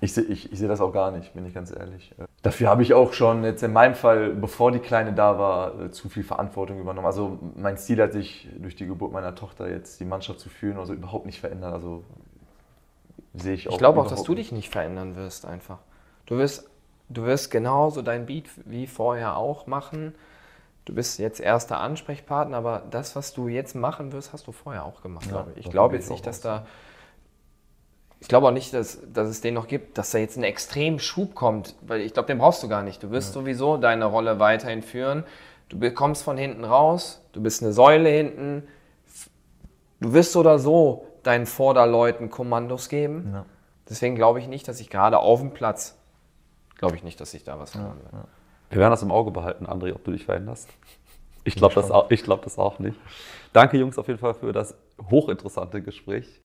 Ich 0.00 0.14
sehe 0.14 0.24
ich, 0.24 0.52
ich 0.52 0.58
seh 0.58 0.66
das 0.66 0.80
auch 0.80 0.92
gar 0.92 1.12
nicht, 1.12 1.32
bin 1.32 1.46
ich 1.46 1.54
ganz 1.54 1.70
ehrlich. 1.70 2.12
Dafür 2.42 2.68
habe 2.68 2.82
ich 2.82 2.92
auch 2.92 3.12
schon 3.12 3.44
jetzt 3.44 3.62
in 3.62 3.72
meinem 3.72 3.94
Fall, 3.94 4.30
bevor 4.30 4.72
die 4.72 4.80
Kleine 4.80 5.12
da 5.12 5.38
war, 5.38 5.80
äh, 5.80 5.90
zu 5.92 6.08
viel 6.08 6.24
Verantwortung 6.24 6.80
übernommen. 6.80 7.06
Also 7.06 7.38
mein 7.54 7.78
Stil 7.78 8.02
hat 8.02 8.12
sich 8.12 8.48
durch 8.58 8.74
die 8.74 8.86
Geburt 8.86 9.12
meiner 9.12 9.36
Tochter 9.36 9.70
jetzt 9.70 10.00
die 10.00 10.04
Mannschaft 10.04 10.40
zu 10.40 10.48
führen, 10.48 10.76
also 10.76 10.92
überhaupt 10.92 11.24
nicht 11.24 11.38
verändert. 11.38 11.72
Also 11.72 12.02
sehe 13.34 13.54
ich 13.54 13.68
auch. 13.68 13.72
Ich 13.72 13.78
glaube 13.78 14.00
auch, 14.00 14.08
dass 14.08 14.24
du 14.24 14.34
dich 14.34 14.50
nicht 14.50 14.70
verändern 14.70 15.14
wirst 15.14 15.46
einfach. 15.46 15.78
Du 16.26 16.36
wirst, 16.36 16.68
du 17.08 17.22
wirst 17.22 17.52
genauso 17.52 18.02
dein 18.02 18.26
Beat 18.26 18.46
wie 18.64 18.88
vorher 18.88 19.36
auch 19.36 19.68
machen. 19.68 20.16
Du 20.84 20.94
bist 20.94 21.18
jetzt 21.18 21.40
erster 21.40 21.78
Ansprechpartner, 21.78 22.56
aber 22.56 22.82
das, 22.90 23.14
was 23.14 23.32
du 23.32 23.46
jetzt 23.48 23.74
machen 23.74 24.12
wirst, 24.12 24.32
hast 24.32 24.46
du 24.46 24.52
vorher 24.52 24.84
auch 24.84 25.02
gemacht, 25.02 25.28
glaube 25.28 25.52
ich. 25.52 25.66
Ich 25.66 25.70
glaube 25.70 25.94
jetzt 25.94 26.06
ich 26.06 26.10
nicht, 26.10 26.26
dass 26.26 26.40
da. 26.40 26.66
Ich 28.18 28.28
glaube 28.28 28.48
auch 28.48 28.52
nicht, 28.52 28.72
dass, 28.72 29.00
dass 29.12 29.28
es 29.28 29.40
den 29.40 29.54
noch 29.54 29.66
gibt, 29.66 29.98
dass 29.98 30.10
da 30.10 30.18
jetzt 30.18 30.36
ein 30.36 30.44
extrem 30.44 30.98
Schub 30.98 31.34
kommt, 31.34 31.74
weil 31.82 32.00
ich 32.00 32.12
glaube, 32.12 32.28
den 32.28 32.38
brauchst 32.38 32.62
du 32.62 32.68
gar 32.68 32.82
nicht. 32.82 33.02
Du 33.02 33.10
wirst 33.10 33.32
sowieso 33.32 33.76
deine 33.76 34.04
Rolle 34.04 34.38
weiterhin 34.38 34.82
führen. 34.82 35.24
Du 35.68 35.78
bekommst 35.78 36.22
von 36.22 36.36
hinten 36.36 36.64
raus, 36.64 37.20
du 37.32 37.42
bist 37.42 37.62
eine 37.62 37.72
Säule 37.72 38.08
hinten. 38.08 38.68
Du 40.00 40.12
wirst 40.12 40.32
so 40.32 40.40
oder 40.40 40.58
so 40.58 41.06
deinen 41.22 41.46
Vorderleuten 41.46 42.30
Kommandos 42.30 42.88
geben. 42.88 43.30
Ja. 43.32 43.44
Deswegen 43.88 44.14
glaube 44.14 44.38
ich 44.38 44.48
nicht, 44.48 44.68
dass 44.68 44.80
ich 44.80 44.90
gerade 44.90 45.18
auf 45.18 45.40
dem 45.40 45.52
Platz, 45.52 45.96
glaube 46.76 46.96
ich 46.96 47.02
nicht, 47.02 47.20
dass 47.20 47.34
ich 47.34 47.44
da 47.44 47.58
was 47.58 47.72
verändern 47.72 48.00
werde. 48.04 48.28
Wir 48.72 48.78
werden 48.80 48.90
das 48.92 49.02
im 49.02 49.10
Auge 49.10 49.30
behalten, 49.30 49.66
André, 49.66 49.92
ob 49.94 50.02
du 50.02 50.12
dich 50.12 50.24
veränderst. 50.24 50.66
Ich 51.44 51.54
glaube 51.56 51.74
das, 51.74 51.90
auch- 51.90 52.10
ich 52.10 52.22
glaub 52.22 52.40
das 52.42 52.58
auch 52.58 52.78
nicht. 52.78 52.96
Danke, 53.52 53.76
Jungs, 53.76 53.98
auf 53.98 54.08
jeden 54.08 54.18
Fall 54.18 54.32
für 54.32 54.50
das 54.52 54.74
hochinteressante 55.10 55.82
Gespräch. 55.82 56.40